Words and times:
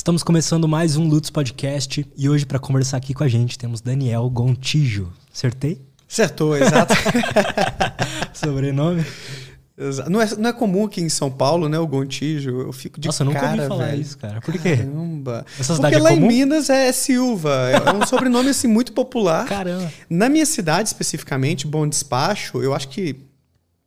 Estamos 0.00 0.22
começando 0.22 0.66
mais 0.66 0.96
um 0.96 1.06
Lutz 1.06 1.28
Podcast 1.28 2.06
e 2.16 2.26
hoje 2.26 2.46
para 2.46 2.58
conversar 2.58 2.96
aqui 2.96 3.12
com 3.12 3.22
a 3.22 3.28
gente 3.28 3.58
temos 3.58 3.82
Daniel 3.82 4.30
Gontijo. 4.30 5.12
Acertei? 5.30 5.78
Acertou, 6.10 6.56
exato. 6.56 6.94
Sobrenome? 8.32 9.04
Não 10.08 10.22
é, 10.22 10.36
não 10.36 10.48
é 10.48 10.52
comum 10.54 10.86
aqui 10.86 11.02
em 11.02 11.10
São 11.10 11.30
Paulo, 11.30 11.68
né? 11.68 11.78
O 11.78 11.86
Gontijo. 11.86 12.62
Eu 12.62 12.72
fico 12.72 12.98
de 12.98 13.08
Nossa, 13.08 13.24
eu 13.24 13.26
nunca 13.26 13.40
cara, 13.40 13.56
ouvi 13.56 13.68
falar 13.68 13.86
velho. 13.88 14.00
isso, 14.00 14.16
cara. 14.16 14.40
Por 14.40 14.54
quê? 14.54 14.78
Caramba. 14.78 15.44
Essa 15.58 15.74
Porque 15.74 15.76
cidade 15.76 15.96
é 15.96 15.98
lá 15.98 16.08
comum? 16.08 16.24
em 16.24 16.28
Minas 16.28 16.70
é 16.70 16.90
Silva. 16.92 17.68
É 17.68 17.92
um 17.92 18.06
sobrenome 18.06 18.48
assim 18.48 18.68
muito 18.68 18.94
popular. 18.94 19.44
Caramba. 19.44 19.92
Na 20.08 20.30
minha 20.30 20.46
cidade, 20.46 20.88
especificamente, 20.88 21.66
Bom 21.66 21.86
Despacho, 21.86 22.62
eu 22.62 22.72
acho 22.74 22.88
que 22.88 23.16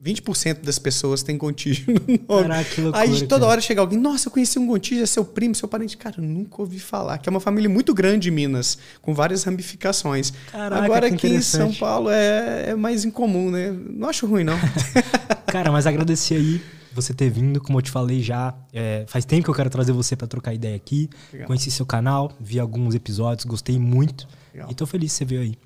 20% 0.04 0.62
das 0.64 0.78
pessoas 0.78 1.24
têm 1.24 1.38
Gontijo 1.38 1.86
no 1.88 1.94
nome. 2.28 2.48
Caraca, 2.50 2.70
que 2.70 2.82
loucura, 2.82 3.04
Aí 3.04 3.20
toda 3.22 3.42
cara. 3.42 3.46
hora 3.52 3.62
chega 3.62 3.80
alguém, 3.82 3.98
nossa, 3.98 4.28
eu 4.28 4.32
conheci 4.32 4.60
um 4.60 4.68
Gontijo, 4.68 5.02
é 5.02 5.06
seu 5.06 5.24
primo, 5.24 5.56
seu 5.56 5.68
parente. 5.68 5.96
Cara, 5.96 6.16
eu 6.18 6.24
nunca 6.24 6.62
ouvi 6.62 6.80
falar. 6.80 7.18
Que 7.20 7.30
é 7.30 7.32
uma 7.32 7.40
família 7.40 7.70
muito 7.70 7.94
grande 7.94 8.30
em 8.30 8.32
Minas, 8.32 8.77
com 9.02 9.13
várias 9.13 9.44
ramificações. 9.44 10.34
Caraca, 10.52 10.84
Agora 10.84 11.10
que 11.10 11.16
aqui 11.16 11.27
em 11.27 11.41
São. 11.41 11.74
Paulo 11.74 12.10
é, 12.10 12.72
é 12.72 12.76
mais 12.76 13.05
incomum, 13.05 13.50
né? 13.50 13.72
Não 13.72 14.10
acho 14.10 14.26
ruim, 14.27 14.44
não. 14.44 14.58
Cara, 15.48 15.72
mas 15.72 15.86
agradecer 15.88 16.35
aí 16.35 16.62
você 16.94 17.13
ter 17.13 17.30
vindo, 17.30 17.60
como 17.62 17.77
eu 17.80 17.82
te 17.82 17.90
falei 17.90 18.22
já. 18.22 18.54
é, 18.72 19.05
faz 19.08 19.26
tempo 19.26 19.44
que 19.46 19.49
eu 19.49 19.55
quero 19.55 19.70
trazer 19.70 19.91
você 19.94 20.16
para 20.16 20.27
trocar 20.27 20.54
ideia 20.54 20.76
aqui. 20.76 21.10
Legal. 21.32 21.48
Conheci 21.48 21.72
seu 21.72 21.85
canal, 21.85 22.32
vi 22.40 22.60
alguns 22.60 22.94
episódios, 22.94 23.46
gostei 23.46 23.80
muito. 23.80 24.27
Legal. 24.54 24.70
E 24.70 24.76
tô 24.76 24.85
feliz 24.85 25.12
que 25.12 25.18
você 25.20 25.26
veio 25.26 25.41
aí. 25.41 25.58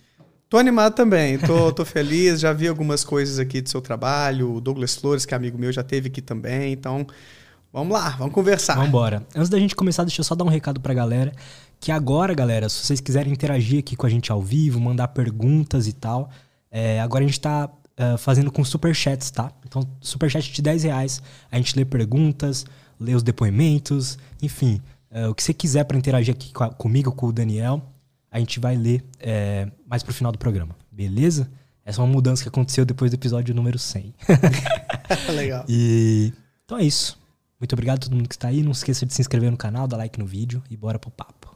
Tô 0.50 0.58
animado 0.58 0.94
também, 0.94 1.38
tô, 1.38 1.72
tô 1.74 1.84
feliz, 1.84 2.40
já 2.40 2.54
vi 2.54 2.68
algumas 2.70 3.04
coisas 3.04 3.38
aqui 3.38 3.60
do 3.60 3.68
seu 3.70 3.82
trabalho, 3.82 4.56
o 4.56 4.62
Douglas 4.62 4.96
Flores, 4.96 5.26
que 5.26 5.34
é 5.34 5.38
amigo 5.38 5.58
meu, 5.58 5.74
já 5.74 5.84
teve 5.84 6.08
aqui 6.08 6.22
também, 6.22 6.72
então 6.72 7.06
vamos 7.72 7.92
lá, 7.94 8.12
vamos 8.12 8.34
conversar. 8.34 8.76
Vamos 8.76 8.88
embora. 8.90 9.26
Antes 9.36 9.50
da 9.50 9.60
gente 9.60 9.76
começar, 9.76 10.06
deixa 10.06 10.22
eu 10.22 10.24
só 10.24 10.36
dar 10.36 10.46
um 10.46 10.50
recado 10.50 10.80
pra 10.80 10.94
galera. 10.94 11.34
Que 11.82 11.92
agora, 11.92 12.34
galera, 12.34 12.70
se 12.70 12.86
vocês 12.86 13.02
quiserem 13.02 13.32
interagir 13.34 13.80
aqui 13.80 13.96
com 13.98 14.06
a 14.06 14.10
gente 14.10 14.32
ao 14.32 14.42
vivo, 14.42 14.80
mandar 14.80 15.10
perguntas 15.10 15.86
e 15.86 15.92
tal, 15.94 16.30
é, 16.72 17.02
agora 17.02 17.26
a 17.26 17.28
gente 17.28 17.42
tá 17.42 17.70
é, 17.98 18.16
fazendo 18.18 18.50
com 18.50 18.64
superchats, 18.64 19.30
tá? 19.30 19.52
Então, 19.66 19.84
superchat 20.00 20.50
de 20.52 20.62
10 20.62 20.84
reais, 20.84 21.22
a 21.52 21.58
gente 21.58 21.76
lê 21.78 21.84
perguntas, 21.84 22.66
lê 22.98 23.14
os 23.14 23.22
depoimentos, 23.22 24.18
enfim, 24.42 24.82
é, 25.12 25.28
o 25.28 25.36
que 25.36 25.44
você 25.44 25.54
quiser 25.54 25.84
pra 25.84 25.98
interagir 25.98 26.34
aqui 26.34 26.54
com 26.54 26.64
a- 26.64 26.70
comigo, 26.70 27.12
com 27.12 27.28
o 27.28 27.32
Daniel, 27.34 27.82
a 28.32 28.40
gente 28.40 28.60
vai 28.60 28.76
ler 28.76 29.04
é, 29.20 29.70
mais 29.86 30.04
pro 30.04 30.14
final 30.14 30.32
do 30.32 30.38
programa, 30.38 30.76
beleza? 30.92 31.50
Essa 31.86 32.02
é 32.02 32.04
uma 32.04 32.12
mudança 32.12 32.44
que 32.44 32.50
aconteceu 32.50 32.86
depois 32.86 33.12
do 33.12 33.16
episódio 33.16 33.56
número 33.56 33.80
100. 33.80 34.14
Legal. 35.34 35.66
E 35.70 36.34
então 36.66 36.78
é 36.78 36.84
isso. 36.84 37.18
Muito 37.60 37.74
obrigado 37.74 37.98
a 37.98 38.02
todo 38.02 38.16
mundo 38.16 38.28
que 38.28 38.36
está 38.36 38.50
aí. 38.50 38.62
Não 38.62 38.72
esqueça 38.72 39.06
de 39.06 39.14
se 39.14 39.22
inscrever 39.22 39.50
no 39.50 39.58
canal, 39.58 39.88
dar 39.88 39.98
like 39.98 40.20
no 40.20 40.26
vídeo 40.26 40.62
e 40.70 40.76
bora 40.76 41.00
pro 41.00 41.10
papo. 41.10 41.56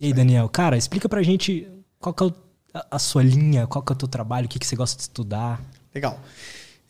E 0.00 0.06
aí, 0.06 0.12
Daniel, 0.12 0.48
cara, 0.48 0.76
explica 0.76 1.08
pra 1.08 1.22
gente 1.22 1.68
qual 1.98 2.14
que 2.14 2.24
é 2.24 2.30
a 2.90 2.98
sua 2.98 3.22
linha, 3.22 3.66
qual 3.66 3.82
que 3.82 3.92
é 3.92 3.94
o 3.94 3.98
teu 3.98 4.08
trabalho, 4.08 4.46
o 4.46 4.48
que, 4.48 4.58
que 4.58 4.66
você 4.66 4.76
gosta 4.76 4.96
de 4.96 5.02
estudar. 5.02 5.60
Legal. 5.94 6.18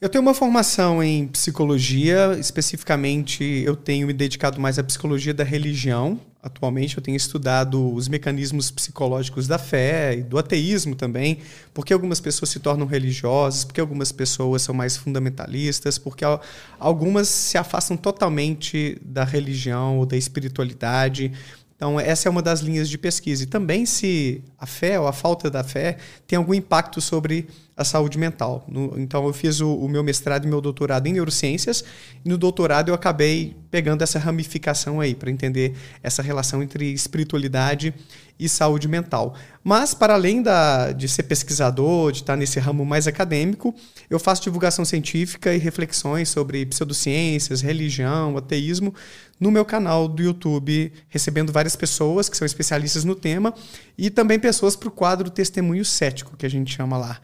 Eu 0.01 0.09
tenho 0.09 0.23
uma 0.23 0.35
formação 0.35 1.03
em 1.03 1.27
psicologia, 1.29 2.37
especificamente 2.39 3.43
eu 3.43 3.75
tenho 3.75 4.07
me 4.07 4.13
dedicado 4.13 4.61
mais 4.61 4.79
à 4.79 4.85
psicologia 4.85 5.35
da 5.35 5.45
religião. 5.45 6.21
Atualmente 6.43 6.97
eu 6.97 7.03
tenho 7.03 7.17
estudado 7.17 7.93
os 7.93 8.09
mecanismos 8.09 8.71
psicológicos 8.71 9.47
da 9.47 9.59
fé 9.59 10.17
e 10.17 10.23
do 10.23 10.39
ateísmo 10.39 10.95
também, 10.95 11.39
porque 11.75 11.93
algumas 11.93 12.19
pessoas 12.19 12.49
se 12.49 12.59
tornam 12.59 12.87
religiosas, 12.87 13.63
porque 13.63 13.81
algumas 13.81 14.11
pessoas 14.11 14.63
são 14.63 14.75
mais 14.75 14.97
fundamentalistas, 14.97 15.99
porque 15.99 16.25
al- 16.25 16.41
algumas 16.79 17.29
se 17.29 17.59
afastam 17.59 17.95
totalmente 17.97 18.99
da 19.05 19.23
religião 19.23 19.99
ou 19.99 20.07
da 20.07 20.17
espiritualidade. 20.17 21.31
Então, 21.77 21.99
essa 21.99 22.29
é 22.29 22.31
uma 22.31 22.43
das 22.43 22.61
linhas 22.61 22.89
de 22.89 22.97
pesquisa. 22.99 23.43
E 23.43 23.47
também 23.47 23.85
se 23.87 24.43
a 24.59 24.67
fé 24.67 24.99
ou 25.01 25.07
a 25.07 25.13
falta 25.13 25.51
da 25.51 25.65
fé 25.65 25.97
tem 26.27 26.37
algum 26.37 26.55
impacto 26.55 27.01
sobre 27.01 27.49
a 27.81 27.85
saúde 27.85 28.19
mental. 28.19 28.65
No- 28.69 28.95
então, 28.99 29.27
eu 29.27 29.33
fiz 29.33 29.61
o, 29.61 29.75
o 29.75 29.89
meu 29.89 30.05
mestrado 30.05 30.45
e 30.45 30.49
meu 30.49 30.61
doutorado 30.61 31.07
em 31.07 31.13
neurociências, 31.15 31.83
e 32.25 32.29
no 32.29 32.37
doutorado 32.37 32.91
eu 32.91 32.95
acabei 32.95 33.57
pegando 33.71 34.03
essa 34.03 34.19
ramificação 34.19 35.01
aí, 35.01 35.15
para 35.15 35.31
entender 35.31 35.75
essa 36.03 36.23
relação 36.23 36.63
entre 36.63 36.93
espiritualidade 36.93 37.95
e 38.39 38.49
saúde 38.49 38.89
mental. 38.89 39.35
Mas, 39.63 39.93
para 39.95 40.15
além 40.15 40.43
da, 40.43 40.93
de 40.93 41.07
ser 41.09 41.25
pesquisador, 41.25 42.11
de 42.13 42.19
estar 42.21 42.37
nesse 42.37 42.59
ramo 42.59 42.85
mais 42.85 43.07
acadêmico, 43.07 43.75
eu 44.09 44.19
faço 44.19 44.43
divulgação 44.43 44.85
científica 44.85 45.55
e 45.55 45.59
reflexões 45.59 46.29
sobre 46.29 46.65
pseudociências, 46.67 47.61
religião, 47.61 48.37
ateísmo, 48.37 48.95
no 49.39 49.51
meu 49.51 49.65
canal 49.65 50.07
do 50.09 50.23
YouTube, 50.23 50.93
recebendo 51.09 51.53
várias 51.53 51.77
pessoas 51.77 52.29
que 52.29 52.37
são 52.37 52.45
especialistas 52.47 53.05
no 53.05 53.15
tema 53.15 53.55
e 53.97 54.11
também 54.11 54.39
pessoas 54.39 54.77
para 54.77 54.89
o 54.89 54.93
quadro 54.93 55.31
Testemunho 55.31 55.85
Cético, 55.85 56.37
que 56.37 56.45
a 56.47 56.51
gente 56.51 56.75
chama 56.75 56.97
lá. 56.99 57.21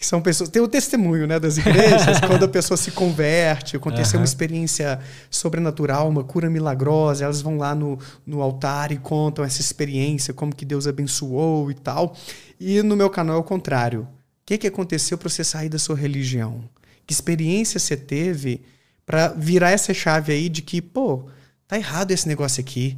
Que 0.00 0.06
são 0.06 0.22
pessoas. 0.22 0.48
Tem 0.48 0.62
o 0.62 0.66
testemunho 0.66 1.26
né, 1.26 1.38
das 1.38 1.58
igrejas, 1.58 2.20
quando 2.26 2.46
a 2.46 2.48
pessoa 2.48 2.74
se 2.74 2.90
converte, 2.90 3.76
aconteceu 3.76 4.18
uma 4.18 4.24
experiência 4.24 4.98
sobrenatural, 5.30 6.08
uma 6.08 6.24
cura 6.24 6.48
milagrosa, 6.48 7.24
elas 7.24 7.42
vão 7.42 7.58
lá 7.58 7.74
no, 7.74 7.98
no 8.26 8.40
altar 8.40 8.92
e 8.92 8.96
contam 8.96 9.44
essa 9.44 9.60
experiência, 9.60 10.32
como 10.32 10.54
que 10.54 10.64
Deus 10.64 10.86
abençoou 10.86 11.70
e 11.70 11.74
tal. 11.74 12.16
E 12.58 12.82
no 12.82 12.96
meu 12.96 13.10
canal 13.10 13.36
é 13.36 13.38
o 13.40 13.44
contrário. 13.44 14.00
O 14.00 14.06
que, 14.46 14.56
que 14.56 14.66
aconteceu 14.66 15.18
para 15.18 15.28
você 15.28 15.44
sair 15.44 15.68
da 15.68 15.78
sua 15.78 15.96
religião? 15.96 16.64
Que 17.06 17.12
experiência 17.12 17.78
você 17.78 17.94
teve 17.94 18.62
para 19.04 19.28
virar 19.28 19.70
essa 19.70 19.92
chave 19.92 20.32
aí 20.32 20.48
de 20.48 20.62
que, 20.62 20.80
pô, 20.80 21.26
tá 21.68 21.76
errado 21.76 22.10
esse 22.10 22.26
negócio 22.26 22.62
aqui. 22.62 22.96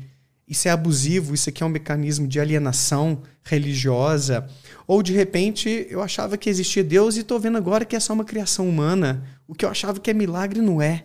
Isso 0.53 0.69
é 0.69 0.71
abusivo, 0.71 1.33
isso 1.33 1.49
aqui 1.49 1.63
é 1.63 1.67
um 1.67 1.71
mecanismo 1.71 2.29
de 2.29 2.39
alienação 2.39 3.23
religiosa. 3.43 4.47
Ou 4.87 5.03
de 5.03 5.11
repente 5.15 5.87
eu 5.89 6.03
achava 6.03 6.37
que 6.37 6.51
existia 6.51 6.85
Deus 6.85 7.17
e 7.17 7.21
estou 7.21 7.41
vendo 7.41 7.57
agora 7.57 7.87
que 7.87 7.97
é 7.97 8.01
só 8.01 8.13
uma 8.13 8.23
criação 8.23 8.69
humana. 8.69 9.25
O 9.49 9.55
que 9.55 9.65
eu 9.65 9.71
achava 9.71 9.99
que 9.99 10.11
é 10.11 10.12
milagre 10.12 10.61
não 10.61 10.83
é. 10.83 11.05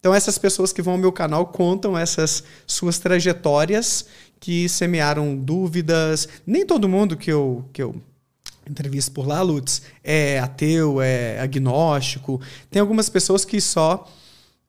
Então 0.00 0.12
essas 0.12 0.38
pessoas 0.38 0.72
que 0.72 0.82
vão 0.82 0.94
ao 0.94 0.98
meu 0.98 1.12
canal 1.12 1.46
contam 1.46 1.96
essas 1.96 2.42
suas 2.66 2.98
trajetórias 2.98 4.06
que 4.40 4.68
semearam 4.68 5.36
dúvidas. 5.36 6.28
Nem 6.44 6.66
todo 6.66 6.88
mundo 6.88 7.16
que 7.16 7.30
eu, 7.30 7.64
que 7.72 7.80
eu 7.80 7.94
entrevisto 8.68 9.12
por 9.12 9.24
lá, 9.24 9.40
Lutz, 9.40 9.82
é 10.02 10.40
ateu, 10.40 11.00
é 11.00 11.38
agnóstico. 11.38 12.40
Tem 12.68 12.80
algumas 12.80 13.08
pessoas 13.08 13.44
que 13.44 13.60
só 13.60 14.10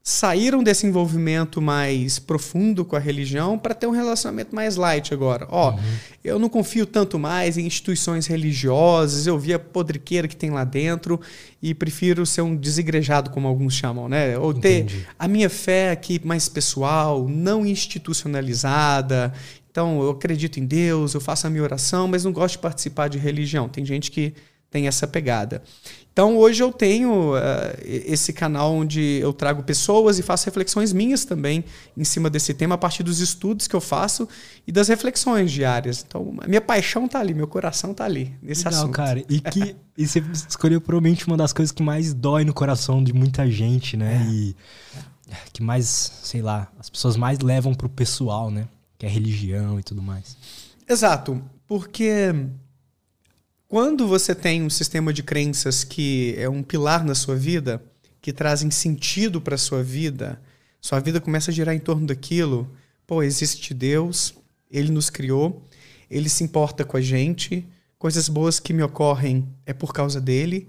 saíram 0.03 0.63
desse 0.63 0.87
envolvimento 0.87 1.61
mais 1.61 2.17
profundo 2.17 2.83
com 2.83 2.95
a 2.95 2.99
religião 2.99 3.57
para 3.57 3.75
ter 3.75 3.85
um 3.85 3.91
relacionamento 3.91 4.55
mais 4.55 4.75
light 4.75 5.13
agora. 5.13 5.47
Ó, 5.49 5.77
eu 6.23 6.39
não 6.39 6.49
confio 6.49 6.87
tanto 6.87 7.19
mais 7.19 7.55
em 7.57 7.67
instituições 7.67 8.25
religiosas, 8.25 9.27
eu 9.27 9.37
vi 9.37 9.53
a 9.53 9.59
podriqueira 9.59 10.27
que 10.27 10.35
tem 10.35 10.49
lá 10.49 10.63
dentro 10.63 11.21
e 11.61 11.75
prefiro 11.75 12.25
ser 12.25 12.41
um 12.41 12.55
desigrejado, 12.55 13.29
como 13.29 13.47
alguns 13.47 13.75
chamam, 13.75 14.09
né? 14.09 14.37
Ou 14.37 14.53
ter 14.53 14.79
Entendi. 14.79 15.07
a 15.19 15.27
minha 15.27 15.49
fé 15.49 15.91
aqui 15.91 16.19
mais 16.23 16.49
pessoal, 16.49 17.27
não 17.27 17.63
institucionalizada. 17.63 19.31
Então, 19.69 20.01
eu 20.01 20.09
acredito 20.09 20.59
em 20.59 20.65
Deus, 20.65 21.13
eu 21.13 21.21
faço 21.21 21.45
a 21.45 21.49
minha 21.49 21.63
oração, 21.63 22.07
mas 22.07 22.25
não 22.25 22.31
gosto 22.31 22.53
de 22.53 22.59
participar 22.59 23.07
de 23.07 23.19
religião. 23.19 23.69
Tem 23.69 23.85
gente 23.85 24.09
que 24.09 24.33
tem 24.71 24.87
essa 24.87 25.05
pegada. 25.05 25.61
Então, 26.13 26.37
hoje 26.37 26.61
eu 26.61 26.73
tenho 26.73 27.37
eh, 27.37 28.03
esse 28.05 28.33
canal 28.33 28.73
onde 28.73 29.19
eu 29.21 29.31
trago 29.31 29.63
pessoas 29.63 30.19
e 30.19 30.21
faço 30.21 30.45
reflexões 30.45 30.91
minhas 30.91 31.23
também 31.23 31.63
em 31.95 32.03
cima 32.03 32.29
desse 32.29 32.53
tema, 32.53 32.75
a 32.75 32.77
partir 32.77 33.01
dos 33.01 33.21
estudos 33.21 33.65
que 33.65 33.75
eu 33.75 33.79
faço 33.79 34.27
e 34.67 34.73
das 34.73 34.89
reflexões 34.89 35.49
diárias. 35.49 36.03
Então, 36.05 36.33
minha 36.45 36.59
paixão 36.59 37.07
tá 37.07 37.19
ali, 37.19 37.33
meu 37.33 37.47
coração 37.47 37.93
tá 37.93 38.03
ali, 38.03 38.35
nesse 38.41 38.65
Legal, 38.65 38.81
assunto. 38.81 38.93
cara. 38.93 39.23
E 39.29 39.39
que 39.39 39.75
e 39.97 40.05
você 40.05 40.19
escolheu 40.49 40.81
provavelmente 40.81 41.25
uma 41.27 41.37
das 41.37 41.53
coisas 41.53 41.71
que 41.71 41.81
mais 41.81 42.13
dói 42.13 42.43
no 42.43 42.53
coração 42.53 43.01
de 43.01 43.13
muita 43.13 43.49
gente, 43.49 43.95
né? 43.95 44.27
E 44.29 44.55
que 45.53 45.63
mais, 45.63 45.85
sei 46.23 46.41
lá, 46.41 46.67
as 46.77 46.89
pessoas 46.89 47.15
mais 47.15 47.39
levam 47.39 47.73
pro 47.73 47.87
pessoal, 47.87 48.51
né? 48.51 48.67
Que 48.97 49.05
é 49.05 49.09
religião 49.09 49.79
e 49.79 49.83
tudo 49.83 50.01
mais. 50.01 50.35
Exato, 50.87 51.41
porque 51.67 52.33
quando 53.71 54.05
você 54.05 54.35
tem 54.35 54.61
um 54.61 54.69
sistema 54.69 55.13
de 55.13 55.23
crenças 55.23 55.85
que 55.85 56.35
é 56.37 56.49
um 56.49 56.61
pilar 56.61 57.05
na 57.05 57.15
sua 57.15 57.37
vida, 57.37 57.81
que 58.21 58.33
trazem 58.33 58.69
sentido 58.69 59.39
para 59.39 59.57
sua 59.57 59.81
vida, 59.81 60.41
sua 60.81 60.99
vida 60.99 61.21
começa 61.21 61.51
a 61.51 61.53
girar 61.53 61.73
em 61.73 61.79
torno 61.79 62.05
daquilo. 62.05 62.69
Pô, 63.07 63.23
existe 63.23 63.73
Deus, 63.73 64.35
ele 64.69 64.91
nos 64.91 65.09
criou, 65.09 65.63
ele 66.09 66.27
se 66.27 66.43
importa 66.43 66.83
com 66.83 66.97
a 66.97 67.01
gente, 67.01 67.65
coisas 67.97 68.27
boas 68.27 68.59
que 68.59 68.73
me 68.73 68.83
ocorrem 68.83 69.47
é 69.65 69.71
por 69.71 69.93
causa 69.93 70.19
dele, 70.19 70.67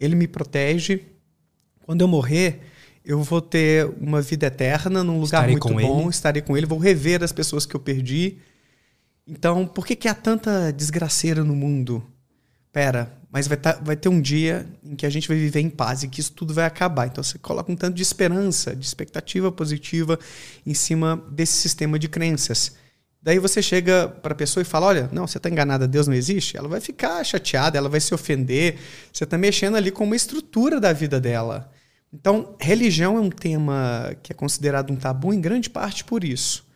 ele 0.00 0.16
me 0.16 0.26
protege. 0.26 1.04
Quando 1.84 2.00
eu 2.00 2.08
morrer, 2.08 2.62
eu 3.04 3.22
vou 3.22 3.40
ter 3.40 3.86
uma 4.00 4.20
vida 4.20 4.48
eterna 4.48 5.04
num 5.04 5.20
lugar 5.20 5.48
Estarei 5.48 5.52
muito 5.52 5.68
bom, 5.68 6.00
ele. 6.00 6.10
estarei 6.10 6.42
com 6.42 6.56
ele, 6.56 6.66
vou 6.66 6.80
rever 6.80 7.22
as 7.22 7.30
pessoas 7.30 7.64
que 7.64 7.76
eu 7.76 7.80
perdi. 7.80 8.38
Então, 9.24 9.68
por 9.68 9.86
que, 9.86 9.94
que 9.94 10.08
há 10.08 10.14
tanta 10.16 10.72
desgraceira 10.72 11.44
no 11.44 11.54
mundo? 11.54 12.04
Pera, 12.72 13.12
mas 13.32 13.48
vai, 13.48 13.56
tá- 13.56 13.80
vai 13.82 13.96
ter 13.96 14.08
um 14.08 14.20
dia 14.20 14.66
em 14.82 14.94
que 14.94 15.04
a 15.04 15.10
gente 15.10 15.26
vai 15.26 15.36
viver 15.36 15.60
em 15.60 15.70
paz 15.70 16.02
e 16.02 16.08
que 16.08 16.20
isso 16.20 16.32
tudo 16.32 16.54
vai 16.54 16.64
acabar. 16.64 17.06
Então 17.06 17.22
você 17.22 17.38
coloca 17.38 17.70
um 17.70 17.76
tanto 17.76 17.96
de 17.96 18.02
esperança, 18.02 18.74
de 18.76 18.86
expectativa 18.86 19.50
positiva 19.50 20.18
em 20.64 20.74
cima 20.74 21.22
desse 21.30 21.54
sistema 21.54 21.98
de 21.98 22.08
crenças. 22.08 22.76
Daí 23.22 23.38
você 23.38 23.60
chega 23.60 24.08
para 24.08 24.32
a 24.32 24.36
pessoa 24.36 24.62
e 24.62 24.64
fala: 24.64 24.86
Olha, 24.86 25.10
não, 25.12 25.26
você 25.26 25.36
está 25.36 25.50
enganada, 25.50 25.86
Deus 25.86 26.06
não 26.06 26.14
existe. 26.14 26.56
Ela 26.56 26.68
vai 26.68 26.80
ficar 26.80 27.22
chateada, 27.24 27.76
ela 27.76 27.88
vai 27.88 28.00
se 28.00 28.14
ofender. 28.14 28.78
Você 29.12 29.24
está 29.24 29.36
mexendo 29.36 29.76
ali 29.76 29.90
com 29.90 30.04
uma 30.04 30.16
estrutura 30.16 30.80
da 30.80 30.92
vida 30.92 31.20
dela. 31.20 31.70
Então, 32.12 32.56
religião 32.58 33.16
é 33.16 33.20
um 33.20 33.30
tema 33.30 34.16
que 34.22 34.32
é 34.32 34.34
considerado 34.34 34.90
um 34.92 34.96
tabu 34.96 35.32
em 35.32 35.40
grande 35.40 35.68
parte 35.68 36.04
por 36.04 36.24
isso. 36.24 36.66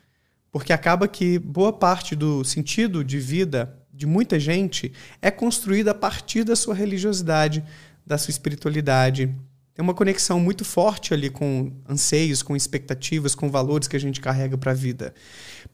Porque 0.51 0.71
acaba 0.71 1.07
que 1.07 1.37
boa 1.39 1.73
parte 1.73 2.15
do 2.15 2.43
sentido 2.45 3.03
de 3.03 3.19
vida 3.19 3.77
de 3.95 4.05
muita 4.05 4.37
gente 4.39 4.91
é 5.21 5.31
construída 5.31 5.91
a 5.91 5.95
partir 5.95 6.43
da 6.43 6.55
sua 6.55 6.75
religiosidade, 6.75 7.63
da 8.05 8.17
sua 8.17 8.31
espiritualidade. 8.31 9.33
Tem 9.73 9.83
uma 9.83 9.93
conexão 9.93 10.39
muito 10.39 10.65
forte 10.65 11.13
ali 11.13 11.29
com 11.29 11.71
anseios, 11.87 12.43
com 12.43 12.55
expectativas, 12.55 13.33
com 13.33 13.49
valores 13.49 13.87
que 13.87 13.95
a 13.95 13.99
gente 13.99 14.19
carrega 14.19 14.57
para 14.57 14.71
a 14.71 14.75
vida. 14.75 15.13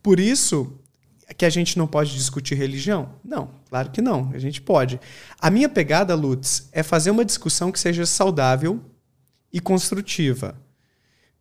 Por 0.04 0.20
isso 0.20 0.80
que 1.38 1.46
a 1.46 1.50
gente 1.50 1.78
não 1.78 1.88
pode 1.88 2.14
discutir 2.14 2.56
religião? 2.56 3.16
Não, 3.24 3.50
claro 3.70 3.90
que 3.90 4.02
não. 4.02 4.32
A 4.34 4.40
gente 4.40 4.62
pode. 4.62 5.00
A 5.40 5.50
minha 5.50 5.70
pegada, 5.70 6.14
Lutz, 6.14 6.70
é 6.72 6.84
fazer 6.84 7.10
uma 7.10 7.26
discussão 7.26 7.72
que 7.72 7.80
seja 7.80 8.06
saudável 8.06 8.84
e 9.52 9.60
construtiva. 9.60 10.56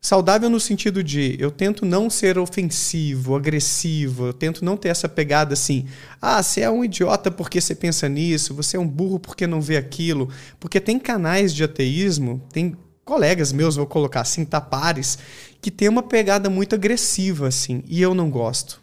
Saudável 0.02 0.48
no 0.48 0.58
sentido 0.58 1.04
de 1.04 1.36
eu 1.38 1.50
tento 1.50 1.84
não 1.84 2.08
ser 2.08 2.38
ofensivo, 2.38 3.36
agressivo, 3.36 4.28
eu 4.28 4.32
tento 4.32 4.64
não 4.64 4.74
ter 4.74 4.88
essa 4.88 5.06
pegada 5.06 5.52
assim, 5.52 5.86
ah, 6.22 6.42
você 6.42 6.62
é 6.62 6.70
um 6.70 6.82
idiota 6.82 7.30
porque 7.30 7.60
você 7.60 7.74
pensa 7.74 8.08
nisso, 8.08 8.54
você 8.54 8.78
é 8.78 8.80
um 8.80 8.88
burro 8.88 9.18
porque 9.18 9.46
não 9.46 9.60
vê 9.60 9.76
aquilo. 9.76 10.30
Porque 10.58 10.80
tem 10.80 10.98
canais 10.98 11.54
de 11.54 11.62
ateísmo, 11.62 12.42
tem 12.50 12.74
colegas 13.04 13.52
meus, 13.52 13.76
vou 13.76 13.86
colocar 13.86 14.22
assim, 14.22 14.42
tapares, 14.42 15.18
que 15.60 15.70
tem 15.70 15.88
uma 15.88 16.02
pegada 16.02 16.48
muito 16.48 16.74
agressiva, 16.74 17.48
assim, 17.48 17.82
e 17.86 18.00
eu 18.00 18.14
não 18.14 18.30
gosto. 18.30 18.80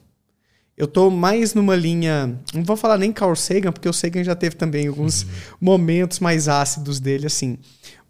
Eu 0.78 0.86
tô 0.86 1.10
mais 1.10 1.56
numa 1.56 1.75
linha. 1.75 2.40
Não 2.54 2.63
vou 2.63 2.78
falar 2.78 3.00
nem 3.00 3.12
Carl 3.12 3.36
Sagan, 3.36 3.72
porque 3.72 3.90
o 3.90 3.94
Sagan 3.94 4.24
já 4.24 4.36
teve 4.36 4.56
também 4.56 4.88
alguns 4.88 5.24
uhum. 5.24 5.30
momentos 5.60 6.20
mais 6.20 6.48
ácidos 6.48 7.00
dele, 7.00 7.25
assim. 7.25 7.58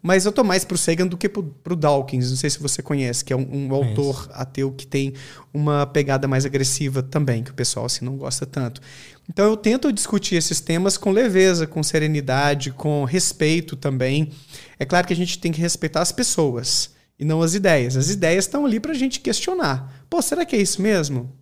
Mas 0.00 0.24
eu 0.24 0.32
tô 0.32 0.44
mais 0.44 0.64
pro 0.64 0.78
Sagan 0.78 1.06
do 1.06 1.16
que 1.16 1.28
pro, 1.28 1.42
pro 1.42 1.74
Dawkins. 1.74 2.30
Não 2.30 2.36
sei 2.36 2.48
se 2.48 2.60
você 2.60 2.82
conhece, 2.82 3.24
que 3.24 3.32
é 3.32 3.36
um, 3.36 3.66
um 3.66 3.74
autor 3.74 4.28
ateu 4.32 4.70
que 4.70 4.86
tem 4.86 5.12
uma 5.52 5.86
pegada 5.86 6.28
mais 6.28 6.46
agressiva 6.46 7.02
também, 7.02 7.42
que 7.42 7.50
o 7.50 7.54
pessoal 7.54 7.86
assim 7.86 8.04
não 8.04 8.16
gosta 8.16 8.46
tanto. 8.46 8.80
Então 9.28 9.44
eu 9.44 9.56
tento 9.56 9.92
discutir 9.92 10.36
esses 10.36 10.60
temas 10.60 10.96
com 10.96 11.10
leveza, 11.10 11.66
com 11.66 11.82
serenidade, 11.82 12.70
com 12.70 13.04
respeito 13.04 13.76
também. 13.76 14.30
É 14.78 14.84
claro 14.84 15.06
que 15.06 15.12
a 15.12 15.16
gente 15.16 15.38
tem 15.38 15.50
que 15.50 15.60
respeitar 15.60 16.00
as 16.00 16.12
pessoas 16.12 16.90
e 17.18 17.24
não 17.24 17.42
as 17.42 17.54
ideias. 17.54 17.96
As 17.96 18.08
ideias 18.08 18.44
estão 18.44 18.64
ali 18.64 18.78
para 18.78 18.92
a 18.92 18.96
gente 18.96 19.20
questionar. 19.20 20.04
Pô, 20.08 20.22
será 20.22 20.46
que 20.46 20.54
é 20.54 20.60
isso 20.60 20.80
mesmo? 20.80 21.36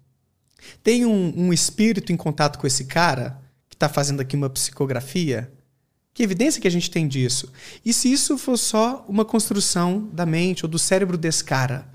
Tem 0.83 1.05
um, 1.05 1.33
um 1.37 1.53
espírito 1.53 2.13
em 2.13 2.17
contato 2.17 2.59
com 2.59 2.67
esse 2.67 2.87
cara 2.87 3.39
que 3.69 3.77
está 3.77 3.89
fazendo 3.89 4.21
aqui 4.21 4.35
uma 4.35 4.51
psicografia? 4.51 5.53
Que 6.17 6.23
evidência 6.23 6.63
que 6.63 6.67
a 6.67 6.71
gente 6.71 6.91
tem 6.91 7.07
disso? 7.07 7.53
E 7.85 7.93
se 7.93 8.11
isso 8.11 8.39
for 8.39 8.57
só 8.57 9.05
uma 9.07 9.23
construção 9.23 10.09
da 10.15 10.25
mente 10.25 10.65
ou 10.65 10.69
do 10.69 10.79
cérebro 10.79 11.19
desse 11.19 11.45
cara? 11.45 11.87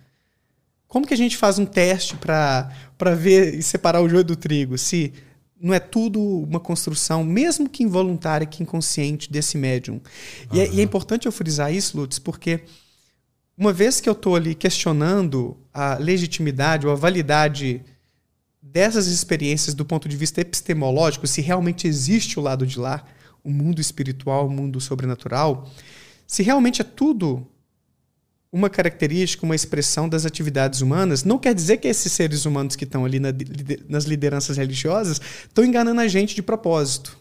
Como 0.87 1.07
que 1.07 1.13
a 1.15 1.17
gente 1.17 1.35
faz 1.35 1.57
um 1.57 1.65
teste 1.65 2.15
para 2.15 2.69
ver 3.17 3.55
e 3.55 3.63
separar 3.63 3.99
o 3.99 4.07
joio 4.07 4.23
do 4.23 4.35
trigo? 4.35 4.77
Se 4.77 5.11
não 5.59 5.73
é 5.73 5.79
tudo 5.79 6.21
uma 6.21 6.59
construção, 6.59 7.23
mesmo 7.23 7.67
que 7.67 7.81
involuntária, 7.81 8.45
que 8.45 8.61
inconsciente 8.61 9.31
desse 9.31 9.57
médium. 9.57 9.95
Uhum. 9.95 10.01
E, 10.53 10.59
é, 10.59 10.71
e, 10.71 10.79
é, 10.81 10.83
importante 10.83 11.25
eu 11.25 11.31
frisar 11.31 11.73
isso, 11.73 11.97
Lutz, 11.97 12.19
porque 12.19 12.59
uma 13.57 13.73
vez 13.73 13.99
que 13.99 14.07
eu 14.07 14.13
estou 14.13 14.35
ali 14.35 14.53
questionando 14.53 15.57
a 15.73 15.95
legitimidade 15.95 16.85
ou 16.85 16.93
a 16.93 16.95
validade 16.95 17.81
dessas 18.61 19.07
experiências 19.07 19.73
do 19.73 19.83
ponto 19.83 20.07
de 20.07 20.15
vista 20.15 20.41
epistemológico, 20.41 21.25
se 21.25 21.41
realmente 21.41 21.87
existe 21.87 22.37
o 22.37 22.43
lado 22.43 22.67
de 22.67 22.77
lá, 22.77 23.03
o 23.43 23.49
mundo 23.49 23.81
espiritual, 23.81 24.47
o 24.47 24.49
mundo 24.49 24.79
sobrenatural, 24.79 25.69
se 26.27 26.43
realmente 26.43 26.81
é 26.81 26.85
tudo 26.85 27.47
uma 28.51 28.69
característica, 28.69 29.45
uma 29.45 29.55
expressão 29.55 30.09
das 30.09 30.25
atividades 30.25 30.81
humanas, 30.81 31.23
não 31.23 31.39
quer 31.39 31.55
dizer 31.55 31.77
que 31.77 31.87
esses 31.87 32.11
seres 32.11 32.45
humanos 32.45 32.75
que 32.75 32.83
estão 32.83 33.05
ali 33.05 33.19
na, 33.19 33.29
nas 33.87 34.03
lideranças 34.03 34.57
religiosas 34.57 35.21
estão 35.47 35.63
enganando 35.63 36.01
a 36.01 36.07
gente 36.07 36.35
de 36.35 36.41
propósito. 36.41 37.17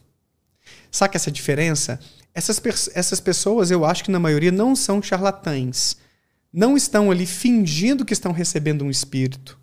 Saca 0.91 1.17
essa 1.17 1.31
diferença? 1.31 2.01
Essas, 2.35 2.61
essas 2.95 3.21
pessoas, 3.21 3.71
eu 3.71 3.85
acho 3.85 4.03
que 4.03 4.11
na 4.11 4.19
maioria 4.19 4.51
não 4.51 4.75
são 4.75 5.01
charlatães. 5.01 5.97
Não 6.53 6.77
estão 6.77 7.13
ali 7.13 7.27
fingindo 7.27 8.05
que 8.05 8.13
estão 8.13 8.33
recebendo 8.33 8.85
um 8.85 8.91
espírito, 8.91 9.60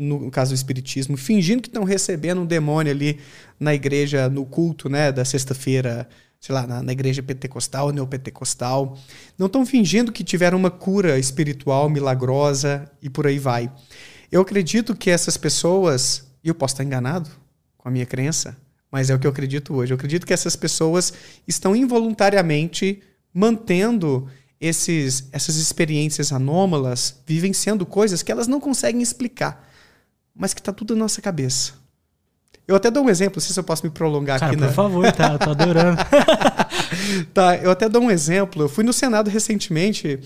no 0.00 0.30
caso 0.30 0.52
do 0.52 0.54
espiritismo, 0.54 1.16
fingindo 1.16 1.60
que 1.60 1.68
estão 1.68 1.84
recebendo 1.84 2.40
um 2.40 2.46
demônio 2.46 2.90
ali 2.90 3.20
na 3.58 3.74
igreja, 3.74 4.28
no 4.30 4.46
culto 4.46 4.88
né, 4.88 5.12
da 5.12 5.24
sexta-feira, 5.24 6.08
sei 6.40 6.54
lá, 6.54 6.66
na, 6.66 6.82
na 6.82 6.92
igreja 6.92 7.22
pentecostal, 7.22 7.92
neopentecostal. 7.92 8.98
Não 9.36 9.46
estão 9.46 9.66
fingindo 9.66 10.10
que 10.10 10.24
tiveram 10.24 10.56
uma 10.56 10.70
cura 10.70 11.18
espiritual 11.18 11.90
milagrosa 11.90 12.90
e 13.02 13.10
por 13.10 13.26
aí 13.26 13.38
vai. 13.38 13.70
Eu 14.32 14.40
acredito 14.40 14.96
que 14.96 15.10
essas 15.10 15.36
pessoas, 15.36 16.26
e 16.42 16.48
eu 16.48 16.54
posso 16.54 16.74
estar 16.74 16.84
enganado 16.84 17.28
com 17.76 17.88
a 17.88 17.92
minha 17.92 18.06
crença, 18.06 18.56
mas 18.90 19.10
é 19.10 19.14
o 19.14 19.18
que 19.18 19.26
eu 19.26 19.30
acredito 19.30 19.74
hoje. 19.74 19.92
Eu 19.92 19.96
acredito 19.96 20.26
que 20.26 20.32
essas 20.32 20.56
pessoas 20.56 21.12
estão 21.46 21.76
involuntariamente 21.76 23.02
mantendo 23.34 24.28
esses, 24.60 25.28
essas 25.32 25.56
experiências 25.56 26.32
anômalas, 26.32 27.16
vivenciando 27.26 27.86
coisas 27.86 28.22
que 28.22 28.30
elas 28.30 28.46
não 28.46 28.60
conseguem 28.60 29.00
explicar, 29.00 29.69
mas 30.40 30.54
que 30.54 30.60
está 30.60 30.72
tudo 30.72 30.94
na 30.94 31.00
nossa 31.00 31.20
cabeça. 31.20 31.74
Eu 32.66 32.76
até 32.76 32.90
dou 32.90 33.04
um 33.04 33.10
exemplo, 33.10 33.34
não 33.36 33.42
sei 33.42 33.52
se 33.52 33.58
eu 33.58 33.64
posso 33.64 33.84
me 33.84 33.90
prolongar 33.90 34.38
Cara, 34.38 34.52
aqui. 34.52 34.60
Por 34.60 34.68
né? 34.68 34.72
favor, 34.72 35.12
tá, 35.12 35.32
eu 35.32 35.38
tô 35.40 35.50
adorando. 35.50 36.00
tá, 37.34 37.56
eu 37.56 37.70
até 37.70 37.88
dou 37.88 38.00
um 38.00 38.10
exemplo. 38.10 38.62
Eu 38.62 38.68
fui 38.68 38.84
no 38.84 38.92
Senado 38.92 39.28
recentemente 39.28 40.20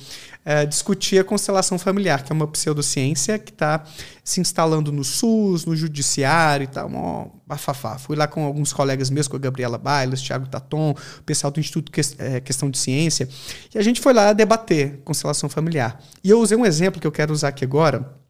é, 0.45 0.67
discutir 0.67 1.19
a 1.19 1.25
constelação 1.25 1.79
familiar, 1.79 2.23
que 2.23 2.31
é 2.31 2.35
uma 2.35 2.47
pseudociência 2.47 3.39
que 3.39 3.51
está 3.51 3.83
se 4.23 4.43
instalando 4.43 4.93
no 4.93 5.03
SUS, 5.03 5.65
no 5.65 5.75
judiciário 5.75 6.65
e 6.65 6.67
tal, 6.67 6.89
um 6.89 7.31
bafafá. 7.47 7.97
Fui 7.97 8.15
lá 8.15 8.27
com 8.27 8.45
alguns 8.45 8.75
colegas 8.75 9.09
meus, 9.09 9.27
com 9.27 9.37
a 9.37 9.41
Gabriela 9.41 9.79
Bailas, 9.79 10.21
Thiago 10.21 10.47
Taton, 10.47 10.91
o 10.91 11.23
pessoal 11.23 11.51
do 11.51 11.59
Instituto 11.59 11.91
que, 11.91 12.03
é, 12.19 12.41
Questão 12.41 12.71
de 12.71 12.77
Ciência, 12.77 13.27
e 13.75 13.79
a 13.79 13.83
gente 13.83 14.03
foi 14.03 14.13
lá 14.13 14.35
debater 14.35 15.01
constelação 15.03 15.49
familiar. 15.49 15.99
E 16.23 16.29
eu 16.29 16.39
usei 16.41 16.59
um 16.59 16.67
exemplo 16.67 17.01
que 17.01 17.07
eu 17.07 17.13
quero 17.13 17.33
usar 17.33 17.49
aqui 17.49 17.65
agora, 17.65 18.23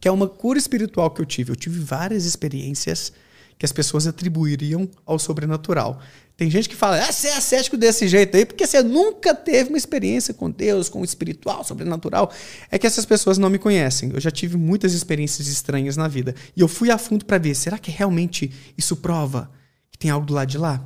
que 0.00 0.08
é 0.08 0.10
uma 0.10 0.26
cura 0.26 0.58
espiritual 0.58 1.10
que 1.10 1.20
eu 1.20 1.26
tive. 1.26 1.52
Eu 1.52 1.56
tive 1.56 1.78
várias 1.78 2.24
experiências 2.24 3.12
que 3.58 3.66
as 3.66 3.72
pessoas 3.72 4.06
atribuiriam 4.06 4.88
ao 5.04 5.18
sobrenatural. 5.18 6.00
Tem 6.34 6.50
gente 6.50 6.70
que 6.70 6.74
fala, 6.74 6.98
ah, 7.06 7.12
você 7.12 7.28
é 7.28 7.38
cético 7.38 7.76
desse 7.76 8.08
jeito 8.08 8.34
aí, 8.34 8.46
porque 8.46 8.66
você 8.66 8.82
nunca 8.82 9.34
teve 9.34 9.68
uma 9.68 9.76
experiência 9.76 10.32
com 10.32 10.50
Deus, 10.50 10.88
com 10.88 11.02
o 11.02 11.04
espiritual, 11.04 11.62
sobrenatural. 11.62 12.32
É 12.70 12.78
que 12.78 12.86
essas 12.86 13.04
pessoas 13.04 13.36
não 13.36 13.50
me 13.50 13.58
conhecem. 13.58 14.10
Eu 14.14 14.20
já 14.20 14.30
tive 14.30 14.56
muitas 14.56 14.94
experiências 14.94 15.46
estranhas 15.48 15.98
na 15.98 16.08
vida. 16.08 16.34
E 16.56 16.62
eu 16.62 16.66
fui 16.66 16.90
a 16.90 16.96
fundo 16.96 17.26
para 17.26 17.36
ver, 17.36 17.54
será 17.54 17.76
que 17.76 17.90
realmente 17.90 18.50
isso 18.78 18.96
prova 18.96 19.50
que 19.90 19.98
tem 19.98 20.10
algo 20.10 20.24
do 20.24 20.32
lado 20.32 20.48
de 20.48 20.56
lá? 20.56 20.82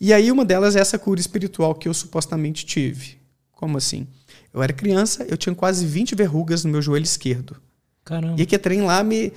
E 0.00 0.10
aí 0.10 0.32
uma 0.32 0.46
delas 0.46 0.74
é 0.74 0.80
essa 0.80 0.98
cura 0.98 1.20
espiritual 1.20 1.74
que 1.74 1.86
eu 1.86 1.92
supostamente 1.92 2.64
tive. 2.64 3.18
Como 3.52 3.76
assim? 3.76 4.06
Eu 4.54 4.62
era 4.62 4.72
criança, 4.72 5.26
eu 5.28 5.36
tinha 5.36 5.54
quase 5.54 5.84
20 5.84 6.14
verrugas 6.14 6.64
no 6.64 6.70
meu 6.70 6.80
joelho 6.80 7.04
esquerdo. 7.04 7.60
Caramba. 8.04 8.40
E 8.40 8.44
que 8.44 8.58
trem 8.58 8.82
lá 8.82 9.02
me 9.02 9.32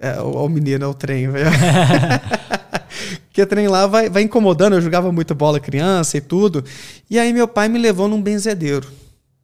é, 0.00 0.18
o, 0.22 0.46
o 0.46 0.48
menino 0.48 0.82
é 0.82 0.88
o 0.88 0.94
trem, 0.94 1.28
velho. 1.28 1.50
que 3.30 3.44
trem 3.44 3.68
lá 3.68 3.86
vai, 3.86 4.08
vai 4.08 4.22
incomodando. 4.22 4.72
Eu 4.72 4.80
jogava 4.80 5.12
muito 5.12 5.34
bola 5.34 5.60
criança 5.60 6.16
e 6.16 6.20
tudo. 6.22 6.64
E 7.08 7.18
aí 7.18 7.32
meu 7.34 7.46
pai 7.46 7.68
me 7.68 7.78
levou 7.78 8.08
num 8.08 8.20
benzedeiro. 8.20 8.90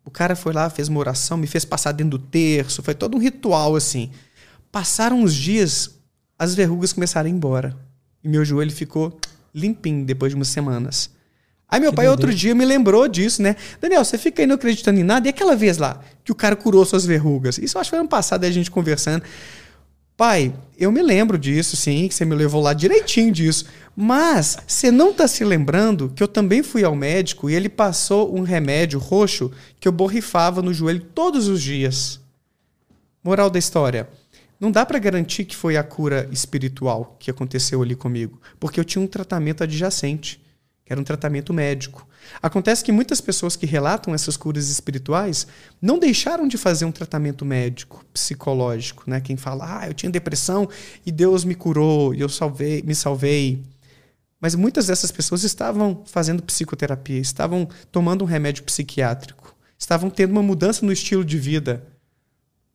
O 0.02 0.11
cara 0.11 0.35
foi 0.35 0.54
lá, 0.54 0.71
fez 0.71 0.88
uma 0.88 0.99
oração, 0.99 1.37
me 1.37 1.47
fez 1.47 1.64
passar 1.66 1.92
dentro 1.92 2.16
do 2.16 2.25
terço. 2.25 2.83
Foi 2.83 2.95
todo 2.95 3.16
um 3.16 3.21
ritual 3.21 3.76
assim. 3.76 4.11
Passaram 4.73 5.21
uns 5.21 5.35
dias, 5.35 5.90
as 6.38 6.54
verrugas 6.54 6.92
começaram 6.92 7.26
a 7.26 7.30
ir 7.30 7.35
embora. 7.35 7.76
E 8.25 8.28
meu 8.28 8.42
joelho 8.42 8.73
ficou 8.73 9.18
limpinho 9.54 10.06
depois 10.06 10.33
de 10.33 10.37
umas 10.37 10.49
semanas. 10.49 11.11
Aí 11.68 11.80
meu 11.80 11.90
que 11.90 11.96
pai 11.96 12.08
outro 12.08 12.32
dia 12.32 12.54
me 12.54 12.64
lembrou 12.64 13.08
disso, 13.08 13.42
né? 13.42 13.56
Daniel, 13.80 14.04
você 14.04 14.16
fica 14.16 14.42
aí 14.42 14.46
não 14.46 14.54
acreditando 14.54 15.00
em 15.00 15.02
nada. 15.02 15.26
E 15.26 15.30
aquela 15.30 15.56
vez 15.56 15.78
lá 15.78 16.00
que 16.25 16.30
o 16.30 16.35
cara 16.35 16.54
curou 16.54 16.85
suas 16.85 17.04
verrugas? 17.04 17.58
Isso 17.58 17.76
eu 17.76 17.80
acho 17.80 17.90
que 17.90 17.96
foi 17.96 18.00
ano 18.00 18.08
passado 18.08 18.44
a 18.44 18.50
gente 18.50 18.70
conversando. 18.70 19.25
Pai, 20.16 20.54
eu 20.78 20.90
me 20.90 21.02
lembro 21.02 21.37
disso, 21.37 21.76
sim, 21.76 22.08
que 22.08 22.14
você 22.14 22.25
me 22.25 22.35
levou 22.35 22.62
lá 22.62 22.73
direitinho 22.73 23.32
disso. 23.32 23.66
Mas 23.94 24.56
você 24.66 24.90
não 24.90 25.11
está 25.11 25.28
se 25.28 25.44
lembrando 25.44 26.11
que 26.14 26.23
eu 26.23 26.28
também 26.28 26.62
fui 26.62 26.85
ao 26.85 26.94
médico 26.94 27.50
e 27.50 27.54
ele 27.54 27.68
passou 27.68 28.35
um 28.35 28.42
remédio 28.42 28.99
roxo 28.99 29.50
que 29.78 29.87
eu 29.87 29.92
borrifava 29.92 30.62
no 30.62 30.73
joelho 30.73 31.00
todos 31.14 31.49
os 31.49 31.61
dias. 31.61 32.20
Moral 33.23 33.50
da 33.50 33.58
história. 33.58 34.08
Não 34.58 34.70
dá 34.70 34.87
para 34.87 34.99
garantir 34.99 35.44
que 35.44 35.54
foi 35.54 35.76
a 35.76 35.82
cura 35.82 36.28
espiritual 36.32 37.16
que 37.18 37.30
aconteceu 37.30 37.82
ali 37.82 37.94
comigo, 37.94 38.40
porque 38.58 38.80
eu 38.80 38.85
tinha 38.85 39.02
um 39.02 39.06
tratamento 39.06 39.62
adjacente, 39.62 40.40
que 40.87 40.93
era 40.93 41.00
um 41.00 41.05
tratamento 41.05 41.52
médico. 41.52 42.07
Acontece 42.40 42.85
que 42.85 42.93
muitas 42.93 43.21
pessoas 43.21 43.57
que 43.57 43.66
relatam 43.66 44.14
essas 44.14 44.37
curas 44.37 44.69
espirituais 44.69 45.47
não 45.83 45.99
deixaram 45.99 46.47
de 46.47 46.57
fazer 46.57 46.85
um 46.85 46.93
tratamento 46.93 47.45
médico, 47.45 48.05
psicológico, 48.14 49.02
né? 49.05 49.21
Quem 49.21 49.37
fala, 49.37 49.81
ah, 49.81 49.88
eu 49.88 49.95
tinha 49.95 50.11
depressão 50.11 50.69
e 51.05 51.11
Deus 51.11 51.45
me 51.45 51.57
curou 51.57 52.14
e 52.14 52.21
eu 52.21 52.28
salvei, 52.28 52.83
me 52.83 52.95
salvei. 52.95 53.64
Mas 54.40 54.55
muitas 54.55 54.87
dessas 54.87 55.11
pessoas 55.11 55.43
estavam 55.43 56.05
fazendo 56.07 56.43
psicoterapia, 56.43 57.19
estavam 57.19 57.69
tomando 57.90 58.23
um 58.23 58.26
remédio 58.26 58.62
psiquiátrico, 58.62 59.57
estavam 59.76 60.09
tendo 60.09 60.31
uma 60.31 60.43
mudança 60.43 60.87
no 60.87 60.93
estilo 60.93 61.25
de 61.25 61.37
vida 61.37 61.85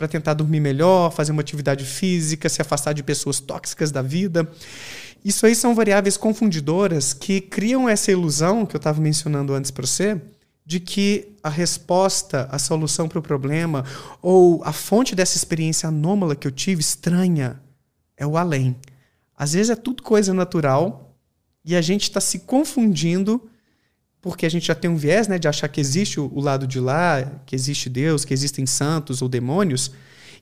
para 0.01 0.08
tentar 0.08 0.34
dormir 0.34 0.60
melhor, 0.60 1.12
fazer 1.12 1.31
uma 1.31 1.41
atividade 1.41 1.86
física, 1.86 2.50
se 2.50 2.60
afastar 2.60 2.91
de 2.91 3.03
pessoas 3.03 3.39
tóxicas 3.39 3.91
da 3.91 4.01
vida. 4.01 4.50
Isso 5.24 5.46
aí 5.46 5.53
são 5.53 5.75
variáveis 5.75 6.17
confundidoras 6.17 7.13
que 7.13 7.39
criam 7.39 7.88
essa 7.88 8.12
ilusão 8.12 8.65
que 8.65 8.75
eu 8.75 8.79
estava 8.79 9.00
mencionando 9.00 9.53
antes 9.53 9.70
para 9.70 9.86
você, 9.86 10.20
de 10.65 10.79
que 10.79 11.36
a 11.43 11.50
resposta, 11.50 12.50
a 12.50 12.58
solução 12.58 13.08
para 13.08 13.20
o 13.20 13.22
problema, 13.22 13.86
ou 14.24 14.63
a 14.63 14.74
fonte 14.74 15.13
dessa 15.13 15.38
experiência 15.38 15.89
anômala 15.89 16.36
que 16.36 16.48
eu 16.48 16.51
tive, 16.51 16.81
estranha, 16.81 17.62
é 18.17 18.25
o 18.25 18.38
além. 18.38 18.75
Às 19.38 19.53
vezes 19.53 19.70
é 19.70 19.75
tudo 19.75 20.01
coisa 20.01 20.34
natural 20.34 21.15
e 21.63 21.75
a 21.75 21.81
gente 21.81 22.03
está 22.03 22.20
se 22.20 22.39
confundindo 22.39 23.50
porque 24.22 24.46
a 24.46 24.50
gente 24.50 24.68
já 24.68 24.75
tem 24.75 24.90
um 24.90 24.96
viés 24.96 25.28
né, 25.28 25.40
de 25.40 25.48
achar 25.48 25.68
que 25.68 25.82
existe 25.82 26.20
o 26.20 26.40
lado 26.40 26.68
de 26.68 26.80
lá, 26.80 27.42
que 27.46 27.56
existe 27.56 27.90
Deus, 27.90 28.24
que 28.24 28.34
existem 28.34 28.66
santos 28.66 29.22
ou 29.22 29.28
demônios, 29.28 29.92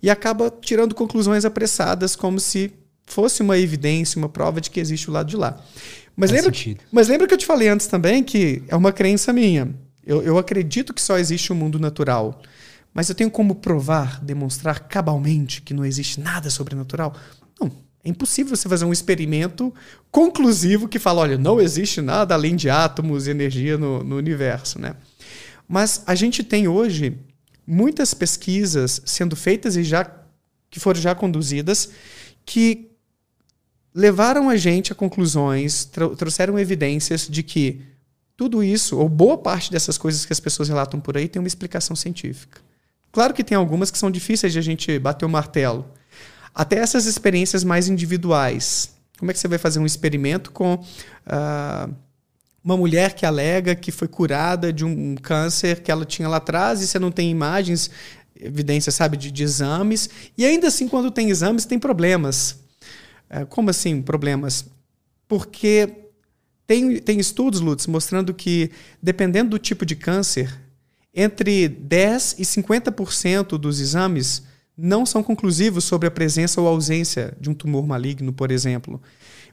e 0.01 0.09
acaba 0.09 0.51
tirando 0.61 0.93
conclusões 0.93 1.45
apressadas 1.45 2.15
como 2.15 2.39
se 2.39 2.73
fosse 3.05 3.41
uma 3.41 3.57
evidência, 3.57 4.17
uma 4.17 4.29
prova 4.29 4.61
de 4.61 4.69
que 4.69 4.79
existe 4.79 5.09
o 5.09 5.13
lado 5.13 5.29
de 5.29 5.37
lá. 5.37 5.61
Mas, 6.15 6.31
lembra, 6.31 6.51
mas 6.91 7.07
lembra 7.07 7.27
que 7.27 7.33
eu 7.33 7.37
te 7.37 7.45
falei 7.45 7.69
antes 7.69 7.87
também 7.87 8.23
que 8.23 8.61
é 8.67 8.75
uma 8.75 8.91
crença 8.91 9.31
minha. 9.31 9.73
Eu, 10.05 10.21
eu 10.21 10.37
acredito 10.37 10.93
que 10.93 11.01
só 11.01 11.17
existe 11.17 11.51
o 11.51 11.55
um 11.55 11.57
mundo 11.57 11.79
natural. 11.79 12.41
Mas 12.93 13.07
eu 13.07 13.15
tenho 13.15 13.29
como 13.29 13.55
provar, 13.55 14.19
demonstrar 14.21 14.79
cabalmente 14.87 15.61
que 15.61 15.73
não 15.73 15.85
existe 15.85 16.19
nada 16.19 16.49
sobrenatural? 16.49 17.15
Não. 17.59 17.71
É 18.03 18.09
impossível 18.09 18.55
você 18.55 18.69
fazer 18.69 18.85
um 18.85 18.93
experimento 18.93 19.73
conclusivo 20.09 20.87
que 20.87 20.99
fala, 20.99 21.21
olha, 21.21 21.37
não 21.37 21.59
existe 21.59 22.01
nada 22.01 22.33
além 22.33 22.55
de 22.55 22.69
átomos 22.69 23.27
e 23.27 23.31
energia 23.31 23.77
no, 23.77 24.03
no 24.03 24.15
universo, 24.15 24.79
né? 24.79 24.95
Mas 25.67 26.03
a 26.07 26.15
gente 26.15 26.43
tem 26.43 26.67
hoje 26.67 27.17
muitas 27.67 28.13
pesquisas 28.13 29.01
sendo 29.05 29.35
feitas 29.35 29.75
e 29.75 29.83
já 29.83 30.09
que 30.69 30.79
foram 30.79 30.99
já 30.99 31.13
conduzidas 31.13 31.89
que 32.45 32.89
levaram 33.93 34.49
a 34.49 34.55
gente 34.55 34.91
a 34.91 34.95
conclusões, 34.95 35.85
trouxeram 36.17 36.57
evidências 36.57 37.27
de 37.27 37.43
que 37.43 37.81
tudo 38.35 38.63
isso, 38.63 38.97
ou 38.97 39.09
boa 39.09 39.37
parte 39.37 39.71
dessas 39.71 39.97
coisas 39.97 40.25
que 40.25 40.31
as 40.31 40.39
pessoas 40.39 40.69
relatam 40.69 40.99
por 40.99 41.17
aí, 41.17 41.27
tem 41.27 41.41
uma 41.41 41.47
explicação 41.47 41.95
científica. 41.95 42.61
Claro 43.11 43.33
que 43.33 43.43
tem 43.43 43.57
algumas 43.57 43.91
que 43.91 43.97
são 43.97 44.09
difíceis 44.09 44.53
de 44.53 44.59
a 44.59 44.61
gente 44.61 44.97
bater 44.97 45.25
o 45.25 45.29
martelo. 45.29 45.85
Até 46.59 46.79
essas 46.79 47.05
experiências 47.05 47.63
mais 47.63 47.87
individuais. 47.87 48.91
Como 49.17 49.31
é 49.31 49.33
que 49.33 49.39
você 49.39 49.47
vai 49.47 49.57
fazer 49.57 49.79
um 49.79 49.85
experimento 49.85 50.51
com 50.51 50.73
uh, 50.73 51.95
uma 52.61 52.75
mulher 52.75 53.13
que 53.13 53.25
alega 53.25 53.73
que 53.73 53.93
foi 53.93 54.09
curada 54.09 54.73
de 54.73 54.83
um 54.83 55.15
câncer 55.15 55.79
que 55.79 55.89
ela 55.89 56.03
tinha 56.03 56.27
lá 56.27 56.35
atrás 56.35 56.81
e 56.81 56.87
você 56.87 56.99
não 56.99 57.11
tem 57.11 57.31
imagens, 57.31 57.89
evidências, 58.37 58.93
sabe, 58.93 59.15
de, 59.15 59.31
de 59.31 59.41
exames. 59.41 60.09
E 60.37 60.45
ainda 60.45 60.67
assim, 60.67 60.89
quando 60.89 61.09
tem 61.09 61.29
exames, 61.29 61.63
tem 61.63 61.79
problemas. 61.79 62.59
É, 63.29 63.45
como 63.45 63.69
assim 63.69 64.01
problemas? 64.01 64.65
Porque 65.29 65.87
tem, 66.67 66.97
tem 66.97 67.21
estudos, 67.21 67.61
Lutz, 67.61 67.87
mostrando 67.87 68.33
que, 68.33 68.69
dependendo 69.01 69.51
do 69.51 69.59
tipo 69.59 69.85
de 69.85 69.95
câncer, 69.95 70.53
entre 71.15 71.69
10% 71.69 72.35
e 72.37 72.43
50% 72.43 73.57
dos 73.57 73.79
exames 73.79 74.48
não 74.81 75.05
são 75.05 75.21
conclusivos 75.21 75.83
sobre 75.83 76.07
a 76.07 76.11
presença 76.11 76.61
ou 76.61 76.67
ausência 76.67 77.35
de 77.39 77.49
um 77.49 77.53
tumor 77.53 77.85
maligno, 77.85 78.31
por 78.31 78.51
exemplo. 78.51 79.01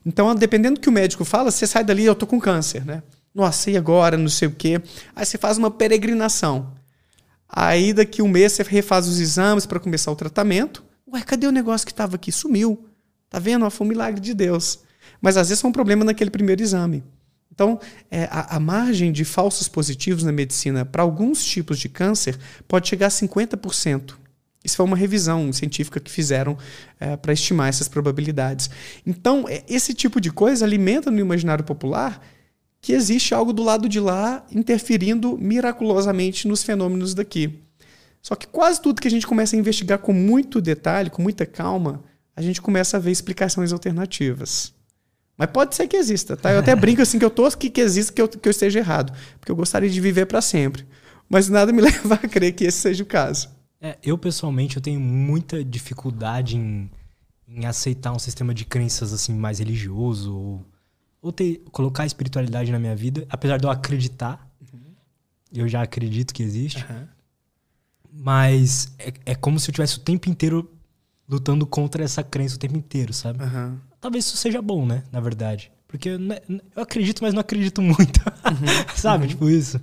Então, 0.05 0.35
dependendo 0.35 0.77
do 0.77 0.81
que 0.81 0.89
o 0.89 0.93
médico 0.93 1.25
fala, 1.25 1.51
você 1.51 1.67
sai 1.67 1.85
dali, 1.85 2.05
eu 2.05 2.15
tô 2.15 2.27
com 2.27 2.41
câncer, 2.41 2.85
né? 2.85 3.03
Nossa, 3.35 3.71
e 3.71 3.77
agora? 3.77 4.17
Não 4.17 4.29
sei 4.29 4.49
o 4.49 4.53
quê. 4.53 4.81
Aí 5.15 5.27
você 5.27 5.37
faz 5.37 5.59
uma 5.59 5.71
peregrinação. 5.71 6.73
Aí, 7.49 7.93
daqui 7.93 8.23
um 8.23 8.29
mês, 8.29 8.53
você 8.53 8.63
refaz 8.63 9.07
os 9.09 9.21
exames 9.21 9.67
para 9.67 9.81
começar 9.81 10.11
o 10.11 10.17
tratamento. 10.17 10.85
Ué, 11.13 11.21
cadê 11.23 11.47
o 11.47 11.53
negócio 11.53 11.87
que 11.87 11.93
estava 11.93 12.17
aqui? 12.17 12.33
Sumiu. 12.33 12.87
Tá 13.29 13.39
vendo? 13.39 13.69
Foi 13.71 13.87
um 13.87 13.91
milagre 13.91 14.21
de 14.21 14.33
Deus. 14.33 14.81
Mas 15.21 15.37
às 15.37 15.49
vezes 15.49 15.61
foi 15.61 15.71
um 15.71 15.73
problema 15.73 16.05
naquele 16.05 16.31
primeiro 16.31 16.63
exame. 16.63 17.05
Então, 17.53 17.81
é, 18.11 18.25
a, 18.25 18.57
a, 18.57 18.61
margem 18.61 19.11
de 19.11 19.25
falsos 19.25 19.67
positivos 19.67 20.23
na 20.23 20.31
medicina 20.31 20.85
para 20.85 21.03
alguns 21.03 21.43
tipos 21.43 21.79
de 21.79 21.89
câncer 21.89 22.39
pode 22.69 22.87
chegar 22.87 23.07
a 23.07 23.11
50%. 23.11 24.15
Isso 24.67 24.77
foi 24.77 24.85
uma 24.85 24.97
revisão 24.97 25.53
científica 25.53 26.01
que 26.01 26.11
fizeram 26.11 26.59
é, 26.99 27.17
para 27.17 27.33
estimar 27.33 27.69
essas 27.69 27.87
probabilidades. 27.87 28.69
Então, 29.07 29.45
é, 29.49 29.63
esse 29.69 29.95
tipo 29.95 30.21
de 30.21 30.33
coisa 30.33 30.65
alimenta 30.65 31.09
no 31.09 31.21
imaginário 31.21 31.63
popular 31.63 32.21
que 32.81 32.93
existe 32.93 33.33
algo 33.33 33.53
do 33.53 33.63
lado 33.63 33.89
de 33.89 34.01
lá 34.01 34.45
interferindo 34.51 35.39
miraculosamente 35.39 36.49
nos 36.49 36.65
fenômenos 36.65 37.15
daqui. 37.15 37.61
Só 38.21 38.35
que 38.35 38.49
quase 38.49 38.83
tudo 38.83 39.01
que 39.01 39.07
a 39.07 39.11
gente 39.11 39.27
começa 39.27 39.55
a 39.55 39.59
investigar 39.59 40.01
com 40.01 40.13
muito 40.13 40.61
detalhe, 40.61 41.11
com 41.11 41.23
muita 41.23 41.47
calma, 41.47 42.03
a 42.35 42.43
gente 42.43 42.61
começa 42.61 42.97
a 42.97 43.01
ver 43.01 43.13
explicações 43.13 43.73
alternativas. 43.73 44.75
Mas 45.39 45.51
pode 45.51 45.77
ser 45.77 45.87
que 45.87 45.97
exista, 45.97 46.37
tá? 46.37 46.51
Eu 46.51 46.59
até 46.59 46.75
brinco 46.77 47.03
assim 47.03 47.21
que 47.21 47.25
eu 47.25 47.31
torço 47.31 47.57
que, 47.57 47.71
que 47.71 47.81
exista 47.81 48.13
que 48.13 48.21
eu, 48.21 48.29
que 48.29 48.49
eu 48.49 48.51
esteja 48.51 48.81
errado, 48.81 49.13
porque 49.39 49.53
eu 49.53 49.57
gostaria 49.57 49.89
de 49.89 50.01
viver 50.01 50.27
para 50.27 50.41
sempre. 50.41 50.85
Mas 51.29 51.49
nada 51.49 51.73
me 51.73 51.83
leva 51.83 52.15
a 52.15 52.29
crer 52.29 52.53
que 52.53 52.65
esse 52.65 52.79
seja 52.79 53.05
o 53.05 53.07
caso. 53.07 53.56
É, 53.81 53.99
eu 54.03 54.17
pessoalmente 54.17 54.77
eu 54.77 54.83
tenho 54.83 54.99
muita 54.99 55.63
dificuldade 55.65 56.57
em, 56.57 56.91
em 57.47 57.67
aceitar 57.67 58.13
um 58.13 58.19
sistema 58.19 58.55
de 58.55 58.65
crenças 58.65 59.13
assim 59.13 59.35
mais 59.35 59.59
religioso 59.59 60.35
ou, 60.35 60.67
ou 61.21 61.33
ter, 61.33 61.63
colocar 61.71 62.05
a 62.05 62.07
espiritualidade 62.07 62.73
na 62.73 62.79
minha 62.79 62.97
vida, 62.97 63.27
apesar 63.29 63.59
de 63.59 63.67
eu 63.67 63.71
acreditar. 63.71 64.49
Uhum. 64.73 64.81
Eu 65.53 65.69
já 65.69 65.83
acredito 65.83 66.33
que 66.33 66.43
existe. 66.43 66.85
Uhum. 66.89 67.07
Mas 68.13 68.95
é, 68.99 69.13
é 69.27 69.35
como 69.35 69.61
se 69.61 69.69
eu 69.71 69.75
tivesse 69.75 69.99
o 69.99 70.01
tempo 70.01 70.29
inteiro 70.29 70.71
lutando 71.29 71.67
contra 71.67 72.03
essa 72.03 72.23
crença 72.23 72.57
o 72.57 72.59
tempo 72.59 72.77
inteiro, 72.77 73.13
sabe? 73.13 73.43
Uhum. 73.43 73.79
Talvez 74.01 74.25
isso 74.25 74.37
seja 74.37 74.63
bom, 74.63 74.87
né? 74.87 75.03
Na 75.13 75.21
verdade. 75.21 75.71
Porque 75.87 76.09
eu, 76.09 76.19
eu 76.75 76.83
acredito, 76.83 77.23
mas 77.23 77.35
não 77.35 77.41
acredito 77.41 77.83
muito. 77.83 78.21
Uhum. 78.27 78.67
sabe? 78.97 79.25
Uhum. 79.25 79.31
Tipo 79.31 79.51
isso. 79.51 79.81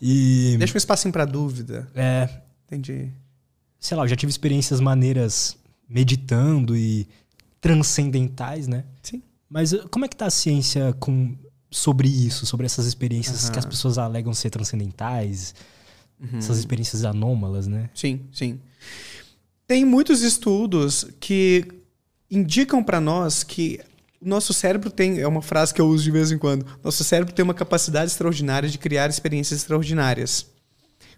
E. 0.00 0.56
Deixa 0.58 0.74
um 0.74 0.78
espacinho 0.78 1.12
pra 1.12 1.24
dúvida. 1.24 1.88
É. 1.94 2.28
Entendi. 2.66 3.12
Sei 3.82 3.96
lá, 3.96 4.04
eu 4.04 4.08
já 4.08 4.14
tive 4.14 4.30
experiências 4.30 4.78
maneiras 4.78 5.56
meditando 5.88 6.76
e 6.76 7.08
transcendentais, 7.60 8.68
né? 8.68 8.84
Sim. 9.02 9.20
Mas 9.50 9.72
uh, 9.72 9.88
como 9.90 10.04
é 10.04 10.08
que 10.08 10.14
tá 10.14 10.26
a 10.26 10.30
ciência 10.30 10.94
com, 11.00 11.36
sobre 11.68 12.06
isso, 12.08 12.46
sobre 12.46 12.64
essas 12.64 12.86
experiências 12.86 13.50
que 13.50 13.58
as 13.58 13.66
pessoas 13.66 13.98
alegam 13.98 14.32
ser 14.32 14.50
transcendentais, 14.50 15.52
uhum. 16.20 16.38
essas 16.38 16.58
experiências 16.58 17.04
anômalas, 17.04 17.66
né? 17.66 17.90
Sim, 17.92 18.20
sim. 18.32 18.60
Tem 19.66 19.84
muitos 19.84 20.22
estudos 20.22 21.04
que 21.18 21.66
indicam 22.30 22.84
para 22.84 23.00
nós 23.00 23.42
que 23.42 23.80
o 24.20 24.28
nosso 24.28 24.54
cérebro 24.54 24.92
tem, 24.92 25.18
é 25.18 25.26
uma 25.26 25.42
frase 25.42 25.74
que 25.74 25.80
eu 25.80 25.88
uso 25.88 26.04
de 26.04 26.10
vez 26.12 26.30
em 26.30 26.38
quando, 26.38 26.64
nosso 26.84 27.02
cérebro 27.02 27.34
tem 27.34 27.42
uma 27.42 27.52
capacidade 27.52 28.12
extraordinária 28.12 28.68
de 28.68 28.78
criar 28.78 29.10
experiências 29.10 29.58
extraordinárias. 29.58 30.46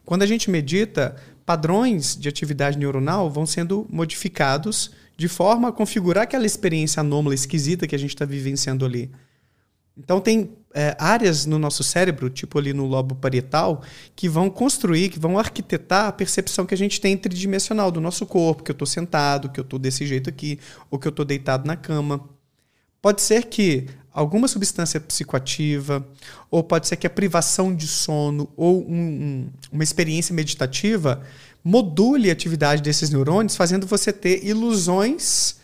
Quando 0.05 0.23
a 0.23 0.27
gente 0.27 0.51
medita, 0.51 1.17
padrões 1.45 2.17
de 2.17 2.29
atividade 2.29 2.79
neuronal 2.79 3.31
vão 3.31 3.47
sendo 3.47 3.87
modificados 3.91 4.91
de 5.17 5.29
forma 5.29 5.69
a 5.69 5.73
configurar 5.73 6.25
aquela 6.25 6.47
experiência 6.47 7.01
anômala, 7.01 7.35
esquisita 7.35 7.87
que 7.87 7.95
a 7.95 7.99
gente 7.99 8.15
está 8.15 8.25
vivenciando 8.25 8.85
ali. 8.85 9.11
Então, 9.97 10.21
tem 10.21 10.51
é, 10.75 10.97
áreas 10.99 11.47
no 11.47 11.57
nosso 11.57 11.85
cérebro, 11.85 12.29
tipo 12.29 12.59
ali 12.59 12.73
no 12.73 12.85
lobo 12.85 13.15
parietal, 13.15 13.83
que 14.17 14.29
vão 14.29 14.51
construir, 14.51 15.09
que 15.09 15.21
vão 15.21 15.39
arquitetar 15.39 16.09
a 16.09 16.13
percepção 16.13 16.67
que 16.67 16.75
a 16.75 16.77
gente 16.77 17.01
tem 17.01 17.17
tridimensional 17.17 17.93
do 17.93 18.01
nosso 18.01 18.27
corpo, 18.27 18.65
que 18.65 18.73
eu 18.73 18.75
estou 18.75 18.87
sentado, 18.87 19.49
que 19.51 19.61
eu 19.61 19.63
estou 19.63 19.79
desse 19.79 20.05
jeito 20.05 20.29
aqui, 20.29 20.59
ou 20.91 20.99
que 20.99 21.07
eu 21.07 21.11
estou 21.11 21.25
deitado 21.25 21.65
na 21.65 21.77
cama. 21.77 22.29
Pode 23.01 23.23
ser 23.23 23.45
que 23.45 23.87
alguma 24.15 24.47
substância 24.47 25.01
psicoativa, 25.01 26.07
ou 26.51 26.63
pode 26.63 26.87
ser 26.87 26.97
que 26.97 27.07
a 27.07 27.11
privação 27.11 27.75
de 27.75 27.89
sono, 27.89 28.49
ou 28.57 28.89
um, 28.89 28.95
um, 28.95 29.51
uma 29.73 29.83
experiência 29.83 30.35
meditativa 30.35 31.21
module 31.65 32.31
a 32.31 32.33
atividade 32.33 32.81
desses 32.81 33.11
neurônios, 33.11 33.57
fazendo 33.57 33.87
você 33.87 34.13
ter 34.13 34.47
ilusões 34.47 35.57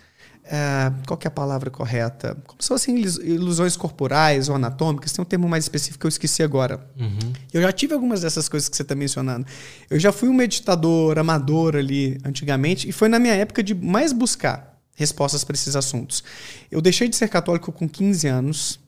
é, 0.52 0.92
qual 1.07 1.19
é 1.23 1.28
a 1.28 1.30
palavra 1.30 1.71
correta? 1.71 2.37
Como 2.45 2.61
se 2.61 2.66
fossem 2.66 2.99
ilusões 2.99 3.76
corporais 3.76 4.49
ou 4.49 4.57
anatômicas, 4.57 5.12
tem 5.12 5.23
um 5.23 5.25
termo 5.25 5.49
mais 5.49 5.64
específico 5.64 6.00
que 6.00 6.07
eu 6.07 6.09
esqueci 6.09 6.42
agora. 6.42 6.85
Uhum. 6.99 7.33
Eu 7.52 7.62
já 7.62 7.71
tive 7.71 7.95
algumas 7.95 8.23
dessas 8.23 8.49
coisas 8.49 8.69
que 8.69 8.76
você 8.76 8.83
está 8.83 8.97
mencionando. 8.97 9.47
Eu 9.88 10.00
já 10.00 10.11
fui 10.11 10.28
um 10.28 10.35
meditador 10.35 11.21
amador 11.21 11.76
ali 11.76 12.19
antigamente, 12.25 12.88
e 12.88 12.90
foi 12.90 13.09
na 13.09 13.21
minha 13.21 13.35
época 13.35 13.62
de 13.62 13.76
mais 13.76 14.12
buscar 14.12 14.69
respostas 15.00 15.42
para 15.42 15.54
esses 15.54 15.75
assuntos. 15.75 16.23
Eu 16.71 16.80
deixei 16.80 17.09
de 17.09 17.16
ser 17.16 17.28
católico 17.28 17.73
com 17.73 17.88
15 17.88 18.28
anos, 18.28 18.78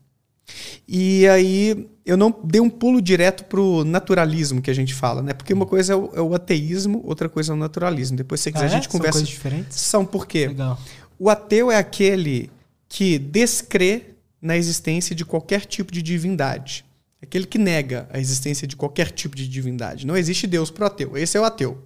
E 0.86 1.26
aí 1.28 1.88
eu 2.04 2.16
não 2.16 2.34
dei 2.44 2.60
um 2.60 2.68
pulo 2.68 3.00
direto 3.00 3.44
pro 3.44 3.84
naturalismo 3.84 4.60
que 4.60 4.70
a 4.70 4.74
gente 4.74 4.92
fala, 4.92 5.22
né? 5.22 5.32
Porque 5.32 5.54
uma 5.54 5.64
coisa 5.64 5.92
é 5.94 5.96
o, 5.96 6.10
é 6.14 6.20
o 6.20 6.34
ateísmo, 6.34 7.00
outra 7.04 7.28
coisa 7.28 7.52
é 7.52 7.54
o 7.54 7.58
naturalismo. 7.58 8.16
Depois, 8.16 8.40
se 8.40 8.52
quiser, 8.52 8.64
Ah, 8.66 8.68
a 8.68 8.70
é? 8.70 8.74
gente 8.74 8.84
São 8.84 8.92
conversa. 8.92 9.18
coisas 9.18 9.28
diferentes? 9.28 9.80
São 9.80 10.04
por 10.04 10.26
quê? 10.26 10.48
Legal. 10.48 10.78
O 11.18 11.30
ateu 11.30 11.70
é 11.70 11.76
aquele 11.76 12.50
que 12.88 13.18
descrê 13.18 14.14
na 14.42 14.56
existência 14.56 15.14
de 15.14 15.24
qualquer 15.24 15.64
tipo 15.64 15.90
de 15.92 16.02
divindade. 16.02 16.84
Aquele 17.22 17.46
que 17.46 17.56
nega 17.58 18.08
a 18.12 18.18
existência 18.18 18.66
de 18.66 18.74
qualquer 18.76 19.10
tipo 19.12 19.34
de 19.36 19.46
divindade. 19.48 20.04
Não 20.06 20.16
existe 20.16 20.46
Deus 20.48 20.70
para 20.70 20.84
o 20.84 20.86
ateu. 20.88 21.16
Esse 21.16 21.36
é 21.38 21.40
o 21.40 21.44
ateu. 21.44 21.78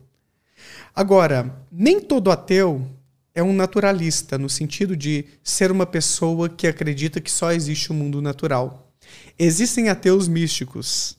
Agora, 0.95 1.55
nem 1.71 2.01
todo 2.01 2.31
ateu 2.31 2.89
é 3.37 3.43
um 3.43 3.53
naturalista, 3.53 4.37
no 4.39 4.49
sentido 4.49 4.97
de 4.97 5.25
ser 5.45 5.71
uma 5.71 5.85
pessoa 5.87 6.49
que 6.49 6.67
acredita 6.67 7.21
que 7.21 7.31
só 7.31 7.53
existe 7.53 7.91
o 7.93 7.95
mundo 7.95 8.21
natural. 8.23 8.91
Existem 9.39 9.89
ateus 9.91 10.27
místicos. 10.27 11.17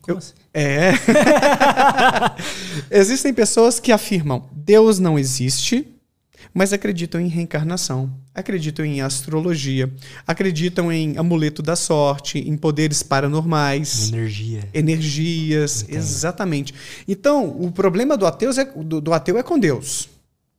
Como 0.00 0.14
Eu- 0.14 0.18
assim? 0.18 0.32
É. 0.54 0.92
Existem 2.90 3.34
pessoas 3.34 3.78
que 3.80 3.92
afirmam 3.92 4.48
Deus 4.52 4.98
não 4.98 5.18
existe, 5.18 5.86
mas 6.54 6.72
acreditam 6.72 7.20
em 7.20 7.28
reencarnação, 7.28 8.10
acreditam 8.34 8.84
em 8.84 9.00
astrologia, 9.02 9.92
acreditam 10.26 10.90
em 10.90 11.18
amuleto 11.18 11.60
da 11.62 11.76
sorte, 11.76 12.38
em 12.38 12.56
poderes 12.56 13.02
paranormais, 13.02 14.08
Energia. 14.08 14.66
energias, 14.72 15.84
exatamente. 15.88 16.72
Então, 17.06 17.48
o 17.60 17.70
problema 17.70 18.16
do 18.16 18.24
ateu 18.26 18.50
é, 18.52 18.64
do, 18.64 19.00
do 19.00 19.12
ateu 19.12 19.36
é 19.36 19.42
com 19.42 19.58
Deus. 19.58 20.08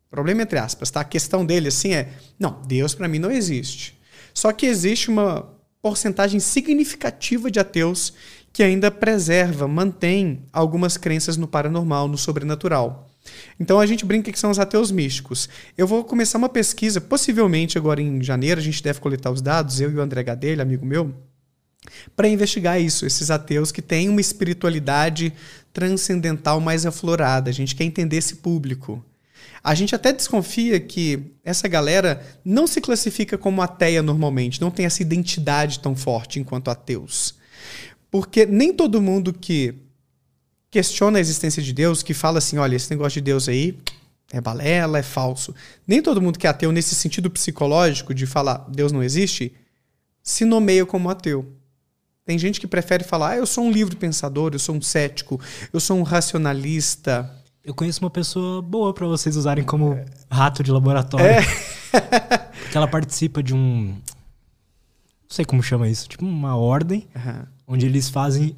Problema 0.10 0.42
entre 0.42 0.58
aspas, 0.58 0.90
tá? 0.90 1.02
A 1.02 1.06
questão 1.06 1.46
dele 1.46 1.68
assim 1.68 1.94
é, 1.94 2.10
não, 2.40 2.62
Deus 2.66 2.96
para 2.96 3.08
mim 3.08 3.20
não 3.20 3.32
existe. 3.32 4.00
Só 4.34 4.52
que 4.52 4.66
existe 4.66 5.10
uma 5.10 5.54
porcentagem 5.82 6.40
significativa 6.40 7.50
de 7.52 7.60
ateus 7.60 8.14
que 8.52 8.64
ainda 8.64 8.90
preserva, 8.90 9.68
mantém 9.68 10.44
algumas 10.52 10.98
crenças 10.98 11.38
no 11.38 11.48
paranormal, 11.48 12.08
no 12.08 12.18
sobrenatural. 12.18 13.08
Então 13.60 13.80
a 13.80 13.86
gente 13.86 14.06
brinca 14.06 14.32
que 14.32 14.40
são 14.40 14.50
os 14.50 14.58
ateus 14.58 14.92
místicos. 14.92 15.48
Eu 15.78 15.86
vou 15.86 16.04
começar 16.04 16.38
uma 16.38 16.50
pesquisa, 16.50 17.00
possivelmente 17.00 17.78
agora 17.78 18.02
em 18.02 18.24
janeiro, 18.24 18.60
a 18.60 18.64
gente 18.64 18.82
deve 18.82 19.00
coletar 19.00 19.32
os 19.32 19.42
dados, 19.42 19.80
eu 19.80 19.92
e 19.92 19.96
o 19.96 20.02
André 20.02 20.24
Gadelha, 20.24 20.62
amigo 20.62 20.86
meu, 20.86 21.14
para 22.16 22.28
investigar 22.28 22.82
isso, 22.82 23.06
esses 23.06 23.30
ateus 23.30 23.72
que 23.72 23.82
têm 23.82 24.10
uma 24.10 24.22
espiritualidade 24.22 25.34
transcendental 25.72 26.60
mais 26.60 26.86
aflorada. 26.86 27.50
A 27.50 27.54
gente 27.54 27.76
quer 27.76 27.84
entender 27.84 28.18
esse 28.18 28.38
público. 28.38 29.04
A 29.67 29.75
gente 29.75 29.93
até 29.93 30.13
desconfia 30.13 30.79
que 30.79 31.33
essa 31.43 31.67
galera 31.67 32.25
não 32.45 32.65
se 32.65 32.79
classifica 32.79 33.38
como 33.38 33.62
ateia 33.62 34.01
normalmente, 34.01 34.62
não 34.62 34.71
tem 34.71 34.86
essa 34.86 35.01
identidade 35.01 35.81
tão 35.81 35.93
forte 35.93 36.39
enquanto 36.39 36.69
ateus. 36.69 37.36
Porque 38.09 38.45
nem 38.45 38.74
todo 38.74 39.01
mundo 39.01 39.33
que 39.33 39.75
questiona 40.71 41.17
a 41.17 41.19
existência 41.19 41.62
de 41.62 41.74
Deus, 41.74 42.01
que 42.01 42.13
fala 42.13 42.38
assim, 42.38 42.57
olha, 42.57 42.77
esse 42.77 42.89
negócio 42.89 43.15
de 43.15 43.25
Deus 43.25 43.50
aí 43.50 43.77
é 44.31 44.39
balela, 44.39 45.00
é 45.00 45.03
falso. 45.03 45.53
Nem 45.86 46.01
todo 46.01 46.21
mundo 46.21 46.39
que 46.39 46.47
é 46.47 46.50
ateu 46.50 46.71
nesse 46.71 46.95
sentido 46.95 47.29
psicológico 47.29 48.13
de 48.13 48.25
falar 48.25 48.65
Deus 48.69 48.93
não 48.93 49.03
existe, 49.03 49.51
se 50.24 50.45
nomeia 50.45 50.86
como 50.86 51.09
ateu. 51.09 51.45
Tem 52.24 52.39
gente 52.39 52.62
que 52.62 52.67
prefere 52.67 53.03
falar, 53.03 53.31
ah, 53.31 53.38
eu 53.38 53.45
sou 53.45 53.65
um 53.65 53.71
livre 53.71 53.97
pensador, 53.97 54.51
eu 54.53 54.59
sou 54.59 54.75
um 54.75 54.81
cético, 54.81 55.41
eu 55.74 55.81
sou 55.81 55.97
um 55.97 56.03
racionalista. 56.03 57.37
Eu 57.67 57.75
conheço 57.75 58.00
uma 58.01 58.09
pessoa 58.09 58.62
boa 58.62 58.93
pra 58.93 59.05
vocês 59.05 59.36
usarem 59.36 59.62
como 59.62 60.00
rato 60.31 60.63
de 60.63 60.71
laboratório. 60.71 61.25
É. 61.25 61.41
Porque 62.63 62.77
ela 62.77 62.88
participa 62.88 63.43
de 63.43 63.53
um. 63.53 63.88
Não 63.88 65.29
sei 65.29 65.43
como 65.43 65.62
chama 65.62 65.89
isso. 65.89 66.07
Tipo 66.07 66.25
uma 66.25 66.55
ordem 66.55 67.05
Aham. 67.13 67.45
onde 67.67 67.86
eles 67.86 68.07
fazem. 68.07 68.55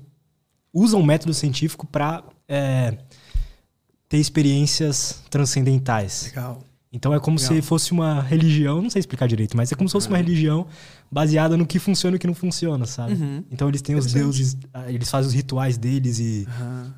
usam 0.71 0.99
o 1.01 1.03
método 1.03 1.33
científico 1.33 1.87
pra 1.87 2.23
é, 2.47 2.99
ter 4.07 4.17
experiências 4.17 5.23
transcendentais. 5.27 6.25
Legal. 6.27 6.61
Então 6.93 7.11
é 7.11 7.19
como 7.19 7.39
Legal. 7.39 7.55
se 7.55 7.61
fosse 7.63 7.91
uma 7.91 8.21
religião, 8.21 8.79
não 8.79 8.91
sei 8.91 8.99
explicar 8.99 9.27
direito, 9.27 9.57
mas 9.57 9.71
é 9.71 9.75
como 9.75 9.89
se 9.89 9.93
fosse 9.93 10.07
uma 10.07 10.17
religião 10.17 10.67
baseada 11.11 11.57
no 11.57 11.65
que 11.65 11.79
funciona 11.79 12.15
e 12.15 12.17
o 12.17 12.19
que 12.19 12.27
não 12.27 12.35
funciona, 12.35 12.85
sabe? 12.85 13.13
Uhum. 13.13 13.43
Então 13.49 13.67
eles 13.69 13.81
têm 13.81 13.95
os 13.95 14.13
deuses, 14.13 14.55
ah, 14.71 14.91
eles 14.91 15.09
fazem 15.09 15.29
os 15.29 15.33
rituais 15.33 15.79
deles 15.79 16.19
e, 16.19 16.47
Aham. 16.47 16.93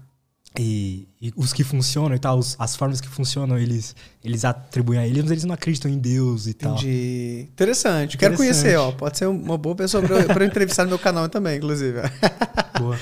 E, 0.60 1.08
e 1.22 1.32
os 1.36 1.54
que 1.54 1.64
funcionam 1.64 2.14
e 2.16 2.20
tal, 2.20 2.38
os- 2.38 2.56
as 2.60 2.76
formas 2.76 3.00
que 3.00 3.08
funcionam, 3.08 3.58
eles, 3.58 3.96
eles 4.24 4.44
atribuem 4.44 5.00
a 5.00 5.08
eles, 5.08 5.22
mas 5.24 5.32
eles 5.32 5.44
não 5.46 5.54
acreditam 5.54 5.90
em 5.90 5.98
Deus 5.98 6.46
e 6.48 6.54
tal. 6.54 6.74
Entendi. 6.74 7.48
Interessante. 7.52 8.18
Quero 8.18 8.36
conhecer, 8.36 8.78
ó. 8.78 8.92
Pode 8.92 9.18
ser 9.18 9.28
uma 9.28 9.58
boa 9.58 9.76
pessoa 9.76 10.04
para 10.28 10.46
entrevistar 10.46 10.84
no 10.84 10.90
meu 10.90 11.00
canal 11.00 11.28
também, 11.30 11.58
inclusive. 11.58 12.00
Boa. 12.78 12.98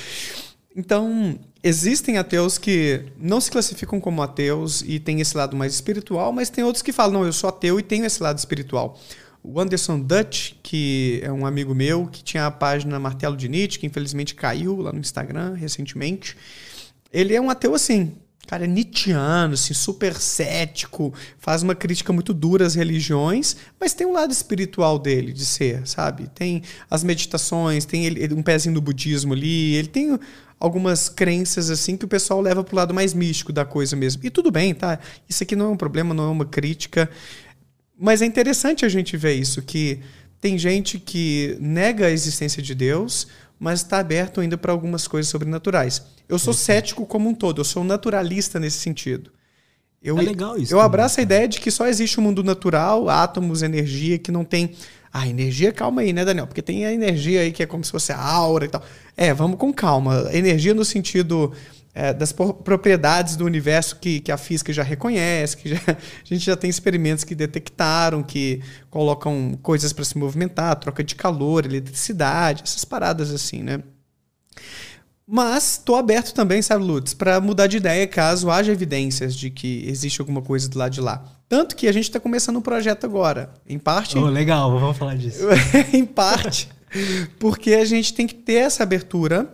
Então, 0.76 1.38
existem 1.64 2.18
ateus 2.18 2.58
que 2.58 3.04
não 3.18 3.42
se 3.42 3.50
classificam 3.50 4.00
como 4.00 4.22
ateus 4.22 4.82
e 4.86 5.00
têm 5.00 5.20
esse 5.20 5.36
lado 5.36 5.58
mais 5.58 5.74
espiritual, 5.74 6.32
mas 6.32 6.50
tem 6.50 6.64
outros 6.64 6.82
que 6.84 6.94
falam, 6.94 7.14
não, 7.22 7.26
eu 7.26 7.34
sou 7.34 7.50
ateu 7.50 7.80
e 7.80 7.84
tenho 7.84 8.06
esse 8.06 8.22
lado 8.22 8.38
espiritual. 8.38 8.98
O 9.44 9.60
Anderson 9.60 10.00
Dutch, 10.00 10.54
que 10.62 11.20
é 11.24 11.32
um 11.32 11.46
amigo 11.46 11.74
meu, 11.74 12.08
que 12.08 12.24
tinha 12.24 12.46
a 12.46 12.52
página 12.52 13.00
Martelo 13.00 13.36
de 13.36 13.48
Nietzsche, 13.50 13.80
que 13.80 13.88
infelizmente 13.88 14.36
caiu 14.36 14.76
lá 14.82 14.92
no 14.94 15.00
Instagram 15.00 15.54
recentemente, 15.56 16.36
ele 17.12 17.34
é 17.36 17.42
um 17.42 17.50
ateu 17.50 17.74
assim, 17.74 18.14
cara, 18.48 18.66
é 18.66 19.54
assim, 19.54 19.74
super 19.76 20.16
cético, 20.16 21.14
faz 21.38 21.62
uma 21.62 21.76
crítica 21.76 22.12
muito 22.12 22.34
dura 22.34 22.66
às 22.66 22.74
religiões, 22.74 23.56
mas 23.80 23.94
tem 23.94 24.08
um 24.08 24.14
lado 24.14 24.32
espiritual 24.32 24.98
dele 24.98 25.32
de 25.32 25.46
ser, 25.46 25.88
sabe? 25.88 26.28
Tem 26.34 26.64
as 26.90 27.04
meditações, 27.04 27.86
tem 27.86 28.06
ele- 28.06 28.34
um 28.34 28.42
pezinho 28.42 28.74
do 28.74 28.82
budismo 28.82 29.34
ali, 29.34 29.76
ele 29.76 29.88
tem 29.88 30.20
algumas 30.60 31.08
crenças 31.08 31.70
assim 31.70 31.96
que 31.96 32.06
o 32.06 32.08
pessoal 32.08 32.42
leva 32.42 32.64
pro 32.64 32.76
lado 32.76 32.94
mais 32.94 33.14
místico 33.14 33.54
da 33.54 33.64
coisa 33.64 33.96
mesmo. 33.96 34.26
E 34.26 34.30
tudo 34.30 34.52
bem, 34.52 34.74
tá? 34.74 35.00
Isso 35.28 35.44
aqui 35.44 35.56
não 35.56 35.68
é 35.68 35.70
um 35.70 35.78
problema, 35.78 36.14
não 36.14 36.26
é 36.26 36.32
uma 36.32 36.46
crítica. 36.46 37.10
Mas 37.98 38.22
é 38.22 38.26
interessante 38.26 38.84
a 38.84 38.90
gente 38.90 39.16
ver 39.16 39.34
isso, 39.34 39.62
que 39.62 40.00
tem 40.42 40.58
gente 40.58 40.98
que 40.98 41.58
nega 41.60 42.08
a 42.08 42.12
existência 42.12 42.64
de 42.64 42.74
Deus, 42.74 43.28
mas 43.60 43.82
está 43.82 44.00
aberto 44.00 44.40
ainda 44.42 44.58
para 44.58 44.72
algumas 44.72 45.08
coisas 45.08 45.30
sobrenaturais. 45.30 46.02
Eu 46.28 46.40
sou 46.40 46.54
cético 46.54 47.06
como 47.06 47.30
um 47.30 47.34
todo, 47.34 47.60
eu 47.62 47.66
sou 47.66 47.84
um 47.84 47.86
naturalista 47.86 48.60
nesse 48.60 48.78
sentido. 48.80 49.32
Eu, 50.02 50.18
É 50.18 50.22
legal 50.22 50.56
isso 50.58 50.74
Eu 50.74 50.78
também, 50.78 50.86
abraço 50.86 51.16
a 51.16 51.18
cara. 51.18 51.24
ideia 51.24 51.48
de 51.48 51.60
que 51.60 51.70
só 51.70 51.86
existe 51.88 52.20
o 52.20 52.22
mundo 52.22 52.42
natural, 52.44 53.10
átomos, 53.10 53.62
energia, 53.62 54.18
que 54.18 54.32
não 54.32 54.46
tem. 54.46 54.76
Ah, 55.12 55.28
energia, 55.28 55.74
calma 55.74 56.02
aí, 56.02 56.14
né, 56.14 56.24
Daniel? 56.24 56.48
Porque 56.48 56.62
tem 56.62 56.86
a 56.86 56.94
energia 56.94 57.42
aí 57.42 57.52
que 57.52 57.64
é 57.64 57.66
como 57.66 57.84
se 57.84 57.92
fosse 57.92 58.12
a 58.14 58.22
aura 58.22 58.66
e 58.66 58.70
tal. 58.70 58.82
É, 59.18 59.34
vamos 59.34 59.58
com 59.58 59.74
calma. 59.74 60.30
Energia 60.32 60.74
no 60.74 60.86
sentido 60.86 61.52
é, 61.94 62.14
das 62.14 62.32
propriedades 62.32 63.36
do 63.36 63.46
universo 63.46 63.96
que, 63.98 64.20
que 64.20 64.32
a 64.32 64.38
física 64.38 64.72
já 64.72 64.84
reconhece, 64.84 65.58
que 65.58 65.70
já- 65.70 65.82
a 65.88 65.98
gente 66.26 66.46
já 66.46 66.56
tem 66.56 66.70
experimentos 66.70 67.24
que 67.24 67.34
detectaram, 67.36 68.22
que 68.24 68.62
colocam 68.90 69.58
coisas 69.62 69.92
para 69.92 70.06
se 70.06 70.18
movimentar, 70.18 70.76
troca 70.78 71.04
de 71.04 71.16
calor, 71.16 71.66
eletricidade, 71.66 72.64
essas 72.64 72.86
paradas 72.86 73.32
assim, 73.32 73.62
né? 73.64 73.82
Mas 75.32 75.74
estou 75.74 75.96
aberto 75.96 76.34
também, 76.34 76.60
sabe, 76.62 76.84
Lutz, 76.84 77.14
para 77.14 77.40
mudar 77.40 77.68
de 77.68 77.78
ideia 77.78 78.08
caso 78.08 78.50
haja 78.50 78.72
evidências 78.72 79.36
de 79.36 79.52
que 79.52 79.84
existe 79.88 80.20
alguma 80.20 80.42
coisa 80.42 80.68
do 80.68 80.80
lado 80.80 80.92
de 80.92 81.02
lá. 81.02 81.24
Tanto 81.48 81.76
que 81.76 81.88
a 81.88 81.92
gente 81.92 82.06
está 82.06 82.20
começando 82.20 82.58
um 82.58 82.62
projeto 82.62 83.06
agora. 83.06 83.54
Em 83.68 83.78
parte, 83.78 84.18
Oh, 84.18 84.26
legal, 84.26 84.72
vamos 84.80 84.98
falar 84.98 85.16
disso. 85.16 85.44
em 85.94 86.04
parte, 86.04 86.68
porque 87.38 87.74
a 87.74 87.86
gente 87.86 88.12
tem 88.14 88.26
que 88.26 88.34
ter 88.34 88.54
essa 88.56 88.82
abertura, 88.82 89.48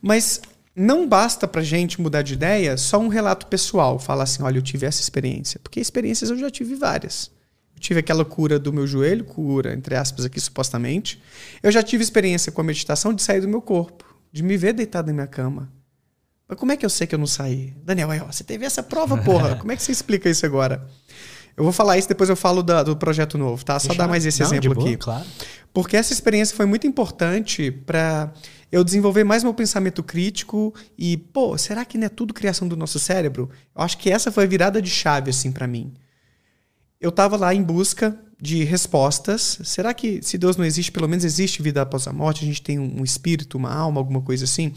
mas 0.00 0.42
não 0.74 1.06
basta 1.06 1.46
pra 1.46 1.62
gente 1.62 2.00
mudar 2.00 2.22
de 2.22 2.34
ideia 2.34 2.76
só 2.76 2.98
um 2.98 3.08
relato 3.08 3.46
pessoal, 3.46 3.98
falar 3.98 4.24
assim, 4.24 4.42
olha, 4.42 4.58
eu 4.58 4.62
tive 4.62 4.86
essa 4.86 5.00
experiência, 5.00 5.60
porque 5.60 5.80
experiências 5.80 6.30
eu 6.30 6.38
já 6.38 6.50
tive 6.50 6.74
várias. 6.74 7.30
Eu 7.74 7.80
tive 7.80 8.00
aquela 8.00 8.24
cura 8.24 8.58
do 8.58 8.72
meu 8.72 8.86
joelho, 8.86 9.24
cura 9.24 9.72
entre 9.74 9.94
aspas 9.94 10.24
aqui 10.24 10.40
supostamente. 10.40 11.22
Eu 11.62 11.70
já 11.70 11.82
tive 11.82 12.02
experiência 12.02 12.50
com 12.50 12.60
a 12.60 12.64
meditação 12.64 13.12
de 13.12 13.22
sair 13.22 13.40
do 13.40 13.48
meu 13.48 13.60
corpo, 13.60 14.04
de 14.32 14.42
me 14.42 14.56
ver 14.56 14.72
deitado 14.72 15.08
na 15.08 15.12
minha 15.12 15.26
cama. 15.26 15.70
Mas 16.48 16.58
como 16.58 16.72
é 16.72 16.76
que 16.76 16.84
eu 16.84 16.90
sei 16.90 17.06
que 17.06 17.14
eu 17.14 17.18
não 17.18 17.26
saí? 17.26 17.74
Daniel, 17.82 18.10
aí, 18.10 18.20
ó, 18.20 18.30
você 18.30 18.44
teve 18.44 18.64
essa 18.66 18.82
prova, 18.82 19.16
porra. 19.16 19.56
Como 19.60 19.72
é 19.72 19.76
que 19.76 19.82
você 19.82 19.90
explica 19.90 20.28
isso 20.28 20.44
agora? 20.44 20.86
Eu 21.56 21.64
vou 21.64 21.72
falar 21.72 21.98
isso, 21.98 22.08
depois 22.08 22.30
eu 22.30 22.36
falo 22.36 22.62
da- 22.62 22.82
do 22.82 22.96
projeto 22.96 23.36
novo, 23.36 23.64
tá? 23.64 23.78
Só 23.78 23.92
dar 23.94 24.08
mais 24.08 24.24
esse 24.24 24.40
Não, 24.40 24.46
exemplo 24.48 24.74
boa, 24.74 24.86
aqui. 24.86 24.96
Claro. 24.96 25.24
Porque 25.72 25.96
essa 25.96 26.12
experiência 26.12 26.56
foi 26.56 26.66
muito 26.66 26.86
importante 26.86 27.70
para 27.70 28.32
eu 28.70 28.82
desenvolver 28.82 29.24
mais 29.24 29.42
meu 29.44 29.52
pensamento 29.54 30.02
crítico 30.02 30.74
e, 30.96 31.16
pô, 31.16 31.56
será 31.58 31.84
que 31.84 31.98
não 31.98 32.06
é 32.06 32.08
tudo 32.08 32.32
criação 32.34 32.66
do 32.66 32.76
nosso 32.76 32.98
cérebro? 32.98 33.50
Eu 33.76 33.82
acho 33.82 33.98
que 33.98 34.10
essa 34.10 34.30
foi 34.32 34.44
a 34.44 34.46
virada 34.46 34.80
de 34.80 34.90
chave 34.90 35.30
assim 35.30 35.52
para 35.52 35.66
mim. 35.66 35.92
Eu 37.00 37.10
estava 37.10 37.36
lá 37.36 37.54
em 37.54 37.62
busca 37.62 38.16
de 38.42 38.64
respostas. 38.64 39.60
Será 39.62 39.94
que 39.94 40.20
se 40.20 40.36
Deus 40.36 40.56
não 40.56 40.64
existe, 40.64 40.90
pelo 40.90 41.08
menos 41.08 41.24
existe 41.24 41.62
vida 41.62 41.80
após 41.80 42.08
a 42.08 42.12
morte? 42.12 42.42
A 42.42 42.48
gente 42.48 42.60
tem 42.60 42.76
um 42.76 43.04
espírito, 43.04 43.56
uma 43.56 43.72
alma, 43.72 44.00
alguma 44.00 44.20
coisa 44.20 44.46
assim? 44.46 44.74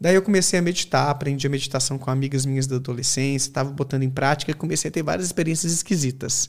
Daí 0.00 0.14
eu 0.14 0.22
comecei 0.22 0.56
a 0.56 0.62
meditar, 0.62 1.10
aprendi 1.10 1.44
a 1.44 1.50
meditação 1.50 1.98
com 1.98 2.12
amigas 2.12 2.46
minhas 2.46 2.68
da 2.68 2.76
adolescência, 2.76 3.48
estava 3.48 3.70
botando 3.70 4.04
em 4.04 4.08
prática 4.08 4.52
e 4.52 4.54
comecei 4.54 4.88
a 4.88 4.92
ter 4.92 5.02
várias 5.02 5.26
experiências 5.26 5.72
esquisitas. 5.72 6.48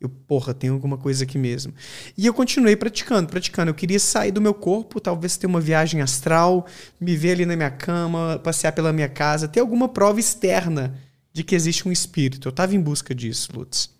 Eu, 0.00 0.08
porra, 0.08 0.52
tem 0.52 0.70
alguma 0.70 0.98
coisa 0.98 1.22
aqui 1.22 1.38
mesmo. 1.38 1.72
E 2.16 2.26
eu 2.26 2.34
continuei 2.34 2.74
praticando, 2.74 3.28
praticando. 3.28 3.70
Eu 3.70 3.74
queria 3.74 4.00
sair 4.00 4.32
do 4.32 4.40
meu 4.40 4.54
corpo, 4.54 4.98
talvez 4.98 5.36
ter 5.36 5.46
uma 5.46 5.60
viagem 5.60 6.00
astral, 6.00 6.66
me 7.00 7.16
ver 7.16 7.32
ali 7.32 7.46
na 7.46 7.54
minha 7.54 7.70
cama, 7.70 8.40
passear 8.42 8.72
pela 8.72 8.92
minha 8.92 9.08
casa, 9.08 9.46
ter 9.46 9.60
alguma 9.60 9.88
prova 9.88 10.18
externa 10.18 10.98
de 11.32 11.44
que 11.44 11.54
existe 11.54 11.86
um 11.86 11.92
espírito. 11.92 12.48
Eu 12.48 12.50
estava 12.50 12.74
em 12.74 12.80
busca 12.80 13.14
disso, 13.14 13.50
Lutz. 13.54 13.96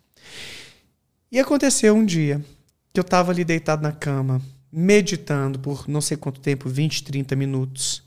E 1.31 1.39
aconteceu 1.39 1.95
um 1.95 2.03
dia 2.03 2.43
que 2.91 2.99
eu 2.99 3.03
estava 3.03 3.31
ali 3.31 3.43
deitado 3.43 3.83
na 3.83 3.91
cama, 3.91 4.41
meditando 4.71 5.59
por 5.59 5.87
não 5.87 6.01
sei 6.01 6.17
quanto 6.17 6.39
tempo 6.39 6.67
20, 6.67 7.03
30 7.03 7.35
minutos. 7.35 8.03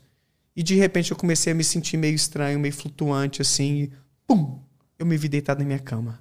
E 0.55 0.61
de 0.61 0.75
repente 0.75 1.11
eu 1.11 1.17
comecei 1.17 1.53
a 1.53 1.55
me 1.55 1.63
sentir 1.63 1.95
meio 1.95 2.15
estranho, 2.15 2.59
meio 2.59 2.73
flutuante 2.73 3.41
assim, 3.41 3.83
e 3.83 3.91
pum! 4.27 4.59
Eu 4.99 5.05
me 5.05 5.17
vi 5.17 5.29
deitado 5.29 5.59
na 5.59 5.65
minha 5.65 5.79
cama. 5.79 6.19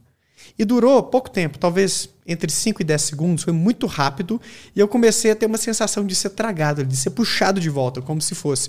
E 0.58 0.64
durou 0.64 1.02
pouco 1.02 1.30
tempo, 1.30 1.58
talvez 1.58 2.08
entre 2.26 2.50
5 2.50 2.82
e 2.82 2.84
10 2.84 3.02
segundos, 3.02 3.44
foi 3.44 3.52
muito 3.52 3.86
rápido, 3.86 4.40
e 4.74 4.78
eu 4.78 4.86
comecei 4.86 5.30
a 5.32 5.36
ter 5.36 5.46
uma 5.46 5.58
sensação 5.58 6.06
de 6.06 6.14
ser 6.14 6.30
tragado, 6.30 6.84
de 6.84 6.96
ser 6.96 7.10
puxado 7.10 7.60
de 7.60 7.68
volta, 7.68 8.00
como 8.00 8.20
se 8.20 8.34
fosse. 8.34 8.68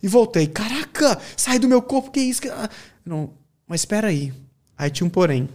E 0.00 0.06
voltei, 0.06 0.46
caraca, 0.46 1.20
sai 1.36 1.58
do 1.58 1.68
meu 1.68 1.82
corpo, 1.82 2.12
que 2.12 2.20
isso? 2.20 2.42
Ah, 2.52 2.70
não, 3.04 3.32
mas 3.66 3.80
espera 3.80 4.08
aí. 4.08 4.32
Aí 4.76 4.90
tinha 4.90 5.06
um 5.06 5.10
porém. 5.10 5.48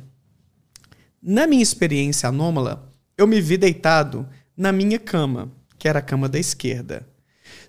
Na 1.25 1.47
minha 1.47 1.63
experiência 1.63 2.27
anômala, 2.27 2.91
eu 3.17 3.25
me 3.25 3.39
vi 3.39 3.55
deitado 3.55 4.27
na 4.57 4.73
minha 4.73 4.99
cama, 4.99 5.49
que 5.79 5.87
era 5.87 5.99
a 5.99 6.01
cama 6.01 6.27
da 6.27 6.37
esquerda. 6.37 7.07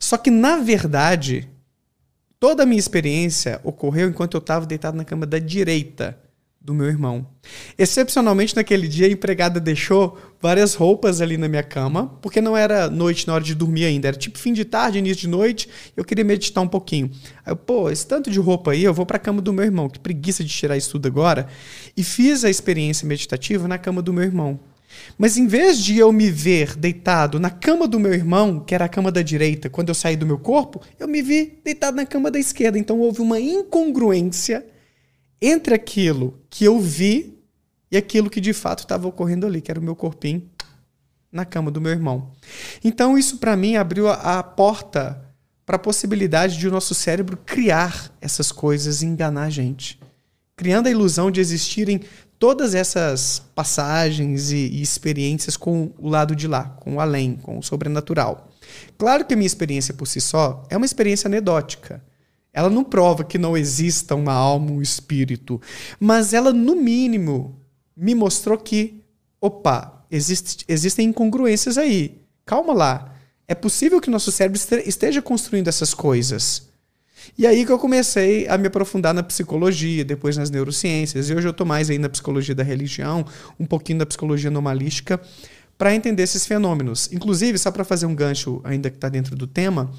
Só 0.00 0.18
que, 0.18 0.28
na 0.28 0.56
verdade, 0.56 1.48
toda 2.40 2.64
a 2.64 2.66
minha 2.66 2.80
experiência 2.80 3.60
ocorreu 3.62 4.08
enquanto 4.08 4.34
eu 4.34 4.40
estava 4.40 4.66
deitado 4.66 4.96
na 4.96 5.04
cama 5.04 5.24
da 5.24 5.38
direita 5.38 6.18
do 6.64 6.72
meu 6.72 6.87
irmão. 6.87 7.27
Excepcionalmente, 7.77 8.57
naquele 8.57 8.88
dia, 8.88 9.07
a 9.07 9.11
empregada 9.11 9.61
deixou 9.61 10.18
várias 10.40 10.74
roupas 10.74 11.20
ali 11.20 11.37
na 11.37 11.46
minha 11.46 11.62
cama, 11.62 12.18
porque 12.22 12.40
não 12.40 12.57
era 12.57 12.88
noite 12.88 13.27
na 13.27 13.35
hora 13.35 13.44
de 13.44 13.55
dormir 13.55 13.85
ainda, 13.85 14.09
era 14.09 14.16
tipo 14.16 14.38
fim 14.38 14.55
de 14.55 14.64
tarde, 14.64 14.98
início 14.98 15.20
de 15.20 15.29
noite, 15.29 15.68
eu 15.94 16.03
queria 16.03 16.24
meditar 16.24 16.64
um 16.64 16.68
pouquinho. 16.68 17.11
Aí 17.44 17.53
eu, 17.53 17.57
pô, 17.57 17.90
esse 17.90 18.07
tanto 18.07 18.31
de 18.31 18.40
roupa 18.40 18.72
aí, 18.72 18.83
eu 18.83 18.94
vou 18.94 19.05
para 19.05 19.18
a 19.18 19.20
cama 19.20 19.42
do 19.42 19.53
meu 19.53 19.62
irmão, 19.62 19.90
que 19.90 19.98
preguiça 19.98 20.42
de 20.42 20.48
tirar 20.48 20.74
isso 20.74 20.92
tudo 20.92 21.07
agora, 21.07 21.46
e 21.94 22.03
fiz 22.03 22.46
a 22.46 22.50
experiência 22.50 23.07
meditativa 23.07 23.68
na 23.68 23.77
cama 23.77 24.00
do 24.00 24.12
meu 24.12 24.24
irmão. 24.24 24.59
Mas 25.18 25.37
em 25.37 25.46
vez 25.46 25.79
de 25.79 25.98
eu 25.98 26.11
me 26.12 26.31
ver 26.31 26.77
deitado 26.77 27.38
na 27.38 27.50
cama 27.50 27.87
do 27.87 28.00
meu 28.00 28.14
irmão, 28.14 28.59
que 28.61 28.74
era 28.74 28.87
a 28.87 28.88
cama 28.88 29.12
da 29.12 29.20
direita, 29.20 29.68
quando 29.68 29.90
eu 29.90 29.94
saí 29.94 30.16
do 30.16 30.24
meu 30.24 30.38
corpo, 30.38 30.81
eu 30.98 31.07
me 31.07 31.20
vi 31.20 31.59
deitado 31.62 31.96
na 31.96 32.07
cama 32.07 32.31
da 32.31 32.38
esquerda. 32.38 32.79
Então 32.79 33.00
houve 33.00 33.20
uma 33.20 33.38
incongruência 33.38 34.64
entre 35.46 35.74
aquilo 35.74 36.40
que 36.48 36.64
eu 36.64 36.80
vi 36.80 37.38
e 37.90 37.96
aquilo 37.96 38.30
que 38.30 38.40
de 38.40 38.52
fato 38.52 38.80
estava 38.80 39.07
ocorrendo 39.07 39.46
ali, 39.46 39.61
que 39.61 39.70
era 39.70 39.78
o 39.78 39.83
meu 39.83 39.94
corpinho 39.94 40.48
na 41.30 41.44
cama 41.44 41.70
do 41.70 41.80
meu 41.80 41.92
irmão. 41.92 42.30
Então 42.83 43.18
isso 43.18 43.38
para 43.38 43.57
mim 43.57 43.76
abriu 43.76 44.09
a, 44.09 44.38
a 44.38 44.42
porta 44.42 45.20
para 45.66 45.76
a 45.76 45.78
possibilidade 45.78 46.57
de 46.57 46.68
o 46.68 46.70
nosso 46.70 46.94
cérebro 46.94 47.37
criar 47.44 48.12
essas 48.20 48.52
coisas 48.52 49.02
e 49.02 49.07
enganar 49.07 49.44
a 49.44 49.50
gente, 49.50 50.00
criando 50.57 50.87
a 50.87 50.90
ilusão 50.90 51.30
de 51.30 51.40
existirem 51.40 52.00
todas 52.38 52.74
essas 52.74 53.42
passagens 53.54 54.50
e, 54.50 54.57
e, 54.57 54.83
experiências 54.83 55.57
com 55.57 55.92
o 55.98 56.09
lado 56.09 56.37
de 56.37 56.46
lá, 56.46 56.64
com 56.80 56.96
o 56.96 57.00
além, 57.00 57.37
com 57.37 57.59
o 57.59 57.62
sobrenatural. 57.62 58.48
Claro 58.98 59.24
que 59.24 59.35
a 59.35 59.37
minha 59.37 59.46
experiência 59.46 59.94
por 59.94 60.07
si 60.07 60.20
só 60.20 60.62
é 60.68 60.76
uma 60.76 60.87
experiência 60.87 61.28
anedótica. 61.28 62.02
Ela 62.54 62.70
não 62.70 62.84
prova 62.84 63.24
que 63.24 63.36
não 63.36 63.56
exista 63.56 64.14
uma 64.14 64.32
alma, 64.32 64.70
um 64.70 64.80
espírito, 64.80 65.60
mas 65.98 66.32
ela, 66.32 66.52
no 66.52 66.76
mínimo, 66.76 67.60
me 67.96 68.14
mostrou 68.14 68.56
que, 68.56 69.02
opa, 69.40 70.06
existe, 70.08 70.64
existem 70.68 71.08
incongruências 71.08 71.76
aí. 71.76 72.22
Calma 72.46 72.72
lá. 72.72 73.12
É 73.48 73.54
possível 73.56 74.00
que 74.00 74.08
nosso 74.08 74.30
cérebro 74.30 74.60
esteja 74.86 75.20
construindo 75.20 75.66
essas 75.66 75.92
coisas. 75.92 76.68
E 77.36 77.46
aí 77.46 77.66
que 77.66 77.72
eu 77.72 77.78
comecei 77.78 78.46
a 78.48 78.56
me 78.56 78.68
aprofundar 78.68 79.12
na 79.12 79.22
psicologia, 79.22 80.04
depois 80.04 80.36
nas 80.36 80.50
neurociências. 80.50 81.28
E 81.28 81.34
hoje 81.34 81.48
eu 81.48 81.50
estou 81.50 81.66
mais 81.66 81.90
aí 81.90 81.98
na 81.98 82.08
psicologia 82.08 82.54
da 82.54 82.62
religião, 82.62 83.24
um 83.58 83.66
pouquinho 83.66 83.98
da 83.98 84.06
psicologia 84.06 84.48
anomalística, 84.48 85.20
para 85.76 85.94
entender 85.94 86.22
esses 86.22 86.46
fenômenos. 86.46 87.10
Inclusive, 87.12 87.58
só 87.58 87.72
para 87.72 87.84
fazer 87.84 88.06
um 88.06 88.14
gancho 88.14 88.60
ainda 88.62 88.90
que 88.90 88.96
está 88.96 89.08
dentro 89.08 89.34
do 89.34 89.46
tema, 89.46 89.90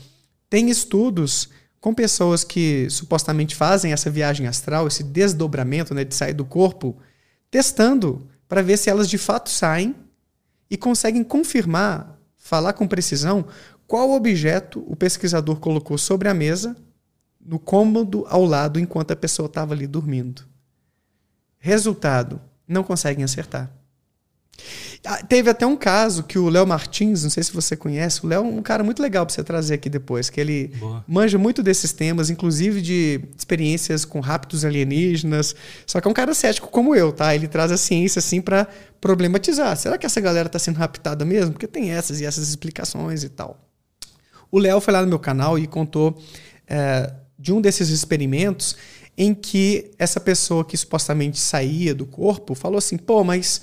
tem 0.50 0.70
estudos 0.70 1.50
com 1.86 1.94
pessoas 1.94 2.44
que 2.44 2.90
supostamente 2.90 3.56
fazem 3.56 3.94
essa 3.94 4.10
viagem 4.10 4.48
astral, 4.48 4.88
esse 4.88 5.04
desdobramento 5.04 5.94
né, 5.94 6.04
de 6.04 6.16
sair 6.16 6.34
do 6.34 6.44
corpo, 6.44 6.98
testando 7.52 8.28
para 8.50 8.64
ver 8.64 8.76
se 8.78 8.90
elas 8.90 9.08
de 9.08 9.20
fato 9.20 9.52
saem 9.52 9.96
e 10.68 10.78
conseguem 10.78 11.24
confirmar, 11.24 12.20
falar 12.40 12.74
com 12.74 12.88
precisão, 12.88 13.46
qual 13.86 14.10
objeto 14.14 14.84
o 14.88 14.96
pesquisador 14.96 15.60
colocou 15.60 15.96
sobre 15.96 16.28
a 16.28 16.34
mesa, 16.34 16.76
no 17.40 17.60
cômodo 17.60 18.26
ao 18.30 18.44
lado, 18.44 18.80
enquanto 18.80 19.12
a 19.12 19.16
pessoa 19.16 19.46
estava 19.46 19.76
ali 19.76 19.86
dormindo. 19.86 20.42
Resultado: 21.60 22.42
não 22.68 22.84
conseguem 22.84 23.24
acertar. 23.24 23.72
Ah, 25.06 25.24
teve 25.24 25.50
até 25.50 25.66
um 25.66 25.76
caso 25.76 26.24
que 26.24 26.40
o 26.40 26.50
Léo 26.50 26.66
Martins, 26.66 27.24
não 27.24 27.30
sei 27.30 27.44
se 27.44 27.54
você 27.54 27.76
conhece, 27.76 28.26
o 28.26 28.28
Léo 28.28 28.40
é 28.40 28.48
um 28.48 28.62
cara 28.62 28.84
muito 28.84 29.02
legal 29.02 29.26
para 29.26 29.34
você 29.34 29.44
trazer 29.44 29.76
aqui 29.76 29.90
depois, 29.90 30.30
que 30.30 30.42
ele 30.42 30.68
Boa. 30.80 31.04
manja 31.08 31.38
muito 31.38 31.62
desses 31.62 31.94
temas, 31.94 32.30
inclusive 32.30 32.82
de 32.82 33.22
experiências 33.38 34.04
com 34.04 34.20
rápidos 34.20 34.66
alienígenas. 34.66 35.56
Só 35.86 36.02
que 36.02 36.08
é 36.08 36.12
um 36.12 36.14
cara 36.14 36.34
cético 36.34 36.70
como 36.70 36.96
eu, 36.96 37.12
tá? 37.12 37.36
Ele 37.36 37.48
traz 37.48 37.72
a 37.72 37.78
ciência 37.78 38.20
assim 38.20 38.42
para 38.42 38.68
problematizar. 39.00 39.78
Será 39.78 39.98
que 39.98 40.06
essa 40.06 40.20
galera 40.20 40.50
tá 40.50 40.58
sendo 40.58 40.78
raptada 40.78 41.24
mesmo? 41.24 41.52
Porque 41.52 41.68
tem 41.68 41.92
essas 41.92 42.20
e 42.20 42.26
essas 42.26 42.50
explicações 42.50 43.24
e 43.24 43.30
tal. 43.30 43.60
O 44.52 44.58
Léo 44.58 44.80
foi 44.82 44.94
lá 44.94 45.02
no 45.02 45.08
meu 45.08 45.20
canal 45.20 45.60
e 45.60 45.68
contou 45.68 46.18
é, 46.68 47.14
de 47.38 47.54
um 47.54 47.62
desses 47.62 47.90
experimentos 47.90 48.76
em 49.18 49.34
que 49.34 49.92
essa 49.98 50.20
pessoa 50.20 50.66
que 50.66 50.76
supostamente 50.76 51.40
saía 51.40 51.94
do 51.94 52.06
corpo 52.06 52.56
falou 52.56 52.78
assim: 52.78 52.98
pô, 52.98 53.24
mas 53.24 53.62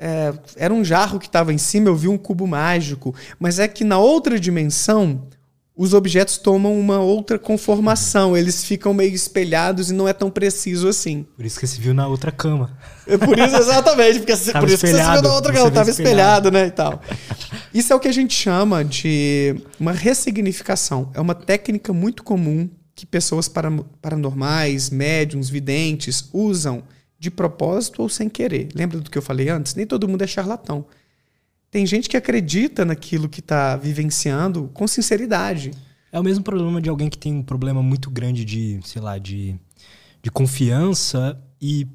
é, 0.00 0.32
era 0.56 0.72
um 0.72 0.82
jarro 0.82 1.18
que 1.20 1.26
estava 1.26 1.52
em 1.52 1.58
cima, 1.58 1.88
eu 1.88 1.94
vi 1.94 2.08
um 2.08 2.16
cubo 2.16 2.46
mágico. 2.46 3.14
Mas 3.38 3.58
é 3.58 3.68
que 3.68 3.84
na 3.84 3.98
outra 3.98 4.40
dimensão, 4.40 5.28
os 5.76 5.92
objetos 5.92 6.38
tomam 6.38 6.78
uma 6.78 7.00
outra 7.00 7.38
conformação. 7.38 8.34
Eles 8.34 8.64
ficam 8.64 8.94
meio 8.94 9.14
espelhados 9.14 9.90
e 9.90 9.94
não 9.94 10.08
é 10.08 10.14
tão 10.14 10.30
preciso 10.30 10.88
assim. 10.88 11.26
Por 11.36 11.44
isso 11.44 11.60
que 11.60 11.66
você 11.66 11.78
viu 11.78 11.92
na 11.92 12.08
outra 12.08 12.32
cama. 12.32 12.76
É 13.06 13.18
por 13.18 13.38
isso, 13.38 13.56
exatamente. 13.56 14.20
Porque 14.20 14.32
por 14.36 14.68
isso 14.68 14.80
que 14.80 14.92
você 14.92 15.12
viu 15.12 15.22
na 15.22 15.34
outra 15.34 15.52
cama. 15.52 15.68
Estava 15.68 15.90
espelhado. 15.90 16.48
espelhado, 16.48 16.50
né? 16.50 16.66
E 16.66 16.70
tal. 16.70 17.02
Isso 17.72 17.92
é 17.92 17.96
o 17.96 18.00
que 18.00 18.08
a 18.08 18.12
gente 18.12 18.34
chama 18.34 18.82
de 18.84 19.54
uma 19.78 19.92
ressignificação. 19.92 21.10
É 21.12 21.20
uma 21.20 21.34
técnica 21.34 21.92
muito 21.92 22.22
comum 22.22 22.68
que 22.94 23.06
pessoas 23.06 23.48
paranormais, 24.02 24.90
médiums, 24.90 25.48
videntes 25.48 26.28
usam 26.32 26.82
de 27.20 27.30
propósito 27.30 28.00
ou 28.00 28.08
sem 28.08 28.30
querer. 28.30 28.70
Lembra 28.74 28.98
do 28.98 29.10
que 29.10 29.18
eu 29.18 29.22
falei 29.22 29.50
antes? 29.50 29.74
Nem 29.74 29.86
todo 29.86 30.08
mundo 30.08 30.22
é 30.22 30.26
charlatão. 30.26 30.86
Tem 31.70 31.84
gente 31.84 32.08
que 32.08 32.16
acredita 32.16 32.82
naquilo 32.82 33.28
que 33.28 33.40
está 33.40 33.76
vivenciando 33.76 34.70
com 34.72 34.88
sinceridade. 34.88 35.72
É 36.10 36.18
o 36.18 36.24
mesmo 36.24 36.42
problema 36.42 36.80
de 36.80 36.88
alguém 36.88 37.10
que 37.10 37.18
tem 37.18 37.34
um 37.34 37.42
problema 37.42 37.82
muito 37.82 38.10
grande 38.10 38.42
de, 38.42 38.80
sei 38.84 39.02
lá, 39.02 39.18
de, 39.18 39.54
de 40.22 40.30
confiança 40.30 41.38
e 41.60 41.86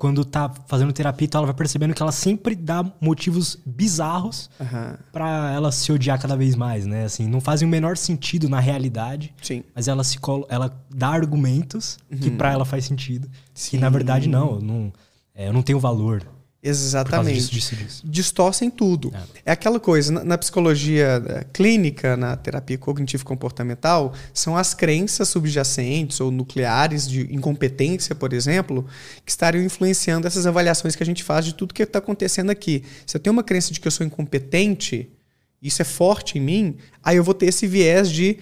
quando 0.00 0.24
tá 0.24 0.50
fazendo 0.66 0.94
terapia 0.94 1.26
e 1.26 1.28
tal, 1.28 1.40
ela 1.40 1.48
vai 1.48 1.54
percebendo 1.54 1.92
que 1.92 2.00
ela 2.00 2.10
sempre 2.10 2.54
dá 2.54 2.82
motivos 3.02 3.58
bizarros 3.66 4.48
uhum. 4.58 4.96
para 5.12 5.52
ela 5.52 5.70
se 5.70 5.92
odiar 5.92 6.18
cada 6.18 6.34
vez 6.38 6.56
mais, 6.56 6.86
né? 6.86 7.04
Assim, 7.04 7.28
não 7.28 7.38
fazem 7.38 7.68
o 7.68 7.70
menor 7.70 7.98
sentido 7.98 8.48
na 8.48 8.58
realidade, 8.60 9.34
Sim. 9.42 9.62
mas 9.74 9.88
ela 9.88 10.02
se 10.02 10.18
ela 10.48 10.74
dá 10.88 11.08
argumentos 11.08 11.98
uhum. 12.10 12.16
que 12.16 12.30
para 12.30 12.50
ela 12.50 12.64
faz 12.64 12.86
sentido. 12.86 13.28
Sim. 13.52 13.76
E 13.76 13.80
na 13.80 13.90
verdade 13.90 14.26
não, 14.26 14.54
eu 14.54 14.60
não, 14.62 14.92
é, 15.34 15.48
eu 15.48 15.52
não 15.52 15.60
tenho 15.60 15.78
valor. 15.78 16.26
Exatamente. 16.62 17.36
Disso, 17.36 17.50
disso, 17.50 17.76
disso. 17.76 18.02
Distorcem 18.04 18.70
tudo. 18.70 19.10
É. 19.14 19.50
é. 19.50 19.52
aquela 19.52 19.80
coisa, 19.80 20.12
na, 20.12 20.24
na, 20.24 20.38
psicologia 20.38 21.22
eh, 21.26 21.46
clínica, 21.52 22.18
na 22.18 22.36
terapia 22.36 22.76
cognitivo-comportamental, 22.76 24.12
são 24.34 24.56
as 24.56 24.74
crenças 24.74 25.28
subjacentes 25.28 26.20
ou 26.20 26.30
nucleares 26.30 27.08
de 27.08 27.34
incompetência, 27.34 28.14
por 28.14 28.34
exemplo, 28.34 28.86
que 29.24 29.30
estariam 29.30 29.64
influenciando 29.64 30.26
essas 30.26 30.44
avaliações 30.44 30.94
que 30.94 31.02
a 31.02 31.06
gente 31.06 31.24
faz 31.24 31.46
de 31.46 31.54
tudo 31.54 31.72
que 31.72 31.82
está 31.82 31.98
acontecendo 31.98 32.50
aqui. 32.50 32.84
Se 33.06 33.16
eu 33.16 33.20
tenho 33.20 33.32
uma 33.32 33.42
crença 33.42 33.72
de 33.72 33.80
que 33.80 33.88
eu 33.88 33.92
sou 33.92 34.04
incompetente, 34.04 35.10
isso 35.62 35.80
é 35.80 35.84
forte 35.84 36.36
em 36.36 36.42
mim, 36.42 36.76
aí 37.02 37.16
eu 37.16 37.24
vou 37.24 37.34
ter 37.34 37.46
esse 37.46 37.66
viés 37.66 38.10
de 38.10 38.38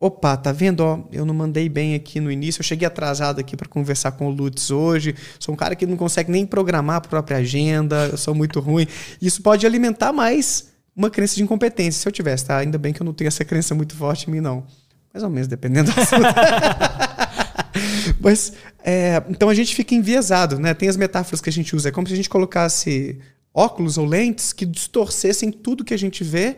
Opa, 0.00 0.36
tá 0.36 0.52
vendo? 0.52 0.80
Ó, 0.80 1.00
eu 1.10 1.24
não 1.24 1.34
mandei 1.34 1.68
bem 1.68 1.96
aqui 1.96 2.20
no 2.20 2.30
início. 2.30 2.60
Eu 2.60 2.64
cheguei 2.64 2.86
atrasado 2.86 3.40
aqui 3.40 3.56
para 3.56 3.68
conversar 3.68 4.12
com 4.12 4.28
o 4.28 4.30
Lutz 4.30 4.70
hoje. 4.70 5.14
Sou 5.40 5.52
um 5.52 5.56
cara 5.56 5.74
que 5.74 5.84
não 5.86 5.96
consegue 5.96 6.30
nem 6.30 6.46
programar 6.46 6.96
a 6.96 7.00
própria 7.00 7.38
agenda. 7.38 8.08
Eu 8.12 8.16
sou 8.16 8.32
muito 8.32 8.60
ruim. 8.60 8.86
Isso 9.20 9.42
pode 9.42 9.66
alimentar 9.66 10.12
mais 10.12 10.68
uma 10.94 11.10
crença 11.10 11.34
de 11.34 11.42
incompetência. 11.42 12.00
Se 12.00 12.08
eu 12.08 12.12
tivesse, 12.12 12.44
tá? 12.44 12.58
Ainda 12.58 12.78
bem 12.78 12.92
que 12.92 13.02
eu 13.02 13.04
não 13.04 13.12
tenho 13.12 13.26
essa 13.26 13.44
crença 13.44 13.74
muito 13.74 13.96
forte 13.96 14.28
em 14.28 14.34
mim, 14.34 14.40
não. 14.40 14.64
Mais 15.12 15.24
ou 15.24 15.30
menos, 15.30 15.48
dependendo 15.48 15.90
do 15.90 16.00
assunto. 16.00 16.22
Mas, 18.20 18.52
é, 18.84 19.20
então 19.28 19.48
a 19.48 19.54
gente 19.54 19.74
fica 19.74 19.96
enviesado, 19.96 20.60
né? 20.60 20.74
Tem 20.74 20.88
as 20.88 20.96
metáforas 20.96 21.40
que 21.40 21.48
a 21.48 21.52
gente 21.52 21.74
usa. 21.74 21.88
É 21.88 21.92
como 21.92 22.06
se 22.06 22.12
a 22.12 22.16
gente 22.16 22.28
colocasse 22.28 23.18
óculos 23.52 23.98
ou 23.98 24.06
lentes 24.06 24.52
que 24.52 24.64
distorcessem 24.64 25.50
tudo 25.50 25.84
que 25.84 25.94
a 25.94 25.98
gente 25.98 26.22
vê 26.22 26.56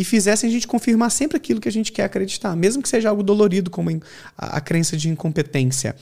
e 0.00 0.04
fizessem 0.04 0.48
a 0.48 0.52
gente 0.52 0.66
confirmar 0.66 1.10
sempre 1.10 1.36
aquilo 1.36 1.60
que 1.60 1.68
a 1.68 1.72
gente 1.72 1.92
quer 1.92 2.04
acreditar, 2.04 2.56
mesmo 2.56 2.82
que 2.82 2.88
seja 2.88 3.10
algo 3.10 3.22
dolorido, 3.22 3.70
como 3.70 3.90
a, 4.36 4.56
a 4.56 4.60
crença 4.60 4.96
de 4.96 5.10
incompetência. 5.10 5.94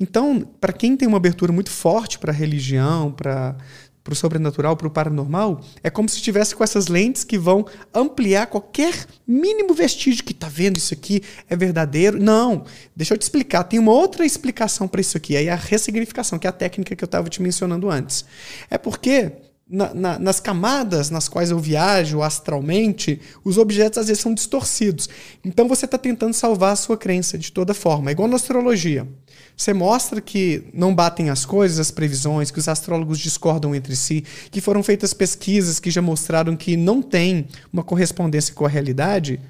Então, 0.00 0.40
para 0.58 0.72
quem 0.72 0.96
tem 0.96 1.06
uma 1.06 1.18
abertura 1.18 1.52
muito 1.52 1.70
forte 1.70 2.18
para 2.18 2.32
a 2.32 2.34
religião, 2.34 3.12
para 3.12 3.54
para 4.02 4.14
o 4.14 4.16
sobrenatural, 4.16 4.76
para 4.76 4.88
o 4.88 4.90
paranormal, 4.90 5.60
é 5.80 5.88
como 5.88 6.08
se 6.08 6.16
estivesse 6.16 6.56
com 6.56 6.64
essas 6.64 6.88
lentes 6.88 7.22
que 7.22 7.38
vão 7.38 7.64
ampliar 7.94 8.48
qualquer 8.48 9.06
mínimo 9.24 9.72
vestígio 9.74 10.24
que 10.24 10.32
está 10.32 10.48
vendo 10.48 10.76
isso 10.76 10.92
aqui 10.92 11.22
é 11.48 11.54
verdadeiro. 11.54 12.20
Não, 12.20 12.64
deixa 12.96 13.14
eu 13.14 13.18
te 13.18 13.22
explicar. 13.22 13.62
Tem 13.62 13.78
uma 13.78 13.92
outra 13.92 14.26
explicação 14.26 14.88
para 14.88 15.00
isso 15.00 15.16
aqui. 15.16 15.36
Aí 15.36 15.48
a 15.48 15.54
ressignificação, 15.54 16.36
que 16.36 16.48
é 16.48 16.50
a 16.50 16.52
técnica 16.52 16.96
que 16.96 17.04
eu 17.04 17.06
estava 17.06 17.28
te 17.28 17.40
mencionando 17.40 17.88
antes. 17.88 18.24
É 18.68 18.76
porque 18.76 19.30
na, 19.72 19.94
na, 19.94 20.18
nas 20.18 20.38
camadas 20.38 21.08
nas 21.08 21.28
quais 21.28 21.50
eu 21.50 21.58
viajo 21.58 22.20
astralmente, 22.20 23.18
os 23.42 23.56
objetos 23.56 23.98
às 23.98 24.08
vezes 24.08 24.22
são 24.22 24.34
distorcidos. 24.34 25.08
Então 25.42 25.66
você 25.66 25.86
está 25.86 25.96
tentando 25.96 26.34
salvar 26.34 26.74
a 26.74 26.76
sua 26.76 26.96
crença 26.96 27.38
de 27.38 27.50
toda 27.50 27.72
forma. 27.72 28.10
É 28.10 28.12
igual 28.12 28.28
na 28.28 28.36
astrologia. 28.36 29.08
Você 29.56 29.72
mostra 29.72 30.20
que 30.20 30.64
não 30.72 30.94
batem 30.94 31.30
as 31.30 31.44
coisas, 31.44 31.78
as 31.78 31.90
previsões, 31.90 32.50
que 32.50 32.58
os 32.58 32.68
astrólogos 32.68 33.18
discordam 33.18 33.74
entre 33.74 33.94
si, 33.94 34.24
que 34.50 34.60
foram 34.60 34.82
feitas 34.82 35.14
pesquisas 35.14 35.78
que 35.78 35.90
já 35.90 36.02
mostraram 36.02 36.56
que 36.56 36.76
não 36.76 37.02
tem 37.02 37.46
uma 37.72 37.84
correspondência 37.84 38.54
com 38.54 38.64
a 38.64 38.68
realidade. 38.68 39.40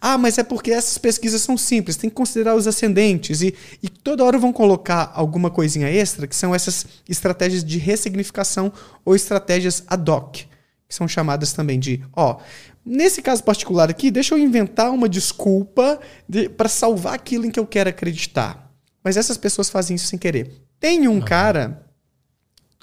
Ah, 0.00 0.18
mas 0.18 0.36
é 0.38 0.42
porque 0.42 0.72
essas 0.72 0.98
pesquisas 0.98 1.42
são 1.42 1.56
simples, 1.56 1.96
tem 1.96 2.10
que 2.10 2.16
considerar 2.16 2.56
os 2.56 2.66
ascendentes 2.66 3.40
e, 3.40 3.54
e 3.82 3.88
toda 3.88 4.24
hora 4.24 4.38
vão 4.38 4.52
colocar 4.52 5.12
alguma 5.14 5.50
coisinha 5.50 5.88
extra, 5.88 6.26
que 6.26 6.34
são 6.34 6.54
essas 6.54 6.86
estratégias 7.08 7.62
de 7.62 7.78
ressignificação 7.78 8.72
ou 9.04 9.14
estratégias 9.14 9.84
ad 9.86 10.10
hoc, 10.10 10.38
que 10.88 10.94
são 10.94 11.06
chamadas 11.06 11.52
também 11.52 11.78
de, 11.78 12.02
ó, 12.14 12.38
nesse 12.84 13.22
caso 13.22 13.44
particular 13.44 13.88
aqui, 13.88 14.10
deixa 14.10 14.34
eu 14.34 14.38
inventar 14.38 14.90
uma 14.90 15.08
desculpa 15.08 16.00
de, 16.28 16.48
para 16.48 16.68
salvar 16.68 17.14
aquilo 17.14 17.46
em 17.46 17.50
que 17.50 17.60
eu 17.60 17.66
quero 17.66 17.90
acreditar. 17.90 18.61
Mas 19.02 19.16
essas 19.16 19.36
pessoas 19.36 19.68
fazem 19.68 19.96
isso 19.96 20.06
sem 20.06 20.18
querer. 20.18 20.52
Tem 20.78 21.08
um 21.08 21.20
cara 21.20 21.84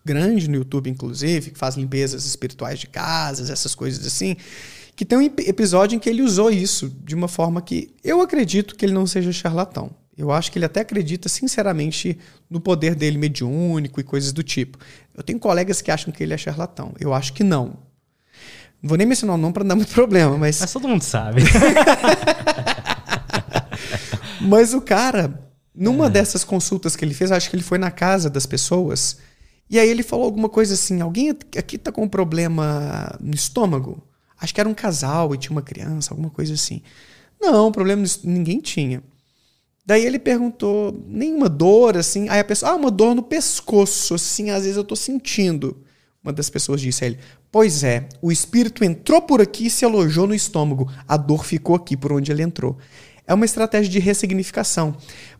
grande 0.06 0.50
no 0.50 0.56
YouTube, 0.56 0.90
inclusive, 0.90 1.52
que 1.52 1.58
faz 1.58 1.76
limpezas 1.76 2.26
espirituais 2.26 2.80
de 2.80 2.88
casas, 2.88 3.50
essas 3.50 3.76
coisas 3.76 4.06
assim, 4.06 4.36
que 4.96 5.06
tem 5.06 5.18
um 5.18 5.22
episódio 5.22 5.96
em 5.96 6.00
que 6.00 6.10
ele 6.10 6.22
usou 6.22 6.50
isso 6.50 6.90
de 7.04 7.16
uma 7.16 7.28
forma 7.28 7.62
que 7.62 7.94
eu 8.04 8.22
acredito 8.22 8.76
que 8.76 8.86
ele 8.86 8.94
não 8.94 9.06
seja 9.06 9.32
charlatão. 9.32 9.92
Eu 10.18 10.32
acho 10.32 10.52
que 10.52 10.58
ele 10.58 10.66
até 10.66 10.82
acredita 10.82 11.30
sinceramente 11.30 12.20
no 12.50 12.60
poder 12.60 12.94
dele 12.94 13.18
mediúnico 13.18 14.02
e 14.02 14.04
coisas 14.04 14.34
do 14.34 14.44
tipo. 14.44 14.78
Eu 15.16 15.24
tenho 15.24 15.40
colegas 15.40 15.82
que 15.82 15.90
acham 15.90 16.12
que 16.12 16.22
ele 16.22 16.34
é 16.34 16.38
charlatão. 16.38 16.94
Eu 17.00 17.14
acho 17.14 17.32
que 17.32 17.42
não. 17.42 17.78
Não 18.82 18.90
vou 18.90 18.98
nem 18.98 19.08
mencionar 19.08 19.36
o 19.36 19.40
nome 19.40 19.54
para 19.54 19.64
não 19.64 19.70
dar 19.70 19.76
muito 19.76 19.94
problema, 19.96 20.38
mas. 20.38 20.60
Mas 20.60 20.74
todo 20.74 20.90
mundo 20.90 21.04
sabe. 21.04 21.44
mas 24.42 24.74
o 24.74 24.82
cara 24.82 25.49
numa 25.80 26.08
é. 26.08 26.10
dessas 26.10 26.44
consultas 26.44 26.96
que 26.96 27.06
ele 27.06 27.14
fez, 27.14 27.32
acho 27.32 27.50
que 27.50 27.56
ele 27.56 27.64
foi 27.64 27.78
na 27.78 27.90
casa 27.90 28.30
das 28.30 28.46
pessoas, 28.46 29.18
e 29.70 29.80
aí 29.80 29.88
ele 29.88 30.04
falou 30.04 30.26
alguma 30.26 30.50
coisa 30.50 30.74
assim: 30.74 31.00
alguém 31.00 31.30
aqui 31.30 31.78
tá 31.78 31.92
com 31.92 32.04
um 32.04 32.10
problema 32.10 33.16
no 33.20 33.34
estômago? 33.34 34.04
Acho 34.40 34.54
que 34.54 34.60
era 34.60 34.70
um 34.70 34.74
casal 34.74 35.34
e 35.34 35.38
tinha 35.38 35.52
uma 35.52 35.62
criança, 35.62 36.14
alguma 36.14 36.30
coisa 36.30 36.54
assim. 36.54 36.82
Não, 37.40 37.72
problema 37.72 38.04
ninguém 38.24 38.60
tinha. 38.60 39.02
Daí 39.86 40.06
ele 40.06 40.20
perguntou, 40.20 41.04
nenhuma 41.08 41.48
dor 41.48 41.98
assim. 41.98 42.28
Aí 42.30 42.40
a 42.40 42.44
pessoa, 42.44 42.72
ah, 42.72 42.76
uma 42.76 42.92
dor 42.92 43.16
no 43.16 43.24
pescoço, 43.24 44.16
assim, 44.16 44.50
às 44.50 44.64
vezes 44.64 44.78
eu 44.78 44.84
tô 44.84 44.96
sentindo. 44.96 45.78
Uma 46.24 46.34
das 46.34 46.50
pessoas 46.50 46.82
disse 46.82 47.04
a 47.04 47.08
ele: 47.08 47.20
Pois 47.52 47.84
é, 47.84 48.08
o 48.22 48.32
espírito 48.32 48.84
entrou 48.84 49.22
por 49.22 49.40
aqui 49.42 49.68
e 49.68 49.70
se 49.70 49.86
alojou 49.86 50.28
no 50.28 50.36
estômago. 50.36 50.92
A 51.08 51.16
dor 51.16 51.46
ficou 51.46 51.76
aqui 51.76 51.96
por 51.96 52.12
onde 52.12 52.32
ele 52.32 52.44
entrou. 52.44 52.78
É 53.26 53.34
uma 53.34 53.46
estratégia 53.46 53.92
de 53.92 54.00
ressignificação 54.00 54.96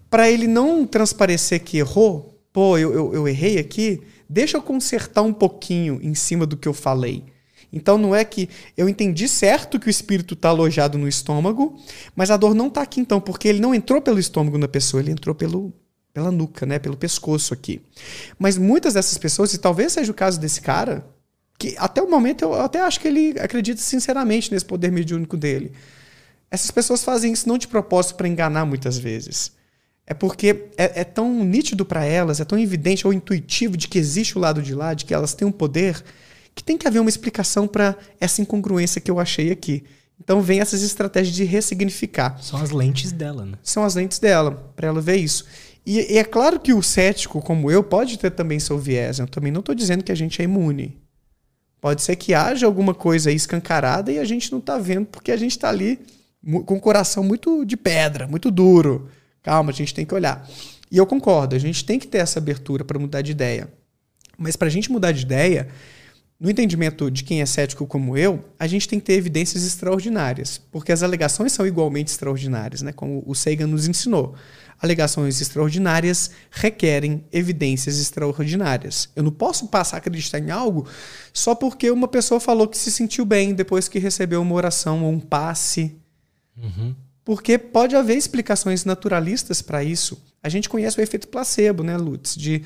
para 0.10 0.30
ele 0.30 0.48
não 0.48 0.86
transparecer 0.86 1.64
que 1.64 1.78
errou, 1.78 2.42
pô, 2.52 2.78
eu, 2.78 2.94
eu, 2.94 3.14
eu, 3.14 3.28
errei 3.28 3.60
aqui, 3.60 4.02
deixa 4.28 4.58
eu 4.58 4.62
consertar 4.62 5.22
um 5.22 5.34
pouquinho 5.34 6.00
em 6.02 6.16
cima 6.16 6.46
do 6.46 6.58
que 6.58 6.68
eu 6.68 6.74
falei. 6.74 7.24
Então 7.72 8.00
não 8.00 8.16
é 8.16 8.26
que 8.26 8.50
eu 8.76 8.90
entendi 8.90 9.28
certo 9.28 9.80
que 9.80 9.88
o 9.88 9.90
espírito 9.90 10.34
está 10.34 10.50
alojado 10.50 10.98
no 10.98 11.08
estômago, 11.08 11.80
mas 12.16 12.32
a 12.32 12.38
dor 12.38 12.56
não 12.56 12.68
está 12.68 12.82
aqui 12.82 13.00
então, 13.00 13.22
porque 13.22 13.48
ele 13.48 13.60
não 13.60 13.76
entrou 13.76 14.02
pelo 14.02 14.20
estômago 14.20 14.58
na 14.58 14.68
pessoa, 14.68 15.02
ele 15.02 15.12
entrou 15.12 15.36
pelo, 15.36 15.72
pela 16.12 16.32
nuca, 16.32 16.66
né, 16.66 16.80
pelo 16.80 16.98
pescoço 16.98 17.54
aqui. 17.54 17.80
Mas 18.40 18.58
muitas 18.58 18.96
dessas 18.96 19.18
pessoas, 19.20 19.54
e 19.54 19.60
talvez 19.60 19.94
seja 19.94 20.12
o 20.12 20.16
caso 20.16 20.40
desse 20.40 20.62
cara, 20.62 21.06
que 21.60 21.76
até 21.78 22.02
o 22.02 22.10
momento 22.10 22.42
eu 22.42 22.56
até 22.56 22.82
acho 22.82 23.00
que 23.00 23.08
ele 23.08 23.40
acredita 23.40 23.82
sinceramente 23.82 24.52
nesse 24.52 24.66
poder 24.66 24.92
mediúnico 24.92 25.38
dele. 25.38 25.72
Essas 26.50 26.72
pessoas 26.72 27.04
fazem 27.04 27.32
isso 27.32 27.48
não 27.48 27.60
de 27.60 27.68
propósito 27.68 28.16
para 28.16 28.28
enganar 28.28 28.66
muitas 28.66 28.98
vezes 28.98 29.59
é 30.10 30.14
porque 30.16 30.70
é, 30.76 31.02
é 31.02 31.04
tão 31.04 31.46
nítido 31.46 31.86
para 31.86 32.04
elas, 32.04 32.40
é 32.40 32.44
tão 32.44 32.58
evidente 32.58 33.06
ou 33.06 33.14
intuitivo 33.14 33.78
de 33.78 33.88
que 33.88 34.00
existe 34.00 34.36
o 34.36 34.42
lado 34.42 34.60
de 34.60 34.74
lá, 34.74 34.96
de 34.96 35.06
que 35.06 35.14
elas 35.14 35.36
têm 35.36 35.48
um 35.48 35.52
poder, 35.52 36.04
que 36.56 36.64
tem 36.64 36.80
que 36.80 36.88
haver 36.88 37.00
uma 37.00 37.12
explicação 37.12 37.68
para 37.68 37.96
essa 38.20 38.42
incongruência 38.42 39.00
que 39.00 39.12
eu 39.12 39.20
achei 39.20 39.52
aqui. 39.52 39.84
Então 40.20 40.42
vem 40.42 40.62
essas 40.62 40.82
estratégias 40.82 41.36
de 41.36 41.44
ressignificar. 41.44 42.42
São 42.42 42.60
as 42.60 42.72
lentes 42.72 43.12
dela, 43.12 43.46
né? 43.46 43.58
São 43.62 43.84
as 43.84 43.94
lentes 43.94 44.18
dela, 44.18 44.52
para 44.76 44.88
ela 44.88 45.00
ver 45.00 45.18
isso. 45.18 45.46
E, 45.86 46.14
e, 46.14 46.18
é 46.18 46.24
claro 46.24 46.60
que 46.60 46.74
o 46.74 46.82
cético, 46.82 47.40
como 47.40 47.70
eu, 47.70 47.84
pode 47.84 48.18
ter 48.18 48.32
também 48.32 48.60
seu 48.60 48.80
viés. 48.80 49.20
Eu 49.20 49.28
também 49.28 49.52
não 49.52 49.60
estou 49.60 49.76
dizendo 49.76 50.04
que 50.04 50.12
a 50.12 50.16
gente 50.16 50.42
é 50.42 50.46
imune. 50.46 50.98
Pode 51.80 52.02
ser 52.02 52.16
que 52.16 52.34
haja 52.34 52.66
alguma 52.66 52.96
coisa 52.96 53.30
aí 53.30 53.36
escancarada 53.36 54.12
e 54.12 54.18
a 54.18 54.26
gente 54.26 54.52
não 54.52 54.60
está 54.60 54.78
vendo 54.80 55.06
porque 55.06 55.32
a 55.32 55.38
gente 55.38 55.52
está 55.52 55.70
ali 55.70 56.00
com 56.66 56.76
o 56.76 56.82
coração 56.82 57.24
muito 57.24 57.64
de 57.64 57.78
pedra, 57.78 58.28
muito 58.28 58.50
duro. 58.50 59.08
Calma, 59.44 59.72
a 59.72 59.74
gente 59.74 59.94
tem 59.94 60.06
que 60.06 60.14
olhar. 60.14 60.48
E 60.92 60.98
eu 60.98 61.06
concordo, 61.06 61.56
a 61.56 61.60
gente 61.60 61.86
tem 61.86 62.00
que 62.00 62.08
ter 62.08 62.20
essa 62.20 62.40
abertura 62.40 62.84
para 62.84 63.00
mudar 63.00 63.22
de 63.22 63.32
ideia. 63.32 63.72
Mas 64.38 64.56
para 64.56 64.68
a 64.68 64.72
gente 64.72 64.92
mudar 64.92 65.12
de 65.12 65.22
ideia, 65.22 65.68
no 66.40 66.50
entendimento 66.50 67.12
de 67.12 67.24
quem 67.24 67.42
é 67.42 67.46
cético 67.46 67.86
como 67.86 68.18
eu, 68.18 68.46
a 68.58 68.66
gente 68.66 68.88
tem 68.88 68.98
que 68.98 69.06
ter 69.06 69.14
evidências 69.14 69.66
extraordinárias, 69.66 70.58
porque 70.72 70.92
as 70.92 71.04
alegações 71.04 71.52
são 71.52 71.68
igualmente 71.68 72.10
extraordinárias, 72.10 72.82
né? 72.82 72.94
como 72.94 73.22
o 73.28 73.36
Sagan 73.36 73.68
nos 73.68 73.88
ensinou. 73.88 74.36
Alegações 74.82 75.42
extraordinárias 75.42 76.32
requerem 76.50 77.26
evidências 77.34 78.00
extraordinárias. 78.00 79.10
Eu 79.14 79.24
não 79.24 79.32
posso 79.32 79.68
passar 79.68 79.98
a 79.98 80.00
acreditar 80.00 80.40
em 80.40 80.50
algo 80.50 80.88
só 81.34 81.54
porque 81.54 81.92
uma 81.92 82.08
pessoa 82.08 82.40
falou 82.40 82.66
que 82.66 82.78
se 82.78 82.90
sentiu 82.90 83.26
bem 83.26 83.54
depois 83.54 83.90
que 83.90 84.00
recebeu 84.00 84.42
uma 84.42 84.56
oração 84.56 85.04
ou 85.04 85.12
um 85.12 85.20
passe. 85.20 85.98
Uhum. 86.58 86.96
Porque 87.30 87.60
pode 87.60 87.96
haver 87.96 88.18
explicações 88.18 88.86
naturalistas 88.86 89.62
para 89.62 89.84
isso. 89.84 90.20
A 90.42 90.50
gente 90.50 90.68
conhece 90.68 91.00
o 91.00 91.02
efeito 91.04 91.28
placebo, 91.28 91.84
né, 91.84 91.96
Lutz? 91.96 92.36
De 92.36 92.64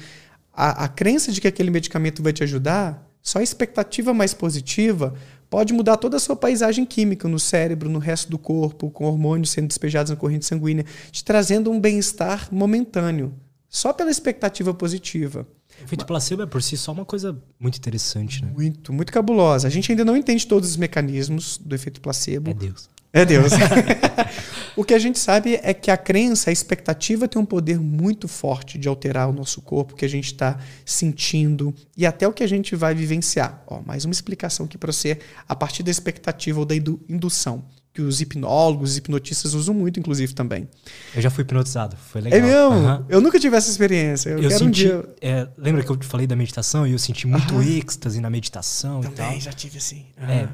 a, 0.53 0.85
a 0.85 0.87
crença 0.87 1.33
de 1.33 1.41
que 1.41 1.49
aquele 1.49 1.69
medicamento 1.69 2.23
vai 2.23 2.31
te 2.31 2.43
ajudar, 2.43 3.05
só 3.21 3.39
a 3.39 3.43
expectativa 3.43 4.13
mais 4.13 4.33
positiva 4.33 5.15
pode 5.49 5.73
mudar 5.73 5.97
toda 5.97 6.15
a 6.15 6.19
sua 6.19 6.37
paisagem 6.37 6.85
química 6.85 7.27
no 7.27 7.37
cérebro, 7.41 7.89
no 7.89 7.99
resto 7.99 8.31
do 8.31 8.37
corpo, 8.37 8.89
com 8.89 9.03
hormônios 9.03 9.51
sendo 9.51 9.67
despejados 9.67 10.11
na 10.11 10.15
corrente 10.15 10.45
sanguínea, 10.45 10.85
te 11.11 11.25
trazendo 11.25 11.69
um 11.69 11.77
bem-estar 11.77 12.47
momentâneo, 12.49 13.33
só 13.67 13.91
pela 13.91 14.09
expectativa 14.11 14.73
positiva. 14.73 15.45
O 15.81 15.83
efeito 15.83 16.05
placebo 16.05 16.41
é 16.41 16.45
por 16.45 16.63
si 16.63 16.77
só 16.77 16.93
uma 16.93 17.03
coisa 17.03 17.37
muito 17.59 17.77
interessante, 17.77 18.41
né? 18.41 18.49
Muito, 18.55 18.93
muito 18.93 19.11
cabulosa. 19.11 19.67
A 19.67 19.69
gente 19.69 19.91
ainda 19.91 20.05
não 20.05 20.15
entende 20.15 20.47
todos 20.47 20.69
os 20.69 20.77
mecanismos 20.77 21.57
do 21.57 21.75
efeito 21.75 21.99
placebo. 21.99 22.51
É 22.51 22.53
Deus. 22.53 22.89
É 23.11 23.25
Deus. 23.25 23.51
o 24.75 24.83
que 24.83 24.93
a 24.93 24.99
gente 24.99 25.19
sabe 25.19 25.59
é 25.61 25.73
que 25.73 25.91
a 25.91 25.97
crença, 25.97 26.49
a 26.49 26.53
expectativa 26.53 27.27
tem 27.27 27.41
um 27.41 27.45
poder 27.45 27.79
muito 27.79 28.27
forte 28.27 28.77
de 28.77 28.87
alterar 28.87 29.29
o 29.29 29.33
nosso 29.33 29.61
corpo, 29.61 29.93
o 29.93 29.95
que 29.95 30.05
a 30.05 30.09
gente 30.09 30.25
está 30.25 30.57
sentindo 30.85 31.73
e 31.95 32.05
até 32.05 32.27
o 32.27 32.33
que 32.33 32.43
a 32.43 32.47
gente 32.47 32.75
vai 32.75 32.95
vivenciar. 32.95 33.63
Ó, 33.67 33.81
mais 33.85 34.05
uma 34.05 34.11
explicação 34.11 34.65
aqui 34.65 34.77
para 34.77 34.91
você 34.91 35.19
a 35.47 35.55
partir 35.55 35.83
da 35.83 35.91
expectativa 35.91 36.59
ou 36.59 36.65
da 36.65 36.75
indução, 36.75 37.63
que 37.93 38.01
os 38.01 38.19
hipnólogos, 38.21 38.91
os 38.91 38.97
hipnotistas 38.97 39.53
usam 39.53 39.75
muito, 39.75 39.99
inclusive, 39.99 40.33
também. 40.33 40.67
Eu 41.13 41.21
já 41.21 41.29
fui 41.29 41.43
hipnotizado, 41.43 41.95
foi 41.95 42.21
legal. 42.21 42.39
É 42.39 42.41
mesmo? 42.41 42.87
Uhum. 42.87 43.05
Eu 43.07 43.21
nunca 43.21 43.39
tive 43.39 43.55
essa 43.55 43.69
experiência. 43.69 44.29
Eu, 44.29 44.39
eu 44.39 44.49
quero 44.49 44.65
senti, 44.65 44.65
um 44.65 44.71
dia... 44.71 45.05
É, 45.21 45.47
lembra 45.55 45.83
que 45.83 45.91
eu 45.91 45.97
te 45.97 46.07
falei 46.07 46.25
da 46.25 46.35
meditação 46.35 46.87
e 46.87 46.91
eu 46.91 46.99
senti 46.99 47.27
muito 47.27 47.53
uhum. 47.53 47.61
êxtase 47.61 48.19
na 48.19 48.31
meditação 48.31 49.01
também, 49.01 49.11
e 49.11 49.15
tal? 49.15 49.25
Também, 49.27 49.41
já 49.41 49.51
tive 49.53 49.77
assim. 49.77 50.07
Uhum. 50.19 50.27
É, 50.27 50.49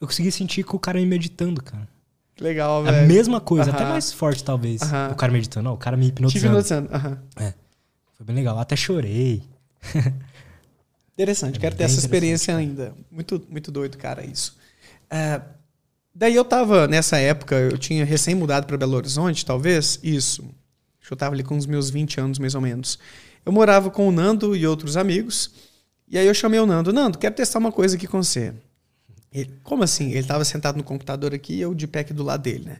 eu 0.00 0.06
consegui 0.06 0.30
sentir 0.30 0.62
com 0.62 0.76
o 0.76 0.80
cara 0.80 1.00
me 1.00 1.06
meditando, 1.06 1.60
cara. 1.60 1.88
Legal, 2.40 2.84
velho. 2.84 3.04
A 3.04 3.06
mesma 3.06 3.40
coisa, 3.40 3.70
até 3.70 3.84
mais 3.84 4.12
forte, 4.12 4.44
talvez. 4.44 4.80
O 5.10 5.14
cara 5.14 5.32
meditando. 5.32 5.64
Não, 5.64 5.74
o 5.74 5.78
cara 5.78 5.96
me 5.96 6.08
hipnotizando. 6.08 6.62
Te 6.62 6.72
hipnotizando, 6.72 6.88
aham. 6.94 7.18
É. 7.36 7.54
Foi 8.16 8.26
bem 8.26 8.36
legal. 8.36 8.58
Até 8.58 8.76
chorei. 8.76 9.42
interessante, 11.14 11.56
é 11.56 11.60
quero 11.60 11.74
ter 11.74 11.84
essa 11.84 11.98
experiência 11.98 12.56
ainda. 12.56 12.94
Muito, 13.10 13.44
muito 13.48 13.72
doido, 13.72 13.98
cara, 13.98 14.24
isso. 14.24 14.56
É, 15.10 15.40
daí 16.14 16.34
eu 16.34 16.44
tava, 16.44 16.86
nessa 16.86 17.18
época, 17.18 17.56
eu 17.56 17.76
tinha 17.76 18.04
recém 18.04 18.34
mudado 18.34 18.66
para 18.66 18.76
Belo 18.76 18.96
Horizonte, 18.96 19.44
talvez. 19.44 19.98
Isso. 20.02 20.42
Deixa 21.00 21.12
Eu 21.12 21.14
estava 21.14 21.34
ali 21.34 21.42
com 21.42 21.56
os 21.56 21.66
meus 21.66 21.90
20 21.90 22.20
anos, 22.20 22.38
mais 22.38 22.54
ou 22.54 22.60
menos. 22.60 22.98
Eu 23.44 23.52
morava 23.52 23.90
com 23.90 24.06
o 24.06 24.12
Nando 24.12 24.54
e 24.54 24.66
outros 24.66 24.96
amigos. 24.96 25.50
E 26.06 26.18
aí 26.18 26.26
eu 26.26 26.34
chamei 26.34 26.60
o 26.60 26.66
Nando. 26.66 26.92
Nando, 26.92 27.18
quero 27.18 27.34
testar 27.34 27.58
uma 27.58 27.72
coisa 27.72 27.96
aqui 27.96 28.06
com 28.06 28.22
você. 28.22 28.52
Ele, 29.32 29.50
como 29.62 29.82
assim? 29.82 30.10
Ele 30.10 30.20
estava 30.20 30.44
sentado 30.44 30.76
no 30.76 30.84
computador 30.84 31.34
aqui 31.34 31.54
e 31.54 31.60
eu 31.60 31.74
de 31.74 31.86
pé 31.86 32.00
aqui 32.00 32.12
do 32.12 32.22
lado 32.22 32.42
dele, 32.42 32.64
né? 32.64 32.78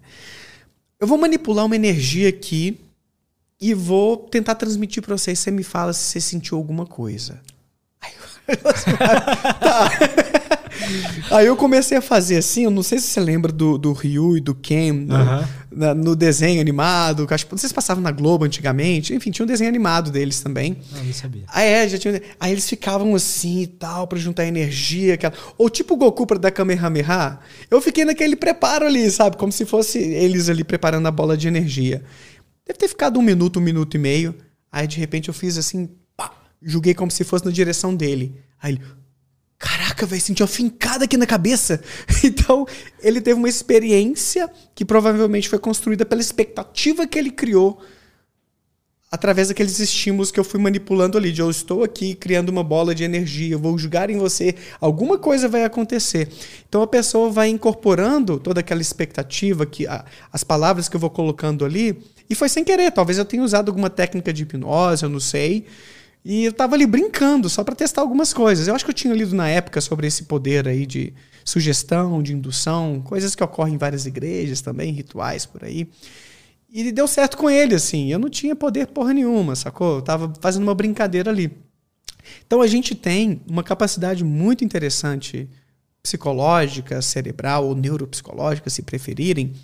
Eu 0.99 1.07
vou 1.07 1.19
manipular 1.19 1.65
uma 1.65 1.77
energia 1.77 2.29
aqui 2.29 2.81
e 3.61 3.75
vou 3.75 4.17
tentar 4.17 4.55
transmitir 4.55 5.03
para 5.03 5.17
você. 5.17 5.35
Você 5.35 5.51
me 5.51 5.63
fala 5.63 5.93
se 5.93 6.01
você 6.01 6.21
sentiu 6.21 6.57
alguma 6.57 6.87
coisa. 6.87 7.41
Aí 8.01 8.13
eu, 8.49 8.57
tá. 9.61 9.91
Aí 11.31 11.47
eu 11.47 11.57
comecei 11.57 11.99
a 11.99 12.03
fazer 12.03 12.37
assim, 12.37 12.65
eu 12.65 12.71
não 12.71 12.83
sei 12.83 12.99
se 12.99 13.09
você 13.09 13.21
lembra 13.21 13.53
do, 13.53 13.77
do 13.79 13.93
Ryu 13.93 14.37
e 14.37 14.41
do 14.41 14.55
Ken 14.55 14.93
no, 14.93 15.17
na, 15.71 15.95
no 15.95 16.17
desenho 16.17 16.61
animado. 16.61 17.27
Que 17.27 17.35
acho, 17.35 17.47
não 17.51 17.59
sei 17.59 17.69
se 17.69 17.75
passavam 17.75 18.03
na 18.03 18.11
Globo 18.11 18.45
antigamente. 18.45 19.15
Enfim, 19.15 19.31
tinha 19.31 19.45
um 19.45 19.47
desenho 19.47 19.69
animado 19.69 20.11
deles 20.11 20.41
também. 20.41 20.79
Ah, 20.95 21.03
não 21.03 21.13
sabia. 21.13 21.45
Aí, 21.49 21.69
é, 21.69 21.89
já 21.89 21.99
tinha, 21.99 22.23
aí 22.39 22.53
eles 22.53 22.69
ficavam 22.69 23.15
assim 23.15 23.63
e 23.63 23.67
tal, 23.67 24.07
para 24.07 24.19
juntar 24.19 24.47
energia. 24.47 25.15
Aquela, 25.15 25.35
ou 25.57 25.69
tipo 25.69 25.95
o 25.95 25.97
Goku 25.97 26.27
pra 26.27 26.39
dar 26.39 26.51
Kamehameha. 26.51 27.39
Eu 27.71 27.81
fiquei 27.81 28.05
naquele 28.05 28.37
preparo 28.37 28.87
ali, 28.87 29.11
sabe? 29.11 29.37
Como 29.37 29.53
se 29.53 29.65
fosse 29.65 29.99
eles 29.99 30.49
ali 30.49 30.65
preparando 30.65 31.07
a 31.07 31.11
bola 31.11 31.37
de 31.37 31.49
energia. 31.49 32.03
Deve 32.67 32.79
ter 32.79 32.89
ficado 32.89 33.19
um 33.19 33.23
minuto, 33.23 33.59
um 33.59 33.63
minuto 33.63 33.97
e 33.97 33.99
meio. 33.99 34.35
Aí 34.71 34.87
de 34.87 34.99
repente 34.99 35.29
eu 35.29 35.35
fiz 35.35 35.57
assim, 35.57 35.89
pá, 36.17 36.31
julguei 36.63 36.95
como 36.95 37.11
se 37.11 37.25
fosse 37.25 37.45
na 37.45 37.51
direção 37.51 37.95
dele. 37.95 38.35
Aí 38.61 38.73
ele, 38.73 38.83
caraca, 39.59 40.07
velho, 40.07 40.23
senti 40.23 40.43
uma 40.43 40.49
fincada 40.49 41.05
aqui 41.05 41.17
na 41.17 41.27
cabeça. 41.27 41.81
Então, 42.25 42.67
ele 43.01 43.21
teve 43.21 43.39
uma 43.39 43.49
experiência 43.49 44.51
que 44.75 44.85
provavelmente 44.85 45.49
foi 45.49 45.59
construída 45.59 46.05
pela 46.07 46.21
expectativa 46.21 47.07
que 47.07 47.19
ele 47.19 47.31
criou 47.31 47.81
através 49.11 49.49
daqueles 49.49 49.79
estímulos 49.79 50.31
que 50.31 50.39
eu 50.39 50.45
fui 50.45 50.61
manipulando 50.61 51.17
ali, 51.17 51.33
de 51.33 51.41
eu 51.41 51.51
estou 51.51 51.83
aqui 51.83 52.15
criando 52.15 52.51
uma 52.51 52.63
bola 52.63 52.95
de 52.95 53.05
energia, 53.05 53.55
eu 53.55 53.59
vou 53.59 53.77
jogar 53.79 54.11
em 54.11 54.19
você, 54.19 54.55
alguma 54.81 55.17
coisa 55.17 55.49
vai 55.49 55.65
acontecer. 55.65 56.29
Então 56.69 56.83
a 56.83 56.87
pessoa 56.87 57.31
vai 57.31 57.49
incorporando 57.49 58.39
toda 58.39 58.61
aquela 58.61 58.83
expectativa 58.83 59.65
que 59.65 59.87
a, 59.87 60.05
as 60.31 60.45
palavras 60.45 60.89
que 60.89 60.97
eu 60.97 61.01
vou 61.01 61.11
colocando 61.11 61.65
ali, 61.65 61.99
e 62.29 62.35
foi 62.35 62.49
sem 62.51 62.63
querer, 62.63 62.91
talvez 62.93 63.17
eu 63.17 63.25
tenha 63.25 63.43
usado 63.43 63.71
alguma 63.71 63.89
técnica 63.89 64.33
de 64.33 64.43
hipnose, 64.43 65.03
eu 65.03 65.09
não 65.09 65.21
sei. 65.21 65.67
E 66.25 66.45
eu 66.45 66.53
tava 66.53 66.75
ali 66.75 66.87
brincando, 66.87 67.49
só 67.49 67.65
para 67.65 67.75
testar 67.75 68.03
algumas 68.03 68.33
coisas. 68.33 68.69
Eu 68.69 68.75
acho 68.75 68.85
que 68.85 68.91
eu 68.91 68.95
tinha 68.95 69.15
lido 69.15 69.35
na 69.35 69.49
época 69.49 69.81
sobre 69.81 70.07
esse 70.07 70.25
poder 70.25 70.69
aí 70.69 70.85
de 70.85 71.15
sugestão, 71.45 72.23
de 72.23 72.35
indução, 72.35 73.01
coisas 73.03 73.35
que 73.35 73.43
ocorrem 73.43 73.75
em 73.75 73.79
várias 73.79 74.05
igrejas 74.05 74.61
também, 74.61 74.93
rituais 74.93 75.47
por 75.47 75.65
aí. 75.65 75.89
E 76.71 76.93
deu 76.93 77.09
certo 77.09 77.39
com 77.39 77.49
ele, 77.49 77.75
assim. 77.75 78.13
Eu 78.13 78.19
não 78.19 78.29
tinha 78.29 78.55
poder 78.55 78.89
porra 78.89 79.15
nenhuma, 79.15 79.57
sacou? 79.57 79.97
Eu 79.97 80.03
tava 80.03 80.33
fazendo 80.41 80.65
uma 80.65 80.75
brincadeira 80.75 81.31
ali. 81.31 81.51
Então 82.47 82.61
a 82.61 82.67
gente 82.67 82.95
tem 82.95 83.41
uma 83.49 83.63
capacidade 83.63 84.23
muito 84.23 84.65
interessante 84.65 85.49
psicológica, 86.03 87.01
cerebral 87.01 87.67
ou 87.67 87.75
neuropsicológica, 87.75 88.69
se 88.69 88.83
preferirem, 88.83 89.55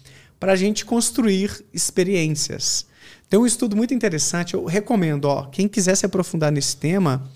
para 0.40 0.52
a 0.52 0.56
gente 0.56 0.84
construir 0.84 1.64
experiências. 1.72 2.86
Tem 3.34 3.40
um 3.40 3.46
estudo 3.46 3.74
muito 3.74 3.92
interessante, 3.92 4.54
eu 4.54 4.64
recomendo, 4.64 5.24
ó, 5.24 5.46
quem 5.46 5.66
quiser 5.66 5.96
se 5.96 6.06
aprofundar 6.06 6.52
nesse 6.52 6.76
tema, 6.76 7.28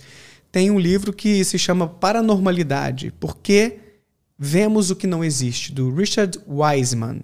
tem 0.53 0.71
um 0.71 0.79
livro 0.79 1.13
que 1.13 1.45
se 1.45 1.59
chama 1.59 1.89
Paranormalidade, 1.89 3.13
porque 3.19 3.81
vemos 4.39 4.93
o 4.93 4.95
que 4.95 5.09
não 5.09 5.25
existe, 5.25 5.73
do 5.73 5.93
Richard 5.93 6.39
Wiseman. 6.47 7.23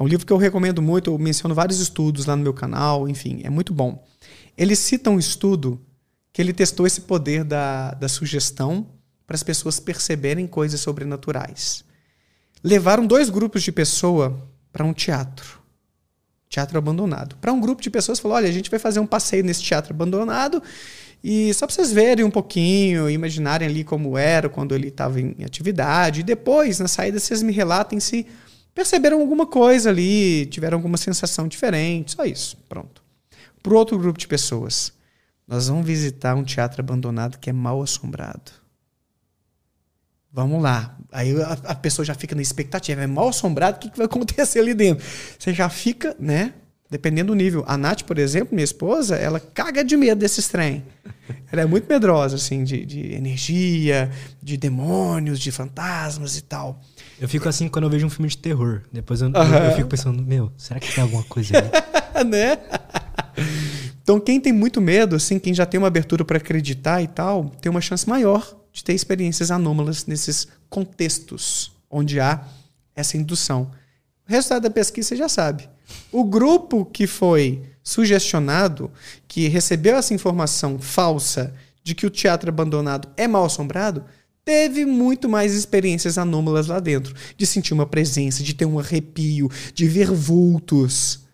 É 0.00 0.02
um 0.02 0.06
livro 0.06 0.24
que 0.24 0.32
eu 0.32 0.38
recomendo 0.38 0.80
muito, 0.80 1.10
eu 1.10 1.18
menciono 1.18 1.54
vários 1.54 1.80
estudos 1.80 2.24
lá 2.24 2.34
no 2.34 2.42
meu 2.42 2.54
canal, 2.54 3.06
enfim, 3.06 3.42
é 3.44 3.50
muito 3.50 3.74
bom. 3.74 4.02
Ele 4.56 4.74
cita 4.74 5.10
um 5.10 5.18
estudo 5.18 5.78
que 6.32 6.40
ele 6.40 6.54
testou 6.54 6.86
esse 6.86 7.02
poder 7.02 7.44
da, 7.44 7.90
da 7.90 8.08
sugestão 8.08 8.86
para 9.26 9.36
as 9.36 9.42
pessoas 9.42 9.78
perceberem 9.78 10.46
coisas 10.46 10.80
sobrenaturais. 10.80 11.84
Levaram 12.64 13.06
dois 13.06 13.28
grupos 13.28 13.62
de 13.62 13.70
pessoa 13.70 14.48
para 14.72 14.82
um 14.82 14.94
teatro. 14.94 15.57
Teatro 16.48 16.78
abandonado. 16.78 17.36
Para 17.36 17.52
um 17.52 17.60
grupo 17.60 17.82
de 17.82 17.90
pessoas, 17.90 18.18
falou: 18.18 18.36
olha, 18.36 18.48
a 18.48 18.52
gente 18.52 18.70
vai 18.70 18.78
fazer 18.78 19.00
um 19.00 19.06
passeio 19.06 19.44
nesse 19.44 19.62
teatro 19.62 19.92
abandonado 19.92 20.62
e 21.22 21.52
só 21.54 21.66
para 21.66 21.74
vocês 21.74 21.92
verem 21.92 22.24
um 22.24 22.30
pouquinho, 22.30 23.10
imaginarem 23.10 23.68
ali 23.68 23.82
como 23.82 24.16
era 24.16 24.48
quando 24.48 24.74
ele 24.74 24.88
estava 24.88 25.20
em 25.20 25.44
atividade. 25.44 26.20
E 26.20 26.22
depois, 26.22 26.78
na 26.78 26.88
saída, 26.88 27.18
vocês 27.18 27.42
me 27.42 27.52
relatem 27.52 27.98
se 27.98 28.26
perceberam 28.74 29.20
alguma 29.20 29.44
coisa 29.44 29.90
ali, 29.90 30.46
tiveram 30.46 30.78
alguma 30.78 30.96
sensação 30.96 31.48
diferente, 31.48 32.12
só 32.12 32.24
isso, 32.24 32.56
pronto. 32.68 33.02
Para 33.60 33.74
outro 33.74 33.98
grupo 33.98 34.18
de 34.18 34.28
pessoas, 34.28 34.92
nós 35.46 35.66
vamos 35.66 35.84
visitar 35.84 36.36
um 36.36 36.44
teatro 36.44 36.80
abandonado 36.80 37.38
que 37.38 37.50
é 37.50 37.52
mal 37.52 37.82
assombrado. 37.82 38.52
Vamos 40.32 40.62
lá. 40.62 40.96
Aí 41.10 41.40
a, 41.40 41.52
a 41.64 41.74
pessoa 41.74 42.04
já 42.04 42.14
fica 42.14 42.34
na 42.34 42.42
expectativa, 42.42 43.02
é 43.02 43.06
mal 43.06 43.28
assombrado, 43.28 43.78
o 43.78 43.80
que, 43.80 43.90
que 43.90 43.96
vai 43.96 44.06
acontecer 44.06 44.60
ali 44.60 44.74
dentro? 44.74 45.04
Você 45.38 45.52
já 45.52 45.68
fica, 45.68 46.14
né? 46.18 46.52
Dependendo 46.90 47.32
do 47.32 47.34
nível. 47.34 47.64
A 47.66 47.76
Nath, 47.76 48.02
por 48.02 48.18
exemplo, 48.18 48.54
minha 48.54 48.64
esposa, 48.64 49.16
ela 49.16 49.38
caga 49.38 49.84
de 49.84 49.94
medo 49.94 50.20
desse 50.20 50.48
trem. 50.48 50.82
Ela 51.52 51.62
é 51.62 51.66
muito 51.66 51.86
medrosa, 51.86 52.36
assim, 52.36 52.64
de, 52.64 52.86
de 52.86 53.12
energia, 53.12 54.10
de 54.42 54.56
demônios, 54.56 55.38
de 55.38 55.52
fantasmas 55.52 56.38
e 56.38 56.42
tal. 56.42 56.80
Eu 57.20 57.28
fico 57.28 57.46
assim 57.46 57.68
quando 57.68 57.84
eu 57.84 57.90
vejo 57.90 58.06
um 58.06 58.10
filme 58.10 58.28
de 58.28 58.38
terror. 58.38 58.82
Depois 58.90 59.20
eu, 59.20 59.30
eu, 59.30 59.42
eu 59.42 59.76
fico 59.76 59.88
pensando, 59.88 60.22
meu, 60.22 60.50
será 60.56 60.80
que 60.80 60.94
tem 60.94 61.02
alguma 61.02 61.22
coisa 61.24 61.58
aí? 61.58 62.24
né? 62.24 62.58
Então, 64.02 64.18
quem 64.18 64.40
tem 64.40 64.54
muito 64.54 64.80
medo, 64.80 65.16
assim, 65.16 65.38
quem 65.38 65.52
já 65.52 65.66
tem 65.66 65.76
uma 65.76 65.88
abertura 65.88 66.24
para 66.24 66.38
acreditar 66.38 67.02
e 67.02 67.06
tal, 67.06 67.50
tem 67.60 67.68
uma 67.68 67.82
chance 67.82 68.08
maior 68.08 68.57
de 68.78 68.84
ter 68.84 68.92
experiências 68.92 69.50
anômalas 69.50 70.06
nesses 70.06 70.46
contextos 70.70 71.72
onde 71.90 72.20
há 72.20 72.46
essa 72.94 73.16
indução. 73.16 73.72
O 74.24 74.30
resultado 74.30 74.62
da 74.62 74.70
pesquisa 74.70 75.08
você 75.08 75.16
já 75.16 75.28
sabe. 75.28 75.68
O 76.12 76.22
grupo 76.22 76.84
que 76.84 77.04
foi 77.04 77.64
sugestionado, 77.82 78.88
que 79.26 79.48
recebeu 79.48 79.96
essa 79.96 80.14
informação 80.14 80.78
falsa 80.78 81.52
de 81.82 81.92
que 81.92 82.06
o 82.06 82.10
teatro 82.10 82.50
abandonado 82.50 83.08
é 83.16 83.26
mal 83.26 83.44
assombrado, 83.44 84.04
teve 84.44 84.86
muito 84.86 85.28
mais 85.28 85.54
experiências 85.54 86.16
anômalas 86.16 86.68
lá 86.68 86.78
dentro. 86.78 87.16
De 87.36 87.46
sentir 87.46 87.74
uma 87.74 87.86
presença, 87.86 88.44
de 88.44 88.54
ter 88.54 88.64
um 88.64 88.78
arrepio, 88.78 89.50
de 89.74 89.88
ver 89.88 90.12
vultos. 90.12 91.24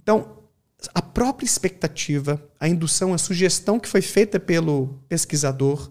Então, 0.00 0.38
a 0.94 1.02
própria 1.02 1.44
expectativa, 1.44 2.40
a 2.60 2.68
indução, 2.68 3.12
a 3.12 3.18
sugestão 3.18 3.80
que 3.80 3.88
foi 3.88 4.00
feita 4.00 4.38
pelo 4.38 5.00
pesquisador 5.08 5.90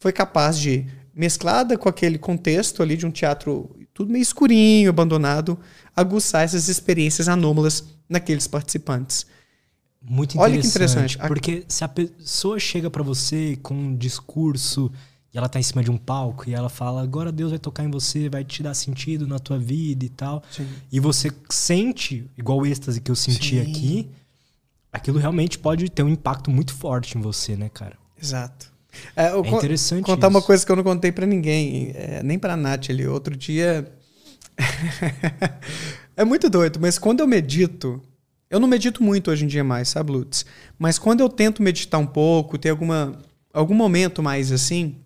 foi 0.00 0.12
capaz 0.12 0.58
de, 0.58 0.86
mesclada 1.14 1.76
com 1.76 1.88
aquele 1.88 2.18
contexto 2.18 2.82
ali 2.82 2.96
de 2.96 3.06
um 3.06 3.10
teatro 3.10 3.70
tudo 3.92 4.10
meio 4.10 4.22
escurinho, 4.22 4.88
abandonado, 4.88 5.58
aguçar 5.94 6.42
essas 6.42 6.68
experiências 6.68 7.28
anômalas 7.28 7.84
naqueles 8.08 8.46
participantes. 8.46 9.26
Muito 10.02 10.38
interessante. 10.38 10.40
Olha 10.40 10.60
que 10.62 10.66
interessante. 10.66 11.18
Porque 11.18 11.64
se 11.68 11.84
a 11.84 11.88
pessoa 11.88 12.58
chega 12.58 12.88
para 12.88 13.02
você 13.02 13.58
com 13.62 13.74
um 13.74 13.94
discurso 13.94 14.90
e 15.34 15.36
ela 15.36 15.48
tá 15.48 15.60
em 15.60 15.62
cima 15.62 15.84
de 15.84 15.90
um 15.90 15.98
palco 15.98 16.48
e 16.48 16.54
ela 16.54 16.70
fala, 16.70 17.02
agora 17.02 17.30
Deus 17.30 17.50
vai 17.50 17.58
tocar 17.58 17.84
em 17.84 17.90
você, 17.90 18.30
vai 18.30 18.42
te 18.42 18.62
dar 18.62 18.72
sentido 18.72 19.26
na 19.26 19.38
tua 19.38 19.58
vida 19.58 20.02
e 20.04 20.08
tal. 20.08 20.42
Sim. 20.50 20.66
E 20.90 20.98
você 20.98 21.30
sente, 21.50 22.30
igual 22.38 22.58
o 22.60 22.66
êxtase 22.66 23.02
que 23.02 23.10
eu 23.10 23.16
senti 23.16 23.62
Sim. 23.62 23.70
aqui, 23.70 24.10
aquilo 24.90 25.18
realmente 25.18 25.58
pode 25.58 25.90
ter 25.90 26.02
um 26.02 26.08
impacto 26.08 26.50
muito 26.50 26.72
forte 26.72 27.18
em 27.18 27.20
você, 27.20 27.54
né, 27.54 27.68
cara? 27.68 27.98
Exato. 28.20 28.69
É, 29.14 29.26
é 29.26 29.38
interessante. 29.38 30.04
Contar 30.04 30.28
isso. 30.28 30.36
uma 30.36 30.42
coisa 30.42 30.64
que 30.64 30.72
eu 30.72 30.76
não 30.76 30.84
contei 30.84 31.12
para 31.12 31.26
ninguém, 31.26 31.92
é, 31.94 32.22
nem 32.22 32.38
pra 32.38 32.56
Nath 32.56 32.90
ali. 32.90 33.06
Outro 33.06 33.36
dia. 33.36 33.90
é 36.16 36.24
muito 36.24 36.50
doido, 36.50 36.78
mas 36.80 36.98
quando 36.98 37.20
eu 37.20 37.26
medito, 37.26 38.02
eu 38.50 38.60
não 38.60 38.68
medito 38.68 39.02
muito 39.02 39.30
hoje 39.30 39.44
em 39.44 39.48
dia 39.48 39.64
mais, 39.64 39.88
sabe, 39.88 40.12
Lutz? 40.12 40.44
Mas 40.78 40.98
quando 40.98 41.20
eu 41.20 41.28
tento 41.28 41.62
meditar 41.62 42.00
um 42.00 42.06
pouco, 42.06 42.58
ter 42.58 42.70
alguma, 42.70 43.18
algum 43.52 43.74
momento 43.74 44.22
mais 44.22 44.52
assim, 44.52 44.96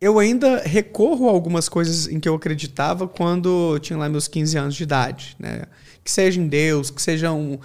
eu 0.00 0.18
ainda 0.18 0.62
recorro 0.62 1.28
a 1.28 1.32
algumas 1.32 1.68
coisas 1.68 2.08
em 2.08 2.18
que 2.18 2.28
eu 2.28 2.34
acreditava 2.34 3.06
quando 3.06 3.74
eu 3.74 3.78
tinha 3.78 3.98
lá 3.98 4.08
meus 4.08 4.26
15 4.26 4.56
anos 4.56 4.74
de 4.74 4.82
idade, 4.82 5.36
né? 5.38 5.64
Que 6.02 6.10
seja 6.10 6.40
em 6.40 6.48
Deus, 6.48 6.90
que 6.90 7.02
sejam, 7.02 7.60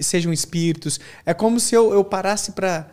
sejam 0.00 0.32
espíritos. 0.32 0.98
É 1.26 1.34
como 1.34 1.60
se 1.60 1.74
eu, 1.74 1.92
eu 1.92 2.02
parasse 2.02 2.52
para 2.52 2.88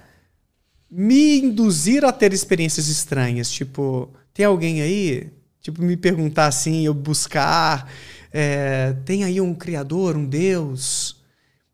me 0.89 1.39
induzir 1.39 2.05
a 2.05 2.11
ter 2.11 2.33
experiências 2.33 2.87
estranhas. 2.87 3.49
Tipo, 3.51 4.09
tem 4.33 4.45
alguém 4.45 4.81
aí? 4.81 5.29
Tipo, 5.61 5.81
me 5.83 5.97
perguntar 5.97 6.47
assim, 6.47 6.85
eu 6.85 6.93
buscar. 6.93 7.91
É, 8.31 8.95
tem 9.05 9.23
aí 9.23 9.41
um 9.41 9.53
criador, 9.53 10.15
um 10.15 10.25
Deus? 10.25 11.17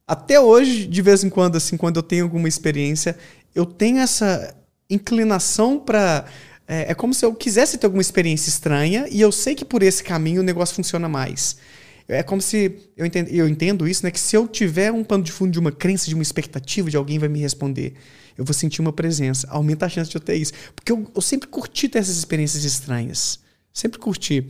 Até 0.08 0.40
hoje, 0.40 0.86
de 0.86 1.02
vez 1.02 1.24
em 1.24 1.30
quando, 1.30 1.56
assim, 1.56 1.78
quando 1.78 1.98
eu 1.98 2.04
tenho 2.04 2.24
alguma 2.26 2.48
experiência, 2.48 3.18
eu 3.56 3.66
tenho 3.66 4.00
essa 4.00 4.56
inclinação 4.90 5.80
para 5.80 6.26
é, 6.68 6.92
é 6.92 6.94
como 6.94 7.14
se 7.14 7.26
eu 7.26 7.34
quisesse 7.34 7.78
ter 7.78 7.86
alguma 7.86 8.02
experiência 8.02 8.50
estranha 8.50 9.08
e 9.12 9.20
eu 9.22 9.32
sei 9.32 9.56
que 9.56 9.66
por 9.66 9.84
esse 9.84 10.04
caminho 10.04 10.42
o 10.42 10.46
negócio 10.46 10.76
funciona 10.76 11.10
mais. 11.10 11.58
É 12.08 12.22
como 12.22 12.42
se. 12.42 12.76
Eu 12.98 13.06
entendo, 13.06 13.30
eu 13.30 13.48
entendo 13.48 13.88
isso, 13.88 14.04
né? 14.04 14.12
Que 14.12 14.20
se 14.20 14.36
eu 14.36 14.48
tiver 14.48 14.92
um 14.92 15.04
pano 15.04 15.24
de 15.24 15.32
fundo 15.32 15.52
de 15.52 15.60
uma 15.60 15.72
crença, 15.72 16.08
de 16.08 16.14
uma 16.14 16.24
expectativa 16.24 16.90
de 16.90 16.98
alguém 16.98 17.18
vai 17.18 17.30
me 17.30 17.40
responder, 17.40 17.94
eu 18.38 18.44
vou 18.44 18.54
sentir 18.54 18.82
uma 18.82 18.92
presença. 18.92 19.48
Aumenta 19.50 19.86
a 19.86 19.90
chance 19.90 20.10
de 20.10 20.18
eu 20.18 20.22
ter 20.22 20.36
isso. 20.36 20.54
Porque 20.76 20.92
eu, 20.92 21.10
eu 21.16 21.22
sempre 21.22 21.48
curti 21.48 21.88
ter 21.88 22.00
essas 22.00 22.18
experiências 22.18 22.64
estranhas. 22.64 23.40
Sempre 23.74 24.00
curti. 24.00 24.46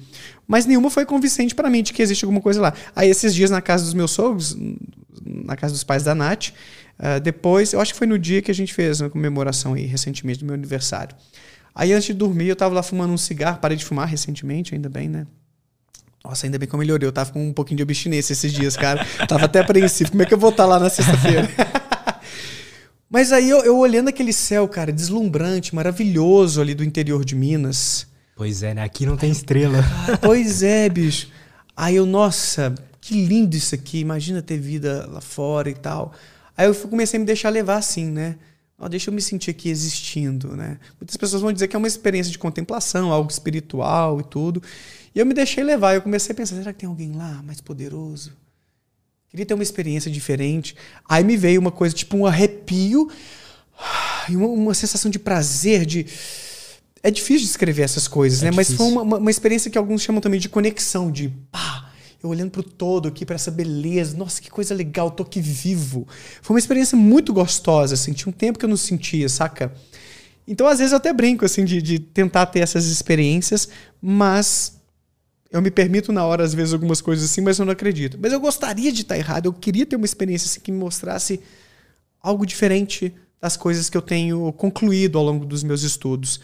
Mas 0.48 0.66
nenhuma 0.66 0.90
foi 0.90 1.06
convincente 1.06 1.56
para 1.56 1.70
mim 1.70 1.82
de 1.82 1.94
que 1.94 2.02
existe 2.02 2.26
alguma 2.26 2.42
coisa 2.42 2.60
lá. 2.60 2.74
Aí, 2.96 3.10
esses 3.10 3.34
dias 3.34 3.50
na 3.50 3.62
casa 3.62 3.86
dos 3.86 3.94
meus 3.94 4.12
sogros, 4.12 4.58
na 5.26 5.56
casa 5.56 5.74
dos 5.74 5.84
pais 5.84 6.04
da 6.04 6.14
Nath, 6.14 6.50
uh, 6.50 7.20
depois, 7.22 7.72
eu 7.72 7.80
acho 7.80 7.94
que 7.94 7.98
foi 7.98 8.08
no 8.08 8.20
dia 8.20 8.42
que 8.42 8.52
a 8.52 8.54
gente 8.54 8.74
fez 8.74 9.00
uma 9.00 9.10
comemoração 9.10 9.76
aí, 9.76 9.86
recentemente, 9.86 10.40
do 10.40 10.46
meu 10.46 10.56
aniversário. 10.56 11.16
Aí, 11.74 11.94
antes 11.94 12.08
de 12.08 12.14
dormir, 12.14 12.48
eu 12.48 12.56
tava 12.56 12.76
lá 12.76 12.84
fumando 12.84 13.14
um 13.14 13.18
cigarro, 13.18 13.60
parei 13.60 13.78
de 13.78 13.86
fumar 13.86 14.08
recentemente, 14.08 14.76
ainda 14.76 14.90
bem, 14.90 15.08
né? 15.08 15.26
Nossa, 16.26 16.48
ainda 16.48 16.58
bem 16.58 16.70
que 16.70 16.74
eu 16.74 16.80
melhorei. 16.80 17.06
Eu 17.06 17.12
tava 17.12 17.34
com 17.34 17.46
um 17.46 17.52
pouquinho 17.52 17.76
de 17.76 17.84
abstinência 17.84 18.32
esses 18.32 18.54
dias, 18.54 18.78
cara. 18.78 19.06
tava 19.28 19.44
até 19.44 19.60
apreensivo. 19.60 20.12
Como 20.12 20.24
é 20.24 20.26
que 20.26 20.34
eu 20.34 20.38
vou 20.38 20.52
estar 20.52 20.66
lá 20.66 20.80
na 20.80 20.90
sexta-feira? 20.90 21.50
Mas 23.12 23.34
aí 23.34 23.50
eu, 23.50 23.60
eu, 23.60 23.78
olhando 23.78 24.08
aquele 24.08 24.32
céu, 24.32 24.66
cara, 24.70 24.90
deslumbrante, 24.90 25.76
maravilhoso 25.76 26.62
ali 26.62 26.74
do 26.74 26.82
interior 26.82 27.26
de 27.26 27.36
Minas. 27.36 28.08
Pois 28.38 28.64
é, 28.64 28.74
né? 28.74 28.84
Aqui 28.84 29.06
não 29.06 29.18
tem 29.18 29.30
estrela. 29.32 29.84
pois 30.24 30.64
é, 30.64 30.88
bicho. 30.88 31.28
Aí 31.76 31.98
eu, 31.98 32.06
nossa, 32.06 32.74
que 33.02 33.26
lindo 33.26 33.58
isso 33.58 33.76
aqui. 33.76 34.00
Imagina 34.00 34.42
ter 34.42 34.58
vida 34.58 35.06
lá 35.12 35.20
fora 35.20 35.70
e 35.70 35.76
tal. 35.76 36.14
Aí 36.56 36.68
eu 36.68 36.74
comecei 36.74 37.18
a 37.18 37.20
me 37.20 37.26
deixar 37.26 37.50
levar 37.50 37.76
assim, 37.76 38.06
né? 38.10 38.38
Deixa 38.90 39.10
eu 39.10 39.14
me 39.14 39.22
sentir 39.22 39.52
aqui 39.52 39.70
existindo, 39.70 40.56
né? 40.56 40.78
Muitas 41.00 41.18
pessoas 41.18 41.42
vão 41.42 41.52
dizer 41.54 41.68
que 41.68 41.76
é 41.76 41.80
uma 41.80 41.88
experiência 41.88 42.32
de 42.32 42.38
contemplação, 42.38 43.12
algo 43.12 43.30
espiritual 43.30 44.20
e 44.20 44.24
tudo. 44.24 44.64
E 45.16 45.20
eu 45.20 45.26
me 45.26 45.34
deixei 45.34 45.64
levar. 45.64 45.96
Eu 45.96 46.02
comecei 46.02 46.34
a 46.34 46.36
pensar: 46.36 46.56
será 46.56 46.74
que 46.74 46.80
tem 46.80 46.90
alguém 46.90 47.12
lá 47.12 47.42
mais 47.44 47.62
poderoso? 47.62 48.34
Queria 49.30 49.46
ter 49.46 49.54
uma 49.54 49.64
experiência 49.64 50.12
diferente. 50.12 50.76
Aí 51.10 51.24
me 51.24 51.36
veio 51.36 51.60
uma 51.60 51.72
coisa 51.72 51.96
tipo 51.96 52.16
um 52.16 52.26
arrepio 52.26 53.10
e 54.30 54.36
uma, 54.36 54.48
uma 54.48 54.74
sensação 54.74 55.10
de 55.10 55.20
prazer, 55.20 55.86
de. 55.86 56.06
É 57.02 57.12
difícil 57.12 57.48
descrever 57.48 57.82
essas 57.82 58.08
coisas, 58.08 58.42
é 58.42 58.46
né? 58.46 58.52
Difícil. 58.52 58.76
Mas 58.76 58.78
foi 58.78 59.04
uma, 59.04 59.18
uma, 59.18 59.32
experiência 59.32 59.70
que 59.70 59.78
alguns 59.78 60.02
chamam 60.02 60.22
também 60.22 60.40
de 60.40 60.48
conexão, 60.48 61.12
de 61.12 61.28
pá, 61.52 61.92
eu 62.24 62.30
olhando 62.30 62.52
para 62.52 62.62
o 62.62 62.64
todo 62.64 63.10
aqui, 63.10 63.26
para 63.26 63.36
essa 63.36 63.52
beleza. 63.52 64.16
Nossa, 64.16 64.42
que 64.42 64.50
coisa 64.50 64.74
legal, 64.74 65.12
tô 65.12 65.24
aqui 65.24 65.42
vivo. 65.42 66.08
Foi 66.42 66.54
uma 66.54 66.60
experiência 66.60 66.98
muito 66.98 67.34
gostosa, 67.34 67.96
assim. 67.96 68.14
Tinha 68.14 68.30
um 68.30 68.34
tempo 68.34 68.58
que 68.58 68.64
eu 68.64 68.70
não 68.70 68.78
sentia, 68.78 69.28
saca? 69.28 69.74
Então, 70.48 70.66
às 70.68 70.78
vezes, 70.78 70.94
eu 70.94 70.98
até 70.98 71.12
brinco, 71.12 71.44
assim, 71.44 71.66
de, 71.66 71.82
de 71.82 72.00
tentar 72.00 72.46
ter 72.46 72.60
essas 72.60 72.86
experiências, 72.86 73.68
mas 74.02 74.80
eu 75.54 75.62
me 75.62 75.70
permito 75.70 76.12
na 76.12 76.26
hora, 76.26 76.44
às 76.44 76.54
vezes, 76.54 76.74
algumas 76.74 77.00
coisas 77.00 77.30
assim, 77.30 77.40
mas 77.40 77.60
eu 77.60 77.66
não 77.66 77.74
acredito. 77.74 78.18
Mas 78.20 78.34
eu 78.34 78.40
gostaria 78.40 78.92
de 78.92 79.04
estar 79.04 79.16
errado, 79.16 79.46
eu 79.46 79.54
queria 79.54 79.86
ter 79.86 79.96
uma 79.96 80.06
experiência 80.06 80.48
assim, 80.48 80.60
que 80.60 80.72
me 80.72 80.80
mostrasse 80.80 81.40
algo 82.20 82.44
diferente 82.44 83.14
das 83.40 83.56
coisas 83.56 83.88
que 83.88 83.96
eu 83.96 84.02
tenho 84.02 84.52
concluído 84.54 85.16
ao 85.16 85.24
longo 85.24 85.46
dos 85.46 85.62
meus 85.64 85.84
estudos. 85.84 86.40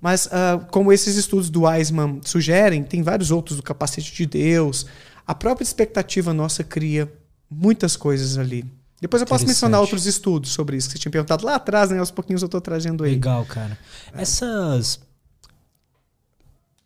Mas, 0.00 0.26
uh, 0.26 0.66
como 0.70 0.92
esses 0.92 1.14
estudos 1.14 1.48
do 1.48 1.62
Weisman 1.62 2.20
sugerem, 2.24 2.82
tem 2.82 3.02
vários 3.02 3.30
outros 3.30 3.56
do 3.56 3.62
capacete 3.62 4.12
de 4.12 4.26
Deus. 4.26 4.84
A 5.24 5.34
própria 5.34 5.62
expectativa 5.62 6.32
nossa 6.32 6.64
cria 6.64 7.12
muitas 7.48 7.94
coisas 7.94 8.36
ali. 8.36 8.64
Depois 9.00 9.22
eu 9.22 9.28
posso 9.28 9.46
mencionar 9.46 9.80
outros 9.80 10.06
estudos 10.06 10.50
sobre 10.50 10.76
isso 10.76 10.88
que 10.88 10.94
você 10.94 10.98
tinha 10.98 11.12
perguntado 11.12 11.46
lá 11.46 11.54
atrás, 11.54 11.90
né? 11.90 11.98
Aos 11.98 12.10
pouquinhos 12.10 12.42
eu 12.42 12.46
estou 12.46 12.60
trazendo 12.60 13.04
aí. 13.04 13.12
Legal, 13.12 13.44
cara. 13.46 13.78
É. 14.12 14.22
Essas 14.22 15.00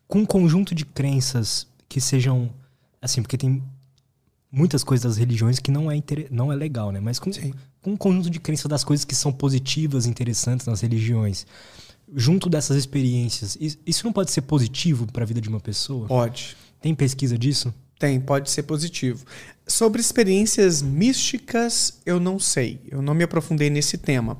com 0.06 0.20
um 0.20 0.26
conjunto 0.26 0.74
de 0.74 0.84
crenças 0.84 1.66
que 1.88 2.00
sejam 2.00 2.50
assim, 3.00 3.20
porque 3.20 3.36
tem 3.36 3.62
muitas 4.50 4.84
coisas 4.84 5.04
das 5.04 5.16
religiões 5.16 5.58
que 5.58 5.70
não 5.70 5.90
é 5.90 6.00
não 6.30 6.52
é 6.52 6.56
legal, 6.56 6.90
né? 6.90 7.00
Mas 7.00 7.18
com, 7.18 7.30
com 7.82 7.92
um 7.92 7.96
conjunto 7.96 8.30
de 8.30 8.40
crenças 8.40 8.66
das 8.66 8.84
coisas 8.84 9.04
que 9.04 9.14
são 9.14 9.32
positivas, 9.32 10.06
interessantes 10.06 10.66
nas 10.66 10.80
religiões, 10.80 11.46
junto 12.14 12.48
dessas 12.48 12.76
experiências, 12.76 13.58
isso 13.60 14.04
não 14.04 14.12
pode 14.12 14.30
ser 14.30 14.42
positivo 14.42 15.06
para 15.10 15.24
a 15.24 15.26
vida 15.26 15.40
de 15.40 15.48
uma 15.48 15.60
pessoa? 15.60 16.06
Pode. 16.06 16.56
Tem 16.80 16.94
pesquisa 16.94 17.36
disso? 17.36 17.74
Tem, 17.98 18.20
pode 18.20 18.50
ser 18.50 18.64
positivo. 18.64 19.24
Sobre 19.66 20.00
experiências 20.00 20.82
místicas, 20.82 22.00
eu 22.04 22.20
não 22.20 22.38
sei. 22.38 22.80
Eu 22.88 23.00
não 23.00 23.14
me 23.14 23.24
aprofundei 23.24 23.70
nesse 23.70 23.96
tema. 23.96 24.38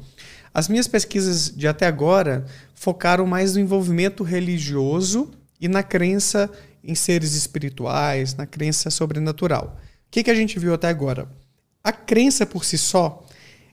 As 0.52 0.68
minhas 0.68 0.86
pesquisas 0.86 1.52
de 1.54 1.66
até 1.66 1.86
agora 1.86 2.46
focaram 2.74 3.26
mais 3.26 3.54
no 3.54 3.60
envolvimento 3.60 4.22
religioso 4.22 5.30
e 5.60 5.68
na 5.68 5.82
crença 5.82 6.50
em 6.82 6.94
seres 6.94 7.34
espirituais, 7.34 8.34
na 8.34 8.46
crença 8.46 8.90
sobrenatural. 8.90 9.78
O 10.06 10.10
que, 10.10 10.22
que 10.22 10.30
a 10.30 10.34
gente 10.34 10.58
viu 10.58 10.74
até 10.74 10.88
agora? 10.88 11.28
A 11.82 11.92
crença 11.92 12.44
por 12.44 12.64
si 12.64 12.78
só, 12.78 13.26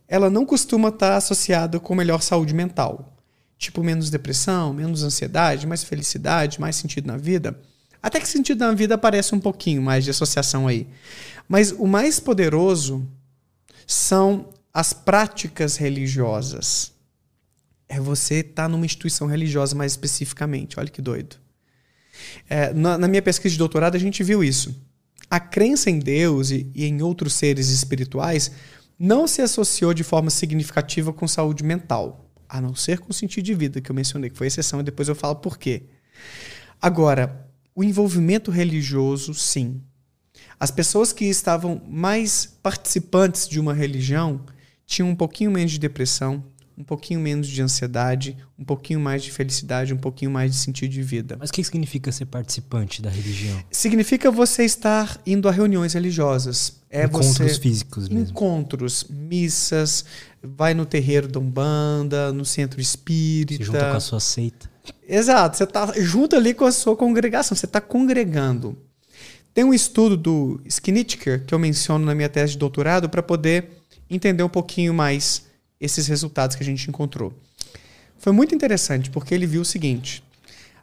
ela 0.08 0.30
não 0.30 0.46
costuma 0.46 0.90
estar 0.90 1.16
associada 1.16 1.80
com 1.80 1.96
melhor 1.96 2.22
saúde 2.22 2.54
mental. 2.54 3.18
Tipo, 3.58 3.84
menos 3.84 4.10
depressão, 4.10 4.74
menos 4.74 5.04
ansiedade, 5.04 5.68
mais 5.68 5.84
felicidade, 5.84 6.60
mais 6.60 6.76
sentido 6.76 7.08
na 7.08 7.18
vida. 7.18 7.60
Até 8.02 8.20
que 8.20 8.28
sentido 8.28 8.60
na 8.60 8.74
vida 8.74 8.96
aparece 8.96 9.36
um 9.36 9.40
pouquinho 9.40 9.82
mais 9.82 10.04
de 10.04 10.10
associação 10.10 10.68
aí. 10.68 10.88
Mas 11.48 11.72
o 11.72 11.86
mais 11.86 12.20
poderoso 12.20 13.08
são 13.86 14.50
as 14.74 14.94
práticas 14.94 15.78
religiosas. 15.78 16.92
É 17.88 18.00
você 18.00 18.36
estar 18.36 18.64
tá 18.64 18.70
numa 18.70 18.86
instituição 18.86 19.28
religiosa 19.28 19.76
mais 19.76 19.92
especificamente. 19.92 20.80
Olha 20.80 20.90
que 20.90 21.02
doido. 21.02 21.36
É, 22.50 22.74
na, 22.74 22.98
na, 22.98 23.08
minha 23.08 23.22
pesquisa 23.22 23.54
de 23.54 23.58
doutorado, 23.58 23.96
a 23.96 24.00
gente 24.00 24.24
viu 24.24 24.44
isso. 24.44 24.76
A 25.30 25.40
crença 25.40 25.90
em 25.90 26.00
Deus 26.00 26.52
e, 26.52 26.70
e 26.76 26.86
em 26.86 27.02
outros 27.02 27.34
seres 27.34 27.70
espirituais 27.70 28.52
não 29.00 29.28
se 29.28 29.42
associou 29.42 29.94
de 29.94 30.04
forma 30.04 30.30
significativa 30.30 31.12
com 31.12 31.28
saúde 31.28 31.64
mental, 31.64 32.30
a 32.48 32.62
não 32.62 32.76
ser 32.76 33.00
com 33.00 33.10
o 33.10 33.14
sentido 33.14 33.46
de 33.46 33.54
vida, 33.54 33.82
que 33.82 33.90
eu 33.90 33.96
mencionei, 33.96 34.30
que 34.30 34.38
foi 34.38 34.48
exceção, 34.48 34.80
e 34.82 34.84
depois 34.84 35.08
eu 35.08 35.16
falo 35.16 35.38
por 35.38 35.58
quê. 35.58 35.84
Agora, 36.82 37.48
o 37.74 37.84
envolvimento 37.84 38.52
religioso, 38.52 39.34
sim. 39.34 39.82
As 40.60 40.70
pessoas 40.70 41.12
que 41.12 41.26
estavam 41.26 41.82
mais 41.88 42.46
participantes 42.62 43.48
de 43.48 43.60
uma 43.60 43.74
religião 43.74 44.46
tinham 44.86 45.10
um 45.10 45.16
pouquinho 45.16 45.50
menos 45.50 45.72
de 45.72 45.80
depressão, 45.80 46.44
um 46.82 46.84
pouquinho 46.84 47.20
menos 47.20 47.48
de 47.48 47.62
ansiedade, 47.62 48.36
um 48.58 48.66
pouquinho 48.66 49.00
mais 49.00 49.24
de 49.24 49.32
felicidade, 49.32 49.94
um 49.94 49.98
pouquinho 49.98 50.32
mais 50.32 50.52
de 50.52 50.58
sentido 50.58 50.90
de 50.90 51.04
vida. 51.04 51.38
Mas 51.40 51.52
o 51.52 51.54
que 51.54 51.64
significa 51.64 52.12
ser 52.12 52.26
participante 52.26 53.04
da 53.04 53.10
religião? 53.10 53.64
Significa 53.70 54.32
você 54.32 54.66
estar 54.66 55.22
indo 55.26 55.48
a 55.48 55.52
reuniões 55.52 55.94
religiosas. 55.94 56.82
É 56.90 57.06
encontros 57.06 57.38
você... 57.38 57.60
físicos 57.60 58.10
mesmo. 58.10 58.32
Encontros, 58.32 59.06
missas, 59.10 60.04
vai 60.42 60.74
no 60.74 60.84
terreiro 60.84 61.28
da 61.28 61.40
Umbanda, 61.40 62.34
no 62.34 62.44
centro 62.44 62.82
espírita. 62.82 63.64
Se 63.64 63.72
junta 63.72 63.92
com 63.92 63.98
a 63.98 64.00
sua 64.00 64.20
seita. 64.20 64.70
Exato, 65.08 65.58
você 65.58 65.64
está 65.66 65.94
junto 66.00 66.36
ali 66.36 66.56
com 66.56 66.66
a 66.66 66.72
sua 66.72 66.98
congregação, 66.98 67.56
você 67.56 67.68
está 67.68 67.80
congregando. 67.80 68.76
Tem 69.54 69.64
um 69.64 69.74
estudo 69.74 70.18
do 70.18 70.62
Skinitker 70.66 71.46
que 71.46 71.54
eu 71.54 71.60
menciono 71.60 72.04
na 72.04 72.16
minha 72.16 72.30
tese 72.30 72.54
de 72.54 72.58
doutorado 72.58 73.08
para 73.08 73.22
poder 73.22 73.70
entender 74.10 74.42
um 74.42 74.50
pouquinho 74.50 74.96
mais 74.96 75.51
esses 75.82 76.06
resultados 76.06 76.56
que 76.56 76.62
a 76.62 76.66
gente 76.66 76.88
encontrou. 76.88 77.34
Foi 78.20 78.32
muito 78.32 78.54
interessante 78.54 79.10
porque 79.10 79.34
ele 79.34 79.48
viu 79.48 79.62
o 79.62 79.66
seguinte: 79.66 80.24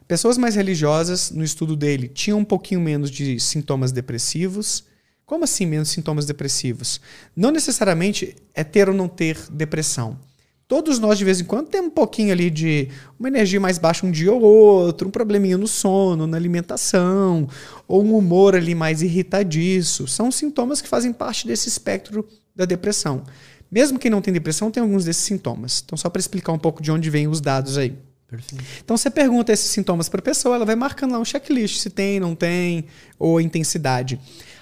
pessoas 0.07 0.37
mais 0.37 0.55
religiosas, 0.55 1.31
no 1.31 1.43
estudo 1.43 1.75
dele, 1.75 2.09
tinham 2.09 2.39
um 2.39 2.45
pouquinho 2.45 2.81
menos 2.81 3.09
de 3.09 3.39
sintomas 3.39 3.93
depressivos. 3.93 4.83
Como 5.25 5.43
assim 5.43 5.65
menos 5.65 5.89
sintomas 5.89 6.25
depressivos? 6.25 6.99
Não 7.35 7.51
necessariamente 7.51 8.35
é 8.53 8.63
ter 8.63 8.89
ou 8.89 8.95
não 8.95 9.07
ter 9.07 9.37
depressão. 9.51 10.19
Todos 10.67 10.99
nós, 10.99 11.17
de 11.17 11.25
vez 11.25 11.39
em 11.39 11.45
quando, 11.45 11.67
temos 11.67 11.87
um 11.87 11.93
pouquinho 11.93 12.31
ali 12.31 12.49
de 12.51 12.89
uma 13.19 13.27
energia 13.27 13.59
mais 13.59 13.79
baixa 13.79 14.05
um 14.05 14.11
dia 14.11 14.31
ou 14.31 14.39
outro, 14.39 15.07
um 15.07 15.11
probleminha 15.11 15.57
no 15.57 15.67
sono, 15.67 16.27
na 16.27 16.37
alimentação, 16.37 17.47
ou 17.87 18.03
um 18.03 18.15
humor 18.15 18.55
ali 18.55 18.75
mais 18.75 19.01
irritadiço. 19.01 20.07
São 20.07 20.31
sintomas 20.31 20.79
que 20.79 20.87
fazem 20.87 21.11
parte 21.11 21.47
desse 21.47 21.67
espectro 21.67 22.27
da 22.55 22.65
depressão. 22.65 23.23
Mesmo 23.71 23.99
quem 23.99 24.09
não 24.09 24.21
tem 24.21 24.33
depressão 24.33 24.71
tem 24.71 24.81
alguns 24.81 25.05
desses 25.05 25.23
sintomas. 25.23 25.81
Então, 25.85 25.97
só 25.97 26.09
para 26.09 26.19
explicar 26.19 26.51
um 26.51 26.59
pouco 26.59 26.81
de 26.81 26.91
onde 26.91 27.09
vêm 27.09 27.27
os 27.27 27.39
dados 27.39 27.77
aí. 27.77 27.95
Perfeito. 28.27 28.63
Então, 28.83 28.95
você 28.95 29.09
pergunta 29.09 29.51
esses 29.51 29.69
sintomas 29.69 30.07
para 30.07 30.19
a 30.19 30.23
pessoa, 30.23 30.55
ela 30.55 30.65
vai 30.65 30.75
marcando 30.75 31.11
lá 31.11 31.19
um 31.19 31.25
checklist 31.25 31.79
se 31.79 31.89
tem, 31.89 32.19
não 32.19 32.35
tem, 32.35 32.85
ou 33.17 33.37
a 33.37 33.43
intensidade. 33.43 34.19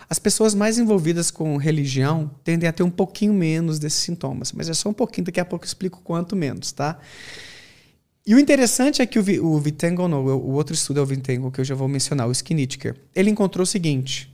As 0.10 0.20
pessoas 0.20 0.56
mais 0.56 0.80
envolvidas 0.80 1.30
com 1.30 1.58
religião 1.58 2.32
tendem 2.44 2.68
a 2.68 2.72
ter 2.72 2.84
um 2.84 2.90
pouquinho 2.90 3.34
menos 3.34 3.78
desses 3.78 4.00
sintomas, 4.00 4.54
mas 4.54 4.70
é 4.70 4.74
só 4.74 4.90
um 4.90 4.94
pouquinho, 4.94 5.26
daqui 5.26 5.40
a 5.40 5.46
pouco 5.46 5.66
eu 5.66 5.68
explico 5.68 6.02
quanto 6.02 6.34
menos, 6.34 6.72
tá? 6.72 6.98
E 8.26 8.34
o 8.34 8.40
interessante 8.40 9.02
é 9.02 9.06
que 9.06 9.20
o, 9.20 9.46
o 9.46 9.60
Vitengel, 9.60 10.08
não, 10.08 10.26
o 10.26 10.52
outro 10.52 10.74
estudo 10.74 11.00
é 11.00 11.04
o 11.04 11.06
Vitengel, 11.06 11.52
que 11.52 11.60
eu 11.60 11.66
já 11.66 11.76
vou 11.76 11.90
mencionar, 11.90 12.28
o 12.28 12.32
Skinitker, 12.32 12.96
ele 13.14 13.30
encontrou 13.30 13.64
o 13.64 13.66
seguinte: 13.66 14.34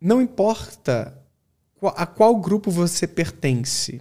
não 0.00 0.20
importa 0.20 1.16
a 1.82 2.06
qual 2.06 2.36
grupo 2.36 2.70
você 2.70 3.06
pertence. 3.06 4.00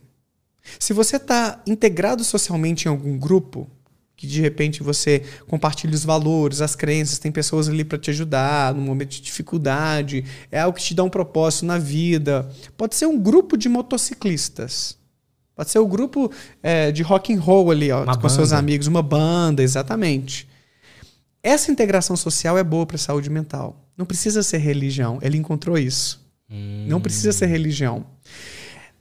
Se 0.79 0.93
você 0.93 1.17
está 1.17 1.61
integrado 1.67 2.23
socialmente 2.23 2.85
em 2.85 2.89
algum 2.89 3.17
grupo, 3.17 3.69
que 4.15 4.25
de 4.25 4.41
repente 4.41 4.81
você 4.81 5.23
compartilha 5.47 5.93
os 5.93 6.05
valores, 6.05 6.61
as 6.61 6.75
crenças, 6.75 7.19
tem 7.19 7.31
pessoas 7.31 7.67
ali 7.67 7.83
para 7.83 7.97
te 7.97 8.09
ajudar 8.09 8.73
no 8.73 8.81
momento 8.81 9.09
de 9.09 9.21
dificuldade, 9.21 10.23
é 10.51 10.59
algo 10.59 10.77
que 10.77 10.83
te 10.83 10.93
dá 10.93 11.03
um 11.03 11.09
propósito 11.09 11.65
na 11.65 11.77
vida. 11.77 12.49
Pode 12.77 12.95
ser 12.95 13.07
um 13.07 13.19
grupo 13.19 13.57
de 13.57 13.67
motociclistas. 13.67 14.97
Pode 15.55 15.69
ser 15.69 15.79
o 15.79 15.85
um 15.85 15.89
grupo 15.89 16.31
é, 16.61 16.91
de 16.91 17.01
rock 17.03 17.33
and 17.33 17.39
roll 17.39 17.71
ali, 17.71 17.91
ó, 17.91 18.05
com 18.05 18.11
banda. 18.13 18.29
seus 18.29 18.51
amigos, 18.51 18.87
uma 18.87 19.01
banda, 19.01 19.63
exatamente. 19.63 20.47
Essa 21.41 21.71
integração 21.71 22.15
social 22.15 22.57
é 22.57 22.63
boa 22.63 22.85
para 22.85 22.95
a 22.95 22.99
saúde 22.99 23.29
mental. 23.29 23.85
Não 23.95 24.05
precisa 24.05 24.43
ser 24.43 24.57
religião. 24.57 25.19
Ele 25.21 25.37
encontrou 25.37 25.77
isso. 25.77 26.24
Não 26.49 27.01
precisa 27.01 27.31
ser 27.31 27.47
religião. 27.47 28.05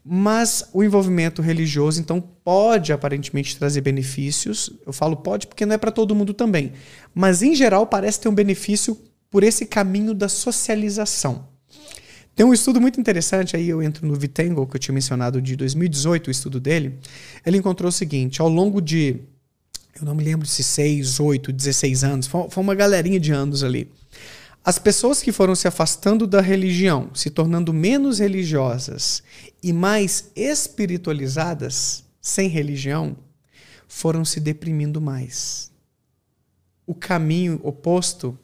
Mas 0.04 0.68
o 0.72 0.84
envolvimento 0.84 1.40
religioso, 1.40 1.98
então, 2.00 2.20
pode 2.20 2.92
aparentemente 2.92 3.56
trazer 3.56 3.80
benefícios. 3.80 4.70
Eu 4.86 4.92
falo 4.92 5.16
pode 5.16 5.46
porque 5.46 5.64
não 5.64 5.74
é 5.74 5.78
para 5.78 5.90
todo 5.90 6.14
mundo 6.14 6.34
também. 6.34 6.72
Mas, 7.14 7.42
em 7.42 7.54
geral, 7.54 7.86
parece 7.86 8.20
ter 8.20 8.28
um 8.28 8.34
benefício 8.34 8.98
por 9.30 9.42
esse 9.42 9.64
caminho 9.64 10.12
da 10.12 10.28
socialização. 10.28 11.48
Tem 12.36 12.44
um 12.44 12.52
estudo 12.52 12.80
muito 12.80 13.00
interessante, 13.00 13.56
aí 13.56 13.68
eu 13.68 13.80
entro 13.80 14.06
no 14.06 14.14
Vitengo, 14.14 14.66
que 14.66 14.76
eu 14.76 14.80
tinha 14.80 14.92
mencionado 14.92 15.40
de 15.40 15.56
2018, 15.56 16.28
o 16.28 16.30
estudo 16.30 16.60
dele. 16.60 16.98
Ele 17.46 17.58
encontrou 17.58 17.88
o 17.88 17.92
seguinte: 17.92 18.40
ao 18.40 18.48
longo 18.48 18.82
de, 18.82 19.20
eu 19.98 20.04
não 20.04 20.14
me 20.14 20.24
lembro 20.24 20.46
se 20.46 20.62
6, 20.62 21.20
8, 21.20 21.52
16 21.52 22.04
anos, 22.04 22.26
foi 22.26 22.48
uma 22.56 22.74
galerinha 22.74 23.20
de 23.20 23.32
anos 23.32 23.62
ali. 23.62 23.88
As 24.64 24.78
pessoas 24.78 25.22
que 25.22 25.30
foram 25.30 25.54
se 25.54 25.68
afastando 25.68 26.26
da 26.26 26.40
religião, 26.40 27.10
se 27.12 27.28
tornando 27.28 27.70
menos 27.70 28.18
religiosas 28.18 29.22
e 29.62 29.74
mais 29.74 30.30
espiritualizadas, 30.34 32.02
sem 32.18 32.48
religião, 32.48 33.14
foram 33.86 34.24
se 34.24 34.40
deprimindo 34.40 35.02
mais. 35.02 35.70
O 36.86 36.94
caminho 36.94 37.60
oposto, 37.62 38.38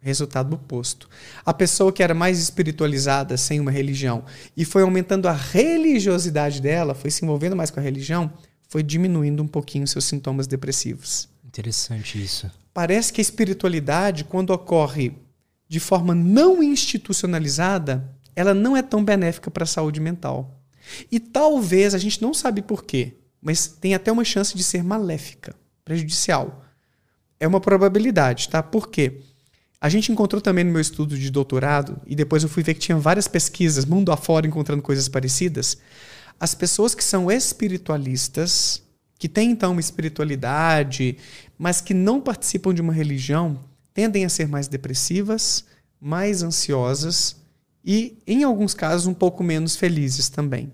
resultado 0.00 0.54
oposto. 0.54 1.08
A 1.44 1.52
pessoa 1.52 1.92
que 1.92 2.04
era 2.04 2.14
mais 2.14 2.38
espiritualizada, 2.38 3.36
sem 3.36 3.58
uma 3.58 3.72
religião, 3.72 4.24
e 4.56 4.64
foi 4.64 4.82
aumentando 4.82 5.26
a 5.26 5.32
religiosidade 5.32 6.62
dela, 6.62 6.94
foi 6.94 7.10
se 7.10 7.24
envolvendo 7.24 7.56
mais 7.56 7.72
com 7.72 7.80
a 7.80 7.82
religião, 7.82 8.32
foi 8.68 8.82
diminuindo 8.84 9.42
um 9.42 9.48
pouquinho 9.48 9.88
seus 9.88 10.04
sintomas 10.04 10.46
depressivos. 10.46 11.28
Interessante 11.44 12.22
isso. 12.22 12.48
Parece 12.72 13.12
que 13.12 13.20
a 13.20 13.22
espiritualidade, 13.22 14.22
quando 14.24 14.50
ocorre 14.50 15.23
de 15.68 15.80
forma 15.80 16.14
não 16.14 16.62
institucionalizada, 16.62 18.10
ela 18.36 18.54
não 18.54 18.76
é 18.76 18.82
tão 18.82 19.04
benéfica 19.04 19.50
para 19.50 19.64
a 19.64 19.66
saúde 19.66 20.00
mental. 20.00 20.60
E 21.10 21.18
talvez, 21.18 21.94
a 21.94 21.98
gente 21.98 22.20
não 22.20 22.34
sabe 22.34 22.62
por 22.62 22.84
quê, 22.84 23.14
mas 23.40 23.66
tem 23.66 23.94
até 23.94 24.10
uma 24.12 24.24
chance 24.24 24.56
de 24.56 24.62
ser 24.62 24.82
maléfica, 24.82 25.54
prejudicial. 25.84 26.64
É 27.40 27.46
uma 27.46 27.60
probabilidade, 27.60 28.48
tá? 28.48 28.62
Por 28.62 28.88
quê? 28.88 29.20
A 29.80 29.88
gente 29.88 30.10
encontrou 30.10 30.40
também 30.40 30.64
no 30.64 30.72
meu 30.72 30.80
estudo 30.80 31.18
de 31.18 31.30
doutorado, 31.30 32.00
e 32.06 32.14
depois 32.14 32.42
eu 32.42 32.48
fui 32.48 32.62
ver 32.62 32.74
que 32.74 32.80
tinha 32.80 32.96
várias 32.96 33.28
pesquisas, 33.28 33.84
mundo 33.84 34.12
afora, 34.12 34.46
encontrando 34.46 34.82
coisas 34.82 35.08
parecidas. 35.08 35.76
As 36.40 36.54
pessoas 36.54 36.94
que 36.94 37.04
são 37.04 37.30
espiritualistas, 37.30 38.82
que 39.18 39.28
têm 39.28 39.50
então 39.50 39.72
uma 39.72 39.80
espiritualidade, 39.80 41.16
mas 41.58 41.80
que 41.80 41.94
não 41.94 42.20
participam 42.20 42.74
de 42.74 42.80
uma 42.80 42.92
religião, 42.92 43.60
tendem 43.94 44.24
a 44.24 44.28
ser 44.28 44.48
mais 44.48 44.66
depressivas, 44.68 45.64
mais 46.00 46.42
ansiosas 46.42 47.36
e, 47.84 48.18
em 48.26 48.42
alguns 48.42 48.74
casos, 48.74 49.06
um 49.06 49.14
pouco 49.14 49.44
menos 49.44 49.76
felizes 49.76 50.28
também. 50.28 50.72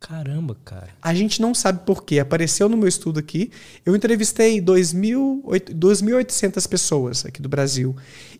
Caramba, 0.00 0.56
cara. 0.64 0.88
A 1.00 1.14
gente 1.14 1.40
não 1.40 1.54
sabe 1.54 1.86
por 1.86 2.02
quê. 2.04 2.18
Apareceu 2.18 2.68
no 2.68 2.76
meu 2.76 2.86
estudo 2.86 3.18
aqui. 3.18 3.50
Eu 3.86 3.96
entrevistei 3.96 4.60
2.800 4.60 6.68
pessoas 6.68 7.24
aqui 7.24 7.40
do 7.40 7.48
Brasil. 7.48 7.96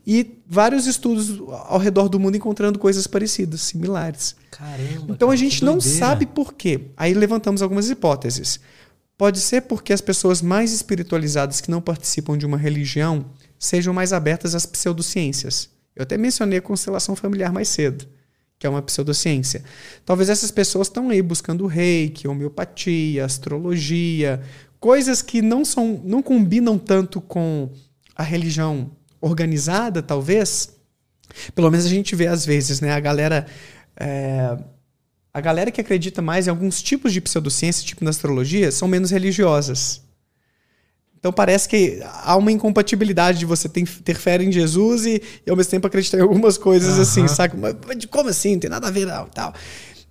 E 0.07 0.43
vários 0.47 0.87
estudos 0.87 1.41
ao 1.67 1.79
redor 1.79 2.11
do 2.11 2.21
mundo 2.21 2.37
encontrando 2.37 2.79
coisas 2.79 3.07
parecidas, 3.07 3.63
similares. 3.63 4.37
Caramba. 4.51 5.05
Então 5.05 5.29
cara, 5.29 5.33
a 5.33 5.37
gente 5.37 5.65
não 5.65 5.81
sabe 5.81 6.27
por 6.27 6.53
quê. 6.53 6.89
Aí 6.99 7.15
levantamos 7.15 7.63
algumas 7.63 7.89
hipóteses. 7.89 8.61
Pode 9.17 9.41
ser 9.41 9.63
porque 9.63 9.93
as 9.93 10.01
pessoas 10.01 10.43
mais 10.43 10.73
espiritualizadas 10.73 11.61
que 11.61 11.71
não 11.71 11.81
participam 11.81 12.37
de 12.37 12.45
uma 12.45 12.59
religião 12.59 13.27
sejam 13.59 13.95
mais 13.95 14.13
abertas 14.13 14.55
às 14.55 14.67
pseudociências. 14.67 15.71
Eu 15.95 16.03
até 16.03 16.19
mencionei 16.19 16.59
a 16.59 16.63
constelação 16.63 17.15
familiar 17.15 17.53
mais 17.53 17.69
cedo, 17.69 18.07
que 18.59 18.67
é 18.67 18.71
uma 18.71 18.83
pseudociência. 18.83 19.63
Talvez 20.05 20.29
essas 20.29 20.51
pessoas 20.51 20.89
estão 20.89 21.11
aí 21.11 21.23
buscando 21.23 21.67
reiki, 21.67 22.27
homeopatia, 22.27 23.25
astrologia, 23.25 24.43
coisas 24.81 25.23
que 25.23 25.41
não 25.41 25.65
são, 25.65 26.01
não 26.05 26.21
combinam 26.21 26.77
tanto 26.77 27.21
com 27.21 27.71
a 28.17 28.23
religião 28.23 28.91
organizada, 29.21 30.03
talvez. 30.03 30.75
Pelo 31.55 31.71
menos 31.71 31.87
a 31.87 31.89
gente 31.89 32.17
vê 32.17 32.27
às 32.27 32.45
vezes, 32.45 32.81
né? 32.81 32.93
A 32.93 33.01
galera 33.01 33.47
é, 33.97 34.59
a 35.35 35.41
galera 35.41 35.73
que 35.73 35.81
acredita 35.81 36.23
mais 36.23 36.47
em 36.47 36.51
alguns 36.51 36.81
tipos 36.81 37.13
de 37.13 37.21
pseudociência, 37.21 37.85
tipo 37.85 38.05
na 38.05 38.11
astrologia, 38.11 38.71
são 38.71 38.87
menos 38.87 39.11
religiosas. 39.11 40.01
Então 41.19 41.33
parece 41.33 41.69
que 41.69 42.01
há 42.23 42.37
uma 42.37 42.53
incompatibilidade 42.53 43.41
de 43.41 43.45
você 43.45 43.69
ter, 43.69 44.15
fé 44.15 44.41
em 44.41 44.53
Jesus 44.53 45.07
e, 45.07 45.21
e, 45.45 45.51
ao 45.51 45.57
mesmo 45.57 45.73
tempo 45.73 45.89
acreditar 45.89 46.19
em 46.19 46.21
algumas 46.21 46.57
coisas 46.57 46.95
uhum. 46.95 47.03
assim, 47.03 47.27
sabe? 47.27 47.57
Mas, 47.57 48.05
como 48.05 48.29
assim? 48.29 48.53
Não 48.53 48.61
tem 48.61 48.71
nada 48.71 48.87
a 48.87 48.91
ver 48.93 49.07
não, 49.07 49.27
tal. 49.27 49.53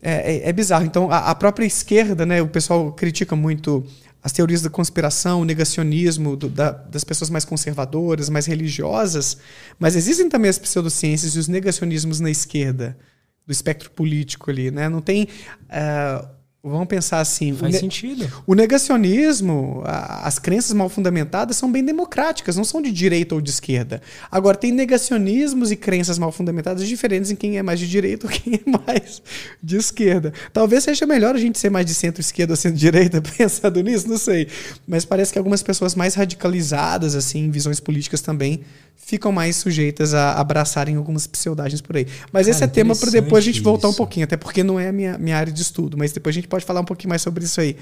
É, 0.01 0.35
é, 0.35 0.49
é 0.49 0.51
bizarro. 0.51 0.83
Então 0.83 1.09
a, 1.09 1.29
a, 1.29 1.35
própria 1.35 1.65
esquerda, 1.65 2.25
né? 2.25 2.41
O 2.41 2.47
pessoal 2.49 2.91
critica 2.91 3.33
muito 3.33 3.85
as 4.21 4.33
teorias 4.33 4.61
da 4.61 4.69
conspiração, 4.69 5.41
o 5.41 5.45
negacionismo 5.45 6.35
do, 6.35 6.49
da, 6.49 6.71
das 6.71 7.05
pessoas 7.05 7.29
mais 7.29 7.45
conservadoras, 7.45 8.27
mais 8.27 8.45
religiosas, 8.45 9.37
mas 9.79 9.95
existem 9.95 10.27
também 10.27 10.49
as 10.49 10.57
pseudociências 10.57 11.35
e 11.35 11.39
os 11.39 11.47
negacionismos 11.47 12.19
na 12.19 12.29
esquerda 12.29 12.97
do 13.45 13.51
espectro 13.51 13.91
político 13.91 14.49
ali, 14.49 14.71
né? 14.71 14.87
Não 14.89 15.01
tem 15.01 15.23
uh, 15.23 16.27
Vamos 16.65 16.87
pensar 16.87 17.19
assim. 17.19 17.53
Faz 17.53 17.75
o 17.75 17.79
sentido. 17.79 18.31
O 18.47 18.55
negacionismo, 18.55 19.81
a, 19.83 20.25
as 20.25 20.39
crenças 20.39 20.71
mal 20.71 20.87
fundamentadas 20.87 21.57
são 21.57 21.69
bem 21.69 21.83
democráticas, 21.83 22.55
não 22.55 22.63
são 22.63 22.81
de 22.81 22.89
direita 22.89 23.35
ou 23.35 23.41
de 23.41 23.49
esquerda. 23.49 24.01
Agora, 24.31 24.55
tem 24.55 24.71
negacionismos 24.71 25.71
e 25.71 25.75
crenças 25.75 26.17
mal 26.17 26.31
fundamentadas 26.31 26.87
diferentes 26.87 27.29
em 27.29 27.35
quem 27.35 27.57
é 27.57 27.63
mais 27.63 27.81
de 27.81 27.89
direita 27.89 28.27
ou 28.27 28.31
quem 28.31 28.61
é 28.65 28.77
mais 28.87 29.21
de 29.61 29.75
esquerda. 29.75 30.31
Talvez 30.53 30.85
seja 30.85 31.05
melhor 31.05 31.35
a 31.35 31.37
gente 31.37 31.59
ser 31.59 31.69
mais 31.69 31.85
de 31.85 31.93
centro-esquerda 31.93 32.53
ou 32.53 32.57
centro-direita, 32.57 33.19
pensando 33.37 33.81
nisso, 33.81 34.07
não 34.07 34.17
sei. 34.17 34.47
Mas 34.87 35.03
parece 35.03 35.33
que 35.33 35.37
algumas 35.37 35.61
pessoas 35.61 35.95
mais 35.95 36.15
radicalizadas, 36.15 37.13
assim, 37.13 37.39
em 37.39 37.51
visões 37.51 37.81
políticas 37.81 38.21
também, 38.21 38.61
ficam 38.95 39.31
mais 39.31 39.57
sujeitas 39.57 40.13
a 40.13 40.39
abraçarem 40.39 40.95
algumas 40.95 41.27
pseudagens 41.27 41.81
por 41.81 41.97
aí. 41.97 42.07
Mas 42.31 42.45
Cara, 42.45 42.55
esse 42.55 42.63
é 42.63 42.67
tema 42.67 42.95
para 42.95 43.11
depois 43.11 43.43
a 43.43 43.45
gente 43.45 43.59
voltar 43.59 43.87
isso. 43.89 43.95
um 43.95 43.97
pouquinho, 43.97 44.23
até 44.23 44.37
porque 44.37 44.63
não 44.63 44.79
é 44.79 44.87
a 44.87 44.93
minha, 44.93 45.17
minha 45.17 45.37
área 45.37 45.51
de 45.51 45.61
estudo, 45.61 45.97
mas 45.97 46.13
depois 46.13 46.33
a 46.33 46.37
gente 46.37 46.47
pode 46.53 46.65
falar 46.65 46.81
um 46.81 46.85
pouquinho 46.85 47.09
mais 47.09 47.23
sobre 47.23 47.43
isso 47.43 47.59
aí. 47.59 47.75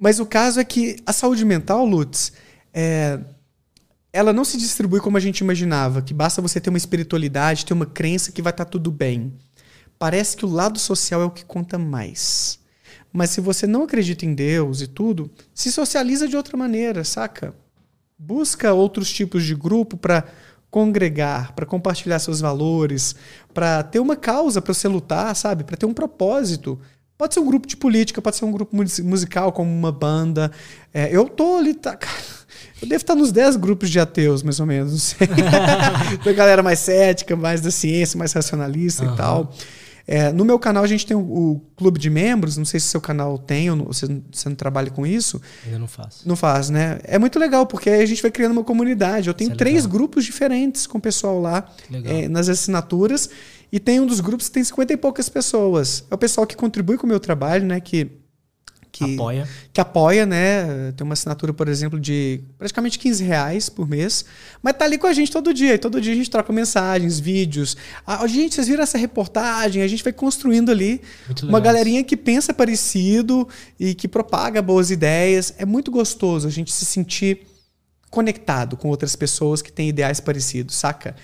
Mas 0.00 0.18
o 0.18 0.24
caso 0.24 0.58
é 0.58 0.64
que 0.64 0.96
a 1.04 1.12
saúde 1.12 1.44
mental, 1.44 1.84
Lutz, 1.84 2.32
é, 2.72 3.20
ela 4.10 4.32
não 4.32 4.42
se 4.42 4.56
distribui 4.56 5.00
como 5.00 5.18
a 5.18 5.20
gente 5.20 5.40
imaginava, 5.40 6.00
que 6.00 6.14
basta 6.14 6.40
você 6.40 6.58
ter 6.58 6.70
uma 6.70 6.78
espiritualidade, 6.78 7.66
ter 7.66 7.74
uma 7.74 7.84
crença 7.84 8.32
que 8.32 8.40
vai 8.40 8.52
estar 8.52 8.64
tá 8.64 8.70
tudo 8.70 8.90
bem. 8.90 9.34
Parece 9.98 10.34
que 10.34 10.46
o 10.46 10.48
lado 10.48 10.78
social 10.78 11.20
é 11.20 11.24
o 11.26 11.30
que 11.30 11.44
conta 11.44 11.76
mais. 11.76 12.58
Mas 13.12 13.30
se 13.30 13.42
você 13.42 13.66
não 13.66 13.82
acredita 13.82 14.24
em 14.24 14.34
Deus 14.34 14.80
e 14.80 14.86
tudo, 14.86 15.30
se 15.52 15.70
socializa 15.70 16.26
de 16.26 16.38
outra 16.38 16.56
maneira, 16.56 17.04
saca? 17.04 17.54
Busca 18.18 18.72
outros 18.72 19.12
tipos 19.12 19.44
de 19.44 19.54
grupo 19.54 19.94
para 19.98 20.24
congregar, 20.70 21.52
para 21.52 21.66
compartilhar 21.66 22.18
seus 22.18 22.40
valores, 22.40 23.14
para 23.52 23.82
ter 23.82 24.00
uma 24.00 24.16
causa 24.16 24.62
para 24.62 24.72
você 24.72 24.88
lutar, 24.88 25.36
sabe? 25.36 25.64
Para 25.64 25.76
ter 25.76 25.86
um 25.86 25.92
propósito. 25.92 26.80
Pode 27.24 27.32
ser 27.32 27.40
um 27.40 27.46
grupo 27.46 27.66
de 27.66 27.74
política, 27.74 28.20
pode 28.20 28.36
ser 28.36 28.44
um 28.44 28.52
grupo 28.52 28.76
musical, 28.76 29.50
como 29.50 29.70
uma 29.70 29.90
banda. 29.90 30.52
É, 30.92 31.08
eu 31.10 31.26
tô 31.26 31.56
ali. 31.56 31.72
Tá, 31.72 31.98
eu 32.82 32.86
devo 32.86 33.00
estar 33.00 33.14
nos 33.14 33.32
10 33.32 33.56
grupos 33.56 33.88
de 33.88 33.98
ateus, 33.98 34.42
mais 34.42 34.60
ou 34.60 34.66
menos, 34.66 34.92
não 34.92 34.98
sei. 34.98 35.26
da 36.22 36.32
galera 36.34 36.62
mais 36.62 36.80
cética, 36.80 37.34
mais 37.34 37.62
da 37.62 37.70
ciência, 37.70 38.18
mais 38.18 38.34
racionalista 38.34 39.06
uhum. 39.06 39.14
e 39.14 39.16
tal. 39.16 39.54
É, 40.06 40.30
no 40.32 40.44
meu 40.44 40.58
canal 40.58 40.84
a 40.84 40.86
gente 40.86 41.06
tem 41.06 41.16
o, 41.16 41.20
o, 41.20 41.60
clube 41.76 41.98
de 41.98 42.10
membros, 42.10 42.58
não 42.58 42.64
sei 42.66 42.78
se 42.78 42.88
seu 42.88 43.00
canal 43.00 43.38
tem 43.38 43.70
ou 43.70 43.76
não, 43.76 43.86
você, 43.86 44.06
você 44.30 44.50
não 44.50 44.54
trabalha 44.54 44.90
com 44.90 45.06
isso. 45.06 45.40
Eu 45.66 45.78
não 45.78 45.86
faço. 45.86 46.28
Não 46.28 46.36
faz, 46.36 46.68
né? 46.68 46.98
É 47.04 47.18
muito 47.18 47.38
legal, 47.38 47.66
porque 47.66 47.88
aí 47.88 48.02
a 48.02 48.06
gente 48.06 48.20
vai 48.20 48.30
criando 48.30 48.52
uma 48.52 48.64
comunidade. 48.64 49.28
Eu 49.28 49.34
tenho 49.34 49.52
é 49.52 49.54
três 49.54 49.86
grupos 49.86 50.26
diferentes 50.26 50.86
com 50.86 50.98
o 50.98 51.00
pessoal 51.00 51.40
lá 51.40 51.66
é, 52.04 52.28
nas 52.28 52.50
assinaturas. 52.50 53.30
E 53.70 53.80
tem 53.80 54.00
um 54.00 54.06
dos 54.06 54.20
grupos 54.20 54.48
que 54.48 54.54
tem 54.54 54.64
50 54.64 54.92
e 54.92 54.96
poucas 54.96 55.28
pessoas. 55.28 56.04
É 56.10 56.14
o 56.14 56.18
pessoal 56.18 56.46
que 56.46 56.56
contribui 56.56 56.96
com 56.96 57.06
o 57.06 57.08
meu 57.08 57.20
trabalho, 57.20 57.64
né? 57.64 57.80
Que 57.80 58.10
que 58.94 59.14
apoia. 59.14 59.48
que 59.72 59.80
apoia, 59.80 60.24
né? 60.24 60.92
Tem 60.92 61.04
uma 61.04 61.14
assinatura, 61.14 61.52
por 61.52 61.66
exemplo, 61.66 61.98
de 61.98 62.40
praticamente 62.56 62.96
15 62.96 63.24
reais 63.24 63.68
por 63.68 63.88
mês, 63.88 64.24
mas 64.62 64.76
tá 64.76 64.84
ali 64.84 64.98
com 64.98 65.08
a 65.08 65.12
gente 65.12 65.32
todo 65.32 65.52
dia. 65.52 65.74
E 65.74 65.78
todo 65.78 66.00
dia 66.00 66.12
a 66.12 66.16
gente 66.16 66.30
troca 66.30 66.52
mensagens, 66.52 67.18
vídeos. 67.18 67.76
A, 68.06 68.24
gente, 68.28 68.54
vocês 68.54 68.68
viram 68.68 68.84
essa 68.84 68.96
reportagem? 68.96 69.82
A 69.82 69.88
gente 69.88 70.04
vai 70.04 70.12
construindo 70.12 70.70
ali 70.70 71.00
uma 71.42 71.58
galerinha 71.58 72.04
que 72.04 72.16
pensa 72.16 72.54
parecido 72.54 73.48
e 73.80 73.96
que 73.96 74.06
propaga 74.06 74.62
boas 74.62 74.92
ideias. 74.92 75.52
É 75.58 75.64
muito 75.64 75.90
gostoso 75.90 76.46
a 76.46 76.50
gente 76.50 76.70
se 76.70 76.84
sentir 76.84 77.48
conectado 78.10 78.76
com 78.76 78.88
outras 78.88 79.16
pessoas 79.16 79.60
que 79.60 79.72
têm 79.72 79.88
ideais 79.88 80.20
parecidos, 80.20 80.76
saca? 80.76 81.16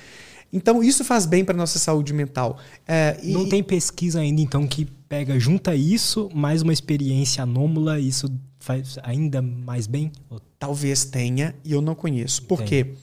Então 0.53 0.83
isso 0.83 1.05
faz 1.05 1.27
bem 1.27 1.45
para 1.45 1.57
nossa 1.57 1.79
saúde 1.79 2.13
mental. 2.13 2.59
É, 2.87 3.19
e... 3.23 3.33
Não 3.33 3.49
tem 3.49 3.63
pesquisa 3.63 4.21
ainda 4.21 4.41
então 4.41 4.67
que 4.67 4.87
pega 5.09 5.39
junta 5.39 5.75
isso 5.75 6.29
mais 6.35 6.63
uma 6.63 6.73
experiência 6.73 7.43
anômala, 7.43 7.99
isso 7.99 8.29
faz 8.59 8.99
ainda 9.03 9.41
mais 9.41 9.87
bem? 9.87 10.13
Talvez 10.59 11.05
tenha 11.05 11.55
e 11.65 11.73
eu 11.73 11.81
não 11.81 11.95
conheço. 11.95 12.43
Por 12.43 12.63
quê? 12.63 12.95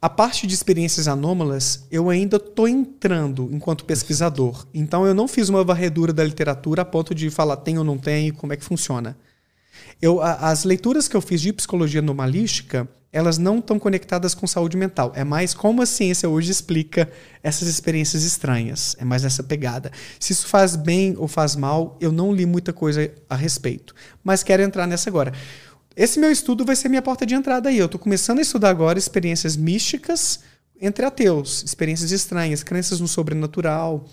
A 0.00 0.10
parte 0.10 0.46
de 0.46 0.54
experiências 0.54 1.08
anômalas, 1.08 1.86
eu 1.90 2.10
ainda 2.10 2.36
estou 2.36 2.68
entrando 2.68 3.48
enquanto 3.50 3.84
pesquisador. 3.84 4.66
Então, 4.74 5.06
eu 5.06 5.14
não 5.14 5.26
fiz 5.26 5.48
uma 5.48 5.64
varredura 5.64 6.12
da 6.12 6.22
literatura 6.22 6.82
a 6.82 6.84
ponto 6.84 7.14
de 7.14 7.30
falar 7.30 7.56
tem 7.56 7.78
ou 7.78 7.84
não 7.84 7.96
tem, 7.96 8.30
como 8.30 8.52
é 8.52 8.56
que 8.56 8.64
funciona. 8.64 9.16
Eu, 10.00 10.20
a, 10.20 10.50
as 10.50 10.64
leituras 10.64 11.08
que 11.08 11.16
eu 11.16 11.20
fiz 11.20 11.40
de 11.40 11.52
psicologia 11.52 12.00
anomalística, 12.00 12.88
elas 13.12 13.38
não 13.38 13.60
estão 13.60 13.78
conectadas 13.78 14.34
com 14.34 14.46
saúde 14.46 14.76
mental. 14.76 15.10
É 15.14 15.24
mais 15.24 15.54
como 15.54 15.80
a 15.80 15.86
ciência 15.86 16.28
hoje 16.28 16.50
explica 16.50 17.10
essas 17.42 17.66
experiências 17.66 18.22
estranhas. 18.22 18.94
É 18.98 19.04
mais 19.04 19.24
essa 19.24 19.42
pegada. 19.42 19.90
Se 20.20 20.32
isso 20.32 20.46
faz 20.46 20.76
bem 20.76 21.14
ou 21.16 21.26
faz 21.26 21.56
mal, 21.56 21.96
eu 22.00 22.12
não 22.12 22.32
li 22.32 22.44
muita 22.44 22.72
coisa 22.72 23.10
a 23.28 23.34
respeito. 23.34 23.94
Mas 24.22 24.42
quero 24.42 24.62
entrar 24.62 24.86
nessa 24.86 25.08
agora. 25.08 25.32
Esse 25.96 26.20
meu 26.20 26.30
estudo 26.30 26.62
vai 26.62 26.76
ser 26.76 26.90
minha 26.90 27.00
porta 27.00 27.24
de 27.24 27.34
entrada 27.34 27.70
aí. 27.70 27.78
Eu 27.78 27.86
estou 27.86 27.98
começando 27.98 28.38
a 28.38 28.42
estudar 28.42 28.68
agora 28.68 28.98
experiências 28.98 29.56
místicas 29.56 30.40
entre 30.78 31.06
ateus, 31.06 31.62
experiências 31.64 32.10
estranhas, 32.10 32.62
crenças 32.62 33.00
no 33.00 33.08
sobrenatural. 33.08 34.06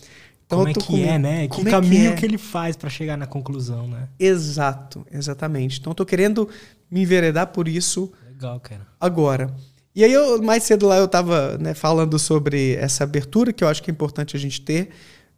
Como 0.56 0.70
é 0.70 0.74
que 0.74 0.88
com... 0.88 0.98
é, 0.98 1.20
né? 1.20 1.48
Que 1.48 1.64
caminho 1.64 2.12
que, 2.12 2.14
é? 2.14 2.16
que 2.16 2.26
ele 2.26 2.38
faz 2.38 2.76
para 2.76 2.90
chegar 2.90 3.18
na 3.18 3.26
conclusão, 3.28 3.88
né? 3.88 4.08
Exato, 4.20 5.06
exatamente. 5.12 5.80
Então, 5.80 5.92
estou 5.92 6.06
querendo 6.06 6.50
me 6.90 7.02
enveredar 7.02 7.48
por 7.48 7.68
isso. 7.68 8.12
Legal, 8.28 8.60
cara. 8.60 8.88
Agora. 9.00 9.54
E 9.96 10.04
aí, 10.04 10.12
eu, 10.12 10.42
mais 10.42 10.64
cedo 10.64 10.88
lá, 10.88 10.98
eu 10.98 11.06
estava 11.06 11.58
né, 11.58 11.74
falando 11.74 12.18
sobre 12.18 12.76
essa 12.76 13.04
abertura 13.04 13.54
que 13.54 13.64
eu 13.64 13.68
acho 13.68 13.82
que 13.84 13.92
é 13.92 13.94
importante 13.94 14.36
a 14.36 14.40
gente 14.40 14.62
ter. 14.62 14.90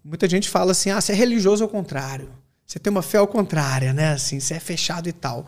Muita 0.04 0.30
gente 0.30 0.50
fala 0.50 0.72
assim: 0.72 0.90
ah, 0.90 1.02
você 1.02 1.12
é 1.12 1.16
religioso 1.16 1.64
ao 1.64 1.70
contrário. 1.70 2.30
Você 2.66 2.80
tem 2.80 2.90
uma 2.90 3.02
fé 3.02 3.18
ao 3.18 3.28
contrário, 3.28 3.94
né? 3.94 4.14
Assim, 4.14 4.40
você 4.40 4.56
é 4.56 4.60
fechado 4.60 5.08
e 5.08 5.14
tal. 5.14 5.46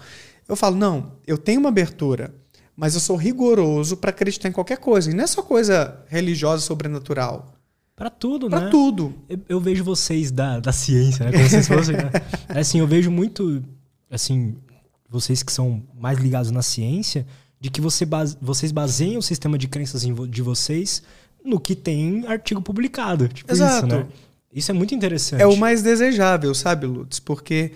Eu 0.47 0.55
falo, 0.55 0.76
não, 0.76 1.13
eu 1.26 1.38
tenho 1.38 1.59
uma 1.59 1.70
abertura, 1.70 2.34
mas 2.76 2.93
eu 2.93 2.99
sou 2.99 3.18
rigoroso 3.18 3.97
para 3.97 4.11
acreditar 4.11 4.47
em 4.47 4.51
qualquer 4.51 4.78
coisa. 4.78 5.11
E 5.11 5.13
não 5.13 5.24
é 5.24 5.28
só 5.28 5.41
coisa 5.41 6.05
religiosa, 6.07 6.63
sobrenatural. 6.63 7.57
Para 7.97 8.11
tudo, 8.11 8.47
pra 8.47 8.59
né? 8.59 8.65
Para 8.65 8.71
tudo. 8.71 9.11
Eu, 9.27 9.39
eu, 9.49 9.59
vejo 9.59 9.83
vocês 9.83 10.29
da, 10.29 10.59
da 10.59 10.71
ciência, 10.71 11.25
né? 11.25 11.31
Como 11.31 11.49
vocês 11.49 11.67
fossem, 11.67 11.97
né? 11.97 12.11
É 12.47 12.59
assim, 12.59 12.77
eu 12.77 12.85
vejo 12.85 13.09
muito, 13.09 13.63
assim, 14.09 14.55
vocês 15.09 15.41
que 15.41 15.51
são 15.51 15.81
mais 15.99 16.19
ligados 16.19 16.51
na 16.51 16.61
ciência, 16.61 17.25
de 17.59 17.71
que 17.71 17.81
você 17.81 18.05
base, 18.05 18.37
vocês 18.39 18.71
baseiam 18.71 19.17
o 19.17 19.23
sistema 19.23 19.57
de 19.57 19.67
crenças 19.67 20.03
de 20.03 20.41
vocês 20.43 21.01
no 21.43 21.59
que 21.59 21.75
tem 21.75 22.23
artigo 22.27 22.61
publicado. 22.61 23.27
Tipo 23.27 23.51
Exato. 23.51 23.87
Isso, 23.87 23.95
né? 23.97 24.07
Isso 24.53 24.71
é 24.71 24.73
muito 24.75 24.93
interessante. 24.93 25.41
É 25.41 25.47
o 25.47 25.57
mais 25.57 25.81
desejável, 25.81 26.53
sabe, 26.53 26.85
Lutz? 26.85 27.19
Porque 27.19 27.71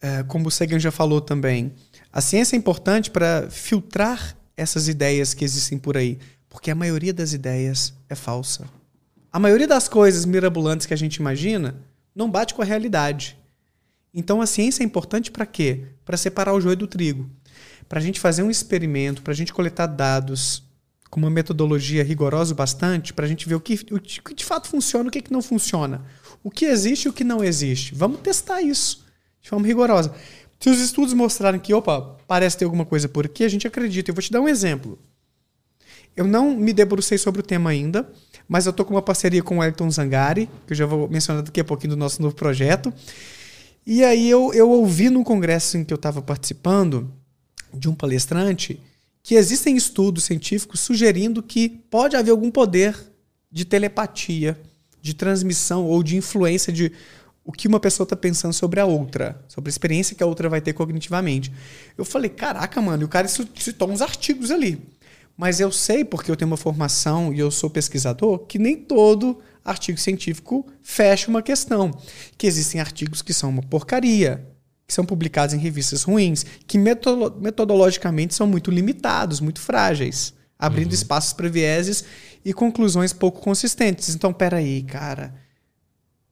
é, 0.00 0.22
como 0.22 0.48
o 0.48 0.50
Sagan 0.50 0.78
já 0.78 0.90
falou 0.90 1.20
também, 1.20 1.72
a 2.10 2.22
ciência 2.22 2.56
é 2.56 2.58
importante 2.58 3.10
para 3.10 3.50
filtrar 3.50 4.34
essas 4.56 4.88
ideias 4.88 5.34
que 5.34 5.44
existem 5.44 5.78
por 5.78 5.98
aí, 5.98 6.18
porque 6.48 6.70
a 6.70 6.74
maioria 6.74 7.12
das 7.12 7.34
ideias 7.34 7.92
é 8.08 8.14
falsa. 8.14 8.79
A 9.32 9.38
maioria 9.38 9.68
das 9.68 9.88
coisas 9.88 10.24
mirabolantes 10.24 10.86
que 10.86 10.94
a 10.94 10.96
gente 10.96 11.16
imagina 11.16 11.76
não 12.14 12.30
bate 12.30 12.52
com 12.52 12.62
a 12.62 12.64
realidade. 12.64 13.38
Então 14.12 14.40
a 14.40 14.46
ciência 14.46 14.82
é 14.82 14.86
importante 14.86 15.30
para 15.30 15.46
quê? 15.46 15.84
Para 16.04 16.16
separar 16.16 16.52
o 16.52 16.60
joio 16.60 16.76
do 16.76 16.88
trigo. 16.88 17.30
Para 17.88 18.00
a 18.00 18.02
gente 18.02 18.18
fazer 18.18 18.42
um 18.42 18.50
experimento, 18.50 19.22
para 19.22 19.32
a 19.32 19.36
gente 19.36 19.52
coletar 19.52 19.86
dados 19.86 20.64
com 21.08 21.20
uma 21.20 21.30
metodologia 21.30 22.02
rigorosa 22.02 22.54
bastante, 22.54 23.12
para 23.12 23.24
a 23.24 23.28
gente 23.28 23.48
ver 23.48 23.54
o 23.54 23.60
que, 23.60 23.74
o 23.92 24.00
que 24.00 24.34
de 24.34 24.44
fato 24.44 24.68
funciona 24.68 25.08
o 25.08 25.12
que, 25.12 25.22
que 25.22 25.32
não 25.32 25.42
funciona. 25.42 26.04
O 26.42 26.50
que 26.50 26.64
existe 26.64 27.04
e 27.04 27.08
o 27.08 27.12
que 27.12 27.24
não 27.24 27.42
existe. 27.44 27.94
Vamos 27.94 28.20
testar 28.20 28.62
isso 28.62 29.04
de 29.40 29.48
forma 29.48 29.66
rigorosa. 29.66 30.12
Se 30.58 30.68
os 30.68 30.80
estudos 30.80 31.14
mostrarem 31.14 31.60
que, 31.60 31.72
opa, 31.72 32.16
parece 32.26 32.58
ter 32.58 32.64
alguma 32.64 32.84
coisa 32.84 33.08
por 33.08 33.26
aqui, 33.26 33.44
a 33.44 33.48
gente 33.48 33.66
acredita. 33.66 34.10
Eu 34.10 34.14
vou 34.14 34.22
te 34.22 34.30
dar 34.30 34.40
um 34.40 34.48
exemplo. 34.48 34.98
Eu 36.16 36.26
não 36.26 36.54
me 36.54 36.72
debrucei 36.72 37.16
sobre 37.16 37.40
o 37.40 37.44
tema 37.44 37.70
ainda, 37.70 38.10
mas 38.50 38.66
eu 38.66 38.70
estou 38.70 38.84
com 38.84 38.94
uma 38.94 39.00
parceria 39.00 39.44
com 39.44 39.58
o 39.58 39.62
Elton 39.62 39.88
Zangari, 39.88 40.50
que 40.66 40.72
eu 40.72 40.76
já 40.76 40.84
vou 40.84 41.08
mencionar 41.08 41.40
daqui 41.40 41.60
a 41.60 41.64
pouquinho 41.64 41.90
do 41.90 41.96
nosso 41.96 42.20
novo 42.20 42.34
projeto. 42.34 42.92
E 43.86 44.02
aí 44.02 44.28
eu, 44.28 44.52
eu 44.52 44.68
ouvi 44.68 45.08
num 45.08 45.22
congresso 45.22 45.78
em 45.78 45.84
que 45.84 45.92
eu 45.92 45.96
estava 45.96 46.20
participando, 46.20 47.08
de 47.72 47.88
um 47.88 47.94
palestrante, 47.94 48.80
que 49.22 49.36
existem 49.36 49.76
estudos 49.76 50.24
científicos 50.24 50.80
sugerindo 50.80 51.44
que 51.44 51.68
pode 51.68 52.16
haver 52.16 52.32
algum 52.32 52.50
poder 52.50 52.96
de 53.52 53.64
telepatia, 53.64 54.60
de 55.00 55.14
transmissão 55.14 55.86
ou 55.86 56.02
de 56.02 56.16
influência 56.16 56.72
de 56.72 56.90
o 57.44 57.52
que 57.52 57.68
uma 57.68 57.78
pessoa 57.78 58.04
está 58.04 58.16
pensando 58.16 58.52
sobre 58.52 58.80
a 58.80 58.84
outra, 58.84 59.40
sobre 59.46 59.68
a 59.68 59.70
experiência 59.70 60.16
que 60.16 60.24
a 60.24 60.26
outra 60.26 60.48
vai 60.48 60.60
ter 60.60 60.72
cognitivamente. 60.72 61.52
Eu 61.96 62.04
falei, 62.04 62.28
caraca, 62.28 62.82
mano, 62.82 63.04
e 63.04 63.06
o 63.06 63.08
cara 63.08 63.28
citou 63.28 63.88
uns 63.88 64.02
artigos 64.02 64.50
ali. 64.50 64.82
Mas 65.40 65.58
eu 65.58 65.72
sei, 65.72 66.04
porque 66.04 66.30
eu 66.30 66.36
tenho 66.36 66.50
uma 66.50 66.56
formação 66.58 67.32
e 67.32 67.38
eu 67.38 67.50
sou 67.50 67.70
pesquisador, 67.70 68.40
que 68.40 68.58
nem 68.58 68.76
todo 68.76 69.38
artigo 69.64 69.98
científico 69.98 70.66
fecha 70.82 71.30
uma 71.30 71.40
questão. 71.40 71.90
Que 72.36 72.46
existem 72.46 72.78
artigos 72.78 73.22
que 73.22 73.32
são 73.32 73.48
uma 73.48 73.62
porcaria, 73.62 74.46
que 74.86 74.92
são 74.92 75.02
publicados 75.02 75.54
em 75.54 75.58
revistas 75.58 76.02
ruins, 76.02 76.44
que 76.66 76.76
metodologicamente 76.76 78.34
são 78.34 78.46
muito 78.46 78.70
limitados, 78.70 79.40
muito 79.40 79.62
frágeis, 79.62 80.34
abrindo 80.58 80.88
uhum. 80.88 80.94
espaços 80.94 81.32
para 81.32 81.48
vieses 81.48 82.04
e 82.44 82.52
conclusões 82.52 83.14
pouco 83.14 83.40
consistentes. 83.40 84.14
Então, 84.14 84.34
peraí, 84.34 84.82
cara 84.82 85.32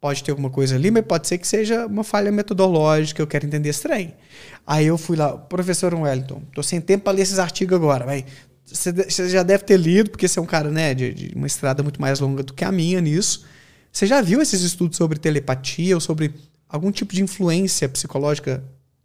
Pode 0.00 0.22
ter 0.22 0.30
alguma 0.30 0.48
coisa 0.48 0.76
ali, 0.76 0.92
mas 0.92 1.04
pode 1.04 1.26
ser 1.26 1.38
que 1.38 1.48
seja 1.48 1.84
uma 1.86 2.04
falha 2.04 2.30
metodológica, 2.30 3.20
eu 3.20 3.26
quero 3.26 3.46
entender 3.46 3.68
esse 3.70 3.82
trem. 3.82 4.14
Aí 4.64 4.86
eu 4.86 4.96
fui 4.96 5.16
lá, 5.16 5.36
professor 5.36 5.92
Wellington, 5.92 6.40
tô 6.54 6.62
sem 6.62 6.80
tempo 6.80 7.04
para 7.04 7.14
ler 7.14 7.22
esses 7.22 7.40
artigos 7.40 7.74
agora, 7.74 8.04
vai. 8.04 8.24
Você 8.72 9.28
já 9.28 9.42
deve 9.42 9.64
ter 9.64 9.78
lido, 9.78 10.10
porque 10.10 10.28
você 10.28 10.38
é 10.38 10.42
um 10.42 10.46
cara 10.46 10.70
né, 10.70 10.94
de, 10.94 11.12
de, 11.12 11.34
uma 11.34 11.46
estrada 11.46 11.82
muito 11.82 12.00
mais 12.00 12.20
longa 12.20 12.42
do 12.42 12.52
que 12.52 12.64
a 12.64 12.72
minha 12.72 13.00
nisso. 13.00 13.44
Você 13.90 14.06
já 14.06 14.20
viu 14.20 14.42
esses 14.42 14.60
estudos 14.62 14.96
sobre 14.96 15.18
telepatia 15.18 15.94
ou 15.94 16.00
sobre 16.00 16.34
algum 16.68 16.90
tipo 16.90 17.14
de 17.14 17.22
influência 17.22 17.88
psicológica 17.88 18.62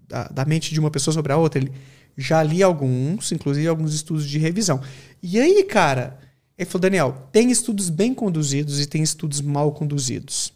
da, 0.07 0.28
da 0.28 0.45
mente 0.45 0.74
de 0.74 0.80
uma 0.80 0.91
pessoa 0.91 1.14
sobre 1.14 1.32
a 1.32 1.38
outra? 1.38 1.61
Ele, 1.61 1.72
já 2.18 2.43
li 2.43 2.61
alguns, 2.61 3.32
inclusive 3.32 3.68
alguns 3.68 3.93
estudos 3.93 4.28
de 4.28 4.38
revisão. 4.38 4.82
E 5.22 5.39
aí, 5.39 5.64
cara, 5.64 6.20
ele 6.57 6.70
falou, 6.70 6.82
Daniel, 6.82 7.28
tem 7.32 7.49
estudos 7.51 7.89
bem 7.89 8.14
conduzidos 8.14 8.80
e 8.80 8.86
tem 8.86 9.01
estudos 9.01 9.41
mal 9.41 9.72
conduzidos. 9.72 10.53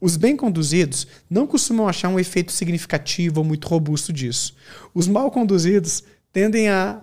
Os 0.00 0.16
bem 0.16 0.36
conduzidos 0.36 1.06
não 1.28 1.46
costumam 1.46 1.88
achar 1.88 2.08
um 2.08 2.18
efeito 2.18 2.52
significativo 2.52 3.40
ou 3.40 3.44
muito 3.44 3.66
robusto 3.66 4.12
disso. 4.12 4.54
Os 4.94 5.08
mal 5.08 5.30
conduzidos 5.30 6.02
tendem 6.32 6.68
a 6.68 7.00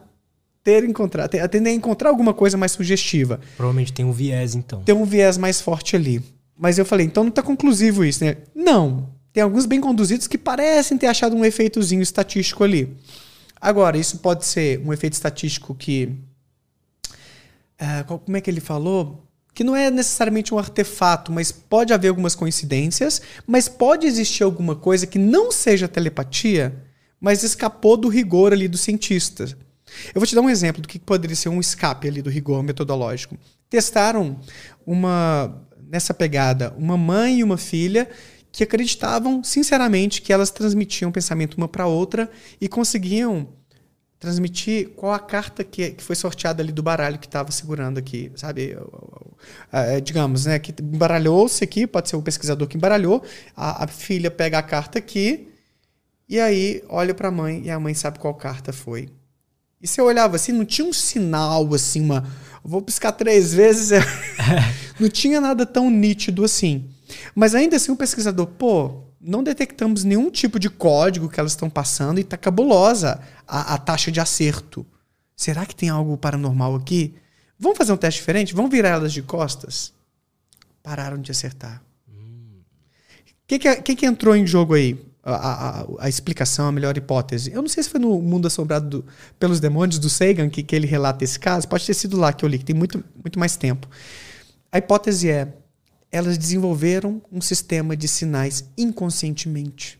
ter 0.64 0.84
encontrar, 0.84 1.28
tendem 1.28 1.74
a 1.74 1.76
encontrar 1.76 2.09
alguma 2.09 2.34
coisa 2.34 2.55
mais 2.55 2.72
sugestiva. 2.72 3.39
Provavelmente 3.57 3.91
tem 3.91 4.05
um 4.05 4.11
viés, 4.11 4.55
então. 4.55 4.82
Tem 4.84 4.95
um 4.95 5.03
viés 5.03 5.38
mais 5.38 5.59
forte 5.59 5.95
ali. 5.95 6.24
Mas 6.57 6.78
eu 6.78 6.86
falei, 6.86 7.05
então 7.05 7.24
não 7.24 7.30
está 7.30 7.41
conclusivo 7.41 8.05
isso, 8.05 8.24
né? 8.24 8.38
Não. 8.55 9.09
Tem 9.34 9.43
alguns 9.43 9.66
bem 9.66 9.82
conduzidos 9.82 10.28
que 10.28 10.38
parecem 10.38 10.97
ter 10.97 11.07
achado 11.07 11.36
um 11.36 11.43
efeitozinho 11.43 12.01
estatístico 12.01 12.64
ali. 12.64 12.95
Agora, 13.59 13.97
isso 13.97 14.20
pode 14.20 14.45
ser 14.45 14.80
um 14.86 14.93
efeito 14.93 15.14
estatístico 15.14 15.74
que. 15.76 16.09
Uh, 17.82 18.20
como 18.20 18.38
é 18.38 18.41
que 18.41 18.49
ele 18.49 18.61
falou? 18.61 19.24
que 19.53 19.64
não 19.64 19.76
é 19.76 19.91
necessariamente 19.91 20.53
um 20.53 20.57
artefato, 20.57 21.32
mas 21.32 21.51
pode 21.51 21.93
haver 21.93 22.07
algumas 22.07 22.34
coincidências, 22.34 23.22
mas 23.45 23.68
pode 23.68 24.07
existir 24.07 24.43
alguma 24.43 24.76
coisa 24.76 25.05
que 25.05 25.20
não 25.20 25.51
seja 25.51 25.88
telepatia, 25.88 26.74
mas 27.22 27.43
escapou 27.43 27.95
do 27.95 28.07
rigor 28.07 28.51
ali 28.51 28.68
do 28.68 28.78
cientista. 28.78 29.45
Eu 30.14 30.20
vou 30.20 30.26
te 30.28 30.36
dar 30.36 30.41
um 30.41 30.50
exemplo 30.50 30.82
do 30.82 30.88
que 30.88 31.00
poderia 31.00 31.36
ser 31.36 31.50
um 31.50 31.60
escape 31.60 32.08
ali 32.08 32.22
do 32.22 32.30
rigor 32.30 32.64
metodológico. 32.64 33.38
Testaram 33.70 34.39
uma 34.86 35.62
nessa 35.89 36.14
pegada 36.14 36.74
uma 36.78 36.98
mãe 36.98 37.39
e 37.39 37.44
uma 37.44 37.58
filha 37.58 38.10
que 38.52 38.64
acreditavam 38.64 39.44
sinceramente 39.44 40.22
que 40.22 40.32
elas 40.32 40.52
transmitiam 40.52 41.12
pensamento 41.12 41.56
uma 41.56 41.68
para 41.68 41.88
outra 41.88 42.30
e 42.62 42.68
conseguiam 42.68 43.48
transmitir 44.20 44.89
qual 44.96 45.12
a 45.12 45.20
carta 45.20 45.66
que, 45.66 45.91
que 45.91 46.02
foi 46.04 46.16
sorteada 46.16 46.64
ali 46.64 46.72
do 46.72 46.82
baralho 46.82 47.20
que 47.20 47.26
estava 47.26 47.52
segurando 47.52 47.98
aqui, 47.98 48.32
sabe? 48.36 48.78
É, 49.70 50.00
digamos, 50.00 50.46
né? 50.46 50.60
Que 50.60 50.74
embaralhou-se 50.82 51.62
aqui, 51.62 51.86
pode 51.86 52.08
ser 52.08 52.16
o 52.16 52.22
pesquisador 52.22 52.68
que 52.68 52.78
embaralhou, 52.78 53.22
a, 53.54 53.84
a 53.84 53.88
filha 53.88 54.32
pega 54.32 54.60
a 54.60 54.64
carta 54.64 54.98
aqui 54.98 55.50
e 56.30 56.39
aí 56.39 56.82
olha 56.88 57.14
para 57.14 57.28
a 57.28 57.32
mãe 57.32 57.64
e 57.66 57.70
a 57.70 57.80
mãe 57.80 57.94
sabe 57.94 58.18
qual 58.18 58.34
carta 58.34 58.72
foi. 58.72 59.10
E 59.84 59.88
você 59.88 60.02
olhava 60.02 60.38
assim, 60.38 60.54
não 60.54 60.64
tinha 60.64 60.88
um 60.88 60.94
sinal 60.94 61.74
assim, 61.74 62.00
uma. 62.00 62.26
Vou 62.64 62.82
piscar 62.82 63.12
três 63.12 63.54
vezes. 63.54 63.90
não 64.98 65.10
tinha 65.10 65.42
nada 65.42 65.66
tão 65.66 65.90
nítido 65.90 66.46
assim. 66.46 66.90
Mas 67.36 67.54
ainda 67.54 67.76
assim, 67.76 67.92
o 67.92 67.98
pesquisador, 67.98 68.48
pô, 68.48 69.04
não 69.20 69.44
detectamos 69.44 70.06
nenhum 70.06 70.32
tipo 70.32 70.58
de 70.58 70.70
código 70.70 71.28
que 71.28 71.38
elas 71.38 71.52
estão 71.52 71.70
passando 71.70 72.18
e 72.18 72.22
está 72.22 72.38
cabulosa 72.38 73.22
a, 73.46 73.74
a, 73.74 73.78
taxa 73.78 74.10
de 74.10 74.22
acerto. 74.22 74.86
Será 75.36 75.66
que 75.66 75.76
tem 75.76 75.90
algo 75.90 76.18
paranormal 76.18 76.76
aqui? 76.76 77.16
Vamos 77.60 77.78
fazer 77.78 77.92
um 77.92 77.98
teste 77.98 78.22
diferente? 78.22 78.56
Vamos 78.56 78.72
virar 78.72 78.90
elas 78.90 79.12
de 79.12 79.22
costas? 79.22 79.92
Pararam 80.82 81.20
de 81.20 81.30
acertar. 81.30 81.84
O 82.08 82.12
hum. 82.12 82.62
que, 83.46 83.60
que, 83.60 83.76
que, 83.82 83.96
que 83.98 84.06
entrou 84.06 84.34
em 84.34 84.48
jogo 84.48 84.76
aí? 84.76 84.98
A, 85.26 85.36
a, 85.80 85.86
a, 86.00 86.10
explicação, 86.10 86.68
a 86.68 86.72
melhor 86.72 86.98
hipótese. 86.98 87.54
Eu 87.54 87.62
não 87.62 87.70
sei 87.70 87.82
se 87.82 87.90
foi 87.90 88.00
no 88.00 88.22
Mundo 88.22 88.46
Assombrado 88.46 88.90
do, 88.90 89.06
pelos 89.40 89.62
Demônios 89.62 89.98
do 89.98 90.10
Sagan 90.10 90.50
que, 90.50 90.62
que 90.62 90.76
ele 90.76 90.86
relata 90.86 91.24
esse 91.24 91.40
caso. 91.40 91.66
Pode 91.66 91.86
ter 91.86 91.94
sido 91.94 92.18
lá 92.18 92.34
que 92.34 92.44
eu 92.44 92.50
li, 92.50 92.58
que 92.58 92.66
tem 92.66 92.76
muito, 92.76 93.02
muito 93.24 93.40
mais 93.40 93.56
tempo. 93.56 93.88
A 94.70 94.80
hipótese 94.80 95.30
é: 95.30 95.54
elas 96.12 96.38
desenvolveram 96.38 97.22
um 97.32 97.40
sistema 97.40 97.96
de 97.96 98.08
sinais 98.08 98.66
inconscientemente. 98.78 100.00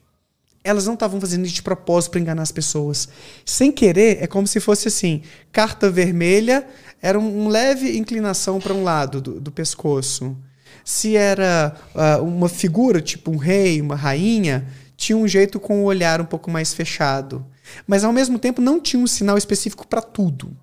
Elas 0.64 0.86
não 0.86 0.94
estavam 0.94 1.20
fazendo 1.20 1.46
isso 1.46 1.56
de 1.56 1.64
propósito 1.64 2.12
para 2.12 2.22
enganar 2.22 2.44
as 2.44 2.52
pessoas. 2.52 3.10
Sem 3.46 3.72
querer, 3.72 4.22
é 4.22 4.28
como 4.28 4.46
se 4.48 4.60
fosse 4.60 4.88
assim: 4.88 5.22
carta 5.52 5.90
vermelha 5.90 6.68
era 7.02 7.20
um, 7.20 7.46
um 7.46 7.48
leve 7.48 7.98
inclinação 7.98 8.60
para 8.60 8.74
um 8.74 8.84
lado 8.84 9.20
do, 9.20 9.42
do 9.42 9.52
pescoço. 9.52 10.38
Se 10.86 11.16
era 11.16 11.76
uh, 11.94 12.24
uma 12.24 12.48
figura, 12.48 13.02
tipo 13.02 13.32
um 13.32 13.38
rei, 13.38 13.82
uma 13.82 13.96
rainha, 13.96 14.68
tinha 15.04 15.18
um 15.18 15.28
jeito 15.28 15.60
com 15.60 15.82
o 15.82 15.86
olhar 15.86 16.22
um 16.22 16.26
pouco 16.26 16.50
mais 16.50 16.74
fechado. 16.74 17.46
Mas 17.86 18.04
ao 18.04 18.14
mesmo 18.14 18.40
tempo 18.40 18.62
não 18.62 18.80
tinha 18.80 19.02
um 19.02 19.08
sinal 19.08 19.38
específico 19.38 19.86
para 19.88 20.02
tudo. 20.02 20.56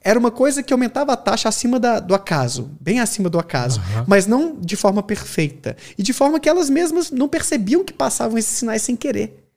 Era 0.00 0.18
uma 0.18 0.30
coisa 0.30 0.62
que 0.62 0.72
aumentava 0.72 1.12
a 1.12 1.16
taxa 1.16 1.48
acima 1.48 1.80
da, 1.80 1.98
do 1.98 2.14
acaso, 2.14 2.70
bem 2.78 3.00
acima 3.00 3.30
do 3.30 3.38
acaso, 3.38 3.80
uhum. 3.80 4.04
mas 4.06 4.26
não 4.26 4.60
de 4.60 4.76
forma 4.76 5.02
perfeita. 5.02 5.76
E 5.96 6.02
de 6.02 6.12
forma 6.12 6.38
que 6.38 6.48
elas 6.48 6.68
mesmas 6.68 7.10
não 7.10 7.28
percebiam 7.28 7.82
que 7.82 7.92
passavam 7.92 8.36
esses 8.36 8.58
sinais 8.58 8.82
sem 8.82 8.94
querer. 8.94 9.48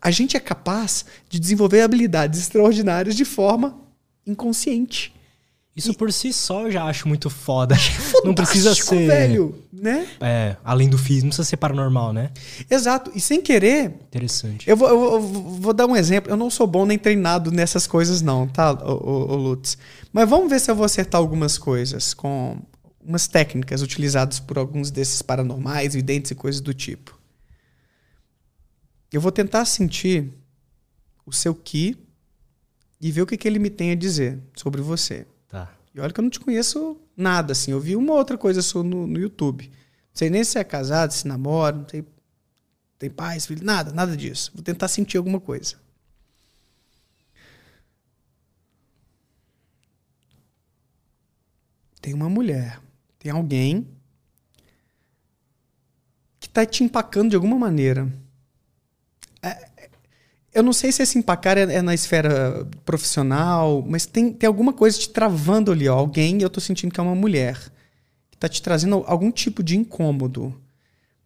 A 0.00 0.10
gente 0.10 0.36
é 0.36 0.40
capaz 0.40 1.04
de 1.28 1.38
desenvolver 1.38 1.82
habilidades 1.82 2.40
extraordinárias 2.40 3.14
de 3.14 3.24
forma 3.24 3.78
inconsciente. 4.26 5.14
Isso 5.76 5.90
e... 5.90 5.94
por 5.94 6.12
si 6.12 6.32
só 6.32 6.62
eu 6.62 6.70
já 6.70 6.84
acho 6.84 7.08
muito 7.08 7.28
foda. 7.28 7.74
não 8.24 8.34
precisa 8.34 8.74
ser. 8.74 9.06
velho, 9.06 9.54
né? 9.72 10.06
É, 10.20 10.56
além 10.64 10.88
do 10.88 10.96
físico, 10.96 11.24
não 11.24 11.30
precisa 11.30 11.48
ser 11.48 11.56
paranormal, 11.56 12.12
né? 12.12 12.30
Exato. 12.70 13.10
E 13.14 13.20
sem 13.20 13.40
querer. 13.40 13.86
Interessante. 14.06 14.68
Eu 14.68 14.76
vou, 14.76 14.88
eu 14.88 15.20
vou, 15.20 15.20
vou 15.60 15.74
dar 15.74 15.86
um 15.86 15.96
exemplo. 15.96 16.30
Eu 16.30 16.36
não 16.36 16.48
sou 16.48 16.66
bom 16.66 16.86
nem 16.86 16.98
treinado 16.98 17.50
nessas 17.50 17.86
coisas, 17.86 18.22
não, 18.22 18.46
tá, 18.46 18.72
o, 18.72 19.34
Lutz? 19.34 19.76
Mas 20.12 20.28
vamos 20.28 20.48
ver 20.48 20.60
se 20.60 20.70
eu 20.70 20.76
vou 20.76 20.84
acertar 20.84 21.20
algumas 21.20 21.58
coisas 21.58 22.14
com 22.14 22.56
umas 23.04 23.26
técnicas 23.26 23.82
utilizadas 23.82 24.40
por 24.40 24.56
alguns 24.56 24.90
desses 24.90 25.20
paranormais, 25.22 25.94
videntes 25.94 26.30
e 26.30 26.34
coisas 26.34 26.60
do 26.60 26.72
tipo. 26.72 27.18
Eu 29.12 29.20
vou 29.20 29.30
tentar 29.30 29.64
sentir 29.64 30.32
o 31.26 31.32
seu 31.32 31.54
ki 31.54 31.96
e 33.00 33.12
ver 33.12 33.22
o 33.22 33.26
que, 33.26 33.36
que 33.36 33.46
ele 33.46 33.58
me 33.58 33.70
tem 33.70 33.90
a 33.90 33.94
dizer 33.94 34.38
sobre 34.56 34.80
você. 34.80 35.26
E 35.94 36.00
olha 36.00 36.12
que 36.12 36.18
eu 36.18 36.22
não 36.22 36.30
te 36.30 36.40
conheço 36.40 37.00
nada, 37.16 37.52
assim. 37.52 37.70
Eu 37.70 37.80
vi 37.80 37.94
uma 37.94 38.14
outra 38.14 38.36
coisa 38.36 38.60
sua 38.60 38.82
no, 38.82 39.06
no 39.06 39.18
YouTube. 39.18 39.68
Não 39.68 39.72
sei 40.12 40.28
nem 40.28 40.42
se 40.42 40.58
é 40.58 40.64
casado, 40.64 41.12
se 41.12 41.26
namora, 41.28 41.76
não 41.76 41.88
sei. 41.88 42.04
Tem 42.98 43.08
pais, 43.08 43.46
filhos, 43.46 43.62
nada, 43.62 43.92
nada 43.92 44.16
disso. 44.16 44.50
Vou 44.54 44.62
tentar 44.62 44.88
sentir 44.88 45.16
alguma 45.16 45.40
coisa. 45.40 45.76
Tem 52.00 52.12
uma 52.12 52.28
mulher, 52.28 52.80
tem 53.18 53.32
alguém 53.32 53.88
que 56.38 56.48
está 56.48 56.66
te 56.66 56.84
empacando 56.84 57.30
de 57.30 57.36
alguma 57.36 57.58
maneira. 57.58 58.12
Eu 60.54 60.62
não 60.62 60.72
sei 60.72 60.92
se 60.92 61.02
esse 61.02 61.18
empacar 61.18 61.58
é, 61.58 61.62
é, 61.62 61.82
na 61.82 61.92
esfera 61.92 62.64
profissional, 62.84 63.84
mas 63.86 64.06
tem, 64.06 64.32
tem 64.32 64.46
alguma 64.46 64.72
coisa 64.72 64.96
te 64.96 65.10
travando 65.10 65.72
ali, 65.72 65.88
ó. 65.88 65.98
Alguém, 65.98 66.40
eu 66.40 66.48
tô 66.48 66.60
sentindo 66.60 66.92
que 66.92 67.00
é 67.00 67.02
uma 67.02 67.14
mulher, 67.14 67.58
que 68.30 68.38
tá 68.38 68.48
te 68.48 68.62
trazendo 68.62 69.02
algum 69.06 69.32
tipo 69.32 69.64
de 69.64 69.76
incômodo. 69.76 70.54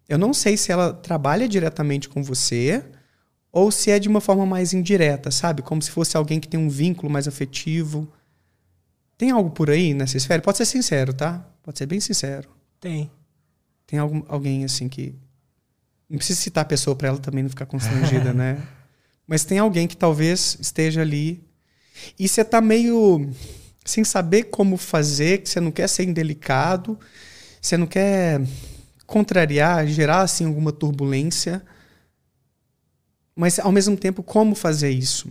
Eu 0.08 0.16
não 0.16 0.32
sei 0.32 0.56
se 0.56 0.72
ela 0.72 0.94
trabalha 0.94 1.46
diretamente 1.46 2.08
com 2.08 2.22
você 2.22 2.82
ou 3.52 3.70
se 3.70 3.90
é 3.90 3.98
de 3.98 4.08
uma 4.08 4.20
forma 4.20 4.46
mais 4.46 4.72
indireta, 4.72 5.30
sabe? 5.30 5.60
Como 5.60 5.82
se 5.82 5.90
fosse 5.90 6.16
alguém 6.16 6.40
que 6.40 6.48
tem 6.48 6.58
um 6.58 6.70
vínculo 6.70 7.12
mais 7.12 7.28
afetivo. 7.28 8.10
Tem 9.18 9.30
algo 9.30 9.50
por 9.50 9.68
aí 9.68 9.92
nessa 9.92 10.16
esfera? 10.16 10.40
Pode 10.40 10.56
ser 10.56 10.64
sincero, 10.64 11.12
tá? 11.12 11.46
Pode 11.62 11.76
ser 11.76 11.84
bem 11.84 12.00
sincero. 12.00 12.48
Tem. 12.80 13.10
Tem 13.86 13.98
algum, 13.98 14.22
alguém 14.28 14.64
assim 14.64 14.88
que. 14.88 15.14
Não 16.08 16.16
precisa 16.16 16.40
citar 16.40 16.62
a 16.62 16.64
pessoa 16.64 16.96
para 16.96 17.08
ela 17.08 17.18
também 17.18 17.42
não 17.42 17.50
ficar 17.50 17.66
constrangida, 17.66 18.32
né? 18.34 18.66
Mas 19.28 19.44
tem 19.44 19.58
alguém 19.58 19.86
que 19.86 19.96
talvez 19.96 20.56
esteja 20.58 21.02
ali 21.02 21.46
e 22.18 22.26
você 22.26 22.42
tá 22.42 22.62
meio 22.62 23.28
sem 23.84 24.02
saber 24.02 24.44
como 24.44 24.78
fazer, 24.78 25.42
que 25.42 25.48
você 25.50 25.60
não 25.60 25.70
quer 25.70 25.86
ser 25.86 26.04
indelicado, 26.04 26.98
você 27.60 27.76
não 27.76 27.86
quer 27.86 28.40
contrariar, 29.06 29.86
gerar 29.86 30.22
assim 30.22 30.46
alguma 30.46 30.72
turbulência, 30.72 31.62
mas 33.36 33.58
ao 33.58 33.70
mesmo 33.70 33.96
tempo 33.96 34.22
como 34.22 34.54
fazer 34.54 34.90
isso? 34.90 35.30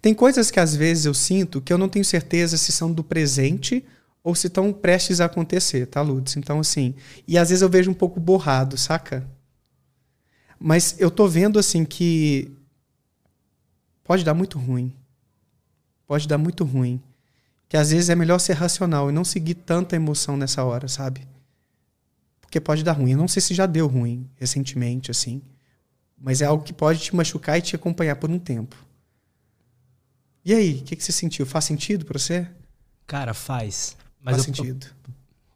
Tem 0.00 0.14
coisas 0.14 0.50
que 0.50 0.60
às 0.60 0.74
vezes 0.74 1.06
eu 1.06 1.14
sinto 1.14 1.60
que 1.60 1.72
eu 1.72 1.78
não 1.78 1.88
tenho 1.88 2.04
certeza 2.04 2.56
se 2.56 2.70
são 2.70 2.92
do 2.92 3.02
presente 3.02 3.84
ou 4.22 4.34
se 4.34 4.46
estão 4.46 4.72
prestes 4.72 5.20
a 5.20 5.26
acontecer, 5.26 5.86
tá, 5.86 6.02
Lutz? 6.02 6.36
Então, 6.36 6.60
assim, 6.60 6.94
e 7.26 7.36
às 7.36 7.48
vezes 7.48 7.62
eu 7.62 7.68
vejo 7.68 7.90
um 7.90 7.94
pouco 7.94 8.18
borrado, 8.18 8.76
saca? 8.76 9.26
Mas 10.58 10.96
eu 10.98 11.10
tô 11.10 11.28
vendo, 11.28 11.58
assim, 11.58 11.84
que 11.84 12.55
pode 14.06 14.24
dar 14.24 14.34
muito 14.34 14.58
ruim. 14.58 14.94
Pode 16.06 16.28
dar 16.28 16.38
muito 16.38 16.64
ruim. 16.64 17.02
Que 17.68 17.76
às 17.76 17.90
vezes 17.90 18.08
é 18.08 18.14
melhor 18.14 18.38
ser 18.38 18.52
racional 18.52 19.10
e 19.10 19.12
não 19.12 19.24
seguir 19.24 19.54
tanta 19.54 19.96
emoção 19.96 20.36
nessa 20.36 20.62
hora, 20.62 20.86
sabe? 20.86 21.26
Porque 22.40 22.60
pode 22.60 22.84
dar 22.84 22.92
ruim. 22.92 23.12
Eu 23.12 23.18
não 23.18 23.26
sei 23.26 23.42
se 23.42 23.54
já 23.54 23.66
deu 23.66 23.88
ruim 23.88 24.30
recentemente, 24.36 25.10
assim. 25.10 25.42
Mas 26.16 26.40
é 26.40 26.46
algo 26.46 26.62
que 26.62 26.72
pode 26.72 27.00
te 27.00 27.14
machucar 27.14 27.58
e 27.58 27.62
te 27.62 27.74
acompanhar 27.74 28.16
por 28.16 28.30
um 28.30 28.38
tempo. 28.38 28.76
E 30.44 30.54
aí, 30.54 30.78
o 30.78 30.84
que, 30.84 30.94
que 30.94 31.02
você 31.02 31.10
sentiu? 31.10 31.44
Faz 31.44 31.64
sentido 31.64 32.04
pra 32.04 32.18
você? 32.18 32.46
Cara, 33.04 33.34
faz. 33.34 33.96
Faz 34.22 34.38
eu, 34.38 34.44
sentido. 34.44 34.86
Eu, 34.86 35.12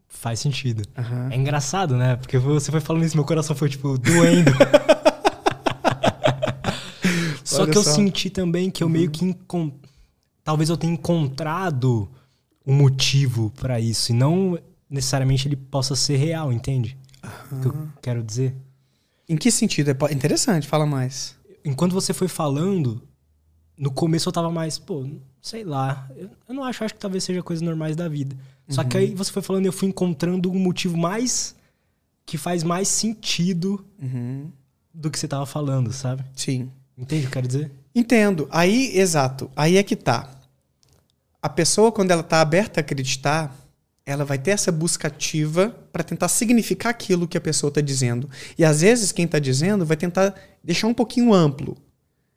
faz 0.09 0.41
sentido. 0.41 0.83
Uhum. 0.99 1.31
É 1.31 1.37
engraçado, 1.37 1.97
né? 1.97 2.17
Porque 2.17 2.37
você 2.39 2.73
foi 2.73 2.81
falando 2.81 3.05
isso, 3.05 3.17
meu 3.17 3.25
coração 3.25 3.55
foi, 3.55 3.69
tipo, 3.69 3.97
doendo. 3.97 4.51
Que 7.71 7.79
eu 7.79 7.85
senti 7.85 8.31
também 8.31 8.71
que 8.71 8.83
eu 8.83 8.87
uhum. 8.87 8.93
meio 8.93 9.11
que. 9.11 9.25
Encont... 9.25 9.75
Talvez 10.43 10.69
eu 10.71 10.77
tenha 10.77 10.93
encontrado 10.93 12.09
um 12.67 12.75
motivo 12.75 13.51
para 13.57 13.79
isso. 13.81 14.13
E 14.13 14.15
não 14.15 14.59
necessariamente 14.89 15.47
ele 15.47 15.57
possa 15.57 15.95
ser 15.95 16.17
real, 16.17 16.53
entende? 16.53 16.97
Uhum. 17.23 17.59
O 17.59 17.61
que 17.63 17.69
eu 17.69 17.89
quero 18.03 18.23
dizer? 18.23 18.57
Em 19.29 19.37
que 19.37 19.51
sentido? 19.51 19.91
É 19.91 20.13
interessante, 20.13 20.67
fala 20.67 20.85
mais. 20.85 21.37
Enquanto 21.65 21.93
você 21.93 22.13
foi 22.13 22.27
falando, 22.27 23.03
no 23.79 23.91
começo 23.91 24.29
eu 24.29 24.33
tava 24.33 24.51
mais, 24.51 24.79
pô, 24.79 25.09
sei 25.41 25.63
lá. 25.63 26.09
Eu, 26.17 26.31
eu 26.49 26.55
não 26.55 26.65
acho, 26.65 26.83
acho 26.83 26.95
que 26.95 27.01
talvez 27.01 27.23
seja 27.23 27.43
coisas 27.43 27.63
normais 27.63 27.95
da 27.95 28.09
vida. 28.09 28.37
Só 28.69 28.83
que 28.85 28.97
uhum. 28.97 29.03
aí 29.03 29.15
você 29.15 29.31
foi 29.31 29.43
falando 29.43 29.65
e 29.65 29.69
eu 29.69 29.73
fui 29.73 29.89
encontrando 29.89 30.51
um 30.51 30.59
motivo 30.59 30.97
mais. 30.97 31.55
que 32.27 32.39
faz 32.39 32.63
mais 32.63 32.89
sentido 32.89 33.85
uhum. 34.01 34.51
do 34.93 35.11
que 35.11 35.19
você 35.19 35.29
tava 35.29 35.47
falando, 35.47 35.93
sabe? 35.93 36.25
Sim. 36.35 36.71
Entende 37.01 37.23
o 37.23 37.23
que 37.23 37.29
eu 37.29 37.33
quero 37.33 37.49
dizer? 37.49 37.71
Entendo. 37.95 38.47
Aí, 38.51 38.97
exato. 38.97 39.51
Aí 39.57 39.77
é 39.77 39.83
que 39.83 39.97
tá. 39.97 40.31
A 41.43 41.49
pessoa, 41.49 41.91
quando 41.91 42.11
ela 42.11 42.23
tá 42.23 42.41
aberta 42.41 42.81
a 42.81 42.83
acreditar, 42.83 43.57
ela 44.05 44.25
vai 44.25 44.39
ter 44.39 44.51
essa 44.51 44.71
busca 44.71 45.09
ativa 45.09 45.75
para 45.91 46.05
tentar 46.05 46.29
significar 46.29 46.91
aquilo 46.91 47.27
que 47.27 47.39
a 47.39 47.41
pessoa 47.41 47.69
está 47.69 47.81
dizendo. 47.81 48.29
E 48.59 48.65
às 48.65 48.83
vezes 48.83 49.13
quem 49.13 49.25
está 49.25 49.39
dizendo 49.39 49.87
vai 49.87 49.97
tentar 49.97 50.35
deixar 50.63 50.87
um 50.87 50.95
pouquinho 50.95 51.33
amplo. 51.33 51.77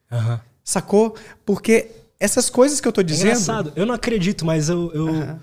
Uhum. 0.09 0.39
Sacou? 0.63 1.15
Porque 1.45 1.91
essas 2.19 2.49
coisas 2.49 2.79
que 2.79 2.87
eu 2.87 2.91
estou 2.91 3.03
dizendo. 3.03 3.27
É 3.27 3.31
engraçado. 3.31 3.73
Eu 3.75 3.85
não 3.85 3.93
acredito, 3.93 4.45
mas 4.45 4.69
eu. 4.69 4.91
eu... 4.93 5.05
Uhum. 5.07 5.39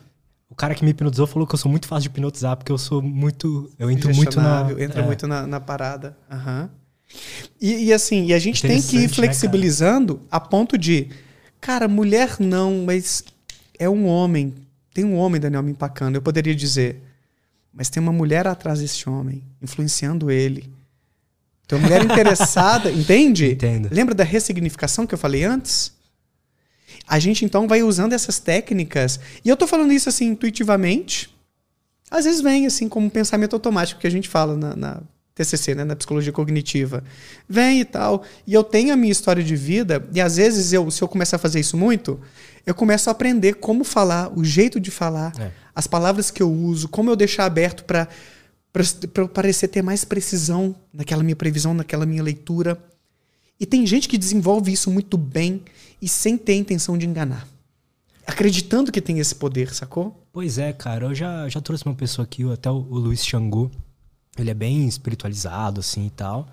O 0.48 0.54
cara 0.54 0.74
que 0.74 0.82
me 0.82 0.90
hipnotizou 0.90 1.28
falou 1.28 1.46
que 1.46 1.54
eu 1.54 1.58
sou 1.58 1.70
muito 1.70 1.86
fácil 1.86 2.02
de 2.02 2.08
hipnotizar, 2.08 2.56
porque 2.56 2.72
eu 2.72 2.78
sou 2.78 3.00
muito. 3.00 3.70
Eu 3.78 3.90
entro 3.90 4.12
muito 4.14 4.40
na. 4.40 4.72
Entra 4.78 5.02
é. 5.02 5.06
muito 5.06 5.26
na, 5.26 5.46
na 5.46 5.60
parada. 5.60 6.16
Aham. 6.30 6.62
Uhum. 6.62 6.79
E, 7.60 7.86
e, 7.86 7.92
assim, 7.92 8.26
e 8.26 8.34
a 8.34 8.38
gente 8.38 8.62
tem 8.62 8.80
que 8.80 8.96
ir 8.96 9.02
né, 9.02 9.08
flexibilizando 9.08 10.14
né, 10.14 10.20
a 10.30 10.40
ponto 10.40 10.78
de, 10.78 11.08
cara, 11.60 11.86
mulher 11.88 12.36
não, 12.38 12.84
mas 12.84 13.24
é 13.78 13.88
um 13.88 14.06
homem. 14.06 14.54
Tem 14.94 15.04
um 15.04 15.16
homem, 15.16 15.40
Daniel, 15.40 15.62
me 15.62 15.72
empacando. 15.72 16.16
Eu 16.16 16.22
poderia 16.22 16.54
dizer, 16.54 17.02
mas 17.72 17.88
tem 17.88 18.02
uma 18.02 18.12
mulher 18.12 18.46
atrás 18.46 18.80
desse 18.80 19.08
homem, 19.08 19.42
influenciando 19.60 20.30
ele. 20.30 20.72
Tem 21.66 21.78
uma 21.78 21.86
mulher 21.86 22.02
interessada, 22.04 22.90
entende? 22.90 23.52
Entendo. 23.52 23.88
Lembra 23.92 24.14
da 24.14 24.24
ressignificação 24.24 25.06
que 25.06 25.14
eu 25.14 25.18
falei 25.18 25.44
antes? 25.44 25.92
A 27.06 27.18
gente 27.18 27.44
então 27.44 27.68
vai 27.68 27.82
usando 27.82 28.12
essas 28.12 28.38
técnicas. 28.38 29.20
E 29.44 29.48
eu 29.48 29.56
tô 29.56 29.66
falando 29.66 29.92
isso 29.92 30.08
assim 30.08 30.28
intuitivamente. 30.28 31.34
Às 32.10 32.24
vezes 32.24 32.40
vem 32.40 32.66
assim 32.66 32.88
como 32.88 33.06
um 33.06 33.10
pensamento 33.10 33.54
automático 33.54 34.00
que 34.00 34.06
a 34.06 34.10
gente 34.10 34.28
fala 34.28 34.56
na, 34.56 34.74
na 34.74 35.02
TCC, 35.40 35.74
né, 35.74 35.84
na 35.84 35.96
psicologia 35.96 36.32
cognitiva. 36.32 37.02
Vem 37.48 37.80
e 37.80 37.84
tal. 37.84 38.22
E 38.46 38.52
eu 38.52 38.62
tenho 38.62 38.92
a 38.92 38.96
minha 38.96 39.12
história 39.12 39.42
de 39.42 39.56
vida, 39.56 40.06
e 40.12 40.20
às 40.20 40.36
vezes, 40.36 40.72
eu, 40.72 40.90
se 40.90 41.02
eu 41.02 41.08
começar 41.08 41.36
a 41.36 41.38
fazer 41.38 41.60
isso 41.60 41.76
muito, 41.76 42.20
eu 42.66 42.74
começo 42.74 43.08
a 43.08 43.12
aprender 43.12 43.54
como 43.54 43.84
falar, 43.84 44.30
o 44.38 44.44
jeito 44.44 44.78
de 44.78 44.90
falar, 44.90 45.32
é. 45.40 45.50
as 45.74 45.86
palavras 45.86 46.30
que 46.30 46.42
eu 46.42 46.52
uso, 46.52 46.88
como 46.88 47.10
eu 47.10 47.16
deixar 47.16 47.46
aberto 47.46 47.84
para 47.84 48.08
parecer 49.32 49.68
ter 49.68 49.82
mais 49.82 50.04
precisão 50.04 50.74
naquela 50.92 51.22
minha 51.22 51.36
previsão, 51.36 51.72
naquela 51.72 52.04
minha 52.04 52.22
leitura. 52.22 52.78
E 53.58 53.66
tem 53.66 53.86
gente 53.86 54.08
que 54.08 54.18
desenvolve 54.18 54.72
isso 54.72 54.90
muito 54.90 55.16
bem 55.16 55.62
e 56.00 56.08
sem 56.08 56.36
ter 56.36 56.54
intenção 56.54 56.96
de 56.96 57.06
enganar. 57.06 57.46
Acreditando 58.26 58.92
que 58.92 59.00
tem 59.00 59.18
esse 59.18 59.34
poder, 59.34 59.74
sacou? 59.74 60.26
Pois 60.32 60.58
é, 60.58 60.72
cara. 60.72 61.06
Eu 61.06 61.14
já, 61.14 61.48
já 61.48 61.60
trouxe 61.60 61.84
uma 61.84 61.94
pessoa 61.94 62.24
aqui, 62.24 62.50
até 62.50 62.70
o, 62.70 62.76
o 62.76 62.98
Luiz 62.98 63.24
Xangô. 63.24 63.70
Ele 64.40 64.50
é 64.50 64.54
bem 64.54 64.86
espiritualizado, 64.86 65.80
assim 65.80 66.06
e 66.06 66.10
tal. 66.10 66.48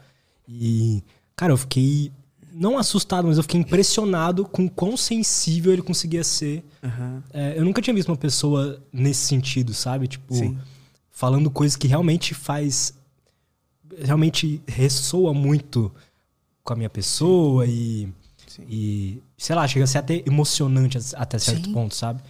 E, 0.47 1.03
cara, 1.35 1.53
eu 1.53 1.57
fiquei. 1.57 2.11
Não 2.51 2.77
assustado, 2.77 3.27
mas 3.27 3.38
eu 3.38 3.43
fiquei 3.43 3.59
impressionado 3.59 4.43
com 4.43 4.67
quão 4.67 4.97
sensível 4.97 5.71
ele 5.73 5.81
conseguia 5.81 6.23
ser. 6.23 6.63
Uhum. 6.81 7.21
É, 7.31 7.57
eu 7.57 7.63
nunca 7.63 7.81
tinha 7.81 7.93
visto 7.93 8.09
uma 8.09 8.17
pessoa 8.17 8.81
nesse 8.91 9.27
sentido, 9.27 9.73
sabe? 9.73 10.07
Tipo, 10.07 10.33
Sim. 10.33 10.57
falando 11.11 11.51
coisas 11.51 11.75
que 11.75 11.88
realmente 11.88 12.33
faz. 12.33 12.93
Realmente 13.99 14.61
ressoa 14.67 15.33
muito 15.33 15.91
com 16.63 16.73
a 16.73 16.75
minha 16.75 16.89
pessoa 16.89 17.65
e, 17.65 18.09
e 18.67 19.21
sei 19.38 19.55
lá, 19.55 19.67
chega 19.67 19.85
a 19.85 19.88
ser 19.88 19.99
até 19.99 20.23
emocionante 20.25 20.97
até 21.15 21.39
certo 21.39 21.65
Sim. 21.65 21.73
ponto, 21.73 21.95
sabe? 21.95 22.21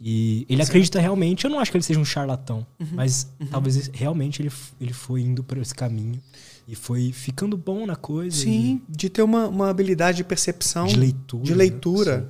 E 0.00 0.44
ele 0.48 0.62
Sim. 0.64 0.70
acredita 0.70 1.00
realmente, 1.00 1.44
eu 1.44 1.50
não 1.50 1.58
acho 1.58 1.70
que 1.70 1.76
ele 1.76 1.84
seja 1.84 2.00
um 2.00 2.04
charlatão, 2.04 2.66
uhum. 2.78 2.88
mas 2.92 3.28
uhum. 3.40 3.46
talvez 3.46 3.90
realmente 3.92 4.42
ele, 4.42 4.50
ele 4.80 4.92
foi 4.92 5.22
indo 5.22 5.42
por 5.42 5.56
esse 5.58 5.74
caminho 5.74 6.20
e 6.66 6.74
foi 6.74 7.12
ficando 7.12 7.56
bom 7.56 7.86
na 7.86 7.96
coisa. 7.96 8.36
Sim, 8.36 8.82
e... 8.88 8.92
de 8.92 9.08
ter 9.08 9.22
uma, 9.22 9.46
uma 9.48 9.70
habilidade 9.70 10.18
de 10.18 10.24
percepção. 10.24 10.86
De 10.86 10.96
leitura. 10.96 11.44
De 11.44 11.54
leitura. 11.54 12.16
Né? 12.18 12.26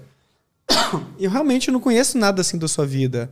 Eu 1.18 1.30
realmente 1.30 1.70
não 1.70 1.80
conheço 1.80 2.18
nada 2.18 2.40
assim 2.40 2.58
da 2.58 2.68
sua 2.68 2.86
vida. 2.86 3.30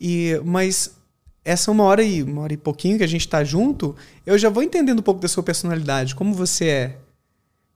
E, 0.00 0.40
mas 0.44 0.96
essa 1.44 1.70
uma 1.70 1.84
hora 1.84 2.02
e 2.02 2.22
uma 2.22 2.42
hora 2.42 2.54
e 2.54 2.56
pouquinho 2.56 2.98
que 2.98 3.04
a 3.04 3.08
gente 3.08 3.22
está 3.22 3.44
junto, 3.44 3.94
eu 4.24 4.38
já 4.38 4.48
vou 4.48 4.62
entendendo 4.62 5.00
um 5.00 5.02
pouco 5.02 5.20
da 5.20 5.28
sua 5.28 5.42
personalidade, 5.42 6.14
como 6.14 6.34
você 6.34 6.66
é. 6.66 6.98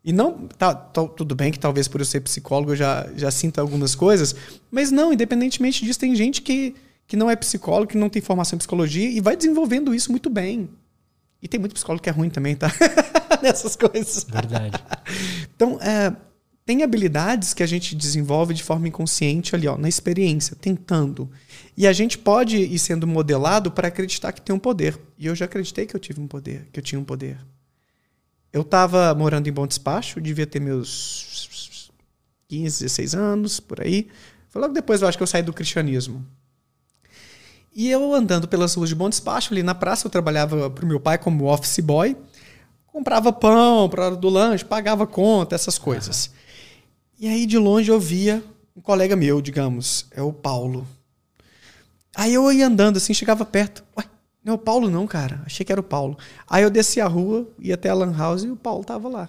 E 0.04 0.12
não, 0.12 0.48
tá, 0.48 0.74
tá, 0.74 1.06
tudo 1.06 1.34
bem 1.34 1.50
que 1.50 1.58
talvez 1.58 1.88
por 1.88 2.00
eu 2.00 2.04
ser 2.04 2.20
psicólogo 2.20 2.72
eu 2.72 2.76
já, 2.76 3.08
já 3.16 3.30
sinta 3.30 3.60
algumas 3.60 3.94
coisas, 3.94 4.34
mas 4.70 4.90
não, 4.90 5.12
independentemente 5.12 5.84
disso, 5.84 5.98
tem 5.98 6.14
gente 6.14 6.40
que, 6.40 6.74
que 7.06 7.16
não 7.16 7.30
é 7.30 7.36
psicólogo, 7.36 7.90
que 7.90 7.98
não 7.98 8.08
tem 8.08 8.22
formação 8.22 8.56
em 8.56 8.58
psicologia 8.58 9.08
e 9.10 9.20
vai 9.20 9.36
desenvolvendo 9.36 9.94
isso 9.94 10.10
muito 10.10 10.30
bem. 10.30 10.68
E 11.42 11.48
tem 11.48 11.60
muito 11.60 11.74
psicólogo 11.74 12.02
que 12.02 12.08
é 12.08 12.12
ruim 12.12 12.30
também, 12.30 12.56
tá? 12.56 12.70
Nessas 13.42 13.76
coisas. 13.76 14.24
Verdade. 14.24 14.82
então, 15.54 15.78
é, 15.80 16.14
tem 16.68 16.82
habilidades 16.82 17.54
que 17.54 17.62
a 17.62 17.66
gente 17.66 17.94
desenvolve 17.94 18.52
de 18.52 18.62
forma 18.62 18.88
inconsciente 18.88 19.54
ali, 19.54 19.66
ó, 19.66 19.78
na 19.78 19.88
experiência, 19.88 20.54
tentando. 20.54 21.30
E 21.76 21.86
a 21.86 21.92
gente 21.92 22.18
pode 22.18 22.56
ir 22.56 22.78
sendo 22.78 23.06
modelado 23.06 23.70
para 23.70 23.88
acreditar 23.88 24.32
que 24.32 24.42
tem 24.42 24.54
um 24.54 24.58
poder. 24.58 24.98
E 25.16 25.26
eu 25.26 25.34
já 25.34 25.44
acreditei 25.44 25.86
que 25.86 25.94
eu 25.94 26.00
tive 26.00 26.20
um 26.20 26.26
poder, 26.26 26.68
que 26.72 26.78
eu 26.78 26.82
tinha 26.82 27.00
um 27.00 27.04
poder. 27.04 27.38
Eu 28.52 28.62
estava 28.62 29.14
morando 29.14 29.48
em 29.48 29.52
Bom 29.52 29.66
Despacho, 29.66 30.20
devia 30.20 30.46
ter 30.46 30.60
meus 30.60 31.88
15, 32.48 32.84
16 32.84 33.14
anos, 33.14 33.60
por 33.60 33.80
aí. 33.80 34.08
Foi 34.48 34.60
logo 34.60 34.72
depois, 34.72 35.02
eu 35.02 35.08
acho 35.08 35.18
que 35.18 35.22
eu 35.22 35.26
saí 35.26 35.42
do 35.42 35.52
cristianismo. 35.52 36.24
E 37.74 37.90
eu 37.90 38.14
andando 38.14 38.48
pelas 38.48 38.74
ruas 38.74 38.88
de 38.88 38.94
Bom 38.94 39.08
Despacho, 39.08 39.52
ali 39.52 39.62
na 39.62 39.74
praça, 39.74 40.06
eu 40.06 40.10
trabalhava 40.10 40.70
para 40.70 40.84
o 40.84 40.88
meu 40.88 40.98
pai 40.98 41.18
como 41.18 41.44
office 41.44 41.80
boy. 41.80 42.16
Comprava 42.86 43.32
pão 43.32 43.88
para 43.88 44.06
hora 44.06 44.16
do 44.16 44.28
lanche, 44.28 44.64
pagava 44.64 45.06
conta, 45.06 45.54
essas 45.54 45.78
coisas. 45.78 46.26
Uhum. 46.26 46.32
E 47.20 47.28
aí 47.28 47.46
de 47.46 47.58
longe 47.58 47.90
eu 47.90 48.00
via 48.00 48.42
um 48.74 48.80
colega 48.80 49.14
meu, 49.14 49.42
digamos, 49.42 50.06
é 50.10 50.22
o 50.22 50.32
Paulo. 50.32 50.86
Aí 52.16 52.34
eu 52.34 52.50
ia 52.50 52.66
andando 52.66 52.96
assim, 52.96 53.12
chegava 53.12 53.44
perto. 53.44 53.84
Ué, 53.96 54.04
não, 54.44 54.54
o 54.54 54.58
Paulo 54.58 54.88
não, 54.88 55.06
cara. 55.06 55.42
Achei 55.44 55.64
que 55.64 55.72
era 55.72 55.80
o 55.80 55.84
Paulo. 55.84 56.16
Aí 56.48 56.62
eu 56.62 56.70
desci 56.70 57.00
a 57.00 57.06
rua, 57.06 57.46
ia 57.58 57.74
até 57.74 57.88
a 57.88 57.94
Lan 57.94 58.16
House 58.16 58.44
e 58.44 58.48
o 58.48 58.56
Paulo 58.56 58.84
tava 58.84 59.08
lá. 59.08 59.28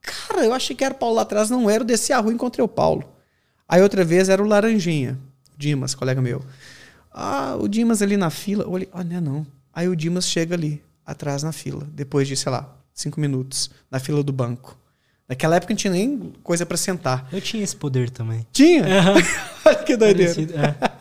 Cara, 0.00 0.44
eu 0.44 0.52
achei 0.52 0.74
que 0.74 0.84
era 0.84 0.94
o 0.94 0.96
Paulo 0.96 1.16
lá 1.16 1.22
atrás, 1.22 1.50
não 1.50 1.68
era. 1.68 1.82
Eu 1.82 1.86
desci 1.86 2.12
a 2.12 2.18
rua 2.18 2.32
e 2.32 2.34
encontrei 2.34 2.64
o 2.64 2.68
Paulo. 2.68 3.04
Aí 3.68 3.82
outra 3.82 4.04
vez 4.04 4.28
era 4.28 4.42
o 4.42 4.46
Laranjinha, 4.46 5.18
Dimas, 5.56 5.94
colega 5.94 6.22
meu. 6.22 6.42
Ah, 7.12 7.56
o 7.60 7.68
Dimas 7.68 8.00
ali 8.00 8.16
na 8.16 8.30
fila. 8.30 8.66
Olhei, 8.66 8.88
ah, 8.92 9.04
não 9.04 9.16
é 9.16 9.20
não. 9.20 9.46
Aí 9.72 9.88
o 9.88 9.94
Dimas 9.94 10.26
chega 10.26 10.54
ali, 10.54 10.82
atrás 11.04 11.42
na 11.42 11.52
fila, 11.52 11.86
depois 11.92 12.26
de, 12.26 12.36
sei 12.36 12.50
lá, 12.50 12.76
cinco 12.94 13.20
minutos, 13.20 13.70
na 13.90 14.00
fila 14.00 14.22
do 14.22 14.32
banco. 14.32 14.76
Naquela 15.28 15.56
época 15.56 15.74
não 15.74 15.76
tinha 15.76 15.92
nem 15.92 16.32
coisa 16.42 16.64
para 16.64 16.78
sentar. 16.78 17.28
Eu 17.30 17.40
tinha 17.40 17.62
esse 17.62 17.76
poder 17.76 18.08
também. 18.08 18.46
Tinha? 18.50 18.82
Uhum. 18.82 19.22
Olha 19.66 19.76
que 19.84 19.96
doideira. 19.96 20.32
É. 20.32 20.97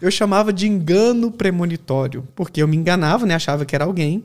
eu 0.00 0.10
chamava 0.10 0.52
de 0.52 0.66
engano 0.66 1.30
premonitório, 1.30 2.26
porque 2.34 2.62
eu 2.62 2.68
me 2.68 2.76
enganava, 2.76 3.24
né? 3.24 3.34
Achava 3.34 3.64
que 3.64 3.74
era 3.74 3.84
alguém, 3.84 4.24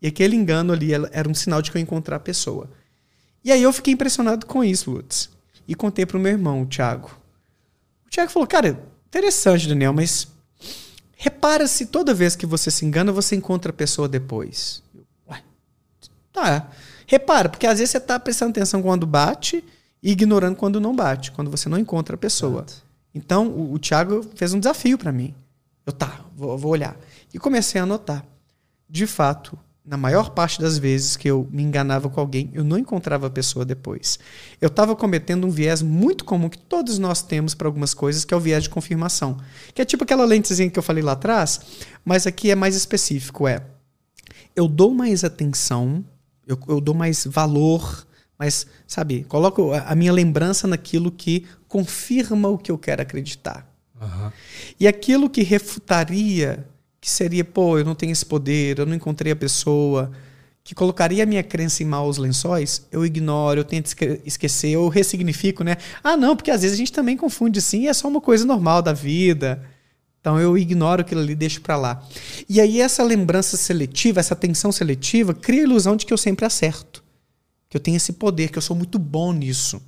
e 0.00 0.06
aquele 0.06 0.36
engano 0.36 0.72
ali 0.72 0.90
era 0.92 1.28
um 1.28 1.34
sinal 1.34 1.62
de 1.62 1.70
que 1.70 1.76
eu 1.76 1.80
ia 1.80 1.84
encontrar 1.84 2.16
a 2.16 2.20
pessoa. 2.20 2.68
E 3.44 3.50
aí 3.50 3.62
eu 3.62 3.72
fiquei 3.72 3.94
impressionado 3.94 4.44
com 4.44 4.62
isso, 4.62 4.90
Lutz. 4.90 5.30
E 5.66 5.74
contei 5.74 6.04
pro 6.04 6.18
meu 6.18 6.32
irmão, 6.32 6.62
o 6.62 6.66
Thiago. 6.66 7.10
O 8.06 8.10
Thiago 8.10 8.30
falou, 8.30 8.46
cara, 8.46 8.80
interessante, 9.08 9.68
Daniel, 9.68 9.92
mas 9.92 10.28
repara 11.16 11.66
se 11.66 11.86
toda 11.86 12.14
vez 12.14 12.36
que 12.36 12.46
você 12.46 12.70
se 12.70 12.84
engana, 12.84 13.10
você 13.10 13.34
encontra 13.34 13.70
a 13.70 13.74
pessoa 13.74 14.08
depois. 14.08 14.82
Ué, 15.28 15.42
tá. 16.32 16.70
Repara, 17.06 17.48
porque 17.48 17.66
às 17.66 17.78
vezes 17.78 17.92
você 17.92 18.00
tá 18.00 18.18
prestando 18.18 18.50
atenção 18.50 18.82
quando 18.82 19.06
bate 19.06 19.64
e 20.02 20.12
ignorando 20.12 20.56
quando 20.56 20.80
não 20.80 20.94
bate, 20.94 21.32
quando 21.32 21.50
você 21.50 21.68
não 21.68 21.78
encontra 21.78 22.16
a 22.16 22.18
pessoa. 22.18 22.64
Exato. 22.66 22.85
Então, 23.16 23.48
o, 23.48 23.72
o 23.72 23.78
Thiago 23.78 24.26
fez 24.34 24.52
um 24.52 24.60
desafio 24.60 24.98
para 24.98 25.10
mim. 25.10 25.34
Eu, 25.86 25.92
tá, 25.92 26.20
vou, 26.36 26.58
vou 26.58 26.70
olhar. 26.70 26.94
E 27.32 27.38
comecei 27.38 27.80
a 27.80 27.84
anotar. 27.84 28.22
De 28.88 29.06
fato, 29.06 29.58
na 29.82 29.96
maior 29.96 30.30
parte 30.30 30.60
das 30.60 30.76
vezes 30.76 31.16
que 31.16 31.26
eu 31.26 31.48
me 31.50 31.62
enganava 31.62 32.10
com 32.10 32.20
alguém, 32.20 32.50
eu 32.52 32.62
não 32.62 32.76
encontrava 32.76 33.26
a 33.26 33.30
pessoa 33.30 33.64
depois. 33.64 34.18
Eu 34.60 34.66
estava 34.66 34.94
cometendo 34.94 35.46
um 35.46 35.50
viés 35.50 35.80
muito 35.80 36.26
comum 36.26 36.50
que 36.50 36.58
todos 36.58 36.98
nós 36.98 37.22
temos 37.22 37.54
para 37.54 37.66
algumas 37.66 37.94
coisas, 37.94 38.22
que 38.22 38.34
é 38.34 38.36
o 38.36 38.40
viés 38.40 38.64
de 38.64 38.68
confirmação. 38.70 39.38
Que 39.74 39.80
é 39.80 39.84
tipo 39.86 40.04
aquela 40.04 40.26
lentezinha 40.26 40.68
que 40.68 40.78
eu 40.78 40.82
falei 40.82 41.02
lá 41.02 41.12
atrás, 41.12 41.60
mas 42.04 42.26
aqui 42.26 42.50
é 42.50 42.54
mais 42.54 42.76
específico. 42.76 43.48
É, 43.48 43.64
eu 44.54 44.68
dou 44.68 44.92
mais 44.92 45.24
atenção, 45.24 46.04
eu, 46.46 46.58
eu 46.68 46.82
dou 46.82 46.94
mais 46.94 47.24
valor 47.24 48.05
mas, 48.38 48.66
sabe, 48.86 49.24
coloco 49.24 49.72
a 49.72 49.94
minha 49.94 50.12
lembrança 50.12 50.66
naquilo 50.66 51.10
que 51.10 51.46
confirma 51.66 52.48
o 52.48 52.58
que 52.58 52.70
eu 52.70 52.76
quero 52.76 53.02
acreditar. 53.02 53.66
Uhum. 54.00 54.30
E 54.78 54.86
aquilo 54.86 55.30
que 55.30 55.42
refutaria, 55.42 56.66
que 57.00 57.10
seria, 57.10 57.44
pô, 57.44 57.78
eu 57.78 57.84
não 57.84 57.94
tenho 57.94 58.12
esse 58.12 58.26
poder, 58.26 58.78
eu 58.78 58.86
não 58.86 58.94
encontrei 58.94 59.32
a 59.32 59.36
pessoa, 59.36 60.10
que 60.62 60.74
colocaria 60.74 61.22
a 61.22 61.26
minha 61.26 61.42
crença 61.42 61.82
em 61.82 61.86
maus 61.86 62.18
lençóis, 62.18 62.86
eu 62.92 63.06
ignoro, 63.06 63.60
eu 63.60 63.64
tento 63.64 63.94
esquecer, 64.24 64.70
eu 64.70 64.88
ressignifico, 64.88 65.64
né? 65.64 65.76
Ah, 66.04 66.16
não, 66.16 66.36
porque 66.36 66.50
às 66.50 66.60
vezes 66.60 66.74
a 66.74 66.78
gente 66.78 66.92
também 66.92 67.16
confunde 67.16 67.62
sim, 67.62 67.86
é 67.86 67.94
só 67.94 68.06
uma 68.06 68.20
coisa 68.20 68.44
normal 68.44 68.82
da 68.82 68.92
vida. 68.92 69.62
Então 70.20 70.40
eu 70.40 70.58
ignoro 70.58 71.02
aquilo 71.02 71.20
ali, 71.20 71.36
deixo 71.36 71.60
para 71.60 71.76
lá. 71.76 72.02
E 72.48 72.60
aí 72.60 72.80
essa 72.80 73.02
lembrança 73.04 73.56
seletiva, 73.56 74.18
essa 74.18 74.34
atenção 74.34 74.72
seletiva, 74.72 75.32
cria 75.32 75.60
a 75.60 75.64
ilusão 75.64 75.96
de 75.96 76.04
que 76.04 76.12
eu 76.12 76.18
sempre 76.18 76.44
acerto 76.44 77.05
que 77.68 77.76
eu 77.76 77.80
tenho 77.80 77.96
esse 77.96 78.12
poder, 78.12 78.50
que 78.50 78.58
eu 78.58 78.62
sou 78.62 78.76
muito 78.76 78.98
bom 78.98 79.32
nisso. 79.32 79.80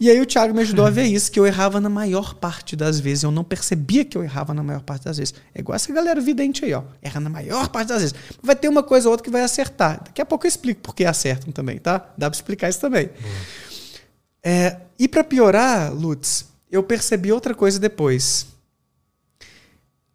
E 0.00 0.08
aí 0.08 0.20
o 0.20 0.26
Thiago 0.26 0.54
me 0.54 0.60
ajudou 0.60 0.86
a 0.86 0.90
ver 0.90 1.04
isso, 1.04 1.30
que 1.30 1.38
eu 1.38 1.46
errava 1.46 1.80
na 1.80 1.88
maior 1.88 2.34
parte 2.34 2.76
das 2.76 3.00
vezes. 3.00 3.24
Eu 3.24 3.30
não 3.30 3.42
percebia 3.42 4.04
que 4.04 4.16
eu 4.16 4.22
errava 4.22 4.54
na 4.54 4.62
maior 4.62 4.82
parte 4.82 5.04
das 5.04 5.18
vezes. 5.18 5.34
É 5.54 5.60
igual 5.60 5.74
essa 5.74 5.92
galera 5.92 6.20
vidente 6.20 6.64
aí, 6.64 6.72
ó. 6.72 6.84
Erra 7.02 7.20
na 7.20 7.28
maior 7.28 7.68
parte 7.68 7.88
das 7.88 8.02
vezes. 8.02 8.14
Vai 8.42 8.54
ter 8.54 8.68
uma 8.68 8.82
coisa 8.82 9.08
ou 9.08 9.12
outra 9.12 9.24
que 9.24 9.30
vai 9.30 9.42
acertar. 9.42 10.02
Daqui 10.04 10.22
a 10.22 10.26
pouco 10.26 10.46
eu 10.46 10.48
explico 10.48 10.80
por 10.80 10.94
que 10.94 11.04
acertam 11.04 11.52
também, 11.52 11.78
tá? 11.78 11.98
Dá 12.16 12.30
pra 12.30 12.36
explicar 12.36 12.68
isso 12.68 12.80
também. 12.80 13.10
É, 14.42 14.80
e 14.98 15.08
para 15.08 15.24
piorar, 15.24 15.92
Lutz, 15.92 16.46
eu 16.70 16.82
percebi 16.82 17.32
outra 17.32 17.54
coisa 17.54 17.78
depois. 17.78 18.46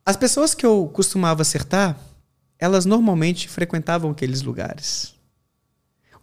As 0.05 0.15
pessoas 0.15 0.53
que 0.53 0.65
eu 0.65 0.89
costumava 0.93 1.41
acertar, 1.41 1.97
elas 2.57 2.85
normalmente 2.85 3.49
frequentavam 3.49 4.11
aqueles 4.11 4.41
lugares. 4.41 5.13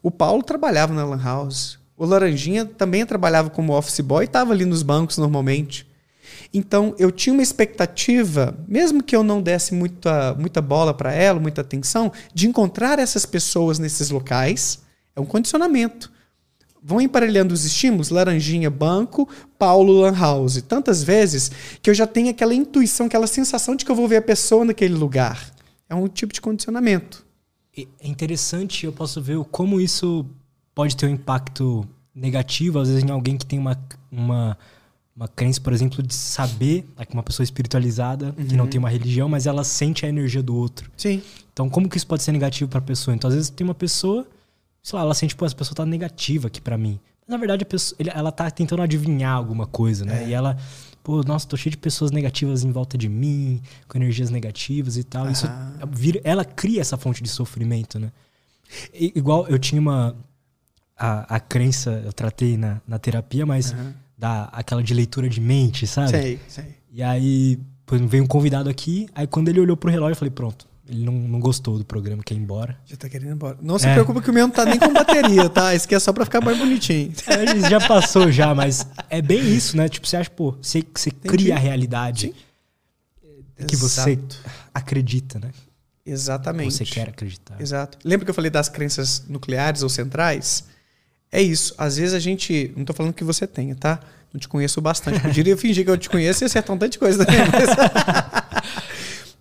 O 0.02 0.10
Paulo 0.10 0.42
trabalhava 0.42 0.94
na 0.94 1.04
Lan 1.04 1.22
House. 1.22 1.78
O 1.96 2.06
Laranjinha 2.06 2.64
também 2.64 3.04
trabalhava 3.04 3.50
como 3.50 3.76
office 3.76 4.00
boy 4.00 4.24
e 4.24 4.26
estava 4.26 4.52
ali 4.52 4.64
nos 4.64 4.82
bancos 4.82 5.18
normalmente. 5.18 5.86
Então 6.52 6.94
eu 6.98 7.10
tinha 7.10 7.32
uma 7.32 7.42
expectativa, 7.42 8.56
mesmo 8.66 9.02
que 9.02 9.14
eu 9.14 9.22
não 9.22 9.42
desse 9.42 9.74
muita, 9.74 10.34
muita 10.34 10.60
bola 10.62 10.94
para 10.94 11.12
ela, 11.12 11.38
muita 11.38 11.60
atenção, 11.60 12.10
de 12.32 12.48
encontrar 12.48 12.98
essas 12.98 13.26
pessoas 13.26 13.78
nesses 13.78 14.10
locais. 14.10 14.80
É 15.14 15.20
um 15.20 15.26
condicionamento. 15.26 16.10
Vão 16.82 17.00
emparelhando 17.00 17.52
os 17.52 17.66
estímulos, 17.66 18.08
Laranjinha, 18.08 18.70
banco, 18.70 19.28
Paulo, 19.58 19.92
Lan 19.92 20.18
House. 20.18 20.62
Tantas 20.62 21.02
vezes 21.02 21.50
que 21.82 21.90
eu 21.90 21.94
já 21.94 22.06
tenho 22.06 22.30
aquela 22.30 22.54
intuição, 22.54 23.06
aquela 23.06 23.26
sensação 23.26 23.76
de 23.76 23.84
que 23.84 23.90
eu 23.90 23.96
vou 23.96 24.08
ver 24.08 24.16
a 24.16 24.22
pessoa 24.22 24.64
naquele 24.64 24.94
lugar. 24.94 25.52
É 25.88 25.94
um 25.94 26.08
tipo 26.08 26.32
de 26.32 26.40
condicionamento. 26.40 27.26
É 27.76 28.08
interessante, 28.08 28.86
eu 28.86 28.92
posso 28.92 29.20
ver 29.20 29.42
como 29.44 29.80
isso 29.80 30.26
pode 30.74 30.96
ter 30.96 31.06
um 31.06 31.10
impacto 31.10 31.86
negativo, 32.14 32.78
às 32.78 32.88
vezes, 32.88 33.04
em 33.04 33.10
alguém 33.10 33.36
que 33.36 33.46
tem 33.46 33.58
uma, 33.58 33.78
uma, 34.10 34.58
uma 35.14 35.28
crença, 35.28 35.60
por 35.60 35.72
exemplo, 35.72 36.02
de 36.02 36.14
saber, 36.14 36.84
uma 37.12 37.22
pessoa 37.22 37.44
espiritualizada, 37.44 38.34
uhum. 38.36 38.46
que 38.46 38.56
não 38.56 38.64
uhum. 38.64 38.70
tem 38.70 38.78
uma 38.78 38.90
religião, 38.90 39.28
mas 39.28 39.46
ela 39.46 39.64
sente 39.64 40.04
a 40.04 40.08
energia 40.08 40.42
do 40.42 40.54
outro. 40.54 40.90
Sim. 40.96 41.22
Então, 41.52 41.68
como 41.68 41.88
que 41.88 41.96
isso 41.96 42.06
pode 42.06 42.22
ser 42.22 42.32
negativo 42.32 42.68
para 42.68 42.78
a 42.78 42.82
pessoa? 42.82 43.14
Então, 43.14 43.28
às 43.28 43.34
vezes, 43.34 43.50
tem 43.50 43.64
uma 43.64 43.74
pessoa, 43.74 44.26
sei 44.82 44.96
lá, 44.96 45.04
ela 45.04 45.14
sente, 45.14 45.36
pô, 45.36 45.46
essa 45.46 45.54
pessoa 45.54 45.74
tá 45.74 45.86
negativa 45.86 46.48
aqui 46.48 46.60
para 46.60 46.76
mim. 46.76 46.98
Mas, 47.20 47.28
na 47.28 47.36
verdade, 47.36 47.62
a 47.62 47.66
pessoa, 47.66 47.96
ela 48.12 48.32
tá 48.32 48.50
tentando 48.50 48.82
adivinhar 48.82 49.36
alguma 49.36 49.66
coisa, 49.66 50.04
né? 50.04 50.24
É. 50.24 50.28
E 50.28 50.32
ela 50.32 50.56
pô, 51.02 51.22
nossa, 51.22 51.46
tô 51.46 51.56
cheio 51.56 51.70
de 51.70 51.78
pessoas 51.78 52.10
negativas 52.10 52.64
em 52.64 52.70
volta 52.70 52.96
de 52.96 53.08
mim, 53.08 53.60
com 53.88 53.98
energias 53.98 54.30
negativas 54.30 54.96
e 54.96 55.04
tal. 55.04 55.30
Isso 55.30 55.46
vira, 55.90 56.20
ela 56.24 56.44
cria 56.44 56.80
essa 56.80 56.96
fonte 56.96 57.22
de 57.22 57.28
sofrimento, 57.28 57.98
né? 57.98 58.12
E, 58.92 59.12
igual 59.16 59.46
eu 59.48 59.58
tinha 59.58 59.80
uma 59.80 60.16
a, 60.96 61.36
a 61.36 61.40
crença, 61.40 62.02
eu 62.04 62.12
tratei 62.12 62.56
na, 62.56 62.80
na 62.86 62.98
terapia, 62.98 63.46
mas 63.46 63.72
uhum. 63.72 63.92
da 64.16 64.44
aquela 64.44 64.82
de 64.82 64.92
leitura 64.92 65.28
de 65.28 65.40
mente, 65.40 65.86
sabe? 65.86 66.10
Sei, 66.10 66.40
sei. 66.46 66.76
E 66.92 67.02
aí 67.02 67.58
veio 68.06 68.22
um 68.22 68.26
convidado 68.26 68.68
aqui, 68.68 69.08
aí 69.14 69.26
quando 69.26 69.48
ele 69.48 69.60
olhou 69.60 69.76
pro 69.76 69.90
relógio, 69.90 70.12
eu 70.12 70.16
falei, 70.16 70.30
pronto, 70.30 70.68
ele 70.90 71.04
não, 71.04 71.12
não 71.12 71.38
gostou 71.38 71.78
do 71.78 71.84
programa, 71.84 72.22
quer 72.22 72.34
ir 72.34 72.38
embora. 72.38 72.76
Já 72.84 72.96
tá 72.96 73.08
querendo 73.08 73.30
ir 73.30 73.34
embora. 73.34 73.56
Não 73.62 73.78
se 73.78 73.86
é. 73.86 73.92
preocupa 73.94 74.20
que 74.20 74.28
o 74.28 74.32
meu 74.32 74.46
não 74.46 74.54
tá 74.54 74.64
nem 74.64 74.78
com 74.78 74.92
bateria, 74.92 75.48
tá? 75.48 75.72
Isso 75.74 75.86
aqui 75.86 75.94
é 75.94 76.00
só 76.00 76.12
pra 76.12 76.24
ficar 76.24 76.40
mais 76.40 76.58
bonitinho. 76.58 77.12
É, 77.26 77.70
já 77.70 77.80
passou 77.86 78.30
já, 78.30 78.54
mas 78.54 78.86
é 79.08 79.22
bem 79.22 79.40
isso, 79.54 79.76
né? 79.76 79.88
Tipo, 79.88 80.06
você 80.06 80.16
acha, 80.16 80.30
pô, 80.30 80.56
você, 80.60 80.84
você 80.92 81.10
cria 81.10 81.54
a 81.54 81.58
realidade 81.58 82.34
Sim. 83.56 83.66
que 83.66 83.76
você 83.76 84.18
acredita, 84.74 85.38
né? 85.38 85.50
Exatamente. 86.04 86.74
Você 86.74 86.84
quer 86.84 87.08
acreditar. 87.08 87.60
Exato. 87.60 87.98
Lembra 88.04 88.24
que 88.24 88.30
eu 88.30 88.34
falei 88.34 88.50
das 88.50 88.68
crenças 88.68 89.24
nucleares 89.28 89.82
ou 89.82 89.88
centrais? 89.88 90.64
É 91.30 91.40
isso. 91.40 91.72
Às 91.78 91.96
vezes 91.98 92.14
a 92.14 92.18
gente. 92.18 92.72
Não 92.76 92.84
tô 92.84 92.92
falando 92.92 93.12
que 93.12 93.22
você 93.22 93.46
tenha, 93.46 93.76
tá? 93.76 94.00
Não 94.32 94.40
te 94.40 94.48
conheço 94.48 94.80
bastante. 94.80 95.20
Poderia 95.20 95.56
fingir 95.56 95.84
que 95.84 95.90
eu 95.90 95.96
te 95.96 96.10
conheço 96.10 96.42
e 96.42 96.46
acertar 96.46 96.74
um 96.74 96.78
tanto 96.78 96.92
de 96.92 96.98
coisa 96.98 97.24
também. 97.24 97.40
Mas... 97.40 98.40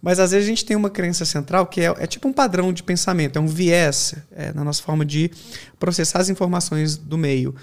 Mas 0.02 0.20
às 0.20 0.32
vezes 0.32 0.46
a 0.46 0.50
gente 0.50 0.66
tem 0.66 0.78
uma 0.78 0.90
crença 0.90 1.26
central 1.26 1.66
que 1.68 1.82
é, 1.82 1.94
é 1.98 2.08
tipo 2.08 2.28
um 2.28 2.34
padrão 2.34 2.72
de 2.72 2.84
pensamento, 2.84 3.38
é 3.38 3.42
um 3.42 3.48
viés 3.48 4.16
é, 4.32 4.54
na 4.54 4.64
nossa 4.64 4.82
forma 4.82 5.06
de 5.06 5.30
processar 5.78 6.20
as 6.20 6.30
informações 6.30 6.96
do 6.96 7.18
meio. 7.18 7.54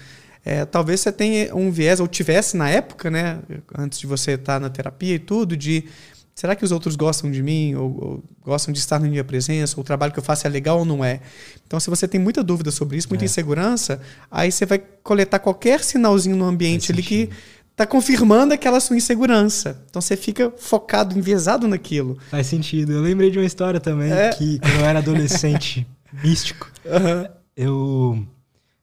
É, 0.45 0.63
talvez 0.63 1.01
você 1.01 1.11
tenha 1.11 1.53
um 1.53 1.71
viés, 1.71 1.99
ou 1.99 2.07
tivesse 2.07 2.55
na 2.55 2.69
época, 2.69 3.11
né, 3.11 3.39
antes 3.77 3.99
de 3.99 4.07
você 4.07 4.31
estar 4.31 4.61
na 4.61 4.69
terapia 4.69 5.15
e 5.15 5.19
tudo, 5.19 5.57
de 5.57 5.85
será 6.33 6.55
que 6.55 6.63
os 6.63 6.71
outros 6.71 6.95
gostam 6.95 7.29
de 7.31 7.41
mim, 7.41 7.75
ou, 7.75 7.83
ou, 7.83 8.23
gostam 8.45 8.71
de 8.71 8.79
estar 8.79 8.99
na 8.99 9.09
minha 9.09 9.23
presença, 9.23 9.75
ou 9.75 9.81
o 9.81 9.83
trabalho 9.83 10.13
que 10.13 10.19
eu 10.19 10.23
faço 10.23 10.45
é 10.45 10.49
legal 10.49 10.79
ou 10.79 10.85
não 10.85 11.03
é. 11.03 11.19
Então, 11.65 11.79
se 11.79 11.89
você 11.89 12.07
tem 12.07 12.21
muita 12.21 12.43
dúvida 12.43 12.71
sobre 12.71 12.95
isso, 12.95 13.09
muita 13.09 13.25
é. 13.25 13.27
insegurança, 13.27 13.99
aí 14.31 14.51
você 14.51 14.65
vai 14.65 14.79
coletar 15.03 15.39
qualquer 15.39 15.83
sinalzinho 15.83 16.37
no 16.37 16.45
ambiente 16.45 16.91
ali 16.91 17.01
que 17.01 17.29
tá 17.77 17.85
confirmando 17.85 18.55
aquela 18.55 18.79
sua 18.79 18.97
insegurança. 18.97 19.85
Então 19.87 20.01
você 20.01 20.17
fica 20.17 20.51
focado, 20.57 21.17
enviesado 21.17 21.67
naquilo. 21.67 22.17
Faz 22.31 22.47
sentido. 22.47 22.91
Eu 22.91 23.01
lembrei 23.01 23.29
de 23.29 23.37
uma 23.37 23.45
história 23.45 23.79
também 23.79 24.11
é. 24.11 24.31
que 24.31 24.57
quando 24.57 24.79
eu 24.79 24.85
era 24.85 24.97
adolescente, 24.97 25.87
místico, 26.23 26.71
uhum. 26.83 27.27
eu 27.55 28.27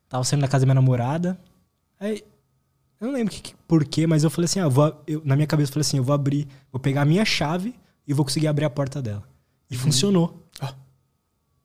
tava 0.08 0.22
saindo 0.22 0.42
da 0.42 0.48
casa 0.48 0.64
da 0.64 0.66
minha 0.66 0.76
namorada. 0.76 1.36
Aí 1.98 2.22
eu 3.00 3.08
não 3.08 3.14
lembro 3.14 3.34
que, 3.34 3.52
por 3.66 3.84
quê, 3.84 4.06
mas 4.06 4.22
eu 4.22 4.30
falei 4.30 4.46
assim, 4.46 4.60
ah, 4.60 4.68
vou, 4.68 5.02
eu, 5.08 5.20
na 5.24 5.34
minha 5.34 5.46
cabeça 5.48 5.70
eu 5.70 5.74
falei 5.74 5.86
assim, 5.86 5.96
eu 5.96 6.04
vou 6.04 6.14
abrir, 6.14 6.46
vou 6.70 6.80
pegar 6.80 7.02
a 7.02 7.04
minha 7.04 7.24
chave 7.24 7.74
e 8.06 8.14
vou 8.14 8.24
conseguir 8.24 8.46
abrir 8.46 8.64
a 8.64 8.70
porta 8.70 9.02
dela. 9.02 9.24
E 9.68 9.74
uhum. 9.74 9.80
funcionou. 9.80 10.43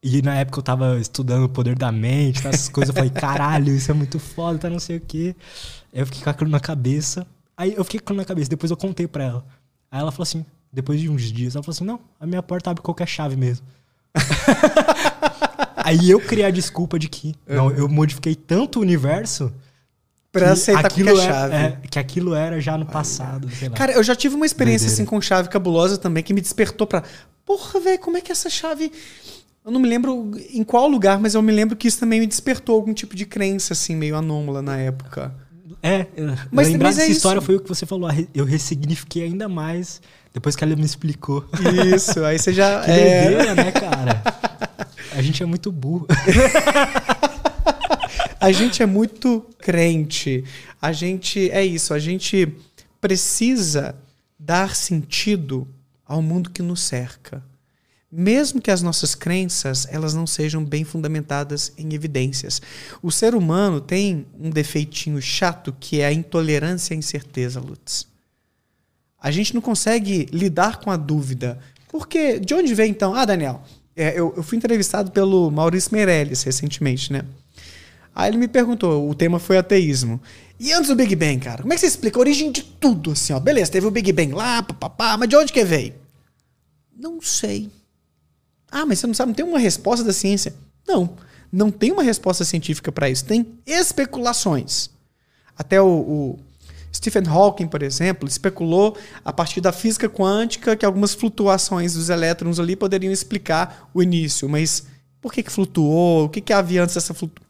E 0.01 0.21
na 0.21 0.35
época 0.35 0.59
eu 0.59 0.63
tava 0.63 0.97
estudando 0.97 1.43
o 1.43 1.49
poder 1.49 1.77
da 1.77 1.91
mente, 1.91 2.47
essas 2.47 2.69
coisas. 2.69 2.89
Eu 2.89 2.95
falei, 2.95 3.09
caralho, 3.09 3.75
isso 3.75 3.91
é 3.91 3.93
muito 3.93 4.17
foda, 4.17 4.57
tá 4.57 4.69
não 4.69 4.79
sei 4.79 4.97
o 4.97 5.01
quê. 5.01 5.35
Aí 5.93 5.99
eu 5.99 6.05
fiquei 6.05 6.23
com 6.23 6.29
aquilo 6.29 6.49
na 6.49 6.59
cabeça. 6.59 7.27
Aí 7.57 7.73
eu 7.75 7.83
fiquei 7.83 7.99
com 7.99 8.05
aquilo 8.05 8.17
na 8.17 8.25
cabeça, 8.25 8.49
depois 8.49 8.71
eu 8.71 8.77
contei 8.77 9.07
pra 9.07 9.25
ela. 9.25 9.45
Aí 9.91 9.99
ela 9.99 10.11
falou 10.11 10.23
assim, 10.23 10.45
depois 10.71 11.01
de 11.01 11.09
uns 11.09 11.23
dias, 11.23 11.55
ela 11.55 11.63
falou 11.63 11.75
assim: 11.75 11.83
não, 11.83 11.99
a 12.19 12.25
minha 12.25 12.41
porta 12.43 12.69
abre 12.69 12.81
qualquer 12.81 13.07
chave 13.07 13.35
mesmo. 13.35 13.65
Aí 15.77 16.09
eu 16.09 16.19
criei 16.19 16.45
a 16.45 16.51
desculpa 16.51 16.99
de 16.99 17.09
que 17.09 17.35
uhum. 17.47 17.55
não, 17.55 17.71
eu 17.71 17.89
modifiquei 17.89 18.35
tanto 18.35 18.79
o 18.79 18.81
universo 18.81 19.51
pra 20.31 20.51
aceitar 20.51 20.85
aquilo 20.85 21.11
qualquer 21.11 21.33
chave. 21.33 21.55
É, 21.55 21.79
que 21.89 21.97
aquilo 21.97 22.35
era 22.35 22.61
já 22.61 22.77
no 22.77 22.85
passado. 22.85 23.47
Cara, 23.75 23.93
eu 23.93 24.03
já 24.03 24.15
tive 24.15 24.35
uma 24.35 24.45
experiência 24.45 24.87
Doideira. 24.87 25.03
assim 25.03 25.09
com 25.09 25.21
chave 25.21 25.49
cabulosa 25.49 25.97
também 25.97 26.23
que 26.23 26.33
me 26.33 26.41
despertou 26.41 26.85
pra. 26.85 27.03
Porra, 27.43 27.79
velho, 27.79 27.99
como 27.99 28.17
é 28.17 28.21
que 28.21 28.31
essa 28.31 28.49
chave 28.49 28.91
eu 29.65 29.71
não 29.71 29.79
me 29.79 29.87
lembro 29.87 30.31
em 30.51 30.63
qual 30.63 30.87
lugar, 30.87 31.19
mas 31.19 31.35
eu 31.35 31.41
me 31.41 31.51
lembro 31.51 31.75
que 31.75 31.87
isso 31.87 31.99
também 31.99 32.19
me 32.19 32.27
despertou 32.27 32.75
algum 32.75 32.93
tipo 32.93 33.15
de 33.15 33.25
crença, 33.25 33.73
assim, 33.73 33.95
meio 33.95 34.15
anômala 34.15 34.61
na 34.61 34.77
época. 34.77 35.33
É, 35.81 36.07
mas, 36.51 36.67
lembrar 36.67 36.89
mas 36.89 36.97
é 36.97 37.01
dessa 37.01 37.11
história 37.11 37.41
foi 37.41 37.55
o 37.55 37.59
que 37.59 37.69
você 37.69 37.85
falou. 37.85 38.09
Eu 38.33 38.45
ressignifiquei 38.45 39.23
ainda 39.23 39.47
mais 39.47 40.01
depois 40.33 40.55
que 40.55 40.63
ela 40.63 40.75
me 40.75 40.83
explicou. 40.83 41.45
Isso, 41.93 42.23
aí 42.23 42.37
você 42.37 42.53
já. 42.53 42.81
que 42.83 42.91
é... 42.91 43.25
Doideira, 43.25 43.55
né, 43.55 43.71
cara? 43.71 44.21
A 45.13 45.21
gente 45.21 45.41
é 45.41 45.45
muito 45.45 45.71
burro. 45.71 46.07
a 48.39 48.51
gente 48.51 48.83
é 48.83 48.85
muito 48.85 49.45
crente. 49.59 50.43
A 50.81 50.91
gente. 50.91 51.49
É 51.51 51.63
isso, 51.63 51.93
a 51.93 51.99
gente 51.99 52.53
precisa 52.99 53.95
dar 54.37 54.75
sentido 54.75 55.67
ao 56.05 56.21
mundo 56.21 56.49
que 56.49 56.61
nos 56.61 56.81
cerca 56.81 57.41
mesmo 58.11 58.61
que 58.61 58.71
as 58.71 58.81
nossas 58.81 59.13
crenças 59.13 59.87
elas 59.91 60.13
não 60.13 60.25
sejam 60.25 60.63
bem 60.63 60.83
fundamentadas 60.83 61.71
em 61.77 61.93
evidências. 61.93 62.61
O 63.01 63.11
ser 63.11 63.35
humano 63.35 63.79
tem 63.79 64.25
um 64.39 64.49
defeitinho 64.49 65.21
chato 65.21 65.75
que 65.79 66.01
é 66.01 66.07
a 66.07 66.13
intolerância 66.13 66.93
à 66.93 66.97
incerteza, 66.97 67.59
Lutz. 67.59 68.07
A 69.21 69.31
gente 69.31 69.53
não 69.53 69.61
consegue 69.61 70.27
lidar 70.31 70.79
com 70.79 70.89
a 70.89 70.97
dúvida. 70.97 71.59
Porque, 71.89 72.39
de 72.39 72.53
onde 72.53 72.73
vem 72.73 72.91
então? 72.91 73.13
Ah, 73.13 73.25
Daniel, 73.25 73.61
é, 73.95 74.11
eu, 74.11 74.33
eu, 74.37 74.43
fui 74.43 74.57
entrevistado 74.57 75.11
pelo 75.11 75.51
Maurício 75.51 75.91
Meirelles 75.91 76.43
recentemente, 76.43 77.11
né? 77.11 77.23
Aí 78.15 78.29
ele 78.31 78.37
me 78.37 78.47
perguntou, 78.47 79.09
o 79.09 79.13
tema 79.13 79.39
foi 79.39 79.57
ateísmo. 79.57 80.21
E 80.59 80.71
antes 80.71 80.89
do 80.89 80.95
Big 80.95 81.15
Bang, 81.15 81.39
cara, 81.39 81.61
como 81.61 81.73
é 81.73 81.75
que 81.75 81.81
você 81.81 81.87
explica 81.87 82.17
a 82.17 82.21
origem 82.21 82.51
de 82.51 82.63
tudo, 82.63 83.11
assim, 83.11 83.33
ó? 83.33 83.39
Beleza, 83.39 83.71
teve 83.71 83.87
o 83.87 83.91
Big 83.91 84.11
Bang 84.11 84.33
lá, 84.33 84.63
papapá, 84.63 85.17
mas 85.17 85.27
de 85.27 85.35
onde 85.35 85.53
que 85.53 85.63
veio? 85.63 85.93
Não 86.97 87.21
sei. 87.21 87.69
Ah, 88.71 88.85
mas 88.85 88.99
você 88.99 89.07
não 89.07 89.13
sabe, 89.13 89.29
não 89.29 89.35
tem 89.35 89.45
uma 89.45 89.59
resposta 89.59 90.03
da 90.03 90.13
ciência. 90.13 90.53
Não, 90.87 91.09
não 91.51 91.71
tem 91.71 91.91
uma 91.91 92.03
resposta 92.03 92.43
científica 92.43 92.91
para 92.91 93.09
isso. 93.09 93.25
Tem 93.25 93.45
especulações. 93.65 94.89
Até 95.57 95.81
o, 95.81 95.87
o, 95.87 96.39
Stephen 96.93 97.27
Hawking, 97.27 97.67
por 97.67 97.83
exemplo, 97.83 98.27
especulou 98.27 98.97
a 99.23 99.33
partir 99.33 99.61
da 99.61 99.71
física 99.71 100.09
quântica 100.09 100.75
que 100.75 100.85
algumas 100.85 101.13
flutuações 101.13 101.93
dos 101.93 102.09
elétrons 102.09 102.59
ali 102.59 102.75
poderiam 102.75 103.11
explicar 103.11 103.89
o 103.93 104.01
início. 104.01 104.47
Mas 104.47 104.85
por 105.21 105.33
que, 105.33 105.43
que 105.43 105.51
flutuou? 105.51 106.25
O 106.25 106.29
que, 106.29 106.41
que 106.41 106.53
havia 106.53 106.83
antes 106.83 106.95
dessa 106.95 107.13
flutuação? 107.13 107.49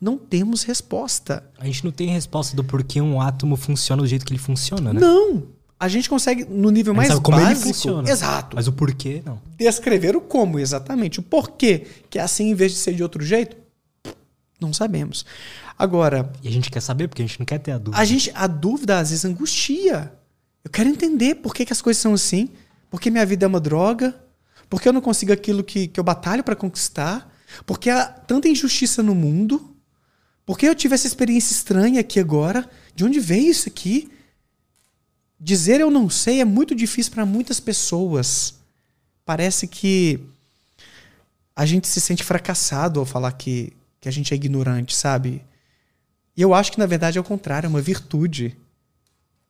Não 0.00 0.16
temos 0.16 0.62
resposta. 0.62 1.44
A 1.58 1.66
gente 1.66 1.84
não 1.84 1.90
tem 1.90 2.08
resposta 2.10 2.54
do 2.54 2.62
porquê 2.62 3.00
um 3.00 3.20
átomo 3.20 3.56
funciona 3.56 4.00
do 4.00 4.06
jeito 4.06 4.24
que 4.24 4.32
ele 4.32 4.38
funciona, 4.38 4.92
né? 4.92 5.00
Não 5.00 5.57
a 5.80 5.86
gente 5.86 6.10
consegue, 6.10 6.44
no 6.44 6.70
nível 6.70 6.92
mais 6.92 7.08
sabe 7.08 7.20
como 7.20 7.38
básico, 7.38 7.66
ele 7.66 7.74
funciona. 7.74 8.10
Exato. 8.10 8.56
Mas 8.56 8.66
o 8.66 8.72
porquê, 8.72 9.22
não. 9.24 9.40
Descrever 9.56 10.16
o 10.16 10.20
como, 10.20 10.58
exatamente. 10.58 11.20
O 11.20 11.22
porquê, 11.22 11.86
que 12.10 12.18
é 12.18 12.22
assim 12.22 12.50
em 12.50 12.54
vez 12.54 12.72
de 12.72 12.78
ser 12.78 12.94
de 12.94 13.02
outro 13.02 13.24
jeito, 13.24 13.56
não 14.60 14.72
sabemos. 14.72 15.24
Agora. 15.78 16.32
E 16.42 16.48
a 16.48 16.50
gente 16.50 16.68
quer 16.68 16.80
saber, 16.80 17.06
porque 17.06 17.22
a 17.22 17.26
gente 17.26 17.38
não 17.38 17.46
quer 17.46 17.58
ter 17.58 17.72
a 17.72 17.78
dúvida. 17.78 18.02
A, 18.02 18.04
gente, 18.04 18.32
a 18.34 18.48
dúvida 18.48 18.98
às 18.98 19.10
vezes 19.10 19.24
angustia. 19.24 20.12
Eu 20.64 20.70
quero 20.70 20.88
entender 20.88 21.36
por 21.36 21.54
que, 21.54 21.64
que 21.64 21.72
as 21.72 21.80
coisas 21.80 22.02
são 22.02 22.12
assim. 22.12 22.50
Por 22.90 23.00
que 23.00 23.10
minha 23.10 23.24
vida 23.24 23.46
é 23.46 23.48
uma 23.48 23.60
droga. 23.60 24.16
Por 24.68 24.82
que 24.82 24.88
eu 24.88 24.92
não 24.92 25.00
consigo 25.00 25.32
aquilo 25.32 25.62
que, 25.62 25.86
que 25.86 26.00
eu 26.00 26.04
batalho 26.04 26.42
para 26.42 26.56
conquistar. 26.56 27.32
Por 27.64 27.78
que 27.78 27.88
há 27.88 28.04
tanta 28.04 28.48
injustiça 28.48 29.00
no 29.00 29.14
mundo. 29.14 29.76
Por 30.44 30.58
que 30.58 30.66
eu 30.66 30.74
tive 30.74 30.96
essa 30.96 31.06
experiência 31.06 31.52
estranha 31.52 32.00
aqui 32.00 32.18
agora. 32.18 32.68
De 32.96 33.04
onde 33.04 33.20
veio 33.20 33.50
isso 33.50 33.68
aqui? 33.68 34.10
Dizer 35.40 35.80
eu 35.80 35.90
não 35.90 36.10
sei 36.10 36.40
é 36.40 36.44
muito 36.44 36.74
difícil 36.74 37.12
para 37.12 37.24
muitas 37.24 37.60
pessoas. 37.60 38.54
Parece 39.24 39.68
que 39.68 40.20
a 41.54 41.64
gente 41.64 41.86
se 41.86 42.00
sente 42.00 42.24
fracassado 42.24 43.00
ao 43.00 43.06
falar 43.06 43.32
que, 43.32 43.72
que 44.00 44.08
a 44.08 44.12
gente 44.12 44.32
é 44.32 44.36
ignorante, 44.36 44.94
sabe? 44.94 45.42
E 46.36 46.42
eu 46.42 46.54
acho 46.54 46.72
que 46.72 46.78
na 46.78 46.86
verdade 46.86 47.18
é 47.18 47.20
o 47.20 47.24
contrário, 47.24 47.66
é 47.66 47.70
uma 47.70 47.80
virtude. 47.80 48.56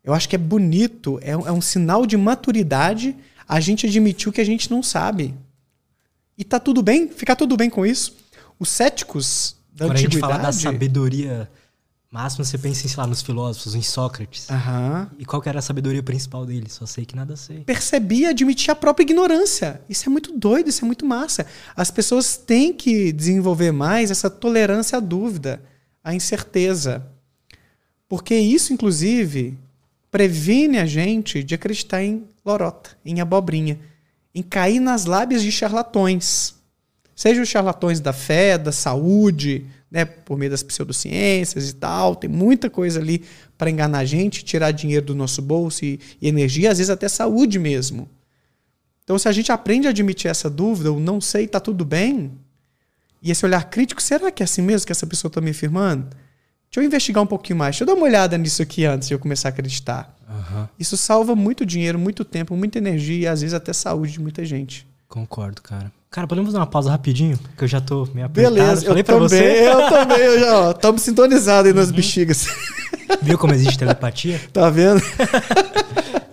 Eu 0.03 0.15
acho 0.15 0.29
que 0.29 0.35
é 0.35 0.39
bonito, 0.39 1.19
é, 1.23 1.33
é 1.33 1.53
um 1.53 1.61
sinal 1.61 2.07
de 2.07 2.17
maturidade 2.17 3.15
a 3.47 3.61
gente 3.61 3.87
admitir 3.87 4.29
o 4.29 4.33
que 4.33 4.41
a 4.41 4.45
gente 4.45 4.71
não 4.71 4.83
sabe. 4.83 5.35
E 6.37 6.45
tá 6.45 6.61
tudo 6.61 6.83
bem, 6.83 7.09
ficar 7.09 7.35
tudo 7.35 7.57
bem 7.57 7.69
com 7.69 7.85
isso. 7.85 8.17
Os 8.59 8.69
céticos 8.69 9.57
da 9.73 9.87
Quando 9.87 9.93
antiguidade... 9.93 10.25
a 10.25 10.29
gente 10.29 10.37
fala 10.37 10.43
da 10.43 10.53
sabedoria 10.53 11.51
máximo 12.11 12.45
você 12.45 12.57
pensa 12.57 12.87
em, 12.87 12.89
sei 12.89 12.97
lá, 12.97 13.07
nos 13.07 13.23
filósofos, 13.23 13.75
em 13.75 13.83
Sócrates. 13.83 14.51
Aham. 14.51 15.11
E 15.19 15.25
qual 15.25 15.43
era 15.45 15.59
a 15.59 15.63
sabedoria 15.63 16.03
principal 16.03 16.47
dele? 16.47 16.69
Só 16.71 16.87
sei 16.87 17.05
que 17.05 17.15
nada 17.15 17.37
sei. 17.37 17.61
Perceber 17.61 18.17
e 18.17 18.27
admitir 18.27 18.71
a 18.71 18.75
própria 18.75 19.05
ignorância. 19.05 19.81
Isso 19.89 20.09
é 20.09 20.11
muito 20.11 20.33
doido, 20.37 20.69
isso 20.69 20.85
é 20.85 20.87
muito 20.87 21.05
massa. 21.05 21.47
As 21.77 21.91
pessoas 21.91 22.37
têm 22.37 22.73
que 22.73 23.13
desenvolver 23.13 23.73
mais 23.73 24.11
essa 24.11 24.31
tolerância 24.31 24.97
à 24.97 25.01
dúvida, 25.01 25.63
à 26.03 26.15
incerteza. 26.15 27.07
Porque 28.09 28.35
isso, 28.35 28.73
inclusive, 28.73 29.59
previne 30.11 30.79
a 30.79 30.87
gente 30.87 31.43
de 31.45 31.55
acreditar 31.55 32.03
em 32.03 32.25
lorota, 32.45 32.91
em 33.05 33.21
abobrinha, 33.21 33.79
em 34.35 34.43
cair 34.43 34.81
nas 34.81 35.05
lábias 35.05 35.43
de 35.43 35.53
charlatões. 35.53 36.55
Seja 37.15 37.43
os 37.43 37.49
charlatões 37.49 38.01
da 38.01 38.13
fé, 38.13 38.57
da 38.57 38.73
saúde, 38.73 39.67
né, 39.91 40.05
por 40.05 40.37
meio 40.37 40.51
das 40.51 40.63
pseudociências 40.63 41.71
e 41.71 41.75
tal, 41.75 42.15
tem 42.15 42.29
muita 42.29 42.69
coisa 42.69 43.01
ali 43.01 43.25
para 43.57 43.71
enganar 43.71 44.01
a 44.01 44.05
gente, 44.05 44.45
tirar 44.45 44.71
dinheiro 44.71 45.07
do 45.07 45.15
nosso 45.15 45.41
bolso 45.41 45.85
e, 45.85 45.99
e 46.21 46.29
energia, 46.29 46.71
às 46.71 46.79
vezes 46.79 46.91
até 46.91 47.09
saúde 47.09 47.59
mesmo. 47.59 48.09
Então, 49.05 49.19
se 49.19 49.27
a 49.29 49.33
gente 49.33 49.51
aprende 49.51 49.87
a 49.87 49.91
admitir 49.91 50.31
essa 50.31 50.51
dúvida, 50.51 50.93
o 50.93 51.01
não 51.01 51.21
sei, 51.21 51.47
tá 51.47 51.59
tudo 51.59 51.85
bem, 51.85 52.33
e 53.23 53.31
esse 53.31 53.45
olhar 53.45 53.65
crítico, 53.71 54.03
será 54.03 54.31
que 54.31 54.43
é 54.43 54.45
assim 54.45 54.63
mesmo 54.63 54.87
que 54.87 54.93
essa 54.93 55.07
pessoa 55.07 55.29
está 55.29 55.41
me 55.41 55.51
afirmando? 55.51 56.09
Deixa 56.71 56.81
eu 56.81 56.85
investigar 56.85 57.25
um 57.25 57.27
pouquinho 57.27 57.59
mais, 57.59 57.75
deixa 57.75 57.85
eu 57.85 57.87
dar 57.87 57.95
uma 57.95 58.05
olhada 58.05 58.37
nisso 58.37 58.61
aqui 58.61 58.85
antes 58.85 59.09
de 59.09 59.15
eu 59.15 59.19
começar 59.19 59.49
a 59.49 59.51
acreditar. 59.51 60.15
Aham. 60.29 60.69
Isso 60.79 60.97
salva 60.99 61.35
muito 61.35 61.65
dinheiro, 61.65 61.99
muito 61.99 62.25
tempo, 62.25 62.55
muita 62.55 62.77
energia 62.77 63.19
e 63.19 63.27
às 63.27 63.41
vezes 63.41 63.55
até 63.55 63.73
saúde 63.73 64.13
de 64.13 64.21
muita 64.21 64.45
gente. 64.45 64.87
Concordo, 65.09 65.63
cara. 65.63 65.91
Cara, 66.11 66.27
podemos 66.27 66.53
dar 66.53 66.61
uma 66.61 66.67
pausa 66.67 66.91
rapidinho? 66.91 67.39
Que 67.57 67.65
eu 67.65 67.69
já 67.69 67.81
tô 67.81 68.07
meio 68.15 68.27
apertado. 68.27 68.55
Beleza, 68.55 68.87
Falei 68.87 69.01
eu 69.01 69.05
pra 69.05 69.15
também, 69.15 69.29
você. 69.29 69.69
eu 69.69 69.89
também, 69.89 70.19
eu 70.19 70.41
já, 70.41 70.59
ó, 70.61 70.71
estamos 70.71 71.03
sintonizados 71.03 71.71
aí 71.71 71.77
nas 71.77 71.91
bexigas. 71.91 72.47
Viu 73.23 73.39
como 73.39 73.55
existe 73.55 73.79
telepatia? 73.79 74.41
Tá 74.53 74.69
vendo? 74.71 75.01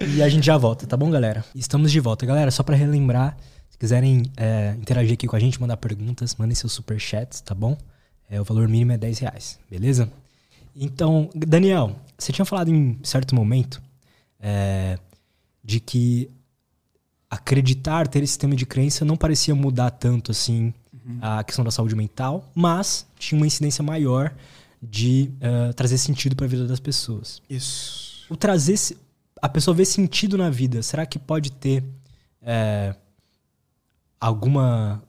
E 0.08 0.22
a 0.22 0.30
gente 0.30 0.46
já 0.46 0.56
volta, 0.56 0.86
tá 0.86 0.96
bom, 0.96 1.10
galera? 1.10 1.44
Estamos 1.56 1.92
de 1.92 2.00
volta. 2.00 2.26
Galera, 2.28 2.52
só 2.52 2.62
pra 2.62 2.76
relembrar, 2.76 3.36
se 3.72 3.78
quiserem 3.78 4.32
é, 4.38 4.76
interagir 4.80 5.14
aqui 5.14 5.26
com 5.26 5.36
a 5.36 5.40
gente, 5.40 5.60
mandar 5.60 5.78
perguntas, 5.78 6.36
mandem 6.36 6.54
seus 6.54 6.74
superchats, 6.74 7.42
tá 7.42 7.56
bom? 7.56 7.76
É, 8.30 8.40
o 8.40 8.44
valor 8.44 8.68
mínimo 8.68 8.92
é 8.92 8.98
10 8.98 9.20
reais, 9.20 9.58
beleza? 9.70 10.08
Então, 10.76 11.30
Daniel, 11.34 11.96
você 12.18 12.32
tinha 12.32 12.46
falado 12.46 12.70
em 12.70 13.00
certo 13.02 13.34
momento 13.34 13.82
é, 14.40 15.00
de 15.64 15.80
que 15.80 16.30
acreditar, 17.30 18.08
ter 18.08 18.20
esse 18.24 18.34
sistema 18.34 18.56
de 18.56 18.66
crença 18.66 19.04
não 19.04 19.18
parecia 19.18 19.56
mudar 19.56 19.92
tanto 19.92 20.32
assim 20.32 20.74
a 21.22 21.44
questão 21.44 21.64
da 21.64 21.72
saúde 21.72 21.96
mental, 21.96 22.50
mas 22.56 23.06
tinha 23.18 23.38
uma 23.40 23.46
incidência 23.46 23.84
maior 23.84 24.34
de 24.82 25.32
eh, 25.40 25.74
trazer 25.74 25.98
sentido 25.98 26.36
para 26.36 26.46
a 26.46 26.50
vida 26.50 26.66
das 26.66 26.80
pessoas. 26.80 27.42
Isso. 27.50 28.26
O 28.30 28.36
trazer 28.36 28.98
a 29.42 29.50
pessoa 29.50 29.76
ver 29.76 29.86
sentido 29.86 30.38
na 30.38 30.50
vida, 30.50 30.82
será 30.82 31.06
que 31.06 31.20
pode 31.20 31.52
ter 31.52 31.84
eh, 32.42 32.96
alguma 34.20 35.04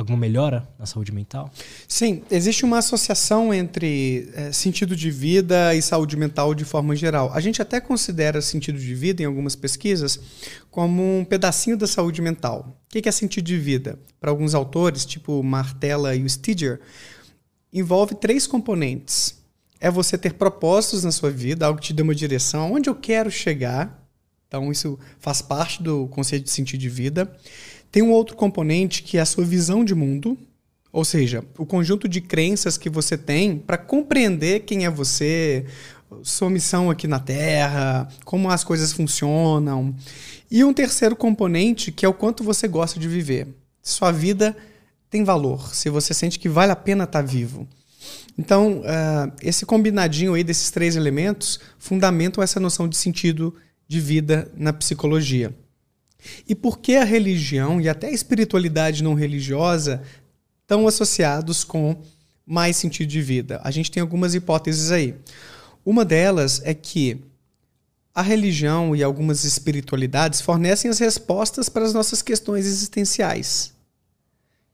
alguma 0.00 0.18
melhora 0.18 0.68
na 0.78 0.86
saúde 0.86 1.12
mental? 1.12 1.50
Sim, 1.86 2.22
existe 2.30 2.64
uma 2.64 2.78
associação 2.78 3.52
entre 3.52 4.30
eh, 4.34 4.52
sentido 4.52 4.96
de 4.96 5.10
vida 5.10 5.74
e 5.74 5.82
saúde 5.82 6.16
mental 6.16 6.54
de 6.54 6.64
forma 6.64 6.96
geral. 6.96 7.30
A 7.34 7.40
gente 7.40 7.60
até 7.60 7.80
considera 7.80 8.40
sentido 8.40 8.78
de 8.78 8.94
vida, 8.94 9.22
em 9.22 9.26
algumas 9.26 9.54
pesquisas, 9.54 10.18
como 10.70 11.18
um 11.18 11.24
pedacinho 11.24 11.76
da 11.76 11.86
saúde 11.86 12.22
mental. 12.22 12.80
O 12.86 13.00
que 13.00 13.08
é 13.08 13.12
sentido 13.12 13.44
de 13.44 13.58
vida? 13.58 13.98
Para 14.20 14.30
alguns 14.30 14.54
autores, 14.54 15.04
tipo 15.04 15.42
Martella 15.42 16.14
e 16.14 16.22
o 16.22 16.28
Stiger, 16.28 16.80
envolve 17.72 18.14
três 18.14 18.46
componentes. 18.46 19.38
É 19.80 19.90
você 19.90 20.18
ter 20.18 20.34
propósitos 20.34 21.04
na 21.04 21.12
sua 21.12 21.30
vida, 21.30 21.66
algo 21.66 21.80
que 21.80 21.88
te 21.88 21.92
dê 21.92 22.02
uma 22.02 22.14
direção, 22.14 22.72
onde 22.72 22.88
eu 22.88 22.94
quero 22.94 23.30
chegar. 23.30 23.98
Então, 24.46 24.70
isso 24.72 24.98
faz 25.18 25.40
parte 25.40 25.82
do 25.82 26.08
conceito 26.08 26.44
de 26.44 26.50
sentido 26.50 26.80
de 26.80 26.88
vida. 26.88 27.32
Tem 27.90 28.02
um 28.02 28.10
outro 28.10 28.36
componente 28.36 29.02
que 29.02 29.18
é 29.18 29.20
a 29.20 29.26
sua 29.26 29.44
visão 29.44 29.84
de 29.84 29.94
mundo, 29.94 30.38
ou 30.92 31.04
seja, 31.04 31.44
o 31.58 31.66
conjunto 31.66 32.08
de 32.08 32.20
crenças 32.20 32.76
que 32.76 32.90
você 32.90 33.16
tem 33.16 33.56
para 33.58 33.78
compreender 33.78 34.60
quem 34.60 34.84
é 34.84 34.90
você, 34.90 35.64
sua 36.22 36.50
missão 36.50 36.90
aqui 36.90 37.06
na 37.06 37.20
Terra, 37.20 38.08
como 38.24 38.50
as 38.50 38.64
coisas 38.64 38.92
funcionam. 38.92 39.94
E 40.50 40.64
um 40.64 40.72
terceiro 40.72 41.14
componente 41.14 41.92
que 41.92 42.04
é 42.04 42.08
o 42.08 42.14
quanto 42.14 42.42
você 42.42 42.66
gosta 42.66 42.98
de 42.98 43.08
viver. 43.08 43.48
Sua 43.82 44.10
vida 44.10 44.56
tem 45.08 45.24
valor, 45.24 45.74
se 45.74 45.88
você 45.88 46.12
sente 46.12 46.38
que 46.38 46.48
vale 46.48 46.72
a 46.72 46.76
pena 46.76 47.04
estar 47.04 47.22
vivo. 47.22 47.68
Então, 48.38 48.82
ah, 48.84 49.30
esse 49.42 49.66
combinadinho 49.66 50.34
aí 50.34 50.42
desses 50.42 50.70
três 50.70 50.96
elementos 50.96 51.60
fundamentam 51.78 52.42
essa 52.42 52.60
noção 52.60 52.88
de 52.88 52.96
sentido 52.96 53.54
de 53.86 54.00
vida 54.00 54.50
na 54.56 54.72
psicologia. 54.72 55.54
E 56.48 56.54
por 56.54 56.78
que 56.78 56.96
a 56.96 57.04
religião 57.04 57.80
e 57.80 57.88
até 57.88 58.08
a 58.08 58.12
espiritualidade 58.12 59.02
não 59.02 59.14
religiosa 59.14 60.02
estão 60.62 60.86
associados 60.86 61.64
com 61.64 61.96
mais 62.46 62.76
sentido 62.76 63.08
de 63.08 63.20
vida? 63.20 63.60
A 63.62 63.70
gente 63.70 63.90
tem 63.90 64.00
algumas 64.00 64.34
hipóteses 64.34 64.90
aí. 64.90 65.14
Uma 65.84 66.04
delas 66.04 66.60
é 66.64 66.74
que 66.74 67.20
a 68.14 68.22
religião 68.22 68.94
e 68.94 69.02
algumas 69.02 69.44
espiritualidades 69.44 70.40
fornecem 70.40 70.90
as 70.90 70.98
respostas 70.98 71.68
para 71.68 71.84
as 71.84 71.94
nossas 71.94 72.22
questões 72.22 72.66
existenciais. 72.66 73.72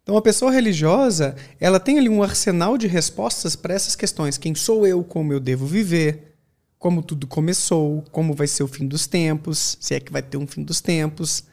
Então, 0.03 0.17
a 0.17 0.23
pessoa 0.23 0.53
religiosa, 0.53 1.35
ela 1.59 1.81
tem 1.81 1.99
ali 1.99 2.09
um 2.09 2.23
arsenal 2.23 2.79
de 2.79 2.87
respostas 2.87 3.57
para 3.57 3.75
essas 3.75 3.97
questões. 3.97 4.39
Quem 4.39 4.55
sou 4.55 4.87
eu? 4.87 5.03
Como 5.03 5.33
eu 5.33 5.41
devo 5.41 5.67
viver? 5.67 6.36
Como 6.79 7.03
tudo 7.03 7.27
começou? 7.27 8.03
Como 8.13 8.35
vai 8.35 8.47
ser 8.47 8.63
o 8.63 8.69
fim 8.69 8.87
dos 8.87 9.07
tempos? 9.07 9.77
Se 9.81 9.95
é 9.95 10.01
que 10.01 10.13
vai 10.13 10.23
ter 10.23 10.37
um 10.37 10.47
fim 10.47 10.63
dos 10.63 10.81
tempos? 10.81 11.45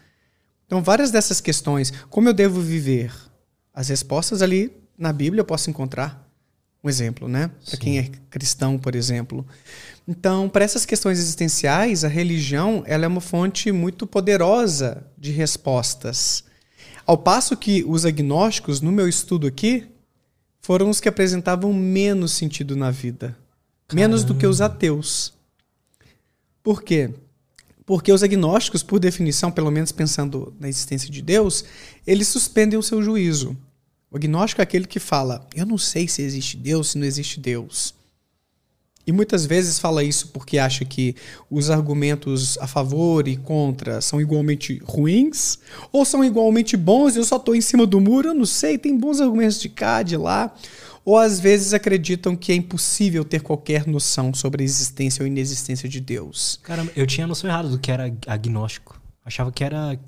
Então, 0.66 0.82
várias 0.82 1.12
dessas 1.12 1.40
questões. 1.40 1.92
Como 2.10 2.28
eu 2.28 2.34
devo 2.34 2.60
viver? 2.62 3.14
As 3.74 3.90
respostas 3.90 4.42
ali 4.42 4.72
na 4.98 5.14
Bíblia 5.14 5.42
eu 5.42 5.46
posso 5.46 5.70
encontrar. 5.70 6.24
Um 6.84 6.90
exemplo, 6.90 7.30
né? 7.30 7.50
Para 7.66 7.78
quem 7.78 7.98
é 7.98 8.10
cristão, 8.30 8.78
por 8.78 8.94
exemplo. 8.94 9.48
Então, 10.06 10.50
para 10.50 10.66
essas 10.66 10.86
questões 10.86 11.18
existenciais, 11.18 12.04
a 12.04 12.10
religião 12.10 12.84
ela 12.86 13.06
é 13.06 13.08
uma 13.08 13.22
fonte 13.22 13.72
muito 13.72 14.06
poderosa 14.06 15.08
de 15.18 15.32
respostas. 15.32 16.44
Ao 17.06 17.18
passo 17.18 17.56
que 17.56 17.86
os 17.88 18.06
agnósticos, 18.06 18.82
no 18.82 18.92
meu 18.92 19.08
estudo 19.08 19.48
aqui, 19.48 19.88
foram 20.60 20.90
os 20.90 21.00
que 21.00 21.08
apresentavam 21.08 21.74
menos 21.74 22.34
sentido 22.34 22.76
na 22.76 22.92
vida. 22.92 23.38
Menos 23.94 24.24
do 24.24 24.36
que 24.36 24.48
os 24.48 24.62
ateus. 24.62 25.34
Por 26.64 26.82
quê? 26.82 27.10
Porque 27.86 28.12
os 28.12 28.24
agnósticos, 28.24 28.82
por 28.82 29.00
definição, 29.00 29.52
pelo 29.52 29.70
menos 29.70 29.92
pensando 29.92 30.54
na 30.60 30.70
existência 30.70 31.10
de 31.10 31.22
Deus, 31.22 31.66
eles 32.08 32.28
suspendem 32.28 32.80
o 32.80 32.84
seu 32.84 33.02
juízo. 33.02 33.58
O 34.10 34.16
agnóstico 34.16 34.62
é 34.62 34.64
aquele 34.64 34.88
que 34.88 35.00
fala: 35.00 35.46
Eu 35.54 35.66
não 35.66 35.78
sei 35.78 36.08
se 36.08 36.22
existe 36.22 36.56
Deus, 36.56 36.92
se 36.92 36.98
não 36.98 37.06
existe 37.06 37.40
Deus. 37.40 37.94
E 39.06 39.12
muitas 39.12 39.46
vezes 39.46 39.80
fala 39.80 40.02
isso 40.02 40.30
porque 40.30 40.58
acha 40.58 40.86
que 40.86 41.14
os 41.52 41.70
argumentos 41.70 42.58
a 42.60 42.68
favor 42.68 43.28
e 43.28 43.36
contra 43.36 44.00
são 44.00 44.22
igualmente 44.22 44.82
ruins 44.86 45.60
ou 45.92 46.06
são 46.06 46.24
igualmente 46.24 46.78
bons 46.78 47.16
e 47.16 47.20
eu 47.20 47.26
só 47.26 47.36
estou 47.36 47.54
em 47.54 47.60
cima 47.60 47.86
do 47.86 48.00
muro, 48.00 48.30
eu 48.30 48.34
não 48.34 48.46
sei, 48.46 48.78
tem 48.78 48.98
bons 48.98 49.20
argumentos 49.20 49.60
de 49.60 49.68
cá, 49.68 50.04
de 50.04 50.16
lá. 50.16 50.56
Ou 51.06 51.18
às 51.18 51.40
vezes 51.40 51.74
acreditam 51.74 52.36
que 52.36 52.52
é 52.52 52.56
impossível 52.56 53.26
ter 53.26 53.42
qualquer 53.42 53.86
noção 53.86 54.34
sobre 54.34 54.64
a 54.64 54.66
existência 54.66 55.22
ou 55.22 55.28
inexistência 55.28 55.90
de 55.90 56.00
Deus. 56.00 56.60
Caramba, 56.64 56.92
eu 56.96 57.06
tinha 57.06 57.26
a 57.26 57.28
noção 57.28 57.50
errada 57.50 57.68
do 57.68 57.78
que 57.78 57.92
era 57.92 58.14
agnóstico. 58.28 59.00
Achava 59.26 59.52
que 59.52 59.64
era. 59.64 60.00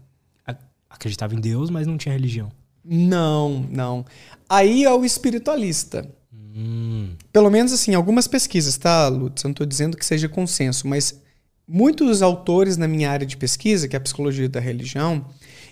acreditava 0.90 1.36
em 1.36 1.40
Deus, 1.40 1.70
mas 1.70 1.86
não 1.86 1.98
tinha 1.98 2.14
religião. 2.14 2.50
Não, 2.84 3.66
não. 3.70 4.06
Aí 4.48 4.84
é 4.84 4.94
o 4.94 5.04
espiritualista. 5.04 6.10
Hum, 6.34 7.16
Pelo 7.34 7.50
menos 7.50 7.74
assim, 7.74 7.94
algumas 7.94 8.28
pesquisas, 8.28 8.78
tá, 8.78 9.08
Lutz? 9.08 9.44
Eu 9.44 9.50
não 9.50 9.52
estou 9.54 9.66
dizendo 9.66 9.98
que 9.98 10.06
seja 10.06 10.30
consenso, 10.30 10.88
mas 10.88 11.20
muitos 11.68 12.22
autores 12.22 12.78
na 12.78 12.88
minha 12.88 13.10
área 13.10 13.26
de 13.26 13.36
pesquisa, 13.36 13.88
que 13.88 13.96
é 13.96 13.98
a 13.98 14.02
psicologia 14.02 14.48
da 14.48 14.60
religião, 14.60 15.26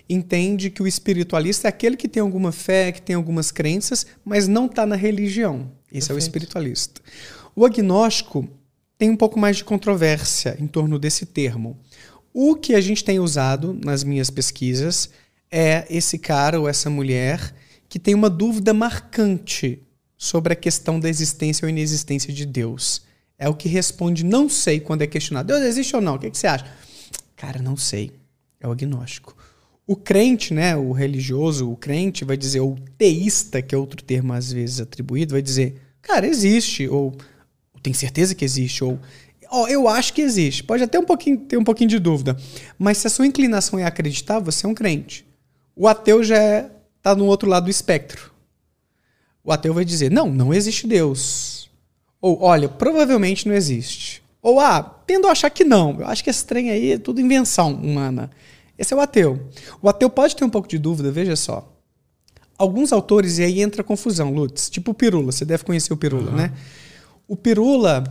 entende 0.08 0.70
que 0.70 0.82
o 0.82 0.86
espiritualista 0.86 1.68
é 1.68 1.70
aquele 1.70 1.96
que 1.96 2.08
tem 2.08 2.20
alguma 2.20 2.52
fé, 2.52 2.92
que 2.92 3.02
tem 3.02 3.16
algumas 3.16 3.50
crenças, 3.50 4.06
mas 4.24 4.46
não 4.46 4.66
está 4.66 4.84
na 4.84 4.96
religião. 4.96 5.70
Esse 5.92 6.10
é 6.10 6.14
o 6.14 6.16
Perfeito. 6.16 6.22
espiritualista. 6.22 7.00
O 7.54 7.64
agnóstico 7.64 8.48
tem 8.98 9.10
um 9.10 9.16
pouco 9.16 9.38
mais 9.38 9.56
de 9.56 9.64
controvérsia 9.64 10.56
em 10.58 10.66
torno 10.66 10.98
desse 10.98 11.26
termo. 11.26 11.78
O 12.32 12.56
que 12.56 12.74
a 12.74 12.80
gente 12.80 13.04
tem 13.04 13.20
usado 13.20 13.78
nas 13.84 14.02
minhas 14.02 14.28
pesquisas 14.30 15.10
é 15.50 15.86
esse 15.88 16.18
cara 16.18 16.60
ou 16.60 16.68
essa 16.68 16.90
mulher 16.90 17.54
que 17.88 17.98
tem 17.98 18.14
uma 18.14 18.28
dúvida 18.28 18.74
marcante 18.74 19.80
sobre 20.16 20.52
a 20.52 20.56
questão 20.56 20.98
da 20.98 21.08
existência 21.08 21.64
ou 21.64 21.68
inexistência 21.68 22.32
de 22.32 22.44
Deus. 22.44 23.02
É 23.38 23.48
o 23.48 23.54
que 23.54 23.68
responde 23.68 24.24
não 24.24 24.48
sei 24.48 24.80
quando 24.80 25.02
é 25.02 25.06
questionado. 25.06 25.48
Deus 25.48 25.62
existe 25.62 25.94
ou 25.94 26.02
não? 26.02 26.14
O 26.14 26.18
que, 26.18 26.30
que 26.30 26.38
você 26.38 26.46
acha? 26.46 26.66
Cara, 27.36 27.60
não 27.60 27.76
sei. 27.76 28.10
É 28.58 28.66
o 28.66 28.72
agnóstico. 28.72 29.36
O 29.86 29.96
crente, 29.96 30.54
né, 30.54 30.74
o 30.76 30.92
religioso, 30.92 31.70
o 31.70 31.76
crente 31.76 32.24
vai 32.24 32.36
dizer, 32.36 32.60
ou 32.60 32.72
o 32.72 32.80
teísta, 32.96 33.60
que 33.60 33.74
é 33.74 33.78
outro 33.78 34.02
termo 34.02 34.32
às 34.32 34.50
vezes 34.50 34.80
atribuído, 34.80 35.32
vai 35.32 35.42
dizer, 35.42 35.74
cara, 36.00 36.26
existe. 36.26 36.88
Ou 36.88 37.14
tem 37.82 37.92
certeza 37.92 38.34
que 38.34 38.44
existe? 38.44 38.82
Ou 38.82 38.98
oh, 39.54 39.68
eu 39.68 39.88
acho 39.88 40.12
que 40.12 40.20
existe. 40.20 40.64
Pode 40.64 40.82
até 40.82 40.98
um 40.98 41.04
pouquinho, 41.04 41.38
ter 41.38 41.56
um 41.56 41.64
pouquinho 41.64 41.90
de 41.90 41.98
dúvida. 41.98 42.36
Mas 42.78 42.98
se 42.98 43.06
a 43.06 43.10
sua 43.10 43.26
inclinação 43.26 43.78
é 43.78 43.84
acreditar, 43.84 44.40
você 44.40 44.66
é 44.66 44.68
um 44.68 44.74
crente. 44.74 45.24
O 45.76 45.86
ateu 45.86 46.22
já 46.22 46.66
está 46.98 47.10
é, 47.10 47.14
no 47.14 47.26
outro 47.26 47.48
lado 47.48 47.64
do 47.64 47.70
espectro. 47.70 48.32
O 49.42 49.52
ateu 49.52 49.72
vai 49.72 49.84
dizer: 49.84 50.10
não, 50.10 50.30
não 50.32 50.52
existe 50.52 50.86
Deus. 50.86 51.70
Ou, 52.20 52.42
olha, 52.42 52.68
provavelmente 52.68 53.46
não 53.46 53.54
existe. 53.54 54.22
Ou, 54.42 54.58
ah, 54.60 54.82
tendo 55.06 55.26
a 55.26 55.32
achar 55.32 55.50
que 55.50 55.64
não. 55.64 56.00
Eu 56.00 56.06
acho 56.06 56.24
que 56.24 56.30
esse 56.30 56.44
trem 56.44 56.70
aí 56.70 56.92
é 56.92 56.98
tudo 56.98 57.20
invenção 57.20 57.72
humana. 57.74 58.30
Esse 58.78 58.92
é 58.92 58.96
o 58.96 59.00
ateu. 59.00 59.48
O 59.80 59.88
ateu 59.88 60.10
pode 60.10 60.34
ter 60.34 60.44
um 60.44 60.50
pouco 60.50 60.68
de 60.68 60.78
dúvida, 60.78 61.10
veja 61.10 61.36
só. 61.36 61.72
Alguns 62.56 62.92
autores, 62.92 63.38
e 63.38 63.42
aí 63.42 63.60
entra 63.60 63.82
a 63.82 63.84
confusão, 63.84 64.32
Lutz, 64.32 64.70
tipo 64.70 64.92
o 64.92 64.94
Pirula, 64.94 65.32
você 65.32 65.44
deve 65.44 65.64
conhecer 65.64 65.92
o 65.92 65.96
Pirula, 65.96 66.30
uhum. 66.30 66.36
né? 66.36 66.52
O 67.26 67.36
Pirula, 67.36 68.04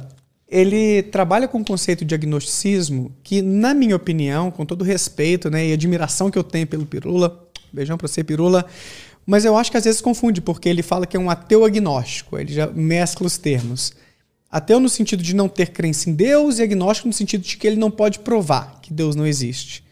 ele 0.48 1.04
trabalha 1.04 1.48
com 1.48 1.60
o 1.60 1.66
conceito 1.66 2.04
de 2.04 2.14
agnosticismo, 2.14 3.16
que, 3.24 3.42
na 3.42 3.74
minha 3.74 3.96
opinião, 3.96 4.52
com 4.52 4.66
todo 4.66 4.84
respeito 4.84 5.50
né, 5.50 5.68
e 5.68 5.74
admiração 5.74 6.30
que 6.30 6.38
eu 6.38 6.44
tenho 6.44 6.68
pelo 6.68 6.86
Pirula, 6.86 7.48
beijão 7.72 7.98
pra 7.98 8.08
você, 8.08 8.24
Pirula, 8.24 8.66
mas 9.26 9.46
eu 9.46 9.56
acho 9.56 9.72
que 9.72 9.78
às 9.78 9.86
vezes 9.86 10.02
confunde, 10.02 10.42
porque 10.42 10.68
ele 10.68 10.84
fala 10.84 11.06
que 11.06 11.16
é 11.16 11.20
um 11.20 11.30
ateu 11.30 11.64
agnóstico, 11.64 12.38
ele 12.38 12.54
já 12.54 12.68
mescla 12.68 13.26
os 13.26 13.38
termos. 13.38 13.94
Ateu 14.52 14.80
no 14.80 14.90
sentido 14.90 15.24
de 15.24 15.34
não 15.34 15.48
ter 15.48 15.72
crença 15.72 16.10
em 16.10 16.14
Deus 16.14 16.60
e 16.60 16.64
agnóstico 16.64 17.08
no 17.08 17.14
sentido 17.14 17.42
de 17.42 17.58
que 17.58 17.66
ele 17.66 17.78
não 17.78 17.90
pode 17.90 18.20
provar 18.20 18.80
que 18.82 18.94
Deus 18.94 19.16
não 19.16 19.26
existe. 19.26 19.83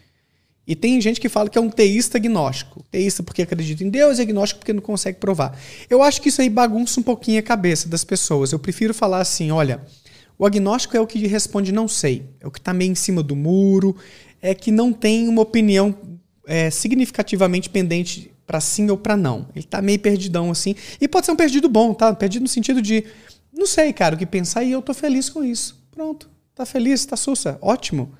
E 0.66 0.76
tem 0.76 1.00
gente 1.00 1.20
que 1.20 1.28
fala 1.28 1.48
que 1.48 1.58
é 1.58 1.60
um 1.60 1.68
teísta 1.68 2.18
agnóstico. 2.18 2.84
Teísta 2.90 3.22
porque 3.22 3.42
acredita 3.42 3.82
em 3.82 3.90
Deus 3.90 4.18
e 4.18 4.22
agnóstico 4.22 4.60
porque 4.60 4.72
não 4.72 4.80
consegue 4.80 5.18
provar. 5.18 5.58
Eu 5.90 6.02
acho 6.02 6.22
que 6.22 6.28
isso 6.28 6.40
aí 6.40 6.48
bagunça 6.48 7.00
um 7.00 7.02
pouquinho 7.02 7.40
a 7.40 7.42
cabeça 7.42 7.88
das 7.88 8.04
pessoas. 8.04 8.52
Eu 8.52 8.58
prefiro 8.58 8.94
falar 8.94 9.20
assim: 9.20 9.50
olha, 9.50 9.80
o 10.38 10.46
agnóstico 10.46 10.96
é 10.96 11.00
o 11.00 11.06
que 11.06 11.26
responde 11.26 11.72
não 11.72 11.88
sei. 11.88 12.24
É 12.40 12.46
o 12.46 12.50
que 12.50 12.58
está 12.58 12.72
meio 12.72 12.92
em 12.92 12.94
cima 12.94 13.22
do 13.22 13.34
muro, 13.34 13.96
é 14.40 14.54
que 14.54 14.70
não 14.70 14.92
tem 14.92 15.28
uma 15.28 15.42
opinião 15.42 15.96
é, 16.46 16.70
significativamente 16.70 17.68
pendente 17.68 18.32
para 18.46 18.60
sim 18.60 18.90
ou 18.90 18.96
para 18.96 19.16
não. 19.16 19.48
Ele 19.54 19.64
está 19.64 19.82
meio 19.82 19.98
perdidão 19.98 20.50
assim. 20.50 20.74
E 21.00 21.08
pode 21.08 21.26
ser 21.26 21.32
um 21.32 21.36
perdido 21.36 21.68
bom, 21.68 21.92
tá? 21.92 22.14
Perdido 22.14 22.42
no 22.42 22.48
sentido 22.48 22.80
de, 22.80 23.04
não 23.52 23.66
sei, 23.66 23.92
cara, 23.92 24.14
o 24.14 24.18
que 24.18 24.26
pensar 24.26 24.62
e 24.62 24.72
eu 24.72 24.82
tô 24.82 24.94
feliz 24.94 25.28
com 25.28 25.42
isso. 25.42 25.82
Pronto. 25.90 26.30
Tá 26.54 26.66
feliz, 26.66 27.04
tá 27.06 27.16
sussa. 27.16 27.58
Ótimo. 27.62 28.12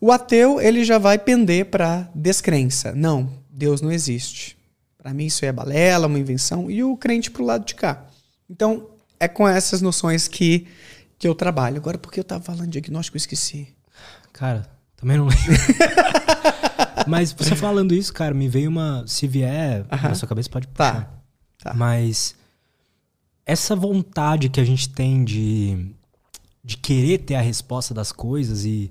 O 0.00 0.10
ateu, 0.10 0.60
ele 0.60 0.84
já 0.84 0.98
vai 0.98 1.18
pender 1.18 1.66
para 1.66 2.08
descrença. 2.14 2.92
Não, 2.94 3.30
Deus 3.50 3.82
não 3.82 3.92
existe. 3.92 4.56
Para 4.96 5.12
mim 5.12 5.26
isso 5.26 5.44
é 5.44 5.52
balela, 5.52 6.06
uma 6.06 6.18
invenção. 6.18 6.70
E 6.70 6.82
o 6.82 6.96
crente 6.96 7.30
pro 7.30 7.44
lado 7.44 7.64
de 7.66 7.74
cá. 7.74 8.06
Então, 8.48 8.88
é 9.18 9.28
com 9.28 9.46
essas 9.46 9.82
noções 9.82 10.26
que, 10.26 10.66
que 11.18 11.28
eu 11.28 11.34
trabalho. 11.34 11.76
Agora, 11.76 11.98
por 11.98 12.10
que 12.10 12.20
eu 12.20 12.24
tava 12.24 12.42
falando 12.42 12.64
de 12.64 12.72
diagnóstico, 12.72 13.16
eu 13.16 13.18
esqueci. 13.18 13.68
Cara, 14.32 14.66
também 14.96 15.18
não 15.18 15.26
lembro. 15.26 15.44
Mas 17.06 17.32
você 17.32 17.54
falando 17.54 17.94
isso, 17.94 18.12
cara, 18.12 18.34
me 18.34 18.48
veio 18.48 18.70
uma. 18.70 19.04
Se 19.06 19.26
vier 19.26 19.82
uh 19.82 19.84
-huh. 19.84 20.08
na 20.08 20.14
sua 20.14 20.28
cabeça, 20.28 20.48
pode 20.48 20.68
puxar. 20.68 21.04
Tá. 21.58 21.70
tá. 21.70 21.74
Mas 21.74 22.34
essa 23.44 23.74
vontade 23.74 24.48
que 24.48 24.60
a 24.60 24.64
gente 24.64 24.88
tem 24.88 25.24
de, 25.24 25.92
de 26.62 26.76
querer 26.76 27.18
ter 27.18 27.34
a 27.34 27.40
resposta 27.40 27.92
das 27.92 28.12
coisas 28.12 28.64
e 28.64 28.90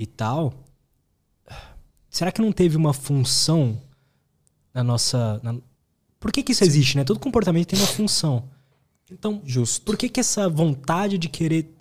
e 0.00 0.06
tal, 0.06 0.54
será 2.08 2.32
que 2.32 2.40
não 2.40 2.52
teve 2.52 2.74
uma 2.74 2.94
função 2.94 3.78
na 4.72 4.82
nossa. 4.82 5.38
Na... 5.42 5.56
Por 6.18 6.32
que, 6.32 6.42
que 6.42 6.52
isso 6.52 6.64
existe, 6.64 6.96
né? 6.96 7.04
Todo 7.04 7.20
comportamento 7.20 7.68
tem 7.68 7.78
uma 7.78 7.86
função. 7.86 8.44
Então, 9.10 9.42
Justo. 9.44 9.84
por 9.84 9.98
que, 9.98 10.08
que 10.08 10.18
essa 10.18 10.48
vontade 10.48 11.18
de 11.18 11.28
querer 11.28 11.74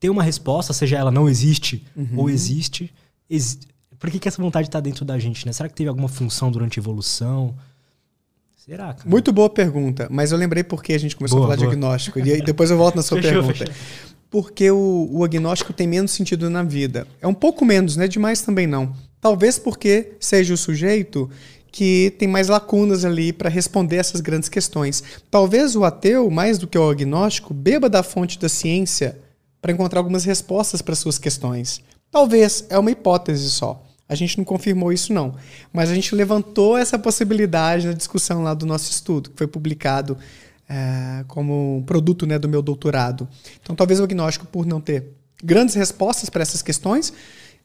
ter 0.00 0.08
uma 0.08 0.22
resposta, 0.22 0.72
seja 0.72 0.96
ela 0.96 1.10
não 1.10 1.28
existe 1.28 1.84
uhum. 1.94 2.20
ou 2.20 2.30
existe, 2.30 2.90
ex... 3.28 3.58
por 3.98 4.10
que, 4.10 4.18
que 4.18 4.28
essa 4.28 4.40
vontade 4.40 4.68
está 4.68 4.80
dentro 4.80 5.04
da 5.04 5.18
gente, 5.18 5.44
né? 5.44 5.52
Será 5.52 5.68
que 5.68 5.74
teve 5.74 5.90
alguma 5.90 6.08
função 6.08 6.50
durante 6.50 6.78
a 6.78 6.80
evolução? 6.80 7.54
Será, 8.64 8.94
cara? 8.94 9.08
Muito 9.08 9.32
boa 9.32 9.50
pergunta, 9.50 10.06
mas 10.10 10.30
eu 10.30 10.38
lembrei 10.38 10.62
porque 10.62 10.92
a 10.92 10.98
gente 10.98 11.16
começou 11.16 11.38
boa, 11.38 11.46
a 11.46 11.48
falar 11.48 11.56
boa. 11.56 11.70
de 11.70 11.76
diagnóstico. 11.76 12.18
e 12.18 12.42
depois 12.42 12.70
eu 12.70 12.76
volto 12.76 12.96
na 12.96 13.02
sua 13.02 13.20
fechou, 13.20 13.42
pergunta. 13.42 13.58
Fechou 13.58 13.74
porque 14.32 14.70
o, 14.70 15.08
o 15.10 15.22
agnóstico 15.22 15.74
tem 15.74 15.86
menos 15.86 16.10
sentido 16.10 16.48
na 16.48 16.62
vida. 16.62 17.06
É 17.20 17.26
um 17.26 17.34
pouco 17.34 17.66
menos, 17.66 17.96
não 17.96 18.04
é 18.04 18.08
demais 18.08 18.40
também 18.40 18.66
não. 18.66 18.94
Talvez 19.20 19.58
porque 19.58 20.12
seja 20.18 20.54
o 20.54 20.56
sujeito 20.56 21.30
que 21.70 22.14
tem 22.18 22.26
mais 22.26 22.48
lacunas 22.48 23.04
ali 23.04 23.30
para 23.30 23.50
responder 23.50 23.96
essas 23.96 24.22
grandes 24.22 24.48
questões. 24.48 25.02
Talvez 25.30 25.76
o 25.76 25.84
ateu, 25.84 26.30
mais 26.30 26.56
do 26.56 26.66
que 26.66 26.78
o 26.78 26.88
agnóstico, 26.88 27.52
beba 27.52 27.90
da 27.90 28.02
fonte 28.02 28.38
da 28.38 28.48
ciência 28.48 29.18
para 29.60 29.70
encontrar 29.70 30.00
algumas 30.00 30.24
respostas 30.24 30.80
para 30.80 30.94
suas 30.94 31.18
questões. 31.18 31.82
Talvez, 32.10 32.64
é 32.70 32.78
uma 32.78 32.90
hipótese 32.90 33.50
só. 33.50 33.82
A 34.12 34.14
gente 34.14 34.36
não 34.36 34.44
confirmou 34.44 34.92
isso 34.92 35.10
não, 35.10 35.34
mas 35.72 35.90
a 35.90 35.94
gente 35.94 36.14
levantou 36.14 36.76
essa 36.76 36.98
possibilidade 36.98 37.86
na 37.86 37.94
discussão 37.94 38.42
lá 38.42 38.52
do 38.52 38.66
nosso 38.66 38.90
estudo, 38.90 39.30
que 39.30 39.36
foi 39.38 39.46
publicado 39.46 40.18
é, 40.68 41.24
como 41.26 41.82
produto 41.86 42.26
né, 42.26 42.38
do 42.38 42.46
meu 42.46 42.60
doutorado. 42.60 43.26
Então, 43.62 43.74
talvez 43.74 44.00
o 44.00 44.04
agnóstico, 44.04 44.46
por 44.46 44.66
não 44.66 44.82
ter 44.82 45.06
grandes 45.42 45.74
respostas 45.74 46.28
para 46.28 46.42
essas 46.42 46.60
questões, 46.60 47.10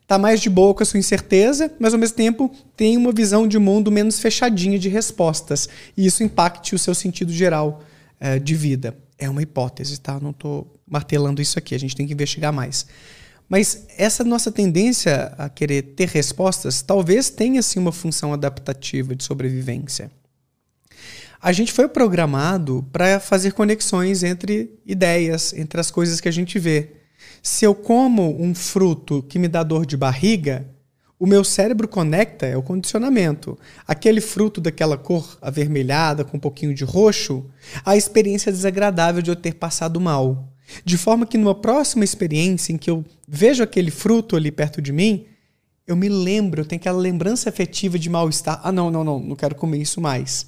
está 0.01 0.17
mais 0.17 0.39
de 0.39 0.49
boa 0.49 0.73
com 0.73 0.81
a 0.81 0.85
sua 0.85 0.97
incerteza, 0.97 1.69
mas 1.77 1.93
ao 1.93 1.99
mesmo 1.99 2.15
tempo 2.15 2.49
tem 2.77 2.95
uma 2.95 3.11
visão 3.11 3.45
de 3.45 3.59
mundo 3.59 3.91
menos 3.91 4.17
fechadinha 4.17 4.79
de 4.79 4.87
respostas. 4.87 5.67
E 5.97 6.05
isso 6.05 6.23
impacte 6.23 6.73
o 6.73 6.79
seu 6.79 6.95
sentido 6.95 7.33
geral 7.33 7.81
é, 8.21 8.39
de 8.39 8.55
vida. 8.55 8.97
É 9.19 9.29
uma 9.29 9.41
hipótese, 9.41 9.99
tá? 9.99 10.17
Não 10.17 10.29
estou 10.29 10.79
martelando 10.87 11.41
isso 11.41 11.59
aqui, 11.59 11.75
a 11.75 11.79
gente 11.79 11.93
tem 11.93 12.07
que 12.07 12.13
investigar 12.13 12.53
mais. 12.53 12.87
Mas 13.49 13.85
essa 13.97 14.23
nossa 14.23 14.51
tendência 14.51 15.33
a 15.37 15.47
querer 15.49 15.81
ter 15.81 16.09
respostas 16.09 16.81
talvez 16.81 17.29
tenha 17.29 17.61
sim 17.61 17.79
uma 17.79 17.91
função 17.91 18.33
adaptativa 18.33 19.15
de 19.15 19.23
sobrevivência 19.23 20.11
a 21.41 21.51
gente 21.51 21.71
foi 21.71 21.87
programado 21.87 22.85
para 22.91 23.19
fazer 23.19 23.53
conexões 23.53 24.23
entre 24.23 24.71
ideias, 24.85 25.53
entre 25.53 25.79
as 25.79 25.91
coisas 25.91 26.19
que 26.19 26.27
a 26.27 26.31
gente 26.31 26.57
vê. 26.57 26.93
Se 27.41 27.65
eu 27.65 27.75
como 27.75 28.41
um 28.41 28.53
fruto 28.55 29.23
que 29.23 29.39
me 29.39 29.47
dá 29.47 29.63
dor 29.63 29.85
de 29.85 29.95
barriga, 29.95 30.67
o 31.19 31.25
meu 31.25 31.43
cérebro 31.43 31.87
conecta, 31.87 32.45
é 32.45 32.57
o 32.57 32.61
condicionamento. 32.61 33.57
Aquele 33.87 34.21
fruto 34.21 34.61
daquela 34.61 34.97
cor 34.97 35.37
avermelhada, 35.41 36.23
com 36.23 36.37
um 36.37 36.39
pouquinho 36.39 36.73
de 36.73 36.83
roxo, 36.83 37.45
a 37.85 37.95
experiência 37.95 38.51
desagradável 38.51 39.21
de 39.21 39.31
eu 39.31 39.35
ter 39.35 39.55
passado 39.55 39.99
mal. 39.99 40.53
De 40.83 40.97
forma 40.97 41.25
que 41.25 41.37
numa 41.37 41.55
próxima 41.55 42.03
experiência 42.03 42.73
em 42.73 42.77
que 42.77 42.89
eu 42.89 43.05
vejo 43.27 43.63
aquele 43.63 43.91
fruto 43.91 44.35
ali 44.35 44.51
perto 44.51 44.81
de 44.81 44.91
mim, 44.91 45.25
eu 45.85 45.95
me 45.95 46.09
lembro, 46.09 46.61
eu 46.61 46.65
tenho 46.65 46.79
aquela 46.79 46.97
lembrança 46.97 47.49
afetiva 47.49 47.97
de 47.97 48.09
mal-estar. 48.09 48.59
Ah, 48.63 48.71
não, 48.71 48.91
não, 48.91 49.03
não, 49.03 49.19
não 49.19 49.35
quero 49.35 49.55
comer 49.55 49.77
isso 49.77 50.01
mais. 50.01 50.47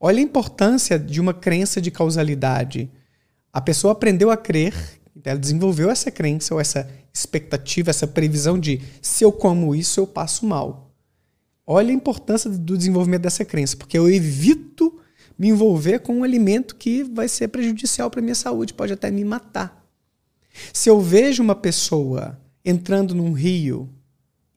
Olha 0.00 0.18
a 0.18 0.22
importância 0.22 0.98
de 0.98 1.20
uma 1.20 1.34
crença 1.34 1.80
de 1.80 1.90
causalidade. 1.90 2.90
A 3.52 3.60
pessoa 3.60 3.92
aprendeu 3.92 4.30
a 4.30 4.36
crer, 4.36 4.74
ela 5.22 5.38
desenvolveu 5.38 5.90
essa 5.90 6.10
crença 6.10 6.54
ou 6.54 6.60
essa 6.60 6.88
expectativa, 7.12 7.90
essa 7.90 8.06
previsão 8.06 8.58
de 8.58 8.80
se 9.02 9.22
eu 9.24 9.30
como 9.30 9.74
isso, 9.74 10.00
eu 10.00 10.06
passo 10.06 10.46
mal. 10.46 10.90
Olha 11.66 11.90
a 11.90 11.94
importância 11.94 12.48
do 12.48 12.78
desenvolvimento 12.78 13.22
dessa 13.22 13.44
crença, 13.44 13.76
porque 13.76 13.98
eu 13.98 14.10
evito 14.10 14.99
me 15.40 15.48
envolver 15.48 16.00
com 16.00 16.16
um 16.16 16.22
alimento 16.22 16.76
que 16.76 17.02
vai 17.02 17.26
ser 17.26 17.48
prejudicial 17.48 18.10
para 18.10 18.20
minha 18.20 18.34
saúde, 18.34 18.74
pode 18.74 18.92
até 18.92 19.10
me 19.10 19.24
matar. 19.24 19.82
Se 20.70 20.90
eu 20.90 21.00
vejo 21.00 21.42
uma 21.42 21.54
pessoa 21.54 22.38
entrando 22.62 23.14
num 23.14 23.32
rio 23.32 23.88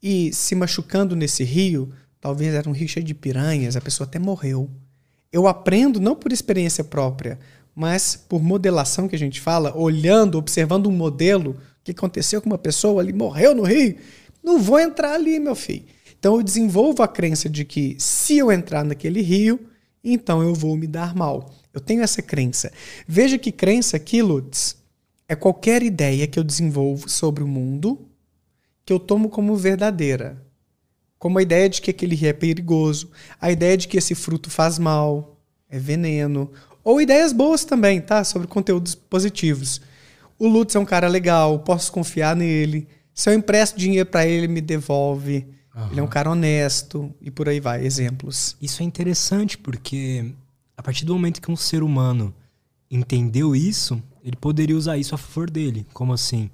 e 0.02 0.34
se 0.34 0.54
machucando 0.56 1.16
nesse 1.16 1.42
rio, 1.42 1.94
talvez 2.20 2.54
era 2.54 2.70
um 2.70 2.74
rio 2.74 2.90
cheio 2.90 3.06
de 3.06 3.14
piranhas, 3.14 3.78
a 3.78 3.82
pessoa 3.82 4.06
até 4.06 4.20
morreu. 4.20 4.70
Eu 5.32 5.48
aprendo 5.48 6.02
não 6.02 6.18
por 6.18 6.34
experiência 6.34 6.84
própria, 6.84 7.40
mas 7.74 8.18
por 8.18 8.44
modelação 8.44 9.08
que 9.08 9.16
a 9.16 9.20
gente 9.20 9.40
fala, 9.40 9.74
olhando, 9.78 10.38
observando 10.38 10.88
um 10.88 10.92
modelo, 10.92 11.56
que 11.82 11.92
aconteceu 11.92 12.42
com 12.42 12.50
uma 12.50 12.58
pessoa 12.58 13.02
ali, 13.02 13.14
morreu 13.14 13.56
no 13.56 13.64
rio, 13.64 13.96
não 14.44 14.60
vou 14.60 14.82
entrar 14.82 15.14
ali, 15.14 15.40
meu 15.40 15.56
filho. 15.56 15.86
Então 16.20 16.36
eu 16.36 16.44
desenvolvo 16.44 17.02
a 17.02 17.08
crença 17.08 17.50
de 17.50 17.64
que 17.64 17.96
se 17.98 18.38
eu 18.38 18.52
entrar 18.52 18.84
naquele 18.84 19.22
rio, 19.22 19.70
então 20.04 20.42
eu 20.42 20.54
vou 20.54 20.76
me 20.76 20.88
dar 20.88 21.16
mal. 21.16 21.54
Eu 21.74 21.80
tenho 21.80 22.02
essa 22.02 22.22
crença. 22.22 22.72
Veja 23.08 23.38
que 23.38 23.52
crença 23.52 23.98
aqui, 23.98 24.22
Lutz, 24.22 24.76
é 25.28 25.36
qualquer 25.36 25.82
ideia 25.82 26.28
que 26.28 26.38
eu 26.38 26.44
desenvolvo 26.44 27.10
sobre 27.10 27.44
o 27.44 27.48
mundo 27.48 28.08
que 28.86 28.92
eu 28.92 29.00
tomo 29.00 29.30
como 29.30 29.56
verdadeira 29.56 30.44
como 31.24 31.40
a 31.40 31.42
ideia 31.42 31.70
de 31.70 31.82
que 31.82 31.90
aquele 31.90 32.16
rio 32.16 32.28
é 32.28 32.34
perigoso, 32.34 33.10
a 33.40 33.50
ideia 33.50 33.78
de 33.78 33.88
que 33.88 33.96
esse 33.96 34.14
fruto 34.14 34.50
faz 34.50 34.78
mal, 34.78 35.40
é 35.70 35.80
veneno, 35.80 36.52
ou 36.84 37.00
ideias 37.00 37.32
boas 37.32 37.64
também, 37.64 38.02
tá? 38.02 38.26
Sobre 38.26 38.46
conteúdos 38.46 38.94
positivos. 38.94 39.80
O 40.38 40.50
Lutz 40.50 40.76
é 40.76 40.80
um 40.80 40.84
cara 40.84 41.08
legal, 41.08 41.60
posso 41.60 41.94
confiar 41.94 42.36
nele. 42.36 42.90
Se 43.14 43.30
eu 43.30 43.34
empresto 43.34 43.80
dinheiro 43.80 44.10
para 44.10 44.28
ele, 44.28 44.40
ele 44.40 44.48
me 44.50 44.60
devolve. 44.60 45.48
Uhum. 45.76 45.88
Ele 45.92 46.00
é 46.00 46.04
um 46.04 46.08
cara 46.08 46.30
honesto 46.30 47.14
e 47.22 47.32
por 47.32 47.50
aí 47.50 47.60
vai, 47.60 47.86
exemplos. 47.86 48.56
Isso 48.62 48.82
é 48.82 48.86
interessante 48.86 49.58
porque 49.58 50.34
a 50.78 50.84
partir 50.84 51.06
do 51.06 51.14
momento 51.14 51.42
que 51.42 51.52
um 51.52 51.56
ser 51.56 51.84
humano 51.84 52.34
entendeu 52.90 53.56
isso, 53.56 54.02
ele 54.24 54.36
poderia 54.36 54.78
usar 54.78 54.98
isso 54.98 55.16
a 55.16 55.18
favor 55.18 55.50
dele. 55.50 55.86
Como 55.94 56.14
assim? 56.14 56.50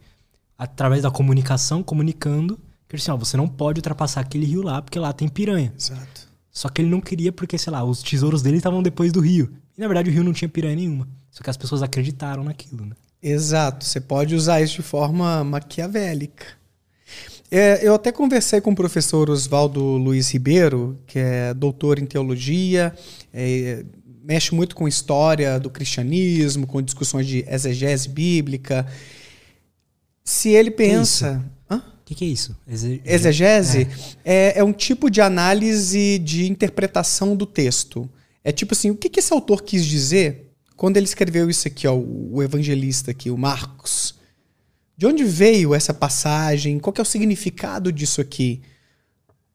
Através 0.58 1.04
da 1.04 1.12
comunicação, 1.12 1.84
comunicando, 1.84 2.60
que 2.88 2.96
assim, 2.96 3.12
ó, 3.12 3.18
você 3.18 3.38
não 3.38 3.48
pode 3.48 3.80
ultrapassar 3.80 4.22
aquele 4.22 4.46
rio 4.46 4.62
lá, 4.62 4.82
porque 4.82 4.98
lá 5.00 5.14
tem 5.14 5.28
piranha. 5.28 5.74
Exato. 5.78 6.28
Só 6.52 6.68
que 6.68 6.82
ele 6.82 6.90
não 6.90 7.00
queria 7.00 7.32
porque, 7.32 7.58
sei 7.58 7.72
lá, 7.72 7.84
os 7.84 8.02
tesouros 8.02 8.42
dele 8.42 8.58
estavam 8.58 8.82
depois 8.82 9.12
do 9.12 9.20
rio. 9.20 9.54
E 9.78 9.82
na 9.82 9.88
verdade 9.88 10.10
o 10.10 10.14
rio 10.14 10.24
não 10.24 10.34
tinha 10.34 10.50
piranha 10.50 10.76
nenhuma. 10.76 11.08
Só 11.30 11.44
que 11.44 11.50
as 11.50 11.58
pessoas 11.58 11.84
acreditaram 11.84 12.44
naquilo, 12.44 12.86
né? 12.86 12.96
Exato. 13.22 13.86
Você 13.86 14.02
pode 14.02 14.34
usar 14.34 14.62
isso 14.62 14.76
de 14.76 14.82
forma 14.82 15.44
maquiavélica. 15.44 16.59
É, 17.52 17.80
eu 17.82 17.96
até 17.96 18.12
conversei 18.12 18.62
com 18.62 18.72
o 18.72 18.76
professor 18.76 19.30
Oswaldo 19.30 19.82
Luiz 19.82 20.32
Ribeiro, 20.32 21.00
que 21.08 21.18
é 21.18 21.54
doutor 21.54 21.98
em 21.98 22.06
teologia, 22.06 22.94
é, 23.34 23.84
mexe 24.24 24.54
muito 24.54 24.76
com 24.76 24.88
história 24.88 25.60
do 25.60 25.70
cristianismo, 25.70 26.68
com 26.68 26.82
discussões 26.82 27.26
de 27.26 27.44
exegese 27.48 28.08
bíblica. 28.08 28.86
Se 30.24 30.50
ele 30.50 30.70
pensa. 30.70 31.44
O 31.72 32.10
que, 32.10 32.16
que, 32.16 32.26
é 32.26 32.28
isso? 32.28 32.58
Exe 32.68 33.02
exegese 33.06 33.88
é. 34.26 34.54
É, 34.56 34.60
é. 34.60 34.64
um 34.64 34.74
tipo 34.74 35.12
de 35.12 35.22
análise 35.22 36.18
de 36.18 36.50
interpretação 36.50 37.36
do 37.36 37.46
texto. 37.46 38.10
É 38.44 38.52
tipo 38.52 38.74
assim, 38.74 38.90
o 38.90 38.96
que, 38.96 39.10
que 39.10 39.20
esse 39.20 39.32
autor 39.32 39.62
quis 39.62 39.86
dizer 39.86 40.52
quando 40.76 40.98
ele 40.98 41.06
escreveu 41.06 41.50
isso 41.52 41.68
aqui, 41.68 41.88
ó, 41.88 41.94
o 41.96 42.42
evangelista 42.42 43.12
aqui, 43.12 43.30
o 43.30 43.38
Marcos? 43.38 44.19
De 45.00 45.06
onde 45.06 45.24
veio 45.24 45.74
essa 45.74 45.94
passagem? 45.94 46.78
Qual 46.78 46.94
é 46.98 47.02
o 47.02 47.06
significado 47.06 47.90
disso 47.90 48.20
aqui? 48.20 48.60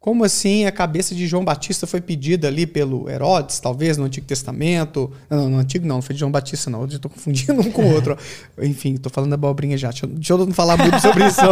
Como 0.01 0.25
assim 0.25 0.65
a 0.65 0.73
cabeça 0.73 1.15
de 1.15 1.27
João 1.27 1.45
Batista 1.45 1.87
foi 1.87 2.01
pedida 2.01 2.49
ali 2.49 2.67
pelo 2.67 3.11
Herodes, 3.11 3.61
talvez, 3.61 3.99
no 3.99 4.05
Antigo 4.05 4.27
Testamento? 4.27 5.13
Não, 5.29 5.51
no 5.51 5.59
Antigo 5.59 5.87
não, 5.87 5.97
não 5.97 6.03
foi 6.03 6.15
de 6.15 6.21
João 6.21 6.33
Batista, 6.33 6.71
não. 6.71 6.81
Eu 6.81 6.87
estou 6.87 7.11
confundindo 7.11 7.61
um 7.61 7.71
com 7.71 7.83
o 7.83 7.93
outro. 7.93 8.17
Enfim, 8.59 8.95
estou 8.95 9.13
falando 9.13 9.29
da 9.29 9.35
abobrinha 9.35 9.77
já. 9.77 9.91
Deixa 9.91 10.07
eu, 10.07 10.09
deixa 10.09 10.33
eu 10.33 10.47
não 10.47 10.55
falar 10.55 10.79
muito 10.79 10.99
sobre 10.99 11.27
isso. 11.27 11.43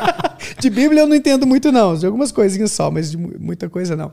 de 0.58 0.70
Bíblia 0.70 1.02
eu 1.02 1.06
não 1.06 1.14
entendo 1.14 1.46
muito, 1.46 1.70
não. 1.70 1.94
De 1.94 2.06
algumas 2.06 2.32
coisinhas 2.32 2.72
só, 2.72 2.90
mas 2.90 3.10
de 3.10 3.18
muita 3.18 3.68
coisa 3.68 3.94
não. 3.94 4.10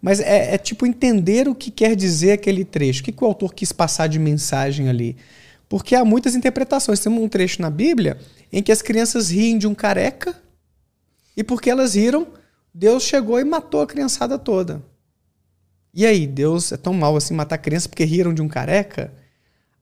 Mas 0.00 0.18
é, 0.18 0.56
é 0.56 0.58
tipo 0.58 0.84
entender 0.84 1.46
o 1.46 1.54
que 1.54 1.70
quer 1.70 1.94
dizer 1.94 2.32
aquele 2.32 2.64
trecho. 2.64 3.00
O 3.00 3.04
que, 3.04 3.12
que 3.12 3.22
o 3.22 3.28
autor 3.28 3.54
quis 3.54 3.70
passar 3.70 4.08
de 4.08 4.18
mensagem 4.18 4.88
ali. 4.88 5.16
Porque 5.72 5.94
há 5.94 6.04
muitas 6.04 6.34
interpretações. 6.34 7.00
Tem 7.00 7.10
um 7.10 7.26
trecho 7.26 7.62
na 7.62 7.70
Bíblia 7.70 8.18
em 8.52 8.62
que 8.62 8.70
as 8.70 8.82
crianças 8.82 9.30
riem 9.30 9.56
de 9.56 9.66
um 9.66 9.74
careca, 9.74 10.36
e 11.34 11.42
porque 11.42 11.70
elas 11.70 11.94
riram 11.94 12.26
Deus 12.74 13.04
chegou 13.04 13.40
e 13.40 13.44
matou 13.44 13.80
a 13.80 13.86
criançada 13.86 14.38
toda. 14.38 14.82
E 15.94 16.04
aí, 16.04 16.26
Deus 16.26 16.72
é 16.72 16.76
tão 16.76 16.92
mal 16.92 17.16
assim 17.16 17.32
matar 17.32 17.56
criança 17.56 17.88
porque 17.88 18.04
riram 18.04 18.34
de 18.34 18.42
um 18.42 18.48
careca? 18.48 19.14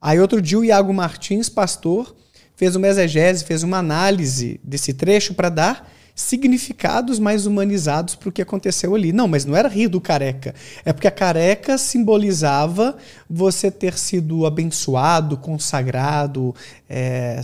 Aí 0.01 0.21
outro 0.21 0.41
dia 0.41 0.61
o 0.61 0.65
Iago 0.65 0.95
Martins, 0.95 1.49
pastor, 1.49 2.15
fez 2.55 2.77
uma 2.77 2.87
exegese, 2.87 3.45
fez 3.45 3.65
uma 3.65 3.79
análise 3.79 4.61
desse 4.63 4.95
trecho 4.95 5.35
para 5.35 5.49
dar 5.49 5.93
significados 6.21 7.19
mais 7.19 7.47
humanizados 7.47 8.15
para 8.15 8.29
o 8.29 8.33
que 8.33 8.43
aconteceu 8.43 8.95
ali. 8.95 9.13
Não, 9.13 9.27
mas 9.27 9.45
não 9.45 9.57
era 9.57 9.69
rir 9.69 9.89
do 9.89 10.01
careca. 10.01 10.55
É 10.85 10.93
porque 10.93 11.09
a 11.09 11.11
careca 11.11 11.79
simbolizava 11.79 12.97
você 13.29 13.71
ter 13.71 13.99
sido 13.99 14.45
abençoado, 14.47 15.37
consagrado, 15.37 16.55
é, 16.89 17.41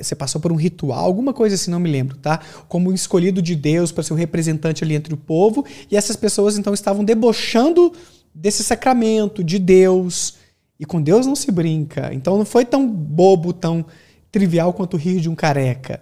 você 0.00 0.14
passou 0.14 0.40
por 0.40 0.52
um 0.52 0.56
ritual, 0.56 1.04
alguma 1.04 1.32
coisa 1.32 1.54
assim, 1.54 1.70
não 1.70 1.80
me 1.80 1.90
lembro, 1.90 2.16
tá? 2.16 2.40
Como 2.68 2.92
escolhido 2.92 3.40
de 3.40 3.54
Deus 3.54 3.90
para 3.90 4.02
ser 4.02 4.12
o 4.12 4.16
um 4.16 4.18
representante 4.18 4.84
ali 4.84 4.94
entre 4.94 5.14
o 5.14 5.16
povo. 5.16 5.64
E 5.90 5.96
essas 5.96 6.16
pessoas 6.16 6.58
então 6.58 6.74
estavam 6.74 7.04
debochando 7.04 7.92
desse 8.34 8.62
sacramento, 8.62 9.42
de 9.42 9.58
Deus. 9.58 10.34
E 10.78 10.84
com 10.84 11.00
Deus 11.00 11.26
não 11.26 11.34
se 11.34 11.50
brinca. 11.50 12.10
Então 12.12 12.36
não 12.36 12.44
foi 12.44 12.64
tão 12.64 12.86
bobo, 12.88 13.52
tão 13.52 13.84
trivial 14.30 14.72
quanto 14.72 14.96
rir 14.96 15.20
de 15.20 15.28
um 15.28 15.34
careca. 15.34 16.00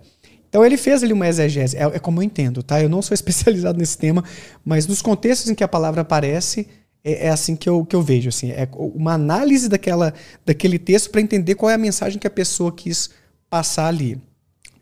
Então 0.57 0.65
ele 0.65 0.78
fez 0.78 1.03
ali 1.03 1.12
uma 1.12 1.28
exegese, 1.28 1.77
é, 1.77 1.83
é, 1.83 1.99
como 1.99 2.19
eu 2.20 2.23
entendo, 2.23 2.62
tá? 2.62 2.81
Eu 2.81 2.89
não 2.89 3.03
sou 3.03 3.12
especializado 3.15 3.78
nesse 3.78 3.99
tema, 3.99 4.24
mas 4.65 4.87
nos 4.87 5.03
contextos 5.03 5.51
em 5.51 5.55
que 5.55 5.62
a 5.62 5.69
palavra 5.69 6.01
aparece, 6.01 6.66
é, 7.05 7.27
é 7.27 7.28
assim 7.28 7.55
que 7.55 7.69
eu, 7.69 7.85
que 7.85 7.95
eu 7.95 8.01
vejo, 8.01 8.31
assim, 8.31 8.53
é 8.53 8.66
uma 8.74 9.12
análise 9.12 9.69
daquela, 9.69 10.15
daquele 10.47 10.78
texto 10.78 11.11
para 11.11 11.20
entender 11.20 11.57
qual 11.57 11.69
é 11.69 11.74
a 11.74 11.78
mensagem 11.78 12.19
que 12.19 12.27
a 12.27 12.31
pessoa 12.31 12.73
quis 12.73 13.11
passar 13.51 13.89
ali. 13.89 14.19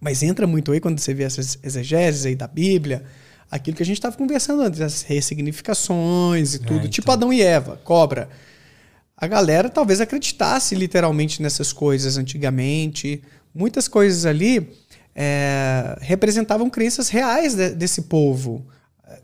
Mas 0.00 0.22
entra 0.22 0.46
muito 0.46 0.70
aí 0.70 0.78
quando 0.78 1.00
você 1.00 1.12
vê 1.12 1.24
essas 1.24 1.58
exegeses 1.60 2.24
aí 2.24 2.36
da 2.36 2.46
Bíblia, 2.46 3.02
aquilo 3.50 3.76
que 3.76 3.82
a 3.82 3.86
gente 3.86 3.98
estava 3.98 4.16
conversando 4.16 4.62
antes, 4.62 4.80
as 4.80 5.02
ressignificações 5.02 6.54
e 6.54 6.58
é, 6.58 6.58
tudo, 6.60 6.68
tipo 6.68 6.78
então. 6.78 6.88
tipo 6.88 7.10
Adão 7.10 7.32
e 7.32 7.42
Eva, 7.42 7.80
cobra. 7.82 8.28
A 9.16 9.26
galera 9.26 9.68
talvez 9.68 10.00
acreditasse 10.00 10.76
literalmente 10.76 11.42
nessas 11.42 11.72
coisas 11.72 12.16
antigamente. 12.16 13.20
Muitas 13.52 13.88
coisas 13.88 14.24
ali 14.24 14.83
é, 15.14 15.96
representavam 16.00 16.68
crenças 16.68 17.08
reais 17.08 17.54
de, 17.54 17.70
desse 17.70 18.02
povo. 18.02 18.66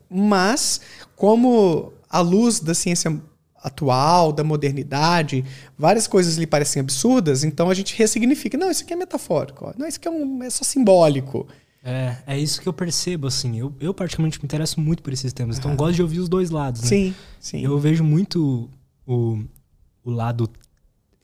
Mas, 0.09 0.81
como 1.15 1.93
a 2.09 2.19
luz 2.19 2.59
da 2.59 2.73
ciência 2.73 3.19
atual, 3.63 4.31
da 4.31 4.43
modernidade, 4.43 5.45
várias 5.77 6.07
coisas 6.07 6.35
lhe 6.35 6.47
parecem 6.47 6.79
absurdas, 6.79 7.43
então 7.43 7.69
a 7.69 7.73
gente 7.73 7.95
ressignifica. 7.95 8.57
Não, 8.57 8.71
isso 8.71 8.83
aqui 8.83 8.93
é 8.93 8.95
metafórico. 8.95 9.73
Não, 9.77 9.87
isso 9.87 9.97
aqui 9.97 10.07
é, 10.07 10.11
um, 10.11 10.43
é 10.43 10.49
só 10.49 10.63
simbólico. 10.63 11.47
É, 11.83 12.15
é 12.27 12.39
isso 12.39 12.61
que 12.61 12.67
eu 12.67 12.73
percebo, 12.73 13.27
assim. 13.27 13.59
Eu, 13.59 13.73
eu 13.79 13.93
particularmente 13.93 14.39
me 14.39 14.45
interesso 14.45 14.79
muito 14.79 15.01
por 15.01 15.13
esses 15.13 15.31
temas, 15.33 15.57
então 15.57 15.75
gosto 15.75 15.95
de 15.95 16.01
ouvir 16.01 16.19
os 16.19 16.29
dois 16.29 16.49
lados, 16.49 16.81
né? 16.81 16.87
Sim, 16.87 17.15
sim. 17.39 17.63
Eu 17.63 17.77
vejo 17.79 18.03
muito 18.03 18.69
o, 19.05 19.43
o 20.03 20.11
lado 20.11 20.49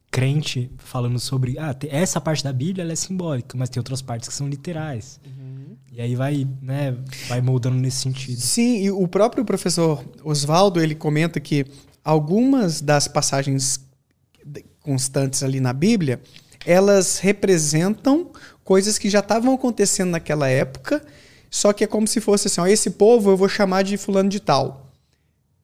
crente 0.09 0.71
falando 0.77 1.19
sobre 1.19 1.57
ah, 1.59 1.75
essa 1.89 2.19
parte 2.19 2.43
da 2.43 2.53
Bíblia 2.53 2.91
é 2.91 2.95
simbólica, 2.95 3.57
mas 3.57 3.69
tem 3.69 3.79
outras 3.79 4.01
partes 4.01 4.27
que 4.29 4.35
são 4.35 4.47
literais. 4.47 5.19
Uhum. 5.25 5.75
E 5.91 6.01
aí 6.01 6.15
vai, 6.15 6.47
né, 6.61 6.95
vai 7.27 7.41
moldando 7.41 7.77
nesse 7.77 7.97
sentido. 7.97 8.39
Sim, 8.39 8.83
e 8.83 8.91
o 8.91 9.07
próprio 9.07 9.43
professor 9.43 10.03
Oswaldo, 10.23 10.81
ele 10.81 10.95
comenta 10.95 11.39
que 11.39 11.65
algumas 12.03 12.81
das 12.81 13.07
passagens 13.07 13.85
constantes 14.81 15.43
ali 15.43 15.59
na 15.59 15.73
Bíblia, 15.73 16.21
elas 16.65 17.19
representam 17.19 18.31
coisas 18.63 18.97
que 18.97 19.09
já 19.09 19.19
estavam 19.19 19.53
acontecendo 19.53 20.11
naquela 20.11 20.47
época, 20.47 21.05
só 21.49 21.73
que 21.73 21.83
é 21.83 21.87
como 21.87 22.07
se 22.07 22.21
fosse 22.21 22.47
assim, 22.47 22.61
ó, 22.61 22.67
esse 22.67 22.91
povo 22.91 23.31
eu 23.31 23.37
vou 23.37 23.49
chamar 23.49 23.83
de 23.83 23.97
fulano 23.97 24.29
de 24.29 24.39
tal. 24.39 24.91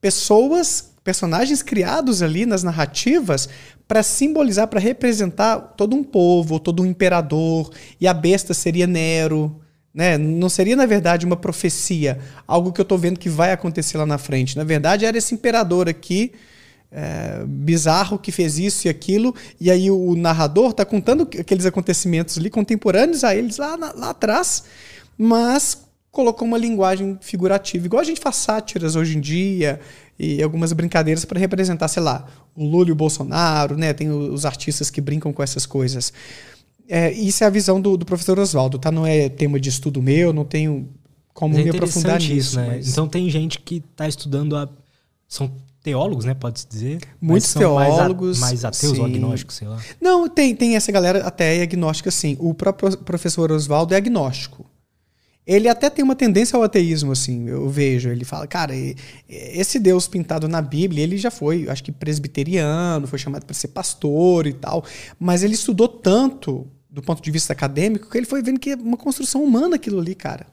Pessoas 0.02 0.93
personagens 1.04 1.62
criados 1.62 2.22
ali 2.22 2.46
nas 2.46 2.64
narrativas 2.64 3.50
para 3.88 4.02
simbolizar, 4.02 4.68
para 4.68 4.80
representar 4.80 5.60
todo 5.76 5.96
um 5.96 6.04
povo, 6.04 6.60
todo 6.60 6.82
um 6.82 6.86
imperador, 6.86 7.72
e 8.00 8.08
a 8.08 8.14
besta 8.14 8.54
seria 8.54 8.88
Nero. 8.88 9.60
Né? 9.94 10.18
Não 10.18 10.50
seria, 10.50 10.76
na 10.76 10.86
verdade, 10.86 11.26
uma 11.26 11.36
profecia, 11.36 12.20
algo 12.48 12.72
que 12.72 12.82
eu 12.82 12.84
estou 12.84 12.98
vendo 12.98 13.20
que 13.20 13.30
vai 13.30 13.52
acontecer 13.52 13.98
lá 13.98 14.06
na 14.06 14.18
frente. 14.18 14.58
Na 14.58 14.64
verdade, 14.64 15.06
era 15.06 15.18
esse 15.18 15.36
imperador 15.36 15.88
aqui, 15.88 16.32
é, 16.92 17.44
bizarro, 17.46 18.18
que 18.18 18.32
fez 18.32 18.58
isso 18.58 18.88
e 18.88 18.90
aquilo, 18.90 19.36
e 19.60 19.70
aí 19.70 19.92
o 19.92 20.16
narrador 20.16 20.72
está 20.72 20.86
contando 20.86 21.28
aqueles 21.40 21.66
acontecimentos 21.66 22.38
ali 22.38 22.50
contemporâneos 22.50 23.24
a 23.24 23.36
eles 23.36 23.58
lá, 23.58 23.76
lá 23.76 24.10
atrás, 24.12 24.64
mas 25.18 25.84
colocou 26.12 26.48
uma 26.48 26.58
linguagem 26.58 27.18
figurativa, 27.20 27.88
igual 27.88 28.00
a 28.00 28.06
gente 28.06 28.22
faz 28.22 28.36
sátiras 28.36 28.96
hoje 28.96 29.18
em 29.18 29.20
dia, 29.22 29.80
e 30.18 30.42
algumas 30.44 30.72
brincadeiras 30.74 31.26
para 31.26 31.40
representar, 31.40 31.88
sei 31.88 32.04
lá, 32.04 32.26
o 32.56 32.66
Lula 32.66 32.90
e 32.90 32.92
o 32.92 32.96
Bolsonaro, 32.96 33.76
né? 33.78 33.94
Tem 33.94 34.10
os 34.10 34.46
artistas 34.46 34.90
que 34.90 35.02
brincam 35.02 35.34
com 35.34 35.42
essas 35.42 35.66
coisas. 35.66 36.14
É, 36.88 37.12
isso 37.12 37.44
é 37.44 37.48
a 37.48 37.50
visão 37.50 37.82
do, 37.82 37.98
do 37.98 38.06
professor 38.06 38.38
Oswaldo, 38.38 38.78
tá? 38.78 38.92
Não 38.92 39.06
é 39.06 39.30
tema 39.30 39.60
de 39.60 39.70
estudo 39.70 40.02
meu, 40.02 40.32
não 40.32 40.46
tenho 40.46 40.88
como 41.34 41.58
é 41.58 41.64
me 41.64 41.70
aprofundar 41.70 42.20
nisso. 42.20 42.34
Isso, 42.34 42.60
né? 42.60 42.68
Mas... 42.68 42.90
Então 42.90 43.08
tem 43.08 43.30
gente 43.30 43.60
que 43.60 43.84
está 43.92 44.08
estudando 44.08 44.56
a. 44.56 44.70
São 45.28 45.52
teólogos, 45.82 46.26
né? 46.26 46.34
Pode-se 46.34 46.68
dizer. 46.68 47.02
Muitos 47.20 47.54
teólogos. 47.54 48.40
Mais, 48.40 48.64
a, 48.64 48.68
mais 48.68 48.78
ateus 48.78 48.94
sim. 48.94 49.00
ou 49.00 49.06
agnósticos, 49.06 49.56
sei 49.56 49.68
lá. 49.68 49.82
Não, 50.00 50.30
tem, 50.30 50.56
tem 50.56 50.76
essa 50.76 50.92
galera 50.92 51.26
até 51.26 51.58
é 51.58 51.64
agnóstica, 51.64 52.12
sim. 52.12 52.38
O 52.40 52.54
próprio 52.54 52.98
professor 53.00 53.52
Oswaldo 53.52 53.94
é 53.94 53.98
agnóstico 53.98 54.66
ele 55.46 55.68
até 55.68 55.90
tem 55.90 56.04
uma 56.04 56.16
tendência 56.16 56.56
ao 56.56 56.64
ateísmo, 56.64 57.12
assim, 57.12 57.50
eu 57.50 57.70
vejo. 57.70 58.10
Ele 58.10 58.24
fala, 58.24 58.48
cara, 58.48 58.74
esse 59.28 59.78
Deus 59.78 60.08
pintado 60.08 60.48
na 60.48 60.62
Bíblia, 60.62 61.04
ele 61.04 61.18
já 61.18 61.30
foi, 61.30 61.68
acho 61.70 61.84
que 61.84 61.92
presbiteriano, 61.92 63.08
foi 63.08 63.20
chamado 63.20 63.46
para 63.46 63.54
ser 63.54 63.70
pastor 63.70 64.48
e 64.48 64.54
tal, 64.54 64.86
mas 65.20 65.44
ele 65.44 65.54
estudou 65.54 65.88
tanto 65.88 66.68
do 66.90 67.02
ponto 67.02 67.22
de 67.22 67.32
vista 67.32 67.54
acadêmico 67.54 68.10
que 68.10 68.18
ele 68.18 68.26
foi 68.26 68.42
vendo 68.44 68.60
que 68.60 68.70
é 68.70 68.76
uma 68.76 68.98
construção 68.98 69.44
humana 69.44 69.76
aquilo 69.76 70.00
ali, 70.00 70.16
cara. 70.16 70.46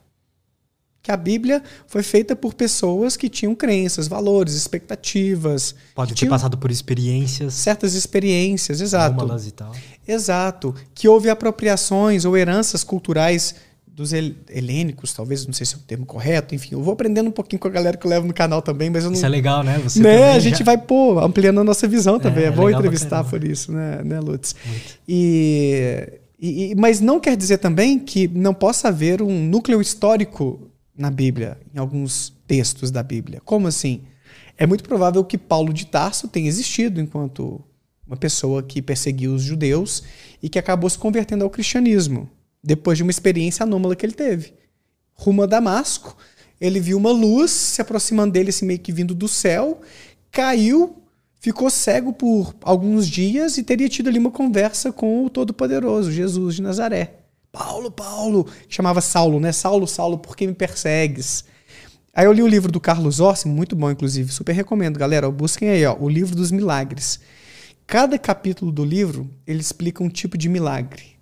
Que 1.02 1.10
a 1.10 1.16
Bíblia 1.16 1.62
foi 1.86 2.02
feita 2.02 2.36
por 2.36 2.52
pessoas 2.52 3.16
que 3.16 3.28
tinham 3.28 3.54
crenças, 3.54 4.06
valores, 4.06 4.54
expectativas. 4.54 5.74
Pode 5.94 6.14
ter 6.14 6.28
passado 6.28 6.58
por 6.58 6.70
experiências. 6.70 7.54
Certas 7.54 7.94
experiências, 7.94 8.82
exato. 8.82 9.26
E 9.46 9.50
tal. 9.50 9.72
Exato. 10.06 10.74
Que 10.94 11.08
houve 11.08 11.30
apropriações 11.30 12.26
ou 12.26 12.36
heranças 12.36 12.84
culturais 12.84 13.54
dos 14.00 14.12
helênicos, 14.12 15.12
talvez, 15.12 15.46
não 15.46 15.52
sei 15.52 15.66
se 15.66 15.74
é 15.74 15.78
o 15.78 15.80
termo 15.80 16.06
correto, 16.06 16.54
enfim, 16.54 16.70
eu 16.72 16.82
vou 16.82 16.94
aprendendo 16.94 17.28
um 17.28 17.32
pouquinho 17.32 17.60
com 17.60 17.68
a 17.68 17.70
galera 17.70 17.96
que 17.96 18.06
eu 18.06 18.10
levo 18.10 18.26
no 18.26 18.34
canal 18.34 18.62
também, 18.62 18.88
mas 18.90 19.04
eu 19.04 19.10
não... 19.10 19.16
Isso 19.16 19.26
é 19.26 19.28
legal, 19.28 19.62
né? 19.62 19.78
Você 19.78 20.00
né? 20.00 20.32
A 20.32 20.38
gente 20.38 20.58
já... 20.58 20.64
vai, 20.64 20.78
pô, 20.78 21.18
ampliando 21.20 21.60
a 21.60 21.64
nossa 21.64 21.86
visão 21.86 22.18
também, 22.18 22.44
é, 22.44 22.46
é 22.48 22.50
bom 22.50 22.70
entrevistar 22.70 23.22
por 23.24 23.44
isso, 23.44 23.70
né, 23.70 24.00
né 24.02 24.18
Lutz? 24.18 24.54
Muito. 24.66 24.98
E 25.06 26.20
E, 26.40 26.70
e, 26.70 26.74
mas 26.74 27.00
não 27.00 27.20
quer 27.20 27.36
dizer 27.36 27.58
também 27.58 27.98
que 27.98 28.26
não 28.26 28.54
possa 28.54 28.88
haver 28.88 29.20
um 29.20 29.44
núcleo 29.46 29.80
histórico 29.80 30.70
na 30.96 31.10
Bíblia, 31.10 31.58
em 31.74 31.78
alguns 31.78 32.32
textos 32.46 32.90
da 32.90 33.02
Bíblia. 33.02 33.42
Como 33.44 33.68
assim? 33.68 34.00
É 34.56 34.66
muito 34.66 34.82
provável 34.82 35.22
que 35.22 35.36
Paulo 35.36 35.72
de 35.72 35.86
Tarso 35.86 36.28
tenha 36.28 36.48
existido 36.48 37.00
enquanto 37.00 37.62
uma 38.06 38.16
pessoa 38.16 38.62
que 38.62 38.80
perseguiu 38.80 39.34
os 39.34 39.42
judeus 39.42 40.02
e 40.42 40.48
que 40.48 40.58
acabou 40.58 40.88
se 40.88 40.98
convertendo 40.98 41.44
ao 41.44 41.50
cristianismo, 41.50 42.28
depois 42.62 42.96
de 42.96 43.02
uma 43.02 43.10
experiência 43.10 43.62
anômala 43.62 43.96
que 43.96 44.04
ele 44.04 44.12
teve. 44.12 44.54
Rumo 45.14 45.42
a 45.42 45.46
Damasco, 45.46 46.16
ele 46.60 46.80
viu 46.80 46.96
uma 46.96 47.10
luz 47.10 47.50
se 47.50 47.80
aproximando 47.80 48.32
dele, 48.32 48.50
assim, 48.50 48.66
meio 48.66 48.78
que 48.78 48.92
vindo 48.92 49.14
do 49.14 49.28
céu, 49.28 49.80
caiu, 50.30 51.02
ficou 51.40 51.70
cego 51.70 52.12
por 52.12 52.54
alguns 52.62 53.08
dias 53.08 53.56
e 53.56 53.62
teria 53.62 53.88
tido 53.88 54.08
ali 54.08 54.18
uma 54.18 54.30
conversa 54.30 54.92
com 54.92 55.24
o 55.24 55.30
Todo-Poderoso, 55.30 56.12
Jesus 56.12 56.56
de 56.56 56.62
Nazaré. 56.62 57.14
Paulo, 57.50 57.90
Paulo, 57.90 58.46
chamava 58.68 59.00
Saulo, 59.00 59.40
né? 59.40 59.50
Saulo, 59.52 59.86
Saulo, 59.86 60.18
por 60.18 60.36
que 60.36 60.46
me 60.46 60.54
persegues? 60.54 61.44
Aí 62.14 62.26
eu 62.26 62.32
li 62.32 62.42
o 62.42 62.46
livro 62.46 62.70
do 62.70 62.80
Carlos 62.80 63.20
Orsi, 63.20 63.48
muito 63.48 63.74
bom, 63.74 63.90
inclusive, 63.90 64.32
super 64.32 64.52
recomendo, 64.52 64.98
galera. 64.98 65.30
Busquem 65.30 65.68
aí, 65.68 65.84
ó, 65.84 65.96
o 65.98 66.08
livro 66.08 66.36
dos 66.36 66.50
milagres. 66.50 67.20
Cada 67.86 68.18
capítulo 68.18 68.70
do 68.70 68.84
livro, 68.84 69.28
ele 69.46 69.60
explica 69.60 70.02
um 70.02 70.08
tipo 70.08 70.38
de 70.38 70.48
milagre. 70.48 71.19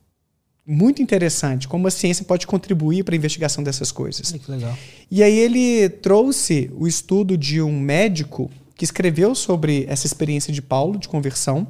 Muito 0.70 1.00
interessante, 1.00 1.66
como 1.66 1.88
a 1.88 1.90
ciência 1.90 2.26
pode 2.26 2.46
contribuir 2.46 3.02
para 3.02 3.14
a 3.14 3.16
investigação 3.16 3.64
dessas 3.64 3.90
coisas. 3.90 4.30
que 4.38 4.50
legal. 4.50 4.76
E 5.10 5.22
aí 5.22 5.38
ele 5.38 5.88
trouxe 5.88 6.70
o 6.76 6.86
estudo 6.86 7.38
de 7.38 7.62
um 7.62 7.80
médico 7.80 8.50
que 8.76 8.84
escreveu 8.84 9.34
sobre 9.34 9.86
essa 9.88 10.06
experiência 10.06 10.52
de 10.52 10.60
Paulo 10.60 10.98
de 10.98 11.08
conversão, 11.08 11.66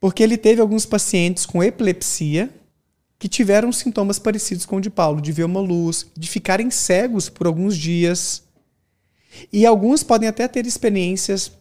porque 0.00 0.22
ele 0.22 0.38
teve 0.38 0.62
alguns 0.62 0.86
pacientes 0.86 1.44
com 1.44 1.62
epilepsia 1.62 2.48
que 3.18 3.28
tiveram 3.28 3.70
sintomas 3.70 4.18
parecidos 4.18 4.64
com 4.64 4.76
o 4.76 4.80
de 4.80 4.88
Paulo, 4.88 5.20
de 5.20 5.30
ver 5.30 5.44
uma 5.44 5.60
luz, 5.60 6.06
de 6.16 6.26
ficarem 6.26 6.70
cegos 6.70 7.28
por 7.28 7.46
alguns 7.46 7.76
dias. 7.76 8.44
E 9.52 9.66
alguns 9.66 10.02
podem 10.02 10.26
até 10.26 10.48
ter 10.48 10.64
experiências 10.64 11.52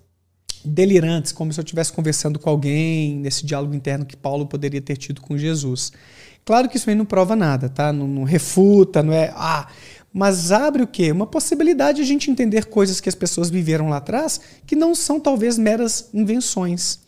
delirantes, 0.65 1.31
como 1.31 1.52
se 1.52 1.60
eu 1.60 1.64
estivesse 1.64 1.91
conversando 1.91 2.40
com 2.40 2.49
alguém 2.49 3.15
nesse 3.15 3.45
diálogo 3.45 3.73
interno 3.73 4.06
que 4.06 4.15
Paulo 4.15 4.45
poderia 4.45 4.81
ter 4.81 4.98
tido 4.98 5.22
com 5.22 5.38
Jesus. 5.38 5.91
Claro 6.45 6.68
que 6.68 6.77
isso 6.77 6.90
aí 6.90 6.95
não 6.95 7.06
prova 7.06 7.35
nada, 7.35 7.69
tá? 7.69 7.94
Não, 7.94 8.07
não 8.07 8.23
refuta, 8.23 9.02
não 9.02 9.14
é. 9.14 9.34
Ah, 9.35 9.68
mas 10.14 10.52
abre 10.52 10.84
o 10.84 10.88
quê? 10.88 11.11
Uma 11.11 11.26
possibilidade 11.26 11.98
de 11.98 12.03
a 12.03 12.06
gente 12.06 12.30
entender 12.30 12.65
coisas 12.65 12.99
que 12.99 13.10
as 13.10 13.15
pessoas 13.15 13.49
viveram 13.49 13.90
lá 13.90 13.98
atrás 13.98 14.40
que 14.65 14.76
não 14.76 14.94
são 14.94 15.19
talvez 15.19 15.57
meras 15.57 16.10
invenções. 16.14 16.99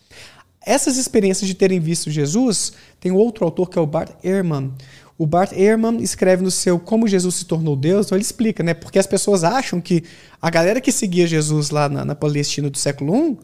Essas 0.65 0.97
experiências 0.97 1.47
de 1.47 1.53
terem 1.53 1.79
visto 1.79 2.09
Jesus, 2.09 2.73
tem 2.99 3.11
outro 3.11 3.45
autor 3.45 3.69
que 3.69 3.77
é 3.77 3.81
o 3.81 3.85
Bart 3.85 4.11
Ehrman. 4.23 4.73
O 5.17 5.25
Bart 5.25 5.51
Ehrman 5.53 6.01
escreve 6.01 6.43
no 6.43 6.51
seu 6.51 6.77
Como 6.77 7.07
Jesus 7.07 7.35
se 7.35 7.45
tornou 7.45 7.75
Deus, 7.75 8.05
então 8.05 8.17
ele 8.17 8.23
explica, 8.23 8.61
né? 8.61 8.73
Porque 8.73 8.99
as 8.99 9.07
pessoas 9.07 9.43
acham 9.43 9.79
que 9.79 10.03
a 10.41 10.49
galera 10.49 10.81
que 10.81 10.91
seguia 10.91 11.25
Jesus 11.25 11.69
lá 11.69 11.87
na, 11.87 12.03
na 12.03 12.15
Palestina 12.15 12.69
do 12.69 12.77
século 12.77 13.15
I 13.15 13.37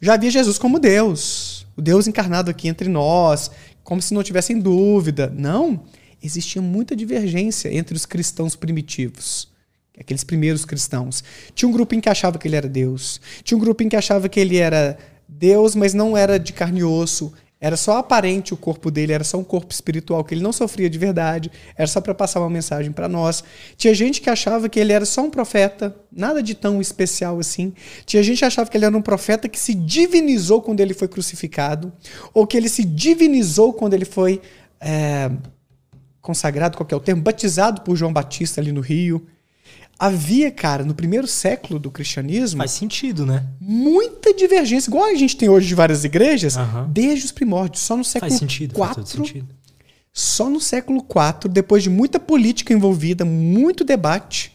já 0.00 0.16
via 0.16 0.30
Jesus 0.30 0.58
como 0.58 0.78
Deus, 0.78 1.66
o 1.76 1.82
Deus 1.82 2.06
encarnado 2.06 2.50
aqui 2.50 2.68
entre 2.68 2.88
nós, 2.88 3.50
como 3.82 4.00
se 4.00 4.14
não 4.14 4.22
tivessem 4.22 4.58
dúvida. 4.58 5.32
Não, 5.36 5.82
existia 6.22 6.62
muita 6.62 6.96
divergência 6.96 7.74
entre 7.74 7.94
os 7.94 8.06
cristãos 8.06 8.56
primitivos 8.56 9.48
aqueles 9.98 10.22
primeiros 10.22 10.64
cristãos. 10.64 11.24
Tinha 11.54 11.68
um 11.68 11.72
grupo 11.72 12.00
que 12.00 12.08
achava 12.08 12.38
que 12.38 12.46
ele 12.46 12.56
era 12.56 12.68
Deus. 12.68 13.20
Tinha 13.42 13.58
um 13.58 13.60
grupo 13.60 13.86
que 13.88 13.96
achava 13.96 14.28
que 14.28 14.38
ele 14.38 14.56
era 14.56 14.96
Deus, 15.28 15.74
mas 15.74 15.92
não 15.92 16.16
era 16.16 16.38
de 16.38 16.52
carne 16.52 16.80
e 16.80 16.84
osso. 16.84 17.32
Era 17.60 17.76
só 17.76 17.98
aparente 17.98 18.54
o 18.54 18.56
corpo 18.56 18.88
dele, 18.88 19.12
era 19.12 19.24
só 19.24 19.36
um 19.36 19.42
corpo 19.42 19.72
espiritual 19.72 20.22
que 20.22 20.32
ele 20.32 20.42
não 20.42 20.52
sofria 20.52 20.88
de 20.88 20.96
verdade, 20.96 21.50
era 21.76 21.88
só 21.88 22.00
para 22.00 22.14
passar 22.14 22.38
uma 22.38 22.48
mensagem 22.48 22.92
para 22.92 23.08
nós. 23.08 23.42
Tinha 23.76 23.92
gente 23.94 24.20
que 24.20 24.30
achava 24.30 24.68
que 24.68 24.78
ele 24.78 24.92
era 24.92 25.04
só 25.04 25.22
um 25.22 25.30
profeta, 25.30 25.96
nada 26.10 26.40
de 26.40 26.54
tão 26.54 26.80
especial 26.80 27.40
assim. 27.40 27.74
Tinha 28.06 28.22
gente 28.22 28.38
que 28.38 28.44
achava 28.44 28.70
que 28.70 28.76
ele 28.76 28.84
era 28.84 28.96
um 28.96 29.02
profeta 29.02 29.48
que 29.48 29.58
se 29.58 29.74
divinizou 29.74 30.62
quando 30.62 30.80
ele 30.80 30.94
foi 30.94 31.08
crucificado, 31.08 31.92
ou 32.32 32.46
que 32.46 32.56
ele 32.56 32.68
se 32.68 32.84
divinizou 32.84 33.72
quando 33.72 33.94
ele 33.94 34.04
foi 34.04 34.40
é, 34.80 35.28
consagrado, 36.20 36.76
qual 36.76 36.88
é 36.92 36.94
o 36.94 37.00
termo, 37.00 37.22
batizado 37.22 37.80
por 37.80 37.96
João 37.96 38.12
Batista 38.12 38.60
ali 38.60 38.70
no 38.70 38.80
Rio 38.80 39.26
havia, 39.98 40.50
cara, 40.50 40.84
no 40.84 40.94
primeiro 40.94 41.26
século 41.26 41.78
do 41.78 41.90
cristianismo. 41.90 42.58
Faz 42.58 42.70
sentido, 42.70 43.26
né? 43.26 43.44
Muita 43.60 44.32
divergência, 44.32 44.88
igual 44.88 45.04
a 45.04 45.14
gente 45.14 45.36
tem 45.36 45.48
hoje 45.48 45.66
de 45.66 45.74
várias 45.74 46.04
igrejas, 46.04 46.56
uhum. 46.56 46.88
desde 46.90 47.24
os 47.24 47.32
primórdios. 47.32 47.82
Só 47.82 47.96
no 47.96 48.04
século 48.04 48.30
faz 48.30 48.38
sentido, 48.38 48.72
IV. 48.72 48.94
Faz 48.94 49.08
sentido. 49.08 49.48
Só 50.12 50.48
no 50.48 50.60
século 50.60 50.98
IV, 51.00 51.50
depois 51.50 51.82
de 51.82 51.90
muita 51.90 52.20
política 52.20 52.72
envolvida, 52.72 53.24
muito 53.24 53.84
debate, 53.84 54.52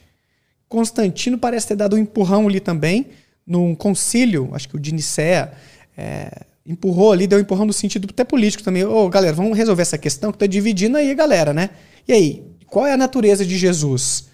Constantino 0.67 1.37
parece 1.37 1.67
ter 1.67 1.75
dado 1.75 1.95
um 1.95 1.99
empurrão 1.99 2.47
ali 2.47 2.59
também, 2.59 3.07
num 3.45 3.75
concílio, 3.75 4.49
acho 4.53 4.67
que 4.67 4.75
o 4.75 4.79
de 4.79 4.93
Nicéia, 4.93 5.51
é, 5.97 6.45
empurrou 6.65 7.11
ali, 7.11 7.27
deu 7.27 7.37
um 7.37 7.41
empurrão 7.41 7.65
no 7.65 7.73
sentido 7.73 8.07
até 8.09 8.23
político 8.23 8.63
também. 8.63 8.83
Ô, 8.83 9.07
galera, 9.09 9.33
vamos 9.33 9.57
resolver 9.57 9.81
essa 9.81 9.97
questão 9.97 10.31
que 10.31 10.37
tá 10.37 10.47
dividindo 10.47 10.97
aí 10.97 11.13
galera, 11.13 11.53
né? 11.53 11.69
E 12.07 12.13
aí, 12.13 12.43
qual 12.67 12.87
é 12.87 12.93
a 12.93 12.97
natureza 12.97 13.45
de 13.45 13.57
Jesus? 13.57 14.29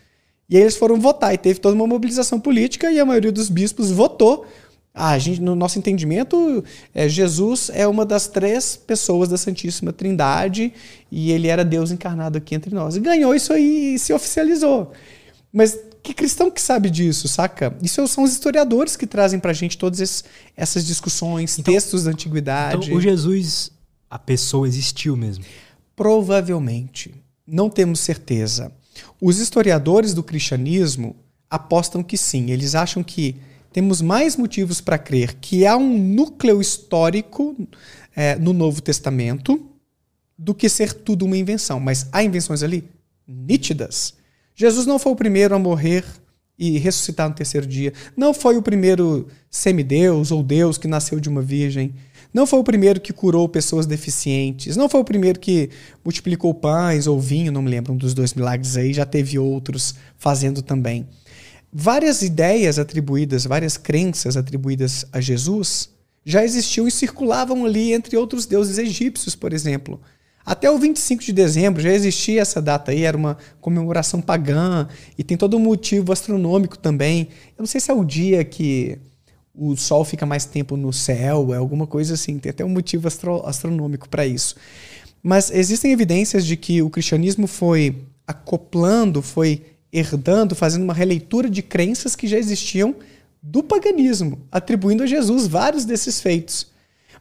E 0.49 0.57
aí 0.57 0.63
eles 0.63 0.76
foram 0.76 0.99
votar 0.99 1.34
e 1.34 1.38
teve 1.38 1.59
toda 1.59 1.76
uma 1.76 1.85
mobilização 1.85 2.39
política 2.39 2.91
e 2.91 2.99
a 2.99 3.05
maioria 3.05 3.31
dos 3.31 3.49
bispos 3.49 3.91
votou. 3.91 4.45
Ah, 4.93 5.11
a 5.11 5.19
gente, 5.19 5.39
no 5.39 5.55
nosso 5.55 5.77
entendimento, 5.77 6.63
é, 6.93 7.07
Jesus 7.07 7.69
é 7.73 7.88
uma 7.88 8.05
das 8.05 8.27
três 8.27 8.76
pessoas 8.76 9.30
da 9.30 9.38
Santíssima 9.38 9.93
Trindade 9.93 10.73
e 11.11 11.31
ele 11.31 11.47
era 11.47 11.63
Deus 11.63 11.91
encarnado 11.91 12.38
aqui 12.38 12.55
entre 12.55 12.73
nós. 12.73 12.95
E 12.95 12.99
ganhou 12.99 13.35
isso 13.35 13.53
aí 13.53 13.93
e 13.93 13.99
se 13.99 14.11
oficializou. 14.11 14.91
Mas 15.53 15.77
que 16.01 16.13
cristão 16.13 16.49
que 16.49 16.61
sabe 16.61 16.89
disso, 16.89 17.27
saca? 17.27 17.76
Isso 17.81 18.05
são 18.07 18.23
os 18.23 18.31
historiadores 18.31 18.95
que 18.95 19.05
trazem 19.05 19.39
pra 19.39 19.53
gente 19.53 19.77
todas 19.77 19.99
esses, 19.99 20.23
essas 20.57 20.85
discussões, 20.85 21.59
então, 21.59 21.73
textos 21.73 22.05
da 22.05 22.11
antiguidade. 22.11 22.88
Então, 22.88 22.97
o 22.97 23.01
Jesus, 23.01 23.71
a 24.09 24.17
pessoa 24.17 24.67
existiu 24.67 25.15
mesmo? 25.15 25.43
Provavelmente. 25.95 27.13
Não 27.45 27.69
temos 27.69 27.99
certeza. 27.99 28.71
Os 29.21 29.39
historiadores 29.39 30.13
do 30.13 30.23
cristianismo 30.23 31.15
apostam 31.49 32.03
que 32.03 32.17
sim, 32.17 32.51
eles 32.51 32.76
acham 32.76 33.03
que 33.03 33.35
temos 33.71 34.01
mais 34.01 34.35
motivos 34.35 34.81
para 34.81 34.97
crer 34.97 35.35
que 35.35 35.65
há 35.65 35.77
um 35.77 35.97
núcleo 35.97 36.59
histórico 36.59 37.55
é, 38.15 38.35
no 38.35 38.53
Novo 38.53 38.81
Testamento 38.81 39.63
do 40.38 40.55
que 40.55 40.69
ser 40.69 40.93
tudo 40.93 41.26
uma 41.26 41.38
invenção. 41.38 41.80
Mas 41.80 42.07
há 42.11 42.23
invenções 42.23 42.63
ali 42.63 42.89
nítidas. 43.27 44.15
Jesus 44.55 44.85
não 44.85 44.97
foi 44.97 45.11
o 45.11 45.15
primeiro 45.15 45.53
a 45.53 45.59
morrer 45.59 46.03
e 46.57 46.77
ressuscitar 46.77 47.30
no 47.30 47.35
terceiro 47.35 47.67
dia. 47.67 47.93
Não 48.17 48.34
foi 48.34 48.57
o 48.57 48.61
primeiro 48.61 49.27
semideus 49.49 50.31
ou 50.31 50.43
Deus 50.43 50.77
que 50.77 50.88
nasceu 50.88 51.19
de 51.19 51.30
uma 51.30 51.41
virgem. 51.41 51.93
Não 52.34 52.45
foi 52.45 52.60
o 52.60 52.64
primeiro 52.64 53.01
que 53.01 53.11
curou 53.11 53.49
pessoas 53.49 53.88
deficientes, 53.88 54.77
não 54.77 54.88
foi 54.88 54.99
o 54.99 55.03
primeiro 55.03 55.39
que 55.39 55.69
multiplicou 56.06 56.53
pães 56.53 57.07
ou 57.07 57.19
vinho, 57.19 57.51
não 57.51 57.61
me 57.61 57.69
lembro, 57.72 57.93
um 57.93 57.97
dos 57.97 58.14
dois 58.14 58.34
milagres 58.34 58.77
aí, 58.77 58.93
já 58.93 59.06
teve 59.06 59.39
outros 59.39 59.95
fazendo 60.18 60.61
também. 60.61 61.07
Várias 61.73 62.22
ideias 62.22 62.77
atribuídas, 62.77 63.45
várias 63.45 63.77
crenças 63.77 64.38
atribuídas 64.38 65.06
a 65.11 65.19
Jesus 65.19 65.89
já 66.23 66.43
existiam 66.43 66.88
e 66.88 66.91
circulavam 66.91 67.65
ali 67.65 67.93
entre 67.93 68.15
outros 68.15 68.45
deuses 68.45 68.77
egípcios, 68.77 69.35
por 69.35 69.51
exemplo. 69.51 69.99
Até 70.45 70.69
o 70.69 70.77
25 70.77 71.23
de 71.23 71.34
dezembro 71.34 71.81
já 71.81 71.91
existia 71.91 72.41
essa 72.41 72.61
data 72.61 72.91
aí, 72.91 73.03
era 73.03 73.18
uma 73.18 73.38
comemoração 73.61 74.22
pagã 74.22 74.88
e 75.18 75.23
tem 75.23 75.38
todo 75.38 75.57
um 75.57 75.60
motivo 75.60 76.11
astronômico 76.11 76.77
também. 76.77 77.30
Eu 77.57 77.61
não 77.61 77.68
sei 77.68 77.81
se 77.81 77.91
é 77.91 77.93
o 77.93 78.03
dia 78.03 78.43
que 78.43 78.97
o 79.60 79.76
Sol 79.76 80.06
fica 80.06 80.26
mais 80.26 80.45
tempo 80.45 80.77
no 80.77 80.94
céu, 80.94 81.53
é 81.53 81.57
alguma 81.57 81.86
coisa 81.86 82.14
assim. 82.14 82.40
Tem 82.40 82.49
até 82.49 82.64
um 82.64 82.69
motivo 82.69 83.07
astro 83.07 83.45
astronômico 83.45 84.07
para 84.07 84.26
isso. 84.26 84.56
Mas 85.22 85.52
existem 85.52 85.91
evidências 85.91 86.45
de 86.45 86.56
que 86.56 86.81
o 86.81 86.90
cristianismo 86.90 87.45
foi 87.45 88.03
acoplando, 88.26 89.22
foi 89.22 89.65
herdando, 89.91 90.56
fazendo 90.56 90.84
uma 90.84 90.94
releitura 90.94 91.49
de 91.49 91.61
crenças 91.61 92.15
que 92.15 92.27
já 92.27 92.38
existiam 92.38 92.95
do 93.41 93.61
paganismo, 93.61 94.40
atribuindo 94.52 95.03
a 95.03 95.07
Jesus 95.07 95.45
vários 95.45 95.84
desses 95.84 96.22
feitos. 96.22 96.68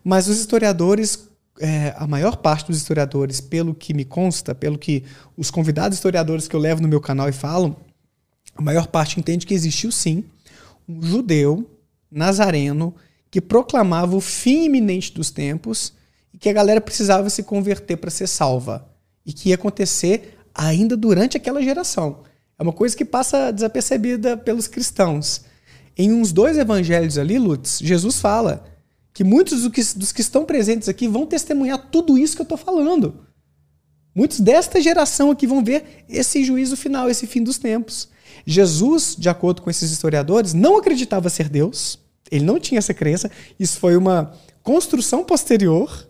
Mas 0.04 0.28
os 0.28 0.38
historiadores, 0.38 1.28
é, 1.60 1.92
a 1.96 2.06
maior 2.06 2.36
parte 2.36 2.68
dos 2.68 2.76
historiadores, 2.76 3.40
pelo 3.40 3.74
que 3.74 3.92
me 3.92 4.04
consta, 4.04 4.54
pelo 4.54 4.78
que 4.78 5.02
os 5.36 5.50
convidados 5.50 5.98
historiadores 5.98 6.46
que 6.46 6.54
eu 6.54 6.60
levo 6.60 6.80
no 6.80 6.88
meu 6.88 7.00
canal 7.00 7.28
e 7.28 7.32
falam, 7.32 7.76
a 8.54 8.62
maior 8.62 8.86
parte 8.86 9.18
entende 9.18 9.46
que 9.46 9.54
existiu 9.54 9.90
sim 9.90 10.24
um 10.88 11.02
judeu 11.02 11.68
nazareno 12.10 12.94
que 13.30 13.40
proclamava 13.40 14.16
o 14.16 14.20
fim 14.20 14.64
iminente 14.64 15.12
dos 15.12 15.30
tempos 15.30 15.92
e 16.32 16.38
que 16.38 16.48
a 16.48 16.52
galera 16.52 16.80
precisava 16.80 17.28
se 17.30 17.42
converter 17.42 17.96
para 17.96 18.10
ser 18.10 18.26
salva 18.26 18.88
e 19.24 19.32
que 19.32 19.50
ia 19.50 19.54
acontecer 19.54 20.38
ainda 20.54 20.96
durante 20.96 21.36
aquela 21.36 21.62
geração. 21.62 22.22
É 22.58 22.62
uma 22.62 22.72
coisa 22.72 22.96
que 22.96 23.04
passa 23.04 23.52
desapercebida 23.52 24.36
pelos 24.36 24.66
cristãos. 24.66 25.42
Em 25.96 26.12
uns 26.12 26.32
dois 26.32 26.56
evangelhos 26.56 27.18
ali, 27.18 27.38
Lutz, 27.38 27.78
Jesus 27.80 28.18
fala 28.18 28.64
que 29.12 29.22
muitos 29.22 29.62
dos 29.62 29.72
que, 29.72 29.98
dos 29.98 30.12
que 30.12 30.20
estão 30.20 30.44
presentes 30.44 30.88
aqui 30.88 31.06
vão 31.06 31.26
testemunhar 31.26 31.90
tudo 31.90 32.16
isso 32.16 32.34
que 32.36 32.42
eu 32.42 32.44
estou 32.44 32.58
falando. 32.58 33.26
Muitos 34.14 34.40
desta 34.40 34.80
geração 34.80 35.30
aqui 35.30 35.46
vão 35.46 35.62
ver 35.62 36.04
esse 36.08 36.42
juízo 36.44 36.76
final, 36.76 37.08
esse 37.08 37.26
fim 37.26 37.42
dos 37.42 37.58
tempos. 37.58 38.08
Jesus, 38.50 39.14
de 39.14 39.28
acordo 39.28 39.60
com 39.60 39.68
esses 39.68 39.90
historiadores, 39.90 40.54
não 40.54 40.78
acreditava 40.78 41.28
ser 41.28 41.50
Deus. 41.50 41.98
Ele 42.30 42.46
não 42.46 42.58
tinha 42.58 42.78
essa 42.78 42.94
crença. 42.94 43.30
Isso 43.60 43.78
foi 43.78 43.94
uma 43.94 44.32
construção 44.62 45.22
posterior. 45.22 46.08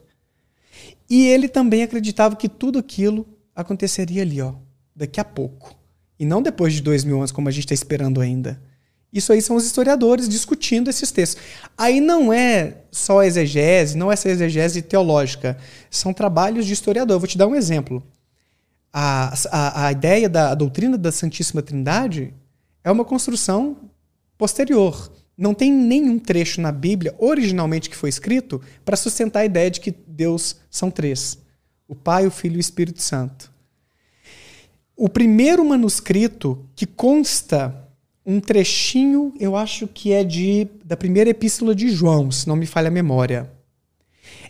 E 1.10 1.26
ele 1.26 1.48
também 1.48 1.82
acreditava 1.82 2.36
que 2.36 2.48
tudo 2.48 2.78
aquilo 2.78 3.26
aconteceria 3.56 4.22
ali, 4.22 4.40
ó, 4.40 4.54
daqui 4.94 5.18
a 5.18 5.24
pouco. 5.24 5.74
E 6.16 6.24
não 6.24 6.40
depois 6.40 6.72
de 6.72 6.80
dois 6.80 7.02
mil 7.02 7.18
anos, 7.18 7.32
como 7.32 7.48
a 7.48 7.50
gente 7.50 7.64
está 7.64 7.74
esperando 7.74 8.20
ainda. 8.20 8.62
Isso 9.12 9.32
aí 9.32 9.42
são 9.42 9.56
os 9.56 9.64
historiadores 9.64 10.28
discutindo 10.28 10.88
esses 10.88 11.10
textos. 11.10 11.42
Aí 11.76 11.98
não 12.00 12.32
é 12.32 12.82
só 12.92 13.24
exegese, 13.24 13.96
não 13.96 14.12
é 14.12 14.14
essa 14.14 14.28
exegese 14.28 14.80
teológica. 14.80 15.58
São 15.90 16.12
trabalhos 16.12 16.66
de 16.66 16.72
historiador. 16.72 17.16
Eu 17.16 17.20
vou 17.20 17.26
te 17.26 17.36
dar 17.36 17.48
um 17.48 17.56
exemplo. 17.56 18.00
A, 18.92 19.34
a, 19.50 19.86
a 19.86 19.92
ideia 19.92 20.28
da 20.28 20.50
a 20.50 20.54
doutrina 20.54 20.96
da 20.96 21.12
Santíssima 21.12 21.62
Trindade 21.62 22.32
é 22.82 22.90
uma 22.90 23.04
construção 23.04 23.76
posterior. 24.36 25.12
Não 25.36 25.54
tem 25.54 25.72
nenhum 25.72 26.18
trecho 26.18 26.60
na 26.60 26.72
Bíblia, 26.72 27.14
originalmente 27.18 27.88
que 27.88 27.96
foi 27.96 28.08
escrito, 28.08 28.60
para 28.84 28.96
sustentar 28.96 29.40
a 29.40 29.44
ideia 29.44 29.70
de 29.70 29.80
que 29.80 29.94
Deus 30.06 30.56
são 30.70 30.90
três: 30.90 31.38
o 31.86 31.94
Pai, 31.94 32.26
o 32.26 32.30
Filho 32.30 32.54
e 32.54 32.58
o 32.58 32.60
Espírito 32.60 33.02
Santo. 33.02 33.52
O 34.96 35.08
primeiro 35.08 35.64
manuscrito 35.64 36.66
que 36.74 36.86
consta 36.86 37.88
um 38.26 38.40
trechinho, 38.40 39.32
eu 39.38 39.54
acho 39.54 39.86
que 39.86 40.12
é 40.12 40.24
de 40.24 40.66
da 40.84 40.96
primeira 40.96 41.30
epístola 41.30 41.74
de 41.74 41.88
João, 41.88 42.30
se 42.30 42.48
não 42.48 42.56
me 42.56 42.66
falha 42.66 42.88
a 42.88 42.90
memória. 42.90 43.50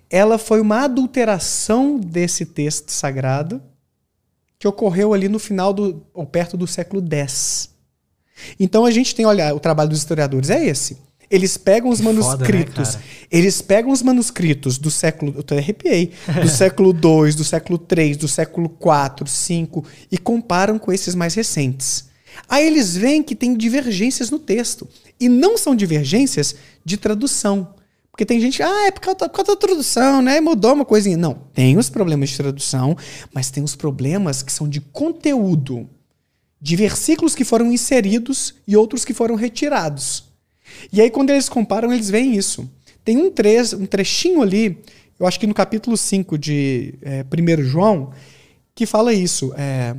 Ela 0.09 0.39
foi 0.39 0.61
uma 0.61 0.85
adulteração 0.85 1.99
desse 1.99 2.47
texto 2.47 2.91
sagrado 2.91 3.63
que 4.59 4.67
ocorreu 4.67 5.15
ali 5.15 5.29
no 5.29 5.39
final 5.39 5.73
do 5.73 6.05
ou 6.13 6.27
perto 6.27 6.57
do 6.57 6.67
século 6.67 7.03
X. 7.03 7.71
Então 8.59 8.85
a 8.85 8.91
gente 8.91 9.15
tem, 9.15 9.27
olha, 9.27 9.55
o 9.55 9.61
trabalho 9.61 9.89
dos 9.89 9.99
historiadores 9.99 10.51
é 10.51 10.65
esse. 10.67 10.99
Eles 11.31 11.57
pegam 11.57 11.91
os 11.91 11.99
que 11.99 12.05
manuscritos. 12.05 12.89
Foda, 12.93 12.99
né, 12.99 13.05
eles 13.31 13.61
pegam 13.61 13.93
os 13.93 14.03
manuscritos 14.03 14.79
do 14.79 14.91
século. 14.91 15.33
Eu 15.35 15.41
até 15.41 15.59
arrepiei. 15.59 16.13
Do 16.41 16.49
século 16.49 16.91
II, 16.91 17.35
do 17.35 17.45
século 17.45 17.87
III, 17.97 18.15
do 18.15 18.29
século 18.29 18.75
IV, 18.81 19.27
V 19.27 19.83
e 20.11 20.17
comparam 20.17 20.79
com 20.79 20.91
esses 20.91 21.15
mais 21.15 21.35
recentes. 21.35 22.07
Aí 22.49 22.67
eles 22.67 22.97
veem 22.97 23.23
que 23.23 23.35
tem 23.35 23.55
divergências 23.55 24.31
no 24.31 24.39
texto. 24.39 24.89
E 25.21 25.29
não 25.29 25.59
são 25.59 25.75
divergências 25.75 26.55
de 26.85 26.97
tradução. 26.97 27.75
Porque 28.19 28.27
tem 28.27 28.41
gente, 28.41 28.61
ah, 28.65 28.87
é 28.89 28.91
por 28.91 29.01
causa, 29.01 29.17
por 29.17 29.31
causa 29.31 29.53
da 29.53 29.57
tradução, 29.57 30.21
né? 30.21 30.41
Mudou 30.41 30.73
uma 30.73 30.85
coisinha. 30.85 31.17
Não, 31.17 31.35
tem 31.55 31.79
os 31.79 31.89
problemas 31.89 32.31
de 32.31 32.37
tradução, 32.37 32.97
mas 33.33 33.49
tem 33.49 33.63
os 33.63 33.77
problemas 33.77 34.43
que 34.43 34.51
são 34.51 34.69
de 34.69 34.81
conteúdo 34.81 35.89
de 36.61 36.75
versículos 36.75 37.37
que 37.37 37.45
foram 37.45 37.73
inseridos 37.73 38.57
e 38.67 38.77
outros 38.77 39.05
que 39.05 39.15
foram 39.15 39.37
retirados. 39.37 40.25
E 40.93 41.01
aí, 41.01 41.13
quando 41.13 41.31
eles 41.31 41.49
comparam, 41.49 41.93
eles 41.93 42.11
veem 42.11 42.35
isso. 42.35 42.69
Tem 43.05 43.17
um, 43.17 43.31
tre 43.31 43.57
um 43.77 43.87
trechinho 43.87 44.43
ali, 44.43 44.83
eu 45.17 45.25
acho 45.25 45.39
que 45.39 45.47
no 45.47 45.55
capítulo 45.55 45.97
5 45.97 46.37
de 46.37 46.95
é, 47.03 47.25
1 47.25 47.63
João, 47.63 48.11
que 48.75 48.85
fala 48.85 49.15
isso. 49.15 49.55
É, 49.57 49.95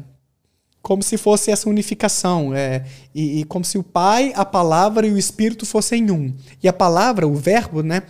como 0.82 1.04
se 1.04 1.18
fosse 1.18 1.52
essa 1.52 1.70
unificação, 1.70 2.54
é, 2.54 2.86
e, 3.14 3.42
e, 3.42 3.44
como 3.44 3.66
se 3.66 3.78
o 3.78 3.84
Pai, 3.84 4.32
a 4.36 4.46
palavra 4.46 5.06
e 5.06 5.12
o 5.12 5.18
Espírito 5.18 5.66
fossem 5.66 6.10
um. 6.10 6.34
E 6.64 6.68
a 6.68 6.74
palavra, 6.74 7.28
o 7.28 7.36
verbo, 7.36 7.84
né, 7.84 8.04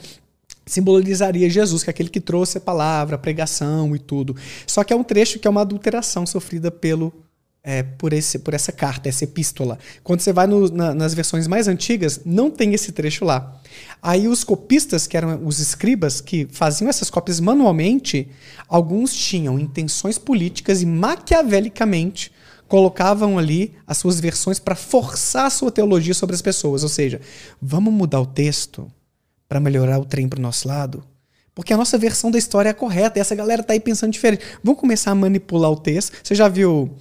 simbolizaria 0.66 1.50
Jesus, 1.50 1.84
que 1.84 1.90
é 1.90 1.92
aquele 1.92 2.10
que 2.10 2.22
trouxe 2.22 2.60
a 2.60 2.62
palavra, 2.62 3.16
a 3.16 3.20
pregação 3.20 3.96
e 3.96 4.00
tudo. 4.00 4.36
Só 4.68 4.84
que 4.84 4.94
é 4.94 4.96
um 4.96 5.04
trecho 5.04 5.40
que 5.40 5.48
é 5.48 5.52
uma 5.52 5.62
adulteração 5.62 6.26
sofrida 6.26 6.70
pelo 6.70 7.12
é, 7.62 7.84
por, 7.84 8.14
esse, 8.14 8.40
por 8.40 8.54
essa 8.54 8.72
carta, 8.72 9.10
essa 9.10 9.26
epístola. 9.26 9.78
Quando 10.04 10.22
você 10.22 10.32
vai 10.32 10.48
no, 10.48 10.70
na, 10.70 10.94
nas 10.94 11.14
versões 11.14 11.48
mais 11.48 11.68
antigas, 11.68 12.22
não 12.26 12.50
tem 12.50 12.74
esse 12.74 12.92
trecho 12.92 13.26
lá. 13.26 13.60
Aí 14.02 14.28
os 14.28 14.44
copistas, 14.44 15.06
que 15.06 15.18
eram 15.18 15.46
os 15.46 15.60
escribas, 15.60 16.22
que 16.22 16.48
faziam 16.52 16.90
essas 16.90 17.10
cópias 17.10 17.40
manualmente, 17.40 18.30
alguns 18.68 19.14
tinham 19.14 19.60
intenções 19.60 20.18
políticas 20.18 20.82
e 20.82 20.86
maquiavelicamente 20.86 22.32
colocavam 22.70 23.38
ali 23.38 23.74
as 23.86 23.98
suas 23.98 24.20
versões 24.20 24.60
para 24.60 24.76
forçar 24.76 25.48
a 25.48 25.50
sua 25.50 25.72
teologia 25.72 26.14
sobre 26.14 26.36
as 26.36 26.42
pessoas. 26.42 26.84
Ou 26.84 26.90
seja, 26.90 27.20
vamos 27.62 27.92
mudar 27.92 28.22
o 28.22 28.26
texto 28.26 28.88
para 29.48 29.60
melhorar 29.60 30.00
o 30.00 30.06
trem 30.06 30.30
para 30.30 30.40
o 30.40 30.42
nosso 30.42 30.68
lado? 30.68 31.04
Porque 31.54 31.74
a 31.74 31.78
nossa 31.78 31.98
versão 31.98 32.32
da 32.32 32.38
história 32.38 32.70
é 32.70 32.74
correta 32.74 33.18
e 33.18 33.22
essa 33.22 33.36
galera 33.36 33.64
tá 33.64 33.74
aí 33.74 33.80
pensando 33.80 34.14
diferente. 34.14 34.46
Vamos 34.64 34.80
começar 34.80 35.12
a 35.12 35.16
manipular 35.16 35.72
o 35.72 35.76
texto. 35.76 36.14
Você 36.24 36.36
já 36.36 36.48
viu 36.48 36.92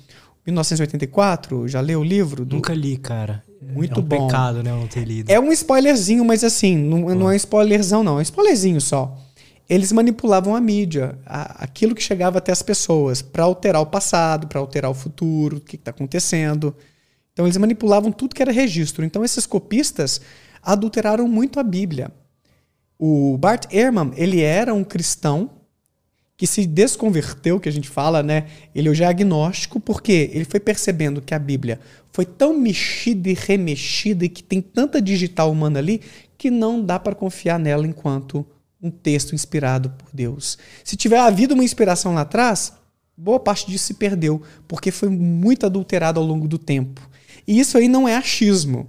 1984? 0.46 1.68
Já 1.68 1.80
leu 1.80 2.00
o 2.00 2.04
livro? 2.04 2.44
Do... 2.44 2.56
Nunca 2.56 2.72
li, 2.72 2.96
cara. 2.96 3.44
Muito 3.60 4.00
é 4.00 4.02
um 4.02 4.06
bom. 4.06 4.26
pecado, 4.26 4.62
né? 4.62 4.72
Não 4.72 4.86
ter 4.86 5.04
lido. 5.04 5.30
É 5.30 5.38
um 5.38 5.52
spoilerzinho, 5.52 6.24
mas 6.24 6.42
assim, 6.42 6.76
não, 6.76 7.14
não 7.14 7.30
é 7.30 7.34
um 7.34 7.36
spoilerzão, 7.36 8.02
não. 8.02 8.16
É 8.16 8.20
um 8.20 8.22
spoilerzinho 8.22 8.80
só. 8.80 9.16
Eles 9.68 9.92
manipulavam 9.92 10.56
a 10.56 10.60
mídia, 10.60 11.18
a, 11.26 11.64
aquilo 11.64 11.94
que 11.94 12.02
chegava 12.02 12.38
até 12.38 12.50
as 12.50 12.62
pessoas, 12.62 13.20
para 13.20 13.44
alterar 13.44 13.82
o 13.82 13.86
passado, 13.86 14.46
para 14.46 14.58
alterar 14.60 14.90
o 14.90 14.94
futuro, 14.94 15.58
o 15.58 15.60
que 15.60 15.76
está 15.76 15.90
acontecendo. 15.90 16.74
Então 17.32 17.46
eles 17.46 17.56
manipulavam 17.56 18.10
tudo 18.10 18.34
que 18.34 18.42
era 18.42 18.50
registro. 18.50 19.04
Então 19.04 19.24
esses 19.24 19.46
copistas 19.46 20.20
adulteraram 20.62 21.28
muito 21.28 21.60
a 21.60 21.62
Bíblia. 21.62 22.10
O 22.98 23.36
Bart 23.36 23.66
Ehrman, 23.72 24.12
ele 24.16 24.40
era 24.40 24.72
um 24.74 24.82
cristão 24.82 25.50
que 26.36 26.46
se 26.46 26.66
desconverteu, 26.66 27.60
que 27.60 27.68
a 27.68 27.72
gente 27.72 27.88
fala, 27.88 28.22
né? 28.22 28.46
Ele 28.74 28.88
hoje 28.88 29.02
é 29.02 29.06
agnóstico 29.06 29.80
porque 29.80 30.30
ele 30.32 30.44
foi 30.44 30.60
percebendo 30.60 31.20
que 31.20 31.34
a 31.34 31.38
Bíblia 31.38 31.80
foi 32.12 32.24
tão 32.24 32.56
mexida 32.56 33.28
e 33.28 33.34
remexida 33.34 34.24
e 34.24 34.28
que 34.28 34.42
tem 34.42 34.60
tanta 34.62 35.02
digital 35.02 35.50
humana 35.50 35.80
ali 35.80 36.00
que 36.38 36.50
não 36.50 36.82
dá 36.82 36.98
para 36.98 37.14
confiar 37.14 37.58
nela 37.58 37.86
enquanto 37.86 38.46
um 38.82 38.90
texto 38.90 39.34
inspirado 39.34 39.90
por 39.90 40.08
Deus. 40.12 40.58
Se 40.84 40.96
tiver 40.96 41.18
havido 41.18 41.54
uma 41.54 41.64
inspiração 41.64 42.14
lá 42.14 42.20
atrás, 42.22 42.72
boa 43.16 43.40
parte 43.40 43.66
disso 43.66 43.86
se 43.86 43.94
perdeu, 43.94 44.42
porque 44.66 44.90
foi 44.90 45.08
muito 45.08 45.66
adulterado 45.66 46.20
ao 46.20 46.26
longo 46.26 46.46
do 46.46 46.58
tempo. 46.58 47.08
E 47.46 47.58
isso 47.58 47.76
aí 47.78 47.88
não 47.88 48.08
é 48.08 48.16
achismo 48.16 48.88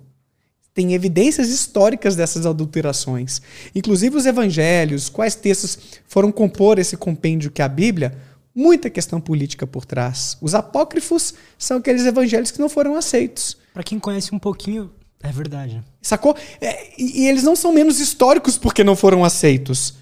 tem 0.79 0.93
evidências 0.93 1.49
históricas 1.49 2.15
dessas 2.15 2.45
adulterações. 2.45 3.41
Inclusive 3.75 4.15
os 4.15 4.25
evangelhos, 4.25 5.09
quais 5.09 5.35
textos 5.35 5.77
foram 6.07 6.31
compor 6.31 6.79
esse 6.79 6.95
compêndio 6.95 7.51
que 7.51 7.61
é 7.61 7.65
a 7.65 7.67
Bíblia, 7.67 8.17
muita 8.55 8.89
questão 8.89 9.19
política 9.19 9.67
por 9.67 9.85
trás. 9.85 10.37
Os 10.39 10.55
apócrifos 10.55 11.33
são 11.57 11.79
aqueles 11.79 12.05
evangelhos 12.05 12.51
que 12.51 12.59
não 12.59 12.69
foram 12.69 12.95
aceitos. 12.95 13.57
Para 13.73 13.83
quem 13.83 13.99
conhece 13.99 14.33
um 14.33 14.39
pouquinho, 14.39 14.89
é 15.21 15.31
verdade. 15.31 15.83
Sacou? 16.01 16.35
É, 16.61 16.93
e, 16.97 17.27
eles 17.27 17.43
não 17.43 17.55
são 17.55 17.73
menos 17.73 17.99
históricos 17.99 18.57
porque 18.57 18.83
não 18.83 18.95
foram 18.95 19.23
aceitos. 19.23 19.95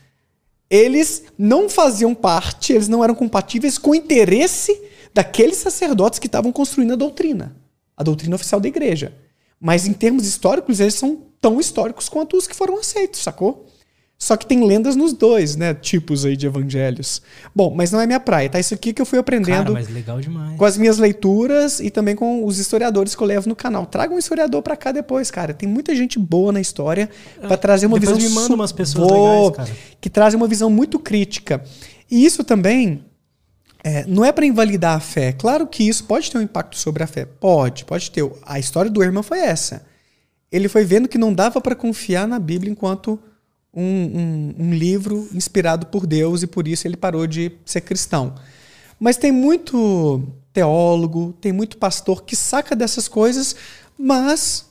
Eles 0.69 1.23
não 1.37 1.69
faziam 1.69 2.13
parte, 2.13 2.73
eles 2.73 2.87
não 2.87 3.03
eram 3.03 3.15
compatíveis 3.15 3.77
com 3.77 3.91
o 3.91 3.95
interesse 3.95 4.79
daqueles 5.13 5.57
sacerdotes 5.57 6.19
que 6.19 6.27
estavam 6.27 6.51
construindo 6.51 6.93
a 6.93 6.97
doutrina, 6.97 7.55
a 7.95 8.03
doutrina 8.03 8.35
oficial 8.35 8.59
da 8.59 8.67
igreja. 8.67 9.13
Mas 9.59 9.87
em 9.87 9.93
termos 9.93 10.27
históricos, 10.27 10.79
eles 10.79 10.93
são 10.93 11.19
tão 11.41 11.59
históricos 11.59 12.09
quanto 12.09 12.37
os 12.37 12.47
que 12.47 12.55
foram 12.55 12.77
aceitos, 12.77 13.21
sacou? 13.21 13.66
Só 14.19 14.35
que 14.35 14.47
tem 14.47 14.65
lendas 14.65 14.95
nos 14.95 15.13
dois, 15.13 15.55
né? 15.55 15.75
Tipos 15.75 16.25
aí 16.25 16.35
de 16.35 16.47
evangelhos. 16.47 17.21
Bom, 17.53 17.71
mas 17.75 17.91
não 17.91 18.01
é 18.01 18.07
minha 18.07 18.19
praia, 18.19 18.49
tá? 18.49 18.59
Isso 18.59 18.73
aqui 18.73 18.91
que 18.91 18.99
eu 18.99 19.05
fui 19.05 19.19
aprendendo 19.19 19.73
cara, 19.73 19.85
com 20.57 20.65
as 20.65 20.75
minhas 20.75 20.97
leituras 20.97 21.79
e 21.79 21.91
também 21.91 22.15
com 22.15 22.43
os 22.43 22.57
historiadores 22.57 23.13
que 23.13 23.21
eu 23.21 23.27
levo 23.27 23.47
no 23.47 23.55
canal. 23.55 23.85
Traga 23.85 24.11
um 24.11 24.17
historiador 24.17 24.63
para 24.63 24.75
cá 24.75 24.91
depois, 24.91 25.29
cara. 25.29 25.53
Tem 25.53 25.69
muita 25.69 25.95
gente 25.95 26.17
boa 26.17 26.51
na 26.51 26.59
história 26.59 27.07
para 27.39 27.53
é, 27.53 27.57
trazer 27.57 27.85
uma 27.85 27.99
depois 27.99 28.17
visão. 28.17 28.29
me 28.29 28.35
manda 28.35 28.55
umas 28.55 28.71
pessoas 28.71 29.11
legais, 29.11 29.55
cara. 29.55 29.79
Que 30.01 30.09
trazem 30.09 30.35
uma 30.35 30.47
visão 30.47 30.71
muito 30.71 30.97
crítica. 30.97 31.63
E 32.09 32.25
isso 32.25 32.43
também 32.43 33.05
é, 33.83 34.03
não 34.07 34.25
é 34.25 34.31
para 34.31 34.47
invalidar 34.47 34.97
a 34.97 34.99
fé. 34.99 35.31
Claro 35.31 35.67
que 35.67 35.87
isso 35.87 36.05
pode 36.05 36.31
ter 36.31 36.39
um 36.39 36.41
impacto 36.41 36.75
sobre 36.75 37.03
a 37.03 37.07
fé. 37.07 37.23
Pode, 37.25 37.85
pode 37.85 38.09
ter. 38.09 38.27
A 38.43 38.57
história 38.57 38.89
do 38.89 39.03
irmão 39.03 39.21
foi 39.21 39.39
essa. 39.39 39.85
Ele 40.51 40.67
foi 40.67 40.83
vendo 40.83 41.07
que 41.07 41.19
não 41.19 41.31
dava 41.31 41.61
para 41.61 41.75
confiar 41.75 42.27
na 42.27 42.39
Bíblia 42.39 42.71
enquanto 42.71 43.19
um, 43.79 43.83
um, 43.83 44.55
um, 44.57 44.73
livro 44.73 45.29
inspirado 45.31 45.85
por 45.85 46.07
Deus 46.07 46.41
e 46.41 46.47
por 46.47 46.67
isso 46.67 46.87
ele 46.87 46.97
parou 46.97 47.27
de 47.27 47.51
ser 47.63 47.81
cristão. 47.81 48.33
Mas 48.99 49.17
tem 49.17 49.31
muito 49.31 50.23
teólogo, 50.51 51.35
tem 51.39 51.51
muito 51.51 51.77
pastor 51.77 52.23
que 52.23 52.35
saca 52.35 52.75
dessas 52.75 53.07
coisas, 53.07 53.55
mas 53.97 54.65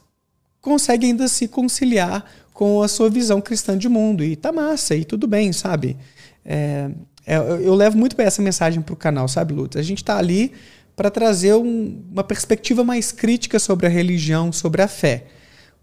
consegue 0.61 1.07
ainda 1.07 1.29
se 1.29 1.47
conciliar 1.47 2.29
com 2.53 2.83
a 2.83 2.89
sua 2.89 3.09
visão 3.09 3.41
cristã 3.41 3.79
de 3.79 3.89
mundo. 3.89 4.25
E 4.25 4.35
tá 4.35 4.51
massa, 4.51 4.97
e 4.97 5.05
tudo 5.05 5.29
bem, 5.29 5.53
sabe? 5.53 5.97
É, 6.45 6.91
é, 7.25 7.37
eu, 7.37 7.61
eu, 7.61 7.75
levo 7.75 7.97
muito 7.97 8.21
essa 8.21 8.43
mensagem 8.43 8.83
para 8.83 8.93
o 8.93 8.97
canal, 8.97 9.29
sabe, 9.29 9.55
Lutz? 9.55 9.77
A 9.77 9.83
gente 9.83 9.99
está 9.99 10.19
ali 10.19 10.53
para 10.97 11.11
trazer 11.11 11.55
um, 11.55 12.03
uma 12.11 12.25
perspectiva 12.25 12.83
mais 12.83 13.13
crítica 13.13 13.61
sobre 13.61 13.87
a 13.87 13.89
religião, 13.89 14.51
sobre 14.51 14.83
a 14.83 14.89
fé. 14.89 15.27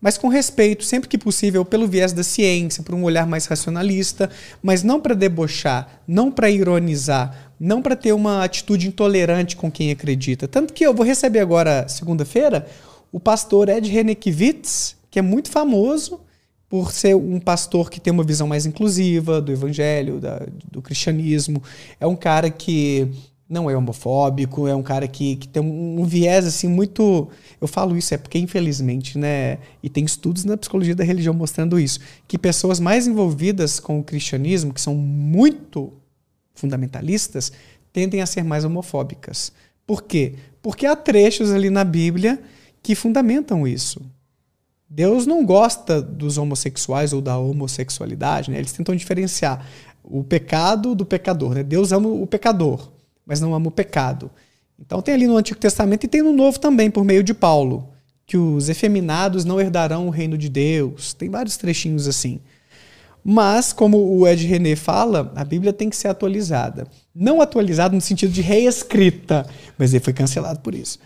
Mas 0.03 0.17
com 0.17 0.27
respeito, 0.27 0.83
sempre 0.83 1.07
que 1.07 1.17
possível, 1.17 1.63
pelo 1.63 1.87
viés 1.87 2.11
da 2.11 2.23
ciência, 2.23 2.83
por 2.83 2.93
um 2.93 3.05
olhar 3.05 3.25
mais 3.25 3.45
racionalista, 3.45 4.29
mas 4.61 4.83
não 4.83 4.99
para 4.99 5.15
debochar, 5.15 6.01
não 6.05 6.29
para 6.29 6.51
ironizar, 6.51 7.53
não 7.57 7.81
para 7.81 7.95
ter 7.95 8.11
uma 8.11 8.43
atitude 8.43 8.85
intolerante 8.85 9.55
com 9.55 9.71
quem 9.71 9.91
acredita. 9.91 10.45
Tanto 10.45 10.73
que 10.73 10.85
eu 10.85 10.93
vou 10.93 11.05
receber 11.05 11.39
agora, 11.39 11.87
segunda-feira, 11.87 12.67
o 13.13 13.19
pastor 13.19 13.69
Ed 13.69 13.89
Renekiewicz, 13.89 14.97
que 15.09 15.19
é 15.19 15.21
muito 15.21 15.49
famoso 15.49 16.19
por 16.67 16.91
ser 16.91 17.15
um 17.15 17.39
pastor 17.39 17.89
que 17.89 18.01
tem 18.01 18.11
uma 18.11 18.25
visão 18.25 18.45
mais 18.45 18.65
inclusiva 18.65 19.39
do 19.39 19.53
evangelho, 19.53 20.19
da, 20.19 20.41
do 20.69 20.81
cristianismo. 20.81 21.63
É 21.97 22.05
um 22.05 22.15
cara 22.17 22.49
que 22.49 23.07
não 23.47 23.69
é 23.69 23.75
homofóbico, 23.75 24.67
é 24.67 24.75
um 24.75 24.81
cara 24.81 25.07
que, 25.07 25.35
que 25.35 25.47
tem 25.47 25.61
um, 25.61 26.01
um, 26.01 26.05
viés 26.05 26.45
assim 26.45 26.67
muito. 26.67 27.29
Eu 27.59 27.67
falo 27.67 27.97
isso 27.97 28.13
é 28.13 28.17
porque, 28.17 28.37
infelizmente, 28.37 29.17
né? 29.17 29.59
E 29.81 29.89
tem 29.89 30.05
estudos 30.05 30.45
na 30.45 30.57
psicologia 30.57 30.95
da 30.95 31.03
religião 31.03 31.33
mostrando 31.33 31.79
isso, 31.79 31.99
que 32.27 32.37
pessoas 32.37 32.79
mais 32.79 33.05
envolvidas 33.05 33.79
com 33.79 33.99
o 33.99 34.03
cristianismo, 34.03 34.73
que 34.73 34.81
são 34.81 34.95
muito 34.95 35.93
fundamentalistas, 36.53 37.51
tendem 37.91 38.21
a 38.21 38.25
ser 38.25 38.43
mais 38.43 38.63
homofóbicas. 38.63 39.51
Por 39.85 40.03
quê? 40.03 40.35
Porque 40.61 40.85
há 40.85 40.95
trechos 40.95 41.51
ali 41.51 41.69
na 41.69 41.83
Bíblia 41.83 42.41
que 42.81 42.95
fundamentam 42.95 43.67
isso. 43.67 44.01
Deus 44.89 45.25
não 45.25 45.45
gosta 45.45 46.01
dos 46.01 46.37
homossexuais 46.37 47.13
ou 47.13 47.21
da 47.21 47.37
homossexualidade, 47.37 48.51
né? 48.51 48.57
Eles 48.57 48.71
tentam 48.71 48.95
diferenciar 48.95 49.65
o 50.03 50.23
pecado 50.23 50.93
do 50.95 51.05
pecador, 51.05 51.55
né? 51.55 51.63
Deus 51.63 51.91
ama 51.91 52.07
o 52.07 52.27
pecador 52.27 52.92
mas 53.25 53.39
não 53.39 53.53
ama 53.53 53.67
o 53.67 53.71
pecado. 53.71 54.29
Então 54.79 55.01
tem 55.01 55.13
ali 55.13 55.27
no 55.27 55.37
Antigo 55.37 55.59
Testamento 55.59 56.03
e 56.03 56.07
tem 56.07 56.21
no 56.21 56.33
Novo 56.33 56.59
também, 56.59 56.89
por 56.89 57.03
meio 57.03 57.23
de 57.23 57.33
Paulo, 57.33 57.89
que 58.25 58.37
os 58.37 58.69
efeminados 58.69 59.45
não 59.45 59.59
herdarão 59.59 60.07
o 60.07 60.09
reino 60.09 60.37
de 60.37 60.49
Deus. 60.49 61.13
Tem 61.13 61.29
vários 61.29 61.57
trechinhos 61.57 62.07
assim. 62.07 62.39
Mas, 63.23 63.71
como 63.71 63.97
o 63.97 64.27
Ed 64.27 64.45
René 64.45 64.75
fala, 64.75 65.31
a 65.35 65.45
Bíblia 65.45 65.71
tem 65.71 65.89
que 65.89 65.95
ser 65.95 66.09
atualizada. 66.09 66.85
Não 67.15 67.39
atualizada 67.39 67.95
no 67.95 68.01
sentido 68.01 68.33
de 68.33 68.41
reescrita, 68.41 69.47
mas 69.77 69.93
ele 69.93 70.03
foi 70.03 70.11
cancelado 70.11 70.59
por 70.59 70.75
isso. 70.75 70.99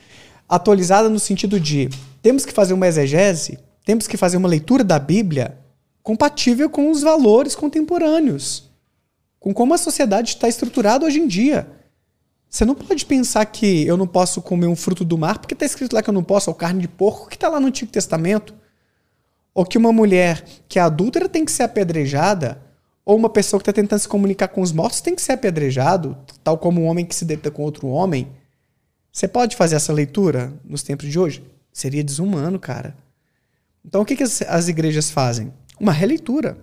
Atualizada 0.49 1.09
no 1.09 1.19
sentido 1.19 1.59
de 1.59 1.89
temos 2.21 2.43
que 2.43 2.53
fazer 2.53 2.73
uma 2.73 2.87
exegese, 2.87 3.59
temos 3.85 4.07
que 4.07 4.17
fazer 4.17 4.37
uma 4.37 4.47
leitura 4.47 4.83
da 4.83 4.97
Bíblia 4.97 5.57
compatível 6.01 6.69
com 6.69 6.89
os 6.89 7.01
valores 7.01 7.53
contemporâneos, 7.53 8.63
com 9.39 9.53
como 9.53 9.73
a 9.73 9.77
sociedade 9.77 10.29
está 10.29 10.47
estruturada 10.47 11.05
hoje 11.05 11.19
em 11.19 11.27
dia. 11.27 11.67
Você 12.49 12.63
não 12.63 12.75
pode 12.75 13.05
pensar 13.05 13.45
que 13.45 13.85
eu 13.85 13.97
não 13.97 14.07
posso 14.07 14.41
comer 14.41 14.67
um 14.67 14.75
fruto 14.75 15.03
do 15.03 15.17
mar 15.17 15.39
porque 15.39 15.53
está 15.53 15.65
escrito 15.65 15.93
lá 15.93 16.01
que 16.01 16.09
eu 16.09 16.13
não 16.13 16.23
posso, 16.23 16.49
ou 16.49 16.55
carne 16.55 16.81
de 16.81 16.87
porco, 16.87 17.27
que 17.27 17.35
está 17.35 17.49
lá 17.49 17.59
no 17.59 17.67
Antigo 17.67 17.91
Testamento. 17.91 18.53
Ou 19.53 19.65
que 19.65 19.77
uma 19.77 19.91
mulher 19.91 20.43
que 20.67 20.79
é 20.79 20.81
adúltera 20.81 21.27
tem 21.27 21.43
que 21.43 21.51
ser 21.51 21.63
apedrejada, 21.63 22.61
ou 23.03 23.15
uma 23.15 23.29
pessoa 23.29 23.59
que 23.59 23.69
está 23.69 23.73
tentando 23.73 23.99
se 23.99 24.07
comunicar 24.07 24.49
com 24.49 24.61
os 24.61 24.71
mortos 24.71 25.01
tem 25.01 25.15
que 25.15 25.21
ser 25.21 25.33
apedrejado, 25.33 26.17
tal 26.43 26.57
como 26.57 26.81
um 26.81 26.85
homem 26.85 27.05
que 27.05 27.15
se 27.15 27.25
deita 27.25 27.49
com 27.49 27.63
outro 27.63 27.87
homem. 27.87 28.27
Você 29.11 29.27
pode 29.27 29.55
fazer 29.55 29.75
essa 29.75 29.93
leitura 29.93 30.53
nos 30.63 30.83
tempos 30.83 31.09
de 31.09 31.17
hoje? 31.17 31.43
Seria 31.71 32.03
desumano, 32.03 32.59
cara. 32.59 32.95
Então 33.83 34.01
o 34.01 34.05
que, 34.05 34.15
que 34.15 34.23
as, 34.23 34.41
as 34.41 34.67
igrejas 34.67 35.09
fazem? 35.09 35.53
Uma 35.79 35.91
releitura 35.91 36.57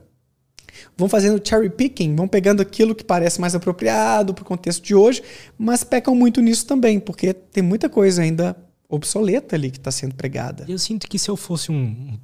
vão 0.96 1.08
fazendo 1.08 1.40
cherry 1.46 1.70
picking, 1.70 2.14
vão 2.14 2.28
pegando 2.28 2.60
aquilo 2.60 2.94
que 2.94 3.04
parece 3.04 3.40
mais 3.40 3.54
apropriado 3.54 4.34
para 4.34 4.42
o 4.42 4.44
contexto 4.44 4.82
de 4.82 4.94
hoje, 4.94 5.22
mas 5.58 5.84
pecam 5.84 6.14
muito 6.14 6.40
nisso 6.40 6.66
também, 6.66 7.00
porque 7.00 7.32
tem 7.32 7.62
muita 7.62 7.88
coisa 7.88 8.22
ainda 8.22 8.56
obsoleta 8.88 9.56
ali 9.56 9.70
que 9.70 9.78
está 9.78 9.90
sendo 9.90 10.14
pregada. 10.14 10.64
Eu 10.68 10.78
sinto 10.78 11.08
que 11.08 11.18
se 11.18 11.30
eu 11.30 11.36
fosse 11.36 11.72
um 11.72 12.18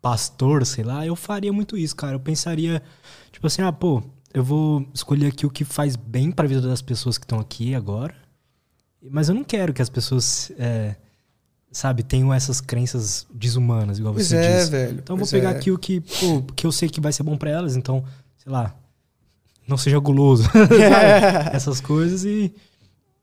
pastor, 0.00 0.66
sei 0.66 0.84
lá, 0.84 1.06
eu 1.06 1.14
faria 1.14 1.52
muito 1.52 1.76
isso, 1.76 1.94
cara. 1.94 2.14
Eu 2.16 2.20
pensaria, 2.20 2.82
tipo 3.30 3.46
assim, 3.46 3.62
ah, 3.62 3.72
pô, 3.72 4.02
eu 4.34 4.42
vou 4.42 4.86
escolher 4.92 5.28
aqui 5.28 5.46
o 5.46 5.50
que 5.50 5.64
faz 5.64 5.94
bem 5.94 6.30
para 6.30 6.44
a 6.44 6.48
vida 6.48 6.60
das 6.60 6.82
pessoas 6.82 7.16
que 7.16 7.24
estão 7.24 7.38
aqui 7.38 7.74
agora, 7.74 8.14
mas 9.10 9.28
eu 9.28 9.34
não 9.34 9.44
quero 9.44 9.72
que 9.72 9.82
as 9.82 9.88
pessoas 9.88 10.50
é, 10.58 10.96
sabe, 11.72 12.02
tenho 12.02 12.32
essas 12.32 12.60
crenças 12.60 13.26
desumanas, 13.32 13.98
igual 13.98 14.14
pois 14.14 14.26
você 14.26 14.36
é, 14.36 14.58
disse. 14.58 14.70
velho. 14.70 15.00
Então 15.02 15.16
vou 15.16 15.26
pegar 15.26 15.52
é. 15.52 15.56
aqui 15.56 15.70
o 15.70 15.78
que, 15.78 16.00
pô, 16.00 16.42
que 16.54 16.66
eu 16.66 16.72
sei 16.72 16.88
que 16.88 17.00
vai 17.00 17.12
ser 17.12 17.22
bom 17.22 17.36
para 17.36 17.50
elas, 17.50 17.74
então, 17.74 18.04
sei 18.36 18.52
lá, 18.52 18.74
não 19.66 19.76
seja 19.76 19.98
guloso. 19.98 20.48
É. 20.80 21.54
Essas 21.56 21.80
coisas 21.80 22.24
e. 22.24 22.52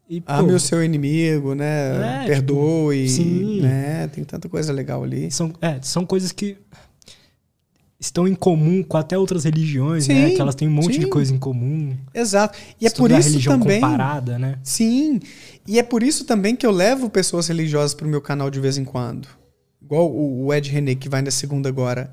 e 0.09 0.23
Ame 0.25 0.53
o 0.53 0.59
seu 0.59 0.83
inimigo, 0.83 1.53
né? 1.53 1.95
É, 1.95 2.19
tipo, 2.19 2.27
Perdoe. 2.27 3.07
Tipo, 3.07 3.23
sim. 3.23 3.61
Né? 3.61 4.07
Tem 4.07 4.23
tanta 4.23 4.49
coisa 4.49 4.73
legal 4.73 5.03
ali. 5.03 5.29
São, 5.29 5.53
é, 5.61 5.79
são 5.81 6.05
coisas 6.05 6.31
que 6.31 6.57
estão 7.99 8.27
em 8.27 8.33
comum 8.33 8.81
com 8.81 8.95
até 8.95 9.17
outras 9.17 9.43
religiões, 9.43 10.07
né? 10.07 10.15
sim, 10.15 10.21
né? 10.21 10.31
Que 10.31 10.41
elas 10.41 10.55
têm 10.55 10.67
um 10.67 10.71
monte 10.71 10.93
sim. 10.93 10.99
de 11.01 11.07
coisa 11.07 11.33
em 11.33 11.37
comum. 11.37 11.95
Exato. 12.13 12.57
E 12.79 12.87
é 12.87 12.89
por 12.89 13.11
isso 13.11 13.19
a 13.19 13.23
religião 13.23 13.59
também, 13.59 13.81
comparada, 13.81 14.39
né? 14.39 14.57
Sim. 14.63 15.19
E 15.67 15.77
é 15.79 15.83
por 15.83 16.01
isso 16.03 16.25
também 16.25 16.55
que 16.55 16.65
eu 16.65 16.71
levo 16.71 17.09
pessoas 17.09 17.47
religiosas 17.47 17.93
para 17.93 18.07
o 18.07 18.09
meu 18.09 18.21
canal 18.21 18.49
de 18.49 18.59
vez 18.59 18.77
em 18.77 18.85
quando. 18.85 19.27
Igual 19.81 20.11
o 20.11 20.53
Ed 20.53 20.69
René, 20.69 20.95
que 20.95 21.09
vai 21.09 21.21
na 21.21 21.31
segunda 21.31 21.69
agora. 21.69 22.11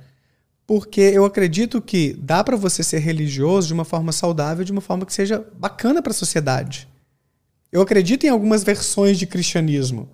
Porque 0.67 1.01
eu 1.01 1.25
acredito 1.25 1.81
que 1.81 2.13
dá 2.15 2.43
para 2.43 2.57
você 2.57 2.83
ser 2.83 2.99
religioso 2.99 3.69
de 3.69 3.75
uma 3.75 3.85
forma 3.85 4.13
saudável, 4.13 4.65
de 4.65 4.73
uma 4.73 4.81
forma 4.81 5.07
que 5.07 5.13
seja 5.13 5.47
bacana 5.59 6.03
para 6.03 6.11
a 6.11 6.15
sociedade. 6.15 6.89
Eu 7.71 7.81
acredito 7.81 8.25
em 8.25 8.29
algumas 8.29 8.65
versões 8.65 9.19
de 9.19 9.27
cristianismo 9.27 10.09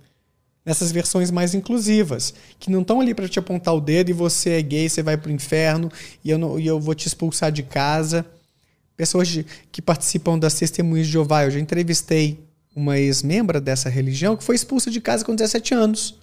nessas 0.65 0.93
versões 0.93 1.31
mais 1.31 1.55
inclusivas, 1.55 2.33
que 2.59 2.71
não 2.71 2.83
estão 2.83 3.01
ali 3.01 3.15
para 3.15 3.29
te 3.29 3.39
apontar 3.39 3.75
o 3.75 3.81
dedo 3.81 4.11
e 4.11 4.13
você 4.13 4.51
é 4.51 4.63
gay, 4.63 4.89
você 4.89 5.03
vai 5.03 5.17
para 5.17 5.29
o 5.29 5.33
inferno 5.33 5.91
e 6.25 6.31
eu, 6.31 6.39
não, 6.39 6.59
e 6.59 6.67
eu 6.67 6.81
vou 6.81 6.95
te 6.95 7.07
expulsar 7.07 7.51
de 7.51 7.63
casa. 7.63 8.25
Pessoas 8.97 9.29
de, 9.29 9.45
que 9.73 9.83
participam 9.83 10.39
das 10.39 10.55
testemunhas 10.55 11.07
de 11.07 11.15
Jeová. 11.15 11.45
Eu 11.45 11.51
já 11.51 11.59
entrevistei 11.59 12.39
uma 12.75 12.99
ex-membra 12.99 13.61
dessa 13.61 13.89
religião 13.89 14.37
que 14.37 14.45
foi 14.45 14.55
expulsa 14.55 14.91
de 14.91 15.01
casa 15.01 15.25
com 15.25 15.35
17 15.35 15.75
anos, 15.75 16.19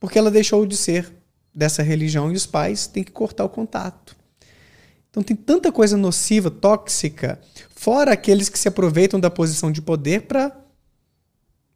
porque 0.00 0.18
ela 0.18 0.30
deixou 0.30 0.66
de 0.66 0.76
ser 0.76 1.12
dessa 1.54 1.82
religião 1.82 2.32
e 2.32 2.34
os 2.34 2.46
pais 2.46 2.86
têm 2.86 3.04
que 3.04 3.12
cortar 3.12 3.44
o 3.44 3.48
contato. 3.48 4.16
Então 5.10 5.22
tem 5.22 5.36
tanta 5.36 5.70
coisa 5.70 5.96
nociva, 5.96 6.50
tóxica, 6.50 7.38
fora 7.76 8.12
aqueles 8.12 8.48
que 8.48 8.58
se 8.58 8.68
aproveitam 8.68 9.20
da 9.20 9.30
posição 9.30 9.70
de 9.70 9.82
poder 9.82 10.22
para 10.22 10.56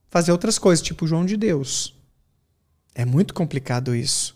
fazer 0.09 0.33
outras 0.33 0.59
coisas, 0.59 0.83
tipo 0.83 1.07
João 1.07 1.27
de 1.27 1.37
Deus. 1.37 1.95
É 2.95 3.05
muito 3.05 3.35
complicado 3.35 3.95
isso. 3.95 4.35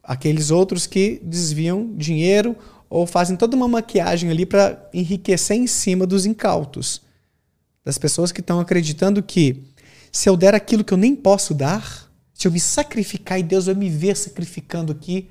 Aqueles 0.00 0.52
outros 0.52 0.86
que 0.86 1.20
desviam 1.24 1.92
dinheiro 1.96 2.56
ou 2.88 3.04
fazem 3.04 3.36
toda 3.36 3.56
uma 3.56 3.66
maquiagem 3.66 4.30
ali 4.30 4.46
para 4.46 4.88
enriquecer 4.94 5.56
em 5.56 5.66
cima 5.66 6.06
dos 6.06 6.24
incautos. 6.24 7.02
Das 7.86 7.98
pessoas 7.98 8.32
que 8.32 8.40
estão 8.40 8.58
acreditando 8.58 9.22
que 9.22 9.62
se 10.10 10.28
eu 10.28 10.36
der 10.36 10.56
aquilo 10.56 10.82
que 10.82 10.92
eu 10.92 10.98
nem 10.98 11.14
posso 11.14 11.54
dar, 11.54 12.10
se 12.34 12.48
eu 12.48 12.50
me 12.50 12.58
sacrificar 12.58 13.38
e 13.38 13.44
Deus 13.44 13.66
vai 13.66 13.76
me 13.76 13.88
ver 13.88 14.16
sacrificando 14.16 14.90
aqui, 14.90 15.28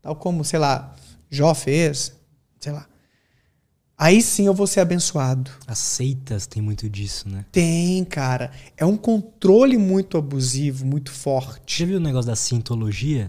tal 0.00 0.14
como, 0.14 0.44
sei 0.44 0.60
lá, 0.60 0.94
Jó 1.28 1.52
fez, 1.54 2.12
sei 2.60 2.70
lá. 2.70 2.86
Aí 3.98 4.22
sim 4.22 4.46
eu 4.46 4.54
vou 4.54 4.68
ser 4.68 4.78
abençoado. 4.78 5.50
As 5.66 5.78
seitas 5.78 6.46
tem 6.46 6.62
muito 6.62 6.88
disso, 6.88 7.28
né? 7.28 7.44
Tem, 7.50 8.04
cara. 8.04 8.52
É 8.76 8.84
um 8.86 8.96
controle 8.96 9.76
muito 9.76 10.16
abusivo, 10.16 10.86
muito 10.86 11.10
forte. 11.10 11.80
Já 11.80 11.86
viu 11.86 11.96
o 11.96 12.00
negócio 12.00 12.28
da 12.30 12.36
sintologia? 12.36 13.28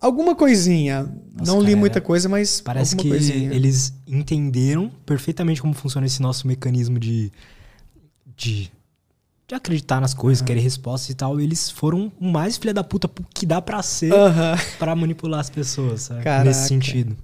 Alguma 0.00 0.34
coisinha. 0.34 1.04
Nossa, 1.36 1.52
Não 1.52 1.62
li 1.62 1.76
muita 1.76 2.00
coisa, 2.00 2.28
mas. 2.28 2.60
Parece 2.60 2.96
que 2.96 3.08
coisinha. 3.08 3.52
eles 3.54 3.94
entenderam 4.08 4.90
perfeitamente 5.06 5.62
como 5.62 5.72
funciona 5.72 6.04
esse 6.04 6.20
nosso 6.20 6.48
mecanismo 6.48 6.98
de. 6.98 7.30
De, 8.38 8.70
de 9.46 9.54
acreditar 9.54 10.00
nas 10.00 10.14
coisas, 10.14 10.40
uhum. 10.40 10.46
querer 10.46 10.60
respostas 10.60 11.10
e 11.10 11.14
tal. 11.14 11.38
Eles 11.38 11.68
foram 11.68 12.10
o 12.18 12.30
mais 12.30 12.56
filha 12.56 12.72
da 12.72 12.84
puta 12.84 13.10
que 13.34 13.44
dá 13.44 13.60
pra 13.60 13.82
ser 13.82 14.12
uhum. 14.14 14.56
para 14.78 14.94
manipular 14.94 15.40
as 15.40 15.50
pessoas, 15.50 16.02
sabe? 16.02 16.22
Caraca. 16.22 16.44
Nesse 16.44 16.68
sentido. 16.68 17.16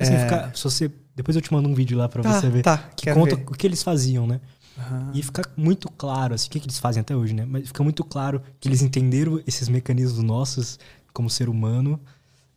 Assim, 0.00 0.14
é. 0.14 0.18
fica, 0.18 0.52
se 0.54 0.64
você 0.64 0.90
depois 1.14 1.36
eu 1.36 1.42
te 1.42 1.52
mando 1.52 1.68
um 1.68 1.74
vídeo 1.74 1.96
lá 1.96 2.08
para 2.08 2.22
tá, 2.22 2.40
você 2.40 2.48
ver. 2.48 2.62
Tá, 2.62 2.78
que 2.96 3.12
conta 3.12 3.36
ver. 3.36 3.44
o 3.46 3.52
que 3.52 3.66
eles 3.66 3.82
faziam, 3.82 4.26
né? 4.26 4.40
Uhum. 4.76 5.10
E 5.14 5.22
fica 5.22 5.42
muito 5.56 5.88
claro, 5.92 6.34
assim, 6.34 6.48
o 6.48 6.50
que, 6.50 6.58
que 6.58 6.66
eles 6.66 6.78
fazem 6.78 7.00
até 7.00 7.14
hoje, 7.14 7.32
né? 7.32 7.46
Mas 7.48 7.68
fica 7.68 7.84
muito 7.84 8.02
claro 8.02 8.42
que 8.58 8.68
eles 8.68 8.82
entenderam 8.82 9.40
esses 9.46 9.68
mecanismos 9.68 10.20
nossos 10.20 10.80
como 11.12 11.30
ser 11.30 11.48
humano 11.48 12.00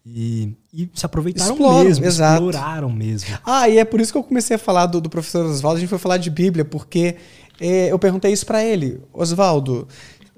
e, 0.04 0.54
e 0.74 0.90
se 0.94 1.06
aproveitaram 1.06 1.52
Exploram, 1.52 1.84
mesmo, 1.84 2.06
exato. 2.06 2.34
exploraram 2.34 2.90
mesmo. 2.90 3.38
Ah, 3.46 3.70
e 3.70 3.78
é 3.78 3.86
por 3.86 4.00
isso 4.00 4.12
que 4.12 4.18
eu 4.18 4.24
comecei 4.24 4.56
a 4.56 4.60
falar 4.60 4.86
do, 4.88 5.02
do 5.02 5.10
professor 5.10 5.46
Oswaldo, 5.46 5.78
a 5.78 5.80
gente 5.82 5.90
foi 5.90 6.00
falar 6.00 6.18
de 6.18 6.30
Bíblia, 6.32 6.66
porque 6.66 7.18
eu 7.60 7.98
perguntei 7.98 8.32
isso 8.32 8.46
para 8.46 8.64
ele. 8.64 9.02
Oswaldo, 9.14 9.88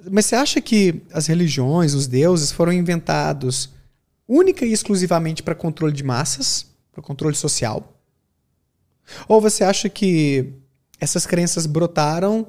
mas 0.10 0.26
você 0.26 0.36
acha 0.36 0.62
que 0.62 1.02
as 1.12 1.28
religiões, 1.28 1.94
os 1.94 2.08
deuses 2.08 2.52
foram 2.52 2.72
inventados 2.72 3.70
única 4.28 4.66
e 4.66 4.72
exclusivamente 4.72 5.44
para 5.44 5.56
controle 5.56 5.94
de 5.94 6.04
massas, 6.04 6.68
para 6.91 7.02
controle 7.02 7.36
social? 7.36 7.96
Ou 9.28 9.41
você 9.41 9.64
acha 9.64 9.90
que 9.90 10.54
essas 11.00 11.26
crenças 11.26 11.66
brotaram 11.66 12.48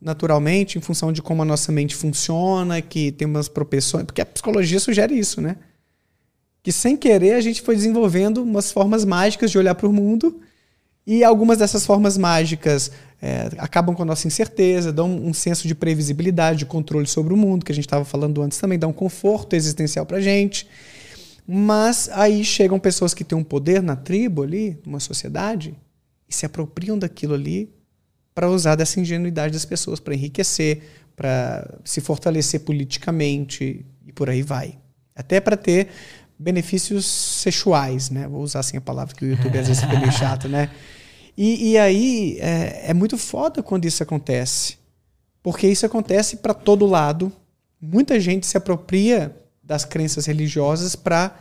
naturalmente 0.00 0.76
em 0.76 0.80
função 0.80 1.12
de 1.12 1.22
como 1.22 1.42
a 1.42 1.44
nossa 1.44 1.70
mente 1.70 1.94
funciona, 1.94 2.82
que 2.82 3.12
tem 3.12 3.26
umas 3.26 3.48
propensões, 3.48 4.04
porque 4.04 4.20
a 4.20 4.26
psicologia 4.26 4.80
sugere 4.80 5.16
isso, 5.16 5.40
né? 5.40 5.56
que 6.62 6.70
sem 6.70 6.96
querer 6.96 7.34
a 7.34 7.40
gente 7.40 7.60
foi 7.60 7.74
desenvolvendo 7.74 8.42
umas 8.42 8.70
formas 8.70 9.04
mágicas 9.04 9.50
de 9.50 9.58
olhar 9.58 9.74
para 9.74 9.88
o 9.88 9.92
mundo 9.92 10.40
e 11.06 11.24
algumas 11.24 11.58
dessas 11.58 11.84
formas 11.84 12.16
mágicas 12.16 12.90
é, 13.20 13.50
acabam 13.58 13.94
com 13.94 14.02
a 14.02 14.06
nossa 14.06 14.26
incerteza, 14.26 14.92
dão 14.92 15.08
um 15.08 15.32
senso 15.32 15.66
de 15.66 15.74
previsibilidade, 15.74 16.60
de 16.60 16.66
controle 16.66 17.06
sobre 17.06 17.32
o 17.34 17.36
mundo, 17.36 17.64
que 17.64 17.72
a 17.72 17.74
gente 17.74 17.86
estava 17.86 18.04
falando 18.04 18.42
antes 18.42 18.58
também, 18.58 18.78
dá 18.78 18.86
um 18.86 18.92
conforto 18.92 19.54
existencial 19.54 20.06
para 20.06 20.20
gente. 20.20 20.66
Mas 21.46 22.08
aí 22.12 22.44
chegam 22.44 22.78
pessoas 22.78 23.14
que 23.14 23.24
têm 23.24 23.36
um 23.36 23.44
poder 23.44 23.82
na 23.82 23.96
tribo 23.96 24.42
ali, 24.42 24.78
numa 24.86 25.00
sociedade, 25.00 25.74
e 26.28 26.34
se 26.34 26.46
apropriam 26.46 26.98
daquilo 26.98 27.34
ali 27.34 27.68
para 28.34 28.48
usar 28.48 28.76
dessa 28.76 28.98
ingenuidade 29.00 29.52
das 29.52 29.64
pessoas, 29.64 30.00
para 30.00 30.14
enriquecer, 30.14 30.82
para 31.14 31.78
se 31.84 32.00
fortalecer 32.00 32.60
politicamente 32.60 33.84
e 34.06 34.12
por 34.12 34.30
aí 34.30 34.42
vai. 34.42 34.78
Até 35.14 35.40
para 35.40 35.56
ter 35.56 35.88
benefícios 36.42 37.06
sexuais, 37.06 38.10
né? 38.10 38.26
Vou 38.26 38.42
usar 38.42 38.60
assim 38.60 38.76
a 38.76 38.80
palavra 38.80 39.14
que 39.14 39.24
o 39.24 39.28
YouTube 39.28 39.58
às 39.58 39.68
vezes 39.68 39.82
fica 39.82 39.98
meio 39.98 40.12
chato, 40.12 40.48
né? 40.48 40.70
E, 41.36 41.70
e 41.70 41.78
aí 41.78 42.38
é, 42.40 42.90
é, 42.90 42.94
muito 42.94 43.16
foda 43.16 43.62
quando 43.62 43.84
isso 43.86 44.02
acontece. 44.02 44.76
Porque 45.42 45.66
isso 45.66 45.86
acontece 45.86 46.36
para 46.36 46.52
todo 46.52 46.86
lado. 46.86 47.32
Muita 47.80 48.20
gente 48.20 48.46
se 48.46 48.56
apropria 48.56 49.34
das 49.62 49.84
crenças 49.84 50.26
religiosas 50.26 50.94
para 50.94 51.34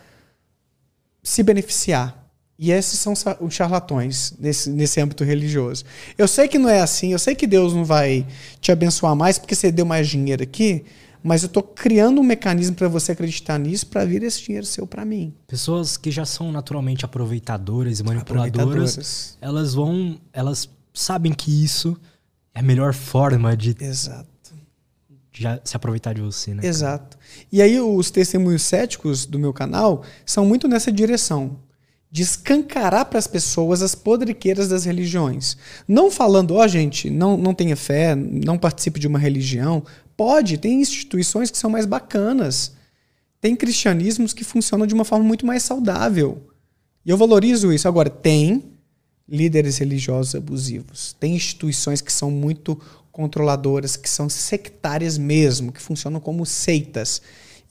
se 1.21 1.43
beneficiar. 1.43 2.17
E 2.57 2.71
esses 2.71 2.99
são 2.99 3.13
os 3.39 3.53
charlatões 3.53 4.35
nesse, 4.39 4.69
nesse 4.69 5.01
âmbito 5.01 5.23
religioso. 5.23 5.83
Eu 6.15 6.27
sei 6.27 6.47
que 6.47 6.59
não 6.59 6.69
é 6.69 6.79
assim, 6.79 7.11
eu 7.11 7.19
sei 7.19 7.33
que 7.33 7.47
Deus 7.47 7.73
não 7.73 7.83
vai 7.83 8.25
te 8.59 8.71
abençoar 8.71 9.15
mais 9.15 9.39
porque 9.39 9.55
você 9.55 9.71
deu 9.71 9.85
mais 9.85 10.07
dinheiro 10.07 10.43
aqui, 10.43 10.85
mas 11.23 11.43
eu 11.43 11.47
estou 11.47 11.63
criando 11.63 12.19
um 12.21 12.23
mecanismo 12.23 12.75
para 12.75 12.87
você 12.87 13.11
acreditar 13.11 13.57
nisso 13.57 13.87
para 13.87 14.05
vir 14.05 14.23
esse 14.23 14.41
dinheiro 14.41 14.65
seu 14.65 14.87
para 14.87 15.05
mim. 15.05 15.33
Pessoas 15.47 15.97
que 15.97 16.09
já 16.09 16.25
são 16.25 16.51
naturalmente 16.51 17.05
aproveitadoras 17.05 17.99
e 17.99 18.03
manipuladoras, 18.03 18.51
aproveitadoras. 18.61 19.37
elas 19.41 19.73
vão, 19.73 20.19
elas 20.33 20.69
sabem 20.93 21.31
que 21.33 21.63
isso 21.63 21.97
é 22.53 22.59
a 22.59 22.63
melhor 22.63 22.93
forma 22.93 23.55
de 23.55 23.75
Exato. 23.79 24.29
Já 25.33 25.61
se 25.63 25.77
aproveitar 25.77 26.13
de 26.13 26.21
você, 26.21 26.53
né? 26.53 26.65
Exato. 26.65 27.17
E 27.49 27.61
aí 27.61 27.79
os 27.79 28.11
testemunhos 28.11 28.63
céticos 28.63 29.25
do 29.25 29.39
meu 29.39 29.53
canal 29.53 30.03
são 30.25 30.45
muito 30.45 30.67
nessa 30.67 30.91
direção 30.91 31.57
de 32.11 32.21
escancarar 32.21 33.05
para 33.05 33.17
as 33.17 33.25
pessoas 33.25 33.81
as 33.81 33.95
podriqueiras 33.95 34.67
das 34.67 34.83
religiões. 34.83 35.55
Não 35.87 36.11
falando, 36.11 36.55
ó, 36.55 36.65
oh, 36.65 36.67
gente, 36.67 37.09
não, 37.09 37.37
não 37.37 37.53
tenha 37.53 37.77
fé, 37.77 38.13
não 38.13 38.57
participe 38.57 38.99
de 38.99 39.07
uma 39.07 39.17
religião, 39.17 39.81
Pode, 40.21 40.59
tem 40.59 40.79
instituições 40.79 41.49
que 41.49 41.57
são 41.57 41.67
mais 41.67 41.87
bacanas. 41.87 42.73
Tem 43.41 43.55
cristianismos 43.55 44.33
que 44.33 44.43
funcionam 44.43 44.85
de 44.85 44.93
uma 44.93 45.03
forma 45.03 45.25
muito 45.25 45.47
mais 45.47 45.63
saudável. 45.63 46.47
E 47.03 47.09
eu 47.09 47.17
valorizo 47.17 47.73
isso. 47.73 47.87
Agora, 47.87 48.07
tem 48.07 48.65
líderes 49.27 49.79
religiosos 49.79 50.35
abusivos. 50.35 51.15
Tem 51.19 51.33
instituições 51.33 52.01
que 52.01 52.13
são 52.13 52.29
muito 52.29 52.79
controladoras, 53.11 53.97
que 53.97 54.07
são 54.07 54.29
sectárias 54.29 55.17
mesmo, 55.17 55.71
que 55.71 55.81
funcionam 55.81 56.19
como 56.19 56.45
seitas 56.45 57.19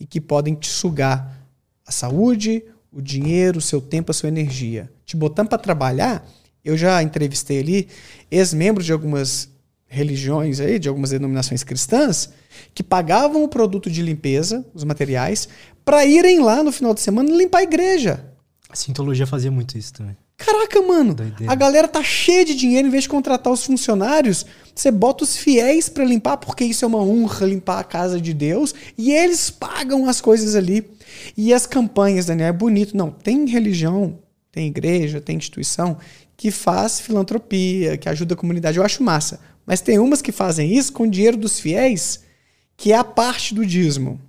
e 0.01 0.05
que 0.05 0.21
podem 0.21 0.57
te 0.57 0.69
sugar 0.69 1.47
a 1.87 1.93
saúde, 1.93 2.65
o 2.91 3.01
dinheiro, 3.01 3.61
o 3.61 3.63
seu 3.63 3.81
tempo, 3.81 4.11
a 4.11 4.15
sua 4.15 4.29
energia. 4.29 4.91
Te 5.07 5.17
botando 5.17 5.51
para 5.51 5.59
trabalhar, 5.59 6.29
eu 6.65 6.77
já 6.77 7.01
entrevistei 7.01 7.61
ali 7.61 7.89
ex-membros 8.29 8.87
de 8.87 8.93
algumas 8.93 9.49
religiões 9.93 10.61
aí, 10.61 10.79
de 10.79 10.89
algumas 10.89 11.11
denominações 11.11 11.65
cristãs, 11.65 12.31
que 12.73 12.83
pagavam 12.83 13.43
o 13.43 13.49
produto 13.49 13.91
de 13.91 14.01
limpeza, 14.01 14.65
os 14.73 14.85
materiais, 14.85 15.49
para 15.85 16.07
irem 16.07 16.39
lá 16.39 16.63
no 16.63 16.71
final 16.71 16.95
de 16.95 17.01
semana 17.01 17.29
limpar 17.29 17.59
a 17.59 17.63
igreja. 17.65 18.25
A 18.71 18.77
Sintologia 18.77 19.27
fazia 19.27 19.51
muito 19.51 19.77
isso 19.77 19.93
também. 19.93 20.17
Caraca, 20.37 20.81
mano, 20.81 21.13
Doideira. 21.13 21.53
a 21.53 21.57
galera 21.57 21.89
tá 21.89 22.03
cheia 22.05 22.45
de 22.45 22.55
dinheiro, 22.55 22.87
em 22.87 22.91
vez 22.91 23.03
de 23.03 23.09
contratar 23.09 23.53
os 23.53 23.65
funcionários, 23.67 24.47
você 24.75 24.91
bota 24.93 25.25
os 25.25 25.37
fiéis 25.37 25.89
para 25.89 26.05
limpar, 26.05 26.37
porque 26.37 26.65
isso 26.65 26.85
é 26.85 26.89
uma 26.89 27.03
honra 27.03 27.45
limpar 27.45 27.81
a 27.81 27.85
casa 27.85 28.21
de 28.21 28.33
Deus, 28.33 28.73
e 28.97 29.11
eles 29.11 29.51
pagam 29.51 30.07
as 30.07 30.21
coisas 30.21 30.55
ali. 30.55 30.89
E 31.37 31.53
as 31.53 31.67
campanhas, 31.67 32.27
Daniel, 32.27 32.49
é 32.49 32.53
bonito. 32.53 32.97
Não, 32.97 33.11
tem 33.11 33.45
religião, 33.47 34.19
tem 34.53 34.69
igreja, 34.69 35.21
tem 35.21 35.37
instituição 35.37 35.99
que 36.37 36.51
faz 36.51 37.01
filantropia, 37.01 37.99
que 37.99 38.09
ajuda 38.09 38.33
a 38.33 38.37
comunidade. 38.37 38.79
Eu 38.79 38.85
acho 38.85 39.03
massa. 39.03 39.41
Mas 39.71 39.81
tem 39.81 40.01
umas 40.01 40.21
que 40.21 40.33
fazem 40.33 40.75
isso 40.75 40.93
com 40.93 41.05
o 41.05 41.09
dinheiro 41.09 41.37
dos 41.37 41.61
fiéis, 41.61 42.25
que 42.77 42.93
é 42.93 42.97
a 42.97 43.05
parte 43.05 43.55
do 43.55 43.65
dízimo. 43.65 44.21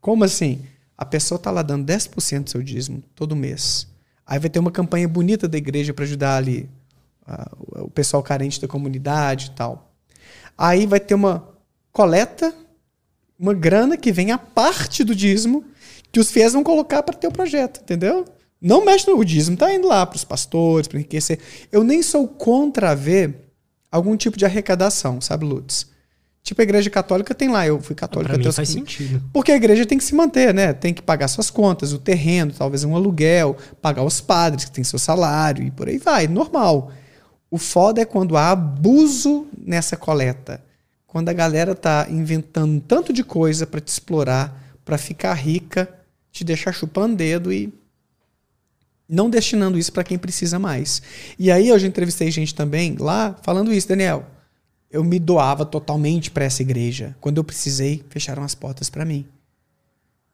Como 0.00 0.24
assim? 0.24 0.62
A 0.96 1.04
pessoa 1.04 1.36
está 1.36 1.50
lá 1.50 1.60
dando 1.60 1.84
10% 1.84 2.44
do 2.44 2.48
seu 2.48 2.62
dízimo 2.62 3.02
todo 3.14 3.36
mês. 3.36 3.86
Aí 4.26 4.38
vai 4.38 4.48
ter 4.48 4.58
uma 4.58 4.70
campanha 4.70 5.06
bonita 5.06 5.46
da 5.46 5.58
igreja 5.58 5.92
para 5.92 6.06
ajudar 6.06 6.38
ali 6.38 6.66
uh, 7.28 7.84
o 7.84 7.90
pessoal 7.90 8.22
carente 8.22 8.58
da 8.58 8.66
comunidade 8.66 9.48
e 9.48 9.50
tal. 9.50 9.92
Aí 10.56 10.86
vai 10.86 10.98
ter 10.98 11.12
uma 11.12 11.46
coleta, 11.92 12.54
uma 13.38 13.52
grana 13.52 13.98
que 13.98 14.10
vem 14.10 14.30
a 14.30 14.38
parte 14.38 15.04
do 15.04 15.14
dízimo 15.14 15.62
que 16.10 16.20
os 16.20 16.30
fiéis 16.30 16.54
vão 16.54 16.64
colocar 16.64 17.02
para 17.02 17.14
ter 17.14 17.26
o 17.26 17.32
projeto, 17.32 17.82
entendeu? 17.82 18.24
Não 18.58 18.82
mexe 18.82 19.10
no 19.10 19.22
dízimo, 19.22 19.58
tá 19.58 19.70
indo 19.74 19.86
lá 19.86 20.06
para 20.06 20.16
os 20.16 20.24
pastores, 20.24 20.88
para 20.88 20.96
enriquecer. 20.96 21.38
Eu 21.70 21.84
nem 21.84 22.02
sou 22.02 22.26
contra 22.26 22.94
ver 22.94 23.47
algum 23.90 24.16
tipo 24.16 24.36
de 24.36 24.44
arrecadação, 24.44 25.20
sabe, 25.20 25.44
Lutz? 25.44 25.86
Tipo, 26.42 26.62
a 26.62 26.64
igreja 26.64 26.88
católica 26.88 27.34
tem 27.34 27.48
lá, 27.48 27.66
eu 27.66 27.78
fui 27.80 27.94
católica 27.94 28.32
pra 28.32 28.42
mim 28.42 28.52
faz 28.52 28.70
sentido. 28.70 29.22
Porque 29.32 29.52
a 29.52 29.56
igreja 29.56 29.84
tem 29.84 29.98
que 29.98 30.04
se 30.04 30.14
manter, 30.14 30.54
né? 30.54 30.72
Tem 30.72 30.94
que 30.94 31.02
pagar 31.02 31.28
suas 31.28 31.50
contas, 31.50 31.92
o 31.92 31.98
terreno, 31.98 32.52
talvez 32.56 32.84
um 32.84 32.96
aluguel, 32.96 33.56
pagar 33.82 34.02
os 34.02 34.20
padres 34.20 34.64
que 34.64 34.70
têm 34.70 34.82
seu 34.82 34.98
salário 34.98 35.62
e 35.62 35.70
por 35.70 35.88
aí 35.88 35.98
vai, 35.98 36.26
normal. 36.26 36.90
O 37.50 37.58
foda 37.58 38.00
é 38.00 38.04
quando 38.04 38.36
há 38.36 38.50
abuso 38.50 39.46
nessa 39.58 39.96
coleta. 39.96 40.64
Quando 41.06 41.28
a 41.28 41.34
galera 41.34 41.74
tá 41.74 42.06
inventando 42.08 42.80
tanto 42.80 43.12
de 43.12 43.24
coisa 43.24 43.66
para 43.66 43.80
te 43.80 43.88
explorar, 43.88 44.78
para 44.84 44.96
ficar 44.96 45.34
rica, 45.34 45.88
te 46.32 46.44
deixar 46.44 46.72
chupando 46.72 47.16
dedo 47.16 47.52
e 47.52 47.72
não 49.08 49.30
destinando 49.30 49.78
isso 49.78 49.92
para 49.92 50.04
quem 50.04 50.18
precisa 50.18 50.58
mais. 50.58 51.00
E 51.38 51.50
aí 51.50 51.68
eu 51.68 51.78
já 51.78 51.86
entrevistei 51.86 52.30
gente 52.30 52.54
também 52.54 52.96
lá 52.98 53.36
falando 53.42 53.72
isso, 53.72 53.88
Daniel. 53.88 54.26
Eu 54.90 55.02
me 55.02 55.18
doava 55.18 55.64
totalmente 55.64 56.30
para 56.30 56.44
essa 56.44 56.62
igreja. 56.62 57.16
Quando 57.20 57.38
eu 57.38 57.44
precisei, 57.44 58.04
fecharam 58.08 58.42
as 58.42 58.54
portas 58.54 58.90
para 58.90 59.04
mim. 59.04 59.26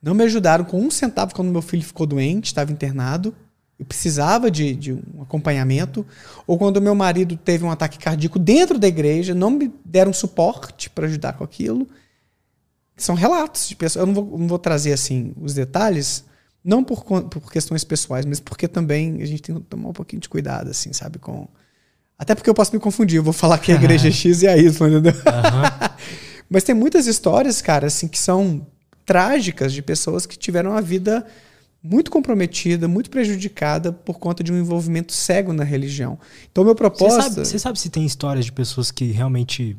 Não 0.03 0.15
me 0.15 0.25
ajudaram 0.25 0.65
com 0.65 0.81
um 0.81 0.91
centavo 0.91 1.35
quando 1.35 1.51
meu 1.51 1.63
filho 1.63 1.83
ficou 1.83 2.07
doente, 2.07 2.47
estava 2.47 2.71
internado. 2.71 3.35
Eu 3.79 3.85
precisava 3.85 4.51
de, 4.51 4.75
de, 4.75 4.93
um 4.93 5.23
acompanhamento. 5.23 6.07
Ou 6.47 6.59
quando 6.59 6.81
meu 6.81 6.95
marido 6.95 7.37
teve 7.37 7.65
um 7.65 7.71
ataque 7.71 7.99
cardíaco 7.99 8.39
dentro 8.39 8.79
da 8.79 8.87
igreja, 8.87 9.35
não 9.35 9.51
me 9.51 9.73
deram 9.85 10.13
suporte 10.13 10.91
para 10.91 11.07
ajudar 11.07 11.33
com 11.33 11.43
aquilo. 11.43 11.89
São 12.97 13.15
relatos 13.15 13.69
de 13.69 13.75
pessoas. 13.75 14.03
Eu 14.03 14.07
não 14.07 14.15
vou, 14.15 14.39
não 14.39 14.47
vou 14.47 14.59
trazer 14.59 14.93
assim 14.93 15.33
os 15.41 15.55
detalhes, 15.55 16.25
não 16.65 16.83
por, 16.83 17.05
por 17.05 17.53
questões 17.53 17.85
pessoais, 17.85 18.25
mas 18.25 18.41
porque 18.41 18.67
também 18.67 19.21
a 19.21 19.27
gente 19.27 19.43
tem 19.43 19.55
que 19.55 19.61
tomar 19.63 19.91
um 19.91 19.93
pouquinho 19.93 20.21
de 20.21 20.29
cuidado, 20.29 20.71
assim, 20.71 20.93
sabe? 20.93 21.19
Com... 21.19 21.47
Até 22.19 22.35
porque 22.35 22.49
eu 22.49 22.55
posso 22.55 22.73
me 22.73 22.81
confundir, 22.81 23.19
eu 23.19 23.23
vou 23.23 23.35
falar 23.35 23.59
que 23.59 23.71
a 23.71 23.75
igreja 23.75 24.09
é 24.09 24.11
X 24.13 24.43
e 24.43 24.49
a 24.49 24.57
Y, 24.57 24.67
entendeu? 24.67 25.13
Uhum. 25.13 25.89
mas 26.49 26.65
tem 26.65 26.75
muitas 26.75 27.07
histórias, 27.07 27.61
cara, 27.61 27.89
assim, 27.89 28.09
que 28.09 28.19
são 28.19 28.67
trágicas 29.05 29.73
de 29.75 29.83
pessoas 29.83 30.25
que 30.25 30.39
tiveram 30.39 30.73
a 30.73 30.81
vida 30.81 31.27
muito 31.83 32.11
comprometida, 32.11 32.89
muito 32.89 33.11
prejudicada 33.11 33.93
por 33.93 34.19
conta 34.19 34.43
de 34.43 34.51
um 34.51 34.59
envolvimento 34.59 35.13
cego 35.13 35.53
na 35.53 35.65
religião. 35.65 36.19
Então, 36.51 36.65
meu 36.65 36.75
propósito. 36.75 37.21
Você 37.21 37.29
sabe, 37.35 37.47
você 37.47 37.59
sabe 37.59 37.79
se 37.79 37.91
tem 37.91 38.07
histórias 38.07 38.47
de 38.47 38.53
pessoas 38.53 38.91
que 38.91 39.05
realmente, 39.13 39.77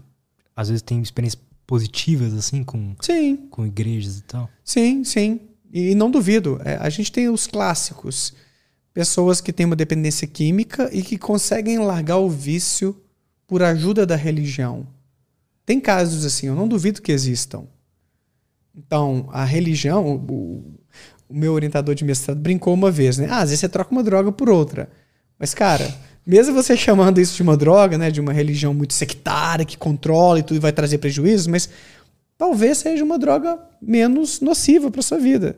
às 0.55 0.69
vezes, 0.69 0.83
têm 0.83 1.01
experiências 1.01 1.41
positivas, 1.65 2.31
assim, 2.35 2.63
com, 2.63 2.95
sim. 3.01 3.37
com 3.49 3.65
igrejas 3.65 4.19
e 4.19 4.21
tal? 4.21 4.47
Sim, 4.63 5.03
sim. 5.03 5.39
E 5.77 5.93
não 5.93 6.09
duvido, 6.09 6.57
é, 6.63 6.77
a 6.77 6.87
gente 6.87 7.11
tem 7.11 7.27
os 7.27 7.47
clássicos. 7.47 8.33
Pessoas 8.93 9.41
que 9.41 9.51
têm 9.51 9.65
uma 9.65 9.75
dependência 9.75 10.25
química 10.25 10.89
e 10.93 11.01
que 11.01 11.17
conseguem 11.17 11.79
largar 11.79 12.15
o 12.15 12.29
vício 12.29 12.95
por 13.45 13.61
ajuda 13.61 14.05
da 14.05 14.15
religião. 14.15 14.87
Tem 15.65 15.81
casos 15.81 16.23
assim, 16.23 16.47
eu 16.47 16.55
não 16.55 16.65
duvido 16.65 17.01
que 17.01 17.11
existam. 17.11 17.65
Então, 18.73 19.27
a 19.33 19.43
religião, 19.43 20.15
o, 20.15 20.79
o 21.27 21.33
meu 21.33 21.51
orientador 21.51 21.93
de 21.93 22.05
mestrado 22.05 22.39
brincou 22.39 22.73
uma 22.73 22.89
vez, 22.89 23.17
né? 23.17 23.27
Ah, 23.29 23.39
às 23.39 23.49
vezes 23.49 23.59
você 23.59 23.67
troca 23.67 23.91
uma 23.91 24.01
droga 24.01 24.31
por 24.31 24.49
outra. 24.49 24.89
Mas, 25.37 25.53
cara, 25.53 25.93
mesmo 26.25 26.53
você 26.53 26.75
chamando 26.77 27.19
isso 27.19 27.35
de 27.35 27.43
uma 27.43 27.57
droga, 27.57 27.97
né? 27.97 28.09
De 28.09 28.21
uma 28.21 28.31
religião 28.31 28.73
muito 28.73 28.93
sectária, 28.93 29.65
que 29.65 29.77
controla 29.77 30.39
e 30.39 30.43
tudo 30.43 30.61
vai 30.61 30.71
trazer 30.71 30.99
prejuízos, 30.99 31.47
mas 31.47 31.67
talvez 32.37 32.77
seja 32.77 33.03
uma 33.03 33.19
droga 33.19 33.59
menos 33.81 34.39
nociva 34.39 34.89
para 34.89 35.01
sua 35.01 35.17
vida. 35.17 35.57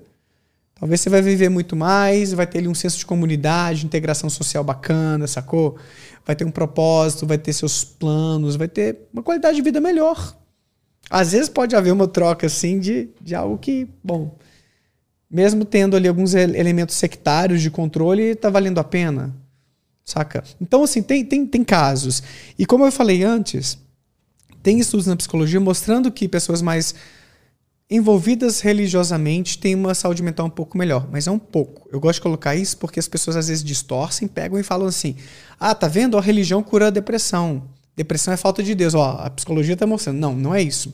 Talvez 0.79 1.01
você 1.01 1.09
vai 1.09 1.21
viver 1.21 1.49
muito 1.49 1.75
mais, 1.75 2.33
vai 2.33 2.45
ter 2.45 2.59
ali 2.59 2.67
um 2.67 2.75
senso 2.75 2.97
de 2.97 3.05
comunidade, 3.05 3.85
integração 3.85 4.29
social 4.29 4.63
bacana, 4.63 5.25
sacou? 5.27 5.77
Vai 6.25 6.35
ter 6.35 6.45
um 6.45 6.51
propósito, 6.51 7.25
vai 7.25 7.37
ter 7.37 7.53
seus 7.53 7.83
planos, 7.83 8.55
vai 8.55 8.67
ter 8.67 8.97
uma 9.11 9.23
qualidade 9.23 9.55
de 9.55 9.61
vida 9.63 9.81
melhor. 9.81 10.37
Às 11.09 11.31
vezes 11.31 11.49
pode 11.49 11.75
haver 11.75 11.91
uma 11.91 12.07
troca 12.07 12.47
assim 12.47 12.79
de, 12.79 13.09
de 13.21 13.33
algo 13.33 13.57
que, 13.57 13.87
bom, 14.03 14.35
Mesmo 15.29 15.65
tendo 15.65 15.95
ali 15.97 16.07
alguns 16.07 16.33
elementos 16.33 16.95
sectários 16.95 17.61
de 17.61 17.69
controle, 17.69 18.33
tá 18.33 18.49
valendo 18.49 18.79
a 18.79 18.83
pena. 18.83 19.35
Saca? 20.05 20.41
Então, 20.61 20.83
assim, 20.83 21.03
tem, 21.03 21.25
tem, 21.25 21.45
tem 21.45 21.63
casos. 21.65 22.23
E 22.57 22.65
como 22.65 22.85
eu 22.85 22.91
falei 22.91 23.23
antes, 23.23 23.77
tem 24.63 24.79
estudos 24.79 25.05
na 25.05 25.17
psicologia 25.17 25.59
mostrando 25.59 26.09
que 26.09 26.29
pessoas 26.29 26.61
mais 26.61 26.95
envolvidas 27.89 28.59
religiosamente 28.59 29.57
têm 29.57 29.73
uma 29.73 29.93
saúde 29.93 30.21
mental 30.21 30.45
um 30.45 30.49
pouco 30.49 30.77
melhor, 30.77 31.07
mas 31.11 31.27
é 31.27 31.31
um 31.31 31.39
pouco. 31.39 31.87
Eu 31.91 31.99
gosto 31.99 32.15
de 32.15 32.23
colocar 32.23 32.55
isso 32.55 32.77
porque 32.77 32.99
as 32.99 33.07
pessoas 33.07 33.37
às 33.37 33.47
vezes 33.47 33.63
distorcem, 33.63 34.27
pegam 34.27 34.59
e 34.59 34.63
falam 34.63 34.87
assim: 34.87 35.15
ah, 35.59 35.73
tá 35.73 35.87
vendo? 35.87 36.17
A 36.17 36.21
religião 36.21 36.61
cura 36.61 36.87
a 36.87 36.91
depressão. 36.91 37.63
Depressão 37.95 38.33
é 38.33 38.37
falta 38.37 38.61
de 38.61 38.75
Deus. 38.75 38.93
Ó, 38.93 39.17
a 39.19 39.29
psicologia 39.29 39.73
está 39.73 39.87
mostrando. 39.87 40.17
Não, 40.17 40.35
não 40.35 40.53
é 40.53 40.61
isso. 40.61 40.93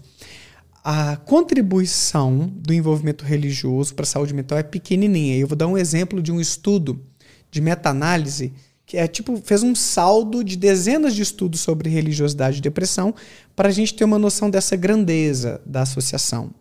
A 0.84 1.15
contribuição 1.18 2.52
do 2.56 2.74
envolvimento 2.74 3.26
religioso 3.26 3.95
para 3.95 4.03
a 4.03 4.07
saúde 4.07 4.34
mental 4.34 4.57
é 4.57 4.64
pequenininha. 4.64 5.38
Eu 5.38 5.48
vou 5.48 5.57
dar 5.57 5.68
um 5.68 5.78
exemplo 5.78 6.22
de 6.22 6.32
um 6.32 6.40
estudo 6.40 7.02
de 7.49 7.61
meta-análise 7.61 8.53
que 8.86 8.98
é 8.98 9.07
tipo 9.07 9.38
fez 9.38 9.64
um 9.64 9.74
saldo 9.74 10.44
de 10.44 10.57
dezenas 10.57 11.15
de 11.15 11.22
estudos 11.22 11.61
sobre 11.61 11.90
religiosidade 11.90 12.57
e 12.57 12.61
depressão 12.61 13.15
para 13.56 13.70
a 13.70 13.72
gente 13.72 13.94
ter 13.94 14.03
uma 14.03 14.20
noção 14.20 14.49
dessa 14.49 14.76
grandeza 14.76 15.61
da 15.65 15.82
associação. 15.84 16.53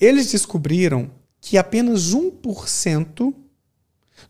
Eles 0.00 0.30
descobriram 0.30 1.10
que 1.40 1.56
apenas 1.56 2.14
1% 2.14 3.34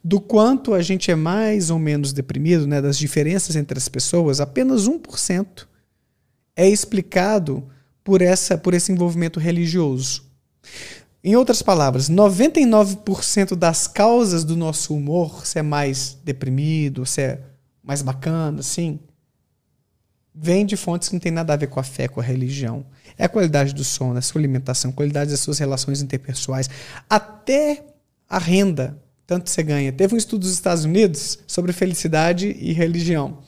do 0.02 0.20
quanto 0.20 0.74
a 0.74 0.82
gente 0.82 1.10
é 1.10 1.14
mais 1.14 1.70
ou 1.70 1.78
menos 1.78 2.12
deprimido, 2.12 2.66
né, 2.66 2.80
das 2.80 2.98
diferenças 2.98 3.56
entre 3.56 3.78
as 3.78 3.88
pessoas, 3.88 4.40
apenas 4.40 4.88
1% 4.88 5.66
é 6.54 6.68
explicado 6.68 7.66
por, 8.04 8.22
essa, 8.22 8.56
por 8.56 8.74
esse 8.74 8.92
envolvimento 8.92 9.40
religioso. 9.40 10.24
Em 11.22 11.34
outras 11.34 11.60
palavras, 11.60 12.08
99% 12.08 13.56
das 13.56 13.88
causas 13.88 14.44
do 14.44 14.56
nosso 14.56 14.94
humor, 14.94 15.44
se 15.44 15.58
é 15.58 15.62
mais 15.62 16.16
deprimido, 16.24 17.04
se 17.04 17.20
é 17.20 17.40
mais 17.82 18.00
bacana, 18.00 18.60
assim, 18.60 19.00
vem 20.38 20.66
de 20.66 20.76
fontes 20.76 21.08
que 21.08 21.14
não 21.14 21.20
tem 21.20 21.32
nada 21.32 21.54
a 21.54 21.56
ver 21.56 21.68
com 21.68 21.80
a 21.80 21.82
fé, 21.82 22.06
com 22.06 22.20
a 22.20 22.22
religião. 22.22 22.84
É 23.16 23.24
a 23.24 23.28
qualidade 23.28 23.74
do 23.74 23.82
sono, 23.82 24.18
a 24.18 24.22
sua 24.22 24.38
alimentação, 24.38 24.90
a 24.90 24.94
qualidade 24.94 25.30
das 25.30 25.40
suas 25.40 25.58
relações 25.58 26.02
interpessoais, 26.02 26.68
até 27.08 27.82
a 28.28 28.38
renda, 28.38 29.00
tanto 29.26 29.48
você 29.48 29.62
ganha. 29.62 29.90
Teve 29.90 30.14
um 30.14 30.18
estudo 30.18 30.42
dos 30.42 30.52
Estados 30.52 30.84
Unidos 30.84 31.38
sobre 31.46 31.72
felicidade 31.72 32.54
e 32.60 32.72
religião. 32.72 33.38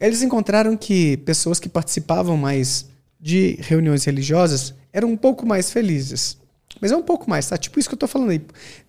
Eles 0.00 0.22
encontraram 0.22 0.76
que 0.76 1.18
pessoas 1.18 1.60
que 1.60 1.68
participavam 1.68 2.36
mais 2.36 2.86
de 3.20 3.56
reuniões 3.60 4.04
religiosas 4.04 4.74
eram 4.92 5.10
um 5.10 5.16
pouco 5.16 5.46
mais 5.46 5.70
felizes. 5.70 6.36
Mas 6.80 6.92
é 6.92 6.96
um 6.96 7.02
pouco 7.02 7.28
mais, 7.28 7.48
tá? 7.48 7.56
Tipo 7.56 7.78
isso 7.78 7.88
que 7.88 7.94
eu 7.94 7.98
tô 7.98 8.06
falando 8.06 8.30
aí. 8.30 8.40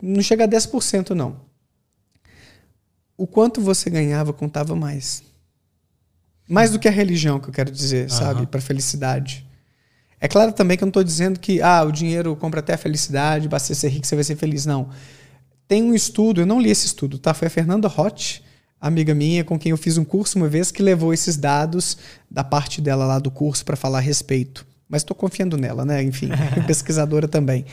Não 0.01 0.21
chega 0.21 0.45
a 0.45 0.47
10% 0.47 1.11
não. 1.11 1.41
O 3.17 3.25
quanto 3.27 3.61
você 3.61 3.89
ganhava 3.89 4.31
contava 4.31 4.75
mais. 4.75 5.23
Mais 6.49 6.71
do 6.71 6.79
que 6.79 6.87
a 6.87 6.91
religião, 6.91 7.39
que 7.39 7.47
eu 7.47 7.53
quero 7.53 7.71
dizer, 7.71 8.03
uhum. 8.03 8.09
sabe? 8.09 8.47
Para 8.47 8.59
felicidade. 8.59 9.47
É 10.19 10.27
claro 10.27 10.51
também 10.51 10.75
que 10.75 10.83
eu 10.83 10.87
não 10.87 10.89
estou 10.89 11.03
dizendo 11.03 11.39
que 11.39 11.61
ah, 11.61 11.83
o 11.83 11.91
dinheiro 11.91 12.35
compra 12.35 12.59
até 12.59 12.73
a 12.73 12.77
felicidade, 12.77 13.47
basta 13.47 13.73
ser 13.73 13.87
rico, 13.89 14.05
você 14.05 14.15
vai 14.15 14.23
ser 14.23 14.35
feliz. 14.35 14.65
Não. 14.65 14.89
Tem 15.67 15.83
um 15.83 15.93
estudo, 15.93 16.41
eu 16.41 16.45
não 16.45 16.59
li 16.59 16.69
esse 16.69 16.87
estudo, 16.87 17.19
tá? 17.19 17.33
Foi 17.33 17.47
a 17.47 17.51
Fernanda 17.51 17.87
Roth, 17.87 18.41
amiga 18.81 19.13
minha, 19.13 19.43
com 19.43 19.57
quem 19.57 19.69
eu 19.69 19.77
fiz 19.77 19.97
um 19.97 20.03
curso 20.03 20.37
uma 20.37 20.49
vez, 20.49 20.71
que 20.71 20.81
levou 20.81 21.13
esses 21.13 21.37
dados 21.37 21.97
da 22.29 22.43
parte 22.43 22.81
dela 22.81 23.05
lá 23.05 23.19
do 23.19 23.29
curso 23.29 23.63
para 23.63 23.77
falar 23.77 23.99
a 23.99 24.01
respeito. 24.01 24.65
Mas 24.89 25.03
estou 25.03 25.15
confiando 25.15 25.55
nela, 25.55 25.85
né? 25.85 26.01
Enfim, 26.01 26.29
pesquisadora 26.65 27.27
também. 27.27 27.65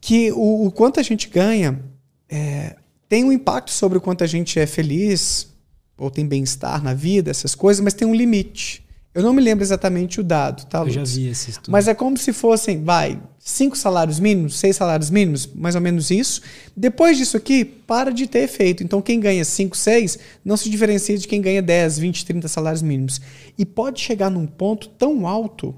Que 0.00 0.32
o, 0.32 0.66
o, 0.66 0.72
quanto 0.72 1.00
a 1.00 1.02
gente 1.02 1.28
ganha 1.30 1.80
é, 2.28 2.76
tem 3.08 3.24
um 3.24 3.32
impacto 3.32 3.70
sobre 3.70 3.96
o 3.96 4.00
quanto 4.00 4.24
a 4.24 4.26
gente 4.26 4.58
é 4.58 4.66
feliz, 4.66 5.48
ou 5.96 6.10
tem 6.10 6.26
bem-estar 6.26 6.82
na 6.82 6.94
vida, 6.94 7.30
essas 7.30 7.54
coisas, 7.54 7.82
mas 7.82 7.94
tem 7.94 8.06
um 8.06 8.14
limite. 8.14 8.86
Eu 9.16 9.22
não 9.22 9.32
me 9.32 9.40
lembro 9.40 9.64
exatamente 9.64 10.20
o 10.20 10.22
dado, 10.22 10.66
tá, 10.66 10.80
Eu 10.80 10.90
já 10.90 11.02
vi 11.02 11.28
esse 11.28 11.48
estudo. 11.48 11.72
Mas 11.72 11.88
é 11.88 11.94
como 11.94 12.18
se 12.18 12.34
fossem, 12.34 12.84
vai, 12.84 13.18
cinco 13.38 13.74
salários 13.74 14.20
mínimos, 14.20 14.58
seis 14.58 14.76
salários 14.76 15.08
mínimos, 15.08 15.48
mais 15.54 15.74
ou 15.74 15.80
menos 15.80 16.10
isso. 16.10 16.42
Depois 16.76 17.16
disso 17.16 17.34
aqui, 17.34 17.64
para 17.64 18.12
de 18.12 18.26
ter 18.26 18.40
efeito. 18.40 18.84
Então, 18.84 19.00
quem 19.00 19.18
ganha 19.18 19.42
cinco, 19.42 19.74
seis, 19.74 20.18
não 20.44 20.54
se 20.54 20.68
diferencia 20.68 21.16
de 21.16 21.26
quem 21.26 21.40
ganha 21.40 21.62
10, 21.62 21.98
20, 21.98 22.26
30 22.26 22.46
salários 22.46 22.82
mínimos. 22.82 23.18
E 23.56 23.64
pode 23.64 24.02
chegar 24.02 24.28
num 24.28 24.46
ponto 24.46 24.86
tão 24.90 25.26
alto 25.26 25.74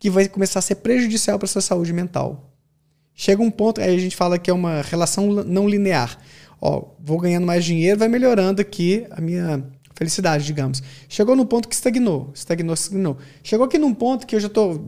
que 0.00 0.10
vai 0.10 0.28
começar 0.28 0.58
a 0.58 0.62
ser 0.62 0.74
prejudicial 0.76 1.38
para 1.38 1.46
a 1.46 1.48
sua 1.48 1.62
saúde 1.62 1.92
mental. 1.92 2.50
Chega 3.14 3.40
um 3.40 3.52
ponto, 3.52 3.80
aí 3.80 3.94
a 3.94 3.98
gente 3.98 4.16
fala 4.16 4.36
que 4.36 4.50
é 4.50 4.52
uma 4.52 4.82
relação 4.82 5.28
não 5.44 5.68
linear 5.68 6.18
ó, 6.62 6.84
vou 7.00 7.18
ganhando 7.18 7.44
mais 7.44 7.64
dinheiro, 7.64 7.98
vai 7.98 8.08
melhorando 8.08 8.62
aqui 8.62 9.04
a 9.10 9.20
minha 9.20 9.64
felicidade, 9.96 10.44
digamos. 10.44 10.80
Chegou 11.08 11.34
no 11.34 11.44
ponto 11.44 11.68
que 11.68 11.74
estagnou, 11.74 12.30
estagnou, 12.32 12.74
estagnou. 12.74 13.18
Chegou 13.42 13.66
aqui 13.66 13.78
num 13.78 13.92
ponto 13.92 14.26
que 14.26 14.36
eu 14.36 14.40
já 14.40 14.46
estou, 14.46 14.86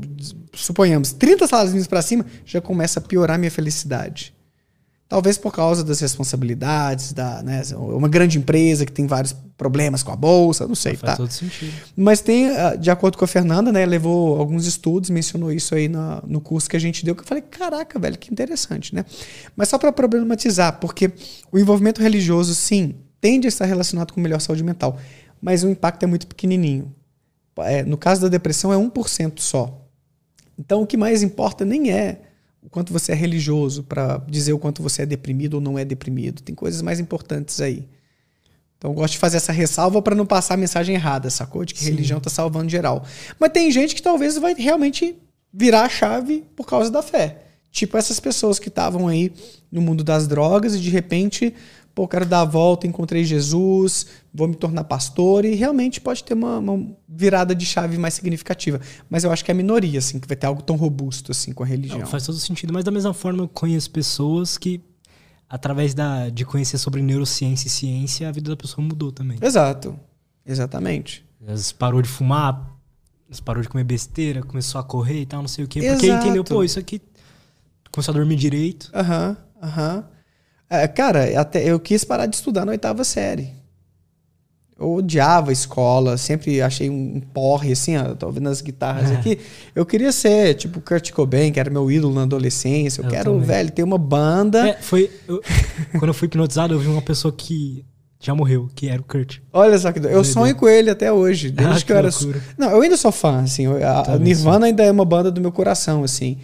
suponhamos, 0.52 1.12
30 1.12 1.46
salários 1.48 1.86
para 1.86 2.00
cima, 2.00 2.24
já 2.46 2.60
começa 2.60 3.00
a 3.00 3.02
piorar 3.02 3.34
a 3.34 3.38
minha 3.38 3.50
felicidade. 3.50 4.33
Talvez 5.06 5.36
por 5.36 5.52
causa 5.52 5.84
das 5.84 6.00
responsabilidades, 6.00 7.12
da, 7.12 7.42
né, 7.42 7.62
uma 7.76 8.08
grande 8.08 8.38
empresa 8.38 8.86
que 8.86 8.92
tem 8.92 9.06
vários 9.06 9.34
problemas 9.56 10.02
com 10.02 10.10
a 10.10 10.16
bolsa, 10.16 10.66
não 10.66 10.74
sei. 10.74 10.96
Faz 10.96 11.12
tá? 11.12 11.16
todo 11.16 11.30
sentido. 11.30 11.72
Mas 11.94 12.20
tem, 12.20 12.48
ah, 12.48 12.74
de 12.74 12.90
acordo 12.90 13.18
com 13.18 13.24
a 13.24 13.28
Fernanda, 13.28 13.70
né, 13.70 13.84
levou 13.84 14.38
alguns 14.38 14.66
estudos, 14.66 15.10
mencionou 15.10 15.52
isso 15.52 15.74
aí 15.74 15.88
no, 15.88 16.22
no 16.26 16.40
curso 16.40 16.68
que 16.68 16.76
a 16.76 16.80
gente 16.80 17.04
deu, 17.04 17.14
que 17.14 17.20
eu 17.20 17.26
falei, 17.26 17.42
caraca, 17.42 17.98
velho, 17.98 18.18
que 18.18 18.32
interessante, 18.32 18.94
né? 18.94 19.04
Mas 19.54 19.68
só 19.68 19.78
para 19.78 19.92
problematizar, 19.92 20.80
porque 20.80 21.12
o 21.52 21.58
envolvimento 21.58 22.00
religioso, 22.00 22.54
sim, 22.54 22.94
tende 23.20 23.46
a 23.46 23.48
estar 23.48 23.66
relacionado 23.66 24.12
com 24.12 24.20
melhor 24.20 24.40
saúde 24.40 24.64
mental, 24.64 24.98
mas 25.40 25.62
o 25.62 25.68
impacto 25.68 26.02
é 26.02 26.06
muito 26.06 26.26
pequenininho. 26.26 26.92
É, 27.58 27.84
no 27.84 27.96
caso 27.96 28.22
da 28.22 28.28
depressão, 28.28 28.72
é 28.72 28.76
1% 28.76 29.38
só. 29.38 29.86
Então, 30.58 30.82
o 30.82 30.86
que 30.86 30.96
mais 30.96 31.22
importa 31.22 31.64
nem 31.64 31.92
é 31.92 32.22
o 32.64 32.70
quanto 32.70 32.92
você 32.92 33.12
é 33.12 33.14
religioso 33.14 33.82
para 33.82 34.16
dizer 34.26 34.54
o 34.54 34.58
quanto 34.58 34.82
você 34.82 35.02
é 35.02 35.06
deprimido 35.06 35.54
ou 35.54 35.60
não 35.60 35.78
é 35.78 35.84
deprimido. 35.84 36.42
Tem 36.42 36.54
coisas 36.54 36.80
mais 36.80 36.98
importantes 36.98 37.60
aí. 37.60 37.86
Então 38.78 38.90
eu 38.90 38.94
gosto 38.94 39.12
de 39.12 39.18
fazer 39.18 39.36
essa 39.36 39.52
ressalva 39.52 40.00
para 40.00 40.14
não 40.14 40.24
passar 40.24 40.54
a 40.54 40.56
mensagem 40.56 40.94
errada, 40.94 41.28
sacou? 41.28 41.64
De 41.64 41.74
que 41.74 41.80
Sim. 41.80 41.90
religião 41.90 42.18
está 42.18 42.30
salvando 42.30 42.70
geral. 42.70 43.04
Mas 43.38 43.52
tem 43.52 43.70
gente 43.70 43.94
que 43.94 44.02
talvez 44.02 44.38
vai 44.38 44.54
realmente 44.54 45.14
virar 45.52 45.82
a 45.82 45.88
chave 45.88 46.42
por 46.56 46.66
causa 46.66 46.90
da 46.90 47.02
fé. 47.02 47.42
Tipo 47.70 47.98
essas 47.98 48.18
pessoas 48.18 48.58
que 48.58 48.68
estavam 48.68 49.08
aí 49.08 49.32
no 49.70 49.82
mundo 49.82 50.02
das 50.02 50.26
drogas 50.26 50.74
e 50.74 50.80
de 50.80 50.88
repente 50.88 51.54
pô, 51.94 52.08
quero 52.08 52.26
dar 52.26 52.40
a 52.40 52.44
volta, 52.44 52.86
encontrei 52.86 53.24
Jesus, 53.24 54.06
vou 54.32 54.48
me 54.48 54.54
tornar 54.54 54.84
pastor, 54.84 55.44
e 55.44 55.54
realmente 55.54 56.00
pode 56.00 56.24
ter 56.24 56.34
uma, 56.34 56.58
uma, 56.58 56.96
virada 57.08 57.54
de 57.54 57.64
chave 57.64 57.96
mais 57.96 58.14
significativa. 58.14 58.80
Mas 59.08 59.22
eu 59.22 59.30
acho 59.30 59.44
que 59.44 59.50
é 59.50 59.54
a 59.54 59.56
minoria, 59.56 59.98
assim, 59.98 60.18
que 60.18 60.26
vai 60.26 60.36
ter 60.36 60.46
algo 60.46 60.60
tão 60.60 60.76
robusto 60.76 61.30
assim 61.30 61.52
com 61.52 61.62
a 61.62 61.66
religião. 61.66 62.00
Não, 62.00 62.06
faz 62.06 62.26
todo 62.26 62.36
sentido, 62.38 62.72
mas 62.72 62.84
da 62.84 62.90
mesma 62.90 63.14
forma 63.14 63.44
eu 63.44 63.48
conheço 63.48 63.90
pessoas 63.90 64.58
que, 64.58 64.80
através 65.48 65.94
da, 65.94 66.28
de 66.30 66.44
conhecer 66.44 66.78
sobre 66.78 67.00
neurociência 67.00 67.68
e 67.68 67.70
ciência, 67.70 68.28
a 68.28 68.32
vida 68.32 68.50
da 68.50 68.56
pessoa 68.56 68.84
mudou 68.84 69.12
também. 69.12 69.38
Exato. 69.40 69.98
Exatamente. 70.44 71.24
Às 71.40 71.46
vezes 71.46 71.72
parou 71.72 72.02
de 72.02 72.08
fumar, 72.08 72.74
parou 73.44 73.62
de 73.62 73.68
comer 73.68 73.84
besteira, 73.84 74.42
começou 74.42 74.80
a 74.80 74.84
correr 74.84 75.20
e 75.20 75.26
tal, 75.26 75.40
não 75.40 75.48
sei 75.48 75.64
o 75.64 75.68
quê. 75.68 75.80
Porque 75.80 76.06
Exato. 76.06 76.26
entendeu, 76.26 76.42
pô, 76.42 76.64
isso 76.64 76.78
aqui. 76.78 77.00
Começou 77.92 78.12
a 78.12 78.16
dormir 78.16 78.36
direito. 78.36 78.90
Aham, 78.92 79.36
uhum, 79.56 79.68
aham. 79.68 79.96
Uhum. 79.96 80.13
É, 80.82 80.88
cara, 80.88 81.40
até 81.40 81.62
eu 81.62 81.78
quis 81.78 82.04
parar 82.04 82.26
de 82.26 82.36
estudar 82.36 82.64
na 82.64 82.72
oitava 82.72 83.04
série. 83.04 83.52
Eu 84.78 84.94
odiava 84.94 85.50
a 85.50 85.52
escola, 85.52 86.16
sempre 86.16 86.60
achei 86.60 86.90
um 86.90 87.20
porre, 87.32 87.72
assim, 87.72 87.96
ó, 87.96 88.14
tô 88.14 88.28
vendo 88.30 88.48
as 88.48 88.60
guitarras 88.60 89.10
é. 89.12 89.14
aqui. 89.14 89.38
Eu 89.72 89.86
queria 89.86 90.10
ser, 90.10 90.54
tipo, 90.54 90.80
Kurt 90.80 91.12
Cobain, 91.12 91.52
que 91.52 91.60
era 91.60 91.70
meu 91.70 91.88
ídolo 91.90 92.12
na 92.12 92.22
adolescência. 92.22 93.00
Eu, 93.00 93.04
eu 93.04 93.10
quero, 93.10 93.32
também. 93.32 93.46
velho, 93.46 93.70
ter 93.70 93.84
uma 93.84 93.98
banda. 93.98 94.68
É, 94.68 94.72
foi. 94.74 95.10
Eu, 95.28 95.40
quando 95.98 96.08
eu 96.08 96.14
fui 96.14 96.26
hipnotizado, 96.26 96.74
eu 96.74 96.78
vi 96.80 96.88
uma 96.88 97.02
pessoa 97.02 97.32
que 97.32 97.84
já 98.18 98.34
morreu, 98.34 98.68
que 98.74 98.88
era 98.88 99.00
o 99.00 99.04
Kurt. 99.04 99.38
Olha 99.52 99.78
só 99.78 99.92
que 99.92 100.00
Eu 100.00 100.24
sonho 100.24 100.56
com 100.56 100.66
ele 100.68 100.90
até 100.90 101.12
hoje, 101.12 101.50
desde 101.52 101.72
ah, 101.72 101.76
que, 101.76 101.84
que, 101.84 101.92
eu 101.92 101.96
era. 101.96 102.08
Loucura. 102.08 102.42
Não, 102.58 102.70
eu 102.70 102.80
ainda 102.80 102.96
sou 102.96 103.12
fã, 103.12 103.42
assim. 103.42 103.66
A, 103.66 104.14
a 104.14 104.18
Nirvana 104.18 104.66
ainda 104.66 104.82
é 104.82 104.90
uma 104.90 105.04
banda 105.04 105.30
do 105.30 105.40
meu 105.40 105.52
coração, 105.52 106.02
assim. 106.02 106.38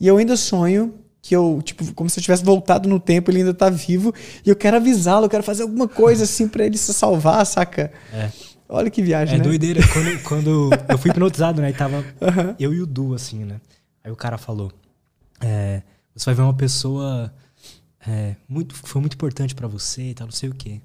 E 0.00 0.06
eu 0.08 0.16
ainda 0.16 0.36
sonho 0.36 0.94
que 1.20 1.34
eu, 1.34 1.60
tipo, 1.64 1.92
como 1.94 2.08
se 2.08 2.18
eu 2.18 2.22
tivesse 2.22 2.44
voltado 2.44 2.88
no 2.88 2.98
tempo, 2.98 3.30
ele 3.30 3.38
ainda 3.38 3.54
tá 3.54 3.68
vivo, 3.68 4.14
e 4.44 4.48
eu 4.48 4.56
quero 4.56 4.76
avisá-lo, 4.76 5.26
eu 5.26 5.30
quero 5.30 5.42
fazer 5.42 5.62
alguma 5.62 5.88
coisa 5.88 6.24
assim 6.24 6.48
para 6.48 6.64
ele 6.64 6.78
se 6.78 6.92
salvar, 6.94 7.44
saca? 7.44 7.92
É. 8.12 8.30
Olha 8.68 8.90
que 8.90 9.02
viagem, 9.02 9.36
é 9.36 9.38
né? 9.38 9.44
É 9.44 9.48
doideira. 9.48 9.80
Quando, 9.88 10.22
quando 10.24 10.70
eu 10.88 10.98
fui 10.98 11.10
hipnotizado, 11.10 11.62
né? 11.62 11.70
E 11.70 11.72
tava 11.72 11.98
uhum. 11.98 12.54
eu 12.58 12.74
e 12.74 12.80
o 12.80 12.86
Du, 12.86 13.14
assim, 13.14 13.44
né? 13.44 13.60
Aí 14.04 14.12
o 14.12 14.16
cara 14.16 14.36
falou: 14.36 14.70
é, 15.40 15.82
Você 16.14 16.26
vai 16.26 16.34
ver 16.34 16.42
uma 16.42 16.54
pessoa 16.54 17.32
é, 18.06 18.36
muito, 18.48 18.74
foi 18.74 19.00
muito 19.00 19.14
importante 19.14 19.54
para 19.54 19.66
você 19.66 20.10
e 20.10 20.14
tal, 20.14 20.26
não 20.26 20.32
sei 20.32 20.50
o 20.50 20.54
quê. 20.54 20.80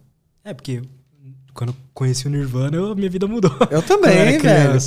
É, 0.46 0.54
porque 0.54 0.82
quando 1.54 1.70
eu 1.70 1.76
conheci 1.94 2.26
o 2.26 2.30
Nirvana, 2.30 2.76
eu, 2.76 2.96
minha 2.96 3.10
vida 3.10 3.28
mudou. 3.28 3.52
Eu 3.70 3.82
também, 3.82 4.34
eu 4.34 4.42
velho. 4.42 4.80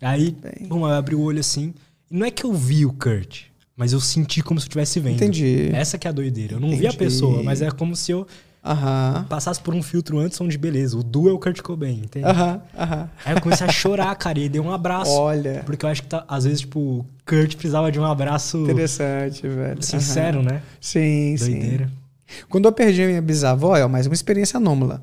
Aí, 0.00 0.36
bom, 0.66 0.88
eu 0.88 0.94
abri 0.94 1.14
o 1.14 1.20
olho 1.20 1.40
assim. 1.40 1.74
E 2.10 2.16
não 2.16 2.26
é 2.26 2.30
que 2.30 2.44
eu 2.44 2.52
vi 2.52 2.86
o 2.86 2.92
Kurt, 2.92 3.49
mas 3.80 3.94
eu 3.94 4.00
senti 4.00 4.42
como 4.42 4.60
se 4.60 4.64
eu 4.66 4.68
estivesse 4.68 5.00
vendo. 5.00 5.14
Entendi. 5.14 5.70
Essa 5.72 5.96
que 5.96 6.06
é 6.06 6.10
a 6.10 6.12
doideira. 6.12 6.52
Eu 6.56 6.60
não 6.60 6.68
Entendi. 6.68 6.82
vi 6.82 6.86
a 6.88 6.92
pessoa, 6.92 7.42
mas 7.42 7.62
é 7.62 7.70
como 7.70 7.96
se 7.96 8.12
eu 8.12 8.26
Aham. 8.62 9.24
passasse 9.26 9.58
por 9.58 9.74
um 9.74 9.82
filtro 9.82 10.18
antes 10.18 10.38
onde, 10.38 10.58
beleza, 10.58 10.98
o 10.98 11.02
Du 11.02 11.30
é 11.30 11.32
o 11.32 11.38
Kurt 11.38 11.62
Cobain, 11.62 11.98
entende? 12.04 12.26
Aham, 12.26 12.60
aham. 12.78 13.10
Aí 13.24 13.34
eu 13.34 13.40
comecei 13.40 13.66
a 13.66 13.72
chorar, 13.72 14.14
cara, 14.16 14.38
e 14.38 14.50
dei 14.50 14.60
um 14.60 14.70
abraço. 14.70 15.10
Olha, 15.10 15.62
Porque 15.64 15.86
eu 15.86 15.88
acho 15.88 16.02
que 16.02 16.08
tá- 16.10 16.26
às 16.28 16.44
vezes, 16.44 16.60
tipo, 16.60 16.78
o 16.78 17.06
Kurt 17.24 17.54
precisava 17.54 17.90
de 17.90 17.98
um 17.98 18.04
abraço 18.04 18.58
interessante, 18.58 19.48
velho. 19.48 19.82
sincero, 19.82 20.40
Aham. 20.40 20.50
né? 20.52 20.62
Sim, 20.78 21.36
sim. 21.38 21.58
Doideira. 21.58 21.90
Quando 22.50 22.66
eu 22.66 22.72
perdi 22.72 23.02
a 23.02 23.06
minha 23.06 23.22
bisavó, 23.22 23.74
é 23.78 23.86
mais 23.86 24.06
uma 24.06 24.14
experiência 24.14 24.58
anômala. 24.58 25.02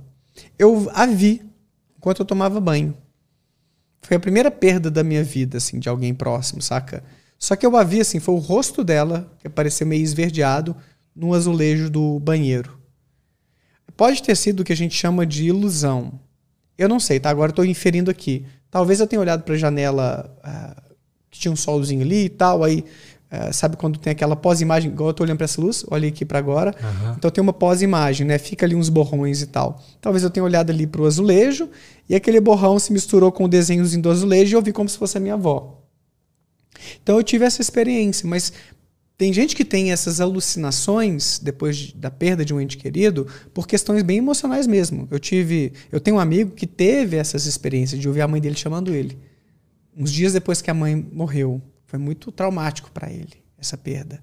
Eu 0.59 0.87
a 0.93 1.07
vi 1.07 1.41
enquanto 1.97 2.19
eu 2.19 2.25
tomava 2.25 2.61
banho. 2.61 2.93
Foi 4.03 4.15
a 4.17 4.19
primeira 4.19 4.51
perda 4.51 4.91
da 4.91 5.03
minha 5.03 5.23
vida, 5.23 5.57
assim, 5.57 5.79
de 5.79 5.89
alguém 5.89 6.13
próximo, 6.13 6.61
saca? 6.61 7.03
Só 7.37 7.55
que 7.55 7.65
eu 7.65 7.75
a 7.77 7.83
vi, 7.83 8.01
assim, 8.01 8.19
foi 8.19 8.35
o 8.35 8.39
rosto 8.39 8.83
dela, 8.83 9.31
que 9.39 9.47
apareceu 9.47 9.85
meio 9.85 10.03
esverdeado, 10.03 10.75
no 11.15 11.33
azulejo 11.33 11.89
do 11.89 12.19
banheiro. 12.19 12.77
Pode 13.95 14.21
ter 14.21 14.35
sido 14.35 14.59
o 14.59 14.63
que 14.63 14.73
a 14.73 14.77
gente 14.77 14.95
chama 14.95 15.25
de 15.25 15.45
ilusão. 15.45 16.19
Eu 16.77 16.87
não 16.87 16.99
sei, 16.99 17.19
tá? 17.19 17.29
Agora 17.29 17.51
eu 17.51 17.55
tô 17.55 17.63
inferindo 17.63 18.11
aqui. 18.11 18.45
Talvez 18.69 18.99
eu 18.99 19.07
tenha 19.07 19.19
olhado 19.19 19.43
pra 19.43 19.55
janela 19.55 20.31
ah, 20.43 20.75
que 21.31 21.39
tinha 21.39 21.51
um 21.51 21.55
solzinho 21.55 22.03
ali 22.03 22.25
e 22.25 22.29
tal, 22.29 22.63
aí, 22.63 22.83
ah, 23.31 23.51
sabe 23.51 23.75
quando 23.75 23.97
tem 23.97 24.11
aquela 24.11 24.35
pós-imagem, 24.35 24.91
igual 24.91 25.09
eu 25.09 25.13
tô 25.13 25.23
olhando 25.23 25.37
pra 25.37 25.45
essa 25.45 25.59
luz, 25.59 25.83
olha 25.89 26.07
aqui 26.07 26.23
pra 26.23 26.37
agora. 26.37 26.75
Aham. 26.79 27.15
Então 27.17 27.31
tem 27.31 27.41
uma 27.41 27.53
pós-imagem, 27.53 28.27
né? 28.27 28.37
Fica 28.37 28.65
ali 28.65 28.75
uns 28.75 28.89
borrões 28.89 29.41
e 29.41 29.47
tal. 29.47 29.81
Talvez 29.99 30.23
eu 30.23 30.29
tenha 30.29 30.43
olhado 30.43 30.69
ali 30.69 30.85
pro 30.85 31.05
azulejo 31.05 31.67
e 32.07 32.13
aquele 32.13 32.39
borrão 32.39 32.77
se 32.77 32.93
misturou 32.93 33.31
com 33.31 33.45
o 33.45 33.47
desenhozinho 33.47 34.03
do 34.03 34.11
azulejo 34.11 34.55
e 34.55 34.55
eu 34.55 34.61
vi 34.61 34.71
como 34.71 34.87
se 34.87 34.97
fosse 34.97 35.17
a 35.17 35.21
minha 35.21 35.33
avó. 35.33 35.86
Então 37.01 37.17
eu 37.17 37.23
tive 37.23 37.45
essa 37.45 37.61
experiência, 37.61 38.27
mas 38.27 38.51
tem 39.17 39.33
gente 39.33 39.55
que 39.55 39.65
tem 39.65 39.91
essas 39.91 40.21
alucinações 40.21 41.39
depois 41.39 41.75
de- 41.75 41.95
da 41.95 42.11
perda 42.11 42.45
de 42.45 42.53
um 42.53 42.61
ente 42.61 42.77
querido 42.77 43.27
por 43.53 43.67
questões 43.67 44.03
bem 44.03 44.19
emocionais 44.19 44.67
mesmo. 44.67 45.07
Eu 45.09 45.19
tive, 45.19 45.73
eu 45.91 45.99
tenho 45.99 46.17
um 46.17 46.19
amigo 46.19 46.51
que 46.51 46.67
teve 46.67 47.17
essas 47.17 47.45
experiências 47.47 47.99
de 47.99 48.07
ouvir 48.07 48.21
a 48.21 48.27
mãe 48.27 48.39
dele 48.39 48.55
chamando 48.55 48.93
ele. 48.93 49.17
Uns 49.95 50.11
dias 50.11 50.33
depois 50.33 50.61
que 50.61 50.69
a 50.69 50.73
mãe 50.73 50.95
morreu, 51.11 51.59
foi 51.87 51.97
muito 51.97 52.31
traumático 52.31 52.91
para 52.91 53.11
ele 53.11 53.41
essa 53.57 53.75
perda. 53.75 54.21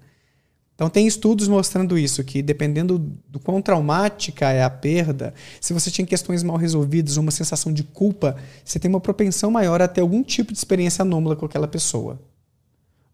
Então 0.75 0.89
tem 0.89 1.07
estudos 1.07 1.47
mostrando 1.47 1.97
isso, 1.97 2.23
que 2.23 2.41
dependendo 2.41 2.97
do 3.29 3.39
quão 3.39 3.61
traumática 3.61 4.49
é 4.51 4.61
a 4.63 4.69
perda, 4.69 5.33
se 5.59 5.73
você 5.73 5.89
tinha 5.89 6.05
questões 6.05 6.43
mal 6.43 6.57
resolvidas, 6.57 7.17
uma 7.17 7.31
sensação 7.31 7.71
de 7.71 7.83
culpa, 7.83 8.35
você 8.63 8.77
tem 8.77 8.89
uma 8.89 8.99
propensão 8.99 9.49
maior 9.49 9.81
a 9.81 9.87
ter 9.87 10.01
algum 10.01 10.21
tipo 10.21 10.51
de 10.51 10.57
experiência 10.57 11.01
anômala 11.01 11.35
com 11.35 11.45
aquela 11.45 11.67
pessoa. 11.67 12.19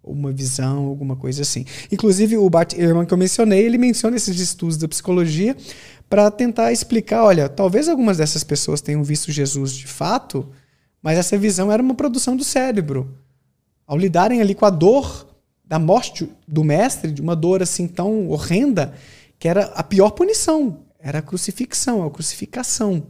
Uma 0.04 0.32
visão, 0.32 0.86
alguma 0.86 1.16
coisa 1.16 1.44
assim. 1.44 1.66
Inclusive, 1.92 2.38
o 2.38 2.50
Bart 2.50 2.74
Ehrman 2.74 3.06
que 3.06 3.14
eu 3.14 3.18
mencionei, 3.18 3.64
ele 3.64 3.78
menciona 3.78 4.16
esses 4.16 4.40
estudos 4.40 4.78
da 4.78 4.88
psicologia 4.88 5.56
para 6.10 6.30
tentar 6.32 6.72
explicar, 6.72 7.24
olha, 7.24 7.48
talvez 7.48 7.88
algumas 7.88 8.18
dessas 8.18 8.44
pessoas 8.44 8.82
tenham 8.82 9.04
visto 9.04 9.32
Jesus 9.32 9.74
de 9.74 9.88
fato, 9.88 10.50
mas 11.02 11.18
essa 11.18 11.38
visão 11.38 11.72
era 11.72 11.82
uma 11.82 11.94
produção 11.94 12.36
do 12.36 12.44
cérebro. 12.44 13.18
Ao 13.88 13.98
lidarem 13.98 14.42
ali 14.42 14.56
com 14.56 14.66
a 14.66 14.70
dor 14.70 15.28
da 15.64 15.80
morte 15.80 16.30
do 16.48 16.64
mestre, 16.64 17.12
de 17.12 17.22
uma 17.22 17.36
dor 17.36 17.62
assim 17.62 17.88
tão 17.88 18.28
horrenda, 18.28 18.94
que 19.40 19.48
era 19.48 19.66
a 19.68 19.82
pior 19.82 20.12
punição, 20.12 20.80
era 21.00 21.20
a 21.20 21.22
crucifixão, 21.22 22.04
a 22.06 22.12
crucificação. 22.12 23.04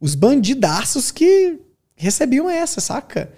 Os 0.00 0.14
bandidaços 0.14 1.10
que 1.10 1.58
recebiam 1.96 2.48
essa, 2.48 2.80
saca? 2.80 3.32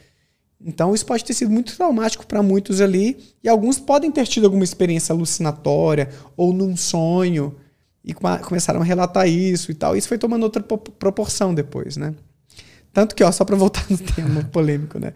Então 0.64 0.94
isso 0.94 1.06
pode 1.06 1.24
ter 1.24 1.32
sido 1.32 1.50
muito 1.50 1.74
traumático 1.74 2.26
para 2.26 2.42
muitos 2.42 2.80
ali, 2.80 3.16
e 3.42 3.48
alguns 3.48 3.78
podem 3.78 4.10
ter 4.10 4.26
tido 4.26 4.44
alguma 4.44 4.64
experiência 4.64 5.12
alucinatória 5.14 6.10
ou 6.36 6.52
num 6.52 6.76
sonho 6.76 7.54
e 8.04 8.12
come- 8.12 8.38
começaram 8.40 8.80
a 8.80 8.84
relatar 8.84 9.26
isso 9.28 9.70
e 9.70 9.74
tal. 9.74 9.96
Isso 9.96 10.08
foi 10.08 10.18
tomando 10.18 10.42
outra 10.42 10.62
po- 10.62 10.76
proporção 10.78 11.54
depois, 11.54 11.96
né? 11.96 12.14
Tanto 12.92 13.14
que, 13.14 13.22
ó, 13.24 13.30
só 13.32 13.44
para 13.44 13.56
voltar 13.56 13.86
no 13.88 13.96
tema 14.14 14.44
polêmico, 14.44 14.98
né? 14.98 15.14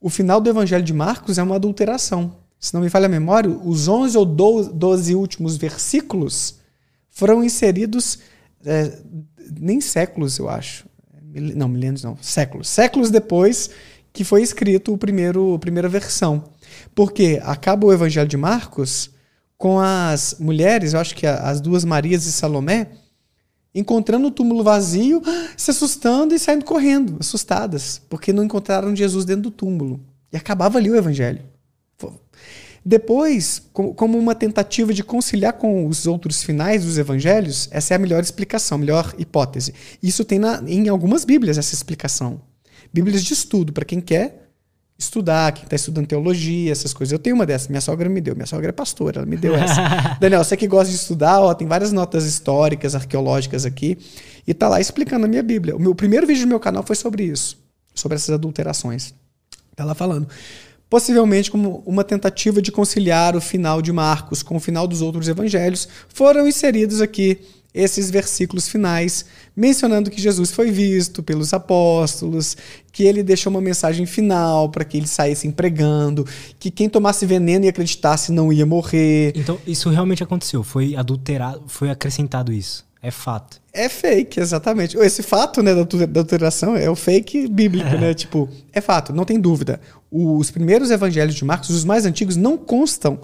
O 0.00 0.08
final 0.10 0.40
do 0.40 0.50
Evangelho 0.50 0.82
de 0.82 0.92
Marcos 0.92 1.38
é 1.38 1.42
uma 1.42 1.56
adulteração. 1.56 2.34
Se 2.58 2.74
não 2.74 2.80
me 2.80 2.88
falha 2.90 3.06
a 3.06 3.08
memória, 3.08 3.50
os 3.50 3.86
11 3.86 4.16
ou 4.18 4.24
12 4.24 4.72
12 4.72 5.14
últimos 5.14 5.56
versículos 5.56 6.56
foram 7.08 7.44
inseridos 7.44 8.18
é, 8.64 8.98
nem 9.60 9.80
séculos, 9.80 10.38
eu 10.38 10.48
acho. 10.48 10.86
Não, 11.54 11.68
milênios 11.68 12.02
não, 12.02 12.16
séculos. 12.20 12.68
Séculos 12.68 13.10
depois 13.10 13.70
que 14.12 14.24
foi 14.24 14.42
escrito 14.42 14.92
o 14.92 14.98
primeiro, 14.98 15.54
a 15.54 15.58
primeira 15.58 15.88
versão. 15.88 16.44
Porque 16.94 17.40
acaba 17.42 17.86
o 17.86 17.92
Evangelho 17.92 18.28
de 18.28 18.36
Marcos 18.36 19.10
com 19.56 19.78
as 19.78 20.36
mulheres, 20.40 20.92
eu 20.92 21.00
acho 21.00 21.14
que 21.14 21.26
as 21.26 21.60
duas 21.60 21.84
Marias 21.84 22.26
e 22.26 22.32
Salomé, 22.32 22.88
encontrando 23.74 24.26
o 24.26 24.30
túmulo 24.30 24.62
vazio, 24.64 25.22
se 25.56 25.70
assustando 25.70 26.34
e 26.34 26.38
saindo 26.38 26.64
correndo, 26.64 27.16
assustadas, 27.20 28.02
porque 28.08 28.32
não 28.32 28.44
encontraram 28.44 28.94
Jesus 28.94 29.24
dentro 29.24 29.44
do 29.44 29.50
túmulo. 29.50 30.00
E 30.32 30.36
acabava 30.36 30.78
ali 30.78 30.90
o 30.90 30.96
evangelho. 30.96 31.42
Depois, 32.84 33.62
co- 33.72 33.94
como 33.94 34.18
uma 34.18 34.34
tentativa 34.34 34.92
de 34.92 35.04
conciliar 35.04 35.52
com 35.52 35.86
os 35.86 36.06
outros 36.06 36.42
finais 36.42 36.84
dos 36.84 36.98
evangelhos, 36.98 37.68
essa 37.70 37.94
é 37.94 37.96
a 37.96 37.98
melhor 37.98 38.20
explicação, 38.20 38.76
a 38.76 38.78
melhor 38.80 39.14
hipótese. 39.18 39.72
Isso 40.02 40.24
tem 40.24 40.38
na- 40.38 40.60
em 40.66 40.88
algumas 40.88 41.24
Bíblias 41.24 41.58
essa 41.58 41.74
explicação. 41.74 42.40
Bíblias 42.92 43.24
de 43.24 43.32
estudo, 43.32 43.72
para 43.72 43.84
quem 43.84 44.00
quer 44.00 44.42
estudar, 44.98 45.52
quem 45.52 45.64
está 45.64 45.76
estudando 45.76 46.06
teologia, 46.06 46.70
essas 46.70 46.92
coisas. 46.92 47.12
Eu 47.12 47.18
tenho 47.18 47.34
uma 47.34 47.44
dessas, 47.44 47.68
minha 47.68 47.80
sogra 47.80 48.08
me 48.08 48.20
deu. 48.20 48.34
Minha 48.34 48.46
sogra 48.46 48.68
é 48.68 48.72
pastora, 48.72 49.20
ela 49.20 49.26
me 49.26 49.36
deu 49.36 49.54
essa. 49.54 49.80
Daniel, 50.20 50.44
você 50.44 50.56
que 50.56 50.66
gosta 50.66 50.90
de 50.90 50.96
estudar, 50.96 51.40
ó, 51.40 51.52
tem 51.54 51.66
várias 51.66 51.92
notas 51.92 52.24
históricas, 52.24 52.94
arqueológicas 52.94 53.64
aqui, 53.64 53.98
e 54.46 54.54
tá 54.54 54.68
lá 54.68 54.80
explicando 54.80 55.26
a 55.26 55.28
minha 55.28 55.42
Bíblia. 55.42 55.76
O 55.76 55.80
meu 55.80 55.94
primeiro 55.94 56.26
vídeo 56.26 56.44
do 56.44 56.48
meu 56.48 56.60
canal 56.60 56.82
foi 56.82 56.96
sobre 56.96 57.24
isso, 57.24 57.58
sobre 57.94 58.16
essas 58.16 58.30
adulterações. 58.30 59.14
Tá 59.74 59.84
lá 59.84 59.94
falando. 59.94 60.28
Possivelmente 60.88 61.50
como 61.50 61.82
uma 61.86 62.04
tentativa 62.04 62.60
de 62.60 62.70
conciliar 62.70 63.34
o 63.34 63.40
final 63.40 63.80
de 63.80 63.90
Marcos 63.90 64.42
com 64.42 64.56
o 64.56 64.60
final 64.60 64.86
dos 64.86 65.00
outros 65.00 65.26
evangelhos, 65.26 65.88
foram 66.08 66.46
inseridos 66.46 67.00
aqui 67.00 67.40
esses 67.74 68.10
versículos 68.10 68.68
finais, 68.68 69.24
mencionando 69.56 70.10
que 70.10 70.20
Jesus 70.20 70.50
foi 70.50 70.70
visto 70.70 71.22
pelos 71.22 71.52
apóstolos, 71.54 72.56
que 72.92 73.04
ele 73.04 73.22
deixou 73.22 73.50
uma 73.50 73.60
mensagem 73.60 74.04
final 74.04 74.68
para 74.68 74.84
que 74.84 74.96
eles 74.96 75.10
saíssem 75.10 75.50
pregando, 75.50 76.26
que 76.58 76.70
quem 76.70 76.88
tomasse 76.88 77.24
veneno 77.24 77.64
e 77.64 77.68
acreditasse 77.68 78.30
não 78.30 78.52
ia 78.52 78.66
morrer. 78.66 79.32
Então, 79.34 79.58
isso 79.66 79.88
realmente 79.88 80.22
aconteceu. 80.22 80.62
Foi 80.62 80.94
adulterado, 80.94 81.62
foi 81.66 81.90
acrescentado 81.90 82.52
isso. 82.52 82.84
É 83.04 83.10
fato. 83.10 83.60
É 83.72 83.88
fake, 83.88 84.38
exatamente. 84.38 84.96
Esse 84.96 85.24
fato 85.24 85.60
né, 85.60 85.74
da 85.74 86.20
alteração 86.20 86.76
é 86.76 86.88
o 86.88 86.94
fake 86.94 87.48
bíblico, 87.48 87.90
né? 87.98 88.14
Tipo, 88.14 88.48
é 88.72 88.80
fato, 88.80 89.12
não 89.12 89.24
tem 89.24 89.40
dúvida. 89.40 89.80
Os 90.08 90.52
primeiros 90.52 90.88
evangelhos 90.88 91.34
de 91.34 91.44
Marcos, 91.44 91.70
os 91.70 91.84
mais 91.84 92.06
antigos, 92.06 92.36
não 92.36 92.56
constam 92.56 93.18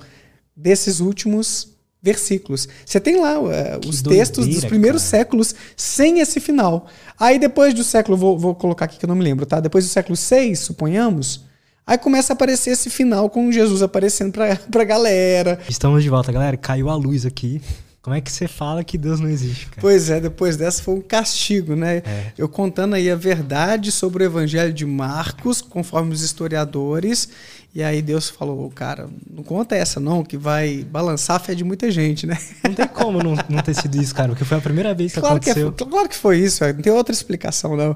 desses 0.56 0.98
últimos 0.98 1.77
versículos. 2.02 2.68
Você 2.86 3.00
tem 3.00 3.20
lá 3.20 3.34
Que 3.80 3.88
os 3.88 4.02
textos 4.02 4.38
dos 4.46 4.54
doideira, 4.54 4.68
primeiros 4.68 5.02
cara. 5.02 5.10
séculos 5.10 5.54
sem 5.76 6.20
esse 6.20 6.40
final. 6.40 6.86
Aí 7.18 7.38
depois 7.38 7.74
do 7.74 7.82
século, 7.84 8.16
vou, 8.16 8.38
vou 8.38 8.54
colocar 8.54 8.84
aqui 8.84 8.98
que 8.98 9.04
eu 9.04 9.08
não 9.08 9.16
me 9.16 9.24
lembro, 9.24 9.44
tá? 9.46 9.60
Depois 9.60 9.84
do 9.84 9.88
século 9.90 10.16
6, 10.16 10.58
suponhamos, 10.60 11.44
aí 11.86 11.98
começa 11.98 12.32
a 12.32 12.34
aparecer 12.34 12.70
esse 12.70 12.88
final 12.90 13.28
com 13.28 13.50
Jesus 13.50 13.82
aparecendo 13.82 14.32
pra, 14.32 14.56
pra 14.70 14.84
galera. 14.84 15.58
Estamos 15.68 16.02
de 16.02 16.08
volta, 16.08 16.30
galera. 16.32 16.56
Caiu 16.56 16.88
a 16.88 16.94
luz 16.94 17.26
aqui. 17.26 17.60
Como 18.08 18.16
é 18.16 18.22
que 18.22 18.32
você 18.32 18.48
fala 18.48 18.82
que 18.82 18.96
Deus 18.96 19.20
não 19.20 19.28
existe, 19.28 19.66
cara? 19.66 19.82
Pois 19.82 20.08
é, 20.08 20.18
depois 20.18 20.56
dessa 20.56 20.82
foi 20.82 20.94
um 20.94 21.00
castigo, 21.02 21.76
né? 21.76 21.96
É. 21.98 22.32
Eu 22.38 22.48
contando 22.48 22.94
aí 22.94 23.10
a 23.10 23.14
verdade 23.14 23.92
sobre 23.92 24.24
o 24.24 24.26
evangelho 24.26 24.72
de 24.72 24.86
Marcos, 24.86 25.60
conforme 25.60 26.14
os 26.14 26.22
historiadores, 26.22 27.28
e 27.74 27.82
aí 27.82 28.00
Deus 28.00 28.30
falou, 28.30 28.70
cara, 28.70 29.10
não 29.30 29.42
conta 29.42 29.76
essa 29.76 30.00
não, 30.00 30.24
que 30.24 30.38
vai 30.38 30.86
balançar 30.90 31.36
a 31.36 31.38
fé 31.38 31.54
de 31.54 31.62
muita 31.62 31.90
gente, 31.90 32.26
né? 32.26 32.38
Não 32.64 32.74
tem 32.74 32.88
como 32.88 33.22
não, 33.22 33.34
não 33.48 33.62
ter 33.62 33.74
sido 33.74 34.00
isso, 34.00 34.14
cara, 34.14 34.30
porque 34.30 34.44
foi 34.44 34.56
a 34.56 34.60
primeira 34.60 34.94
vez 34.94 35.12
que 35.12 35.20
Claro 35.20 35.38
que, 35.38 35.50
é, 35.50 35.52
aconteceu. 35.52 35.86
claro 35.86 36.08
que 36.08 36.16
foi 36.16 36.38
isso, 36.38 36.64
é, 36.64 36.72
não 36.72 36.80
tem 36.80 36.92
outra 36.92 37.12
explicação 37.14 37.76
não. 37.76 37.94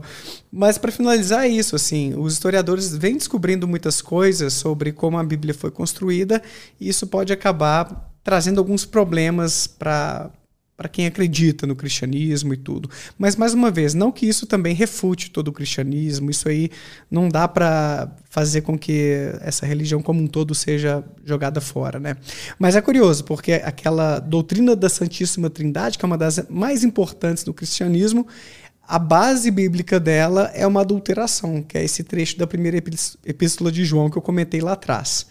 Mas 0.53 0.77
para 0.77 0.93
finalizar 0.93 1.47
é 1.47 1.49
isso, 1.49 1.75
assim, 1.75 2.15
os 2.15 2.35
historiadores 2.35 2.95
vêm 2.95 3.17
descobrindo 3.17 3.67
muitas 3.67 4.03
coisas 4.03 4.53
sobre 4.53 4.93
como 4.93 5.17
a 5.19 5.25
Bíblia 5.25 5.55
foi 5.55 5.71
construída, 5.71 6.43
e 6.79 6.89
isso 6.91 7.07
pode 7.07 7.33
acabar 7.33 8.12
trazendo 8.23 8.59
alguns 8.59 8.85
problemas 8.85 9.67
para 9.67 10.31
para 10.75 10.89
quem 10.89 11.07
acredita 11.07 11.65
no 11.65 11.77
cristianismo 11.77 12.53
e 12.53 12.57
tudo. 12.57 12.91
Mas 13.17 13.37
mais 13.37 13.55
uma 13.55 13.71
vez, 13.71 13.95
não 13.95 14.11
que 14.11 14.27
isso 14.27 14.47
também 14.47 14.75
refute 14.75 15.31
todo 15.31 15.47
o 15.47 15.53
cristianismo, 15.53 16.29
isso 16.29 16.49
aí 16.49 16.71
não 17.09 17.29
dá 17.29 17.47
para 17.47 18.11
fazer 18.29 18.63
com 18.63 18.77
que 18.77 19.31
essa 19.43 19.65
religião 19.65 20.03
como 20.03 20.21
um 20.21 20.27
todo 20.27 20.57
seja 20.57 21.05
jogada 21.25 21.61
fora, 21.61 22.01
né? 22.01 22.17
Mas 22.59 22.75
é 22.75 22.81
curioso, 22.81 23.23
porque 23.23 23.53
aquela 23.53 24.19
doutrina 24.19 24.75
da 24.75 24.89
Santíssima 24.89 25.49
Trindade, 25.49 25.97
que 25.97 26.05
é 26.05 26.09
uma 26.09 26.19
das 26.19 26.49
mais 26.49 26.83
importantes 26.83 27.45
do 27.45 27.55
cristianismo, 27.55 28.27
a 28.83 28.99
base 28.99 29.53
bíblica 29.53 30.01
dela 30.01 30.51
é 30.53 30.67
uma 30.67 30.81
adulteração, 30.81 31.63
que 31.63 31.79
é 31.79 31.85
esse 31.85 32.03
trecho 32.03 32.37
da 32.39 32.47
primeira 32.47 32.79
epís- 32.79 33.17
epístola 33.25 33.71
de 33.71 33.85
João 33.85 34.11
que 34.11 34.19
eu 34.19 34.23
comentei 34.23 34.61
lá 34.61 34.73
atrás. 34.73 35.27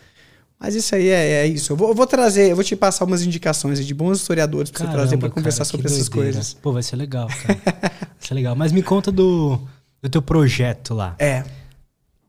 Mas 0.61 0.75
isso 0.75 0.93
aí 0.93 1.07
é, 1.07 1.41
é 1.41 1.47
isso. 1.47 1.73
Eu 1.73 1.75
vou, 1.75 1.89
eu 1.89 1.95
vou, 1.95 2.05
trazer, 2.05 2.51
eu 2.51 2.55
vou 2.55 2.63
te 2.63 2.75
passar 2.75 3.03
umas 3.05 3.23
indicações 3.23 3.83
de 3.83 3.93
bons 3.95 4.19
historiadores 4.19 4.69
para 4.69 4.85
você 4.85 4.91
trazer 4.91 5.17
para 5.17 5.29
conversar 5.31 5.65
sobre 5.65 5.87
essas 5.87 6.07
coisas. 6.07 6.53
Pô, 6.53 6.71
vai 6.71 6.83
ser 6.83 6.97
legal, 6.97 7.27
cara. 7.27 7.59
vai 7.81 8.01
ser 8.19 8.35
legal. 8.35 8.55
Mas 8.55 8.71
me 8.71 8.83
conta 8.83 9.11
do, 9.11 9.59
do 9.99 10.07
teu 10.07 10.21
projeto 10.21 10.93
lá. 10.93 11.15
É. 11.17 11.43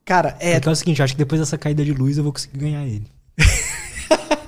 Cara, 0.03 0.35
é. 0.41 0.55
Porque 0.55 0.69
é 0.71 0.73
o 0.73 0.75
seguinte, 0.75 1.01
eu 1.01 1.05
acho 1.05 1.13
que 1.13 1.19
depois 1.19 1.43
dessa 1.43 1.59
caída 1.59 1.85
de 1.85 1.93
luz 1.93 2.17
eu 2.17 2.25
vou 2.25 2.33
conseguir 2.33 2.59
ganhar 2.59 2.87
ele. 2.87 3.07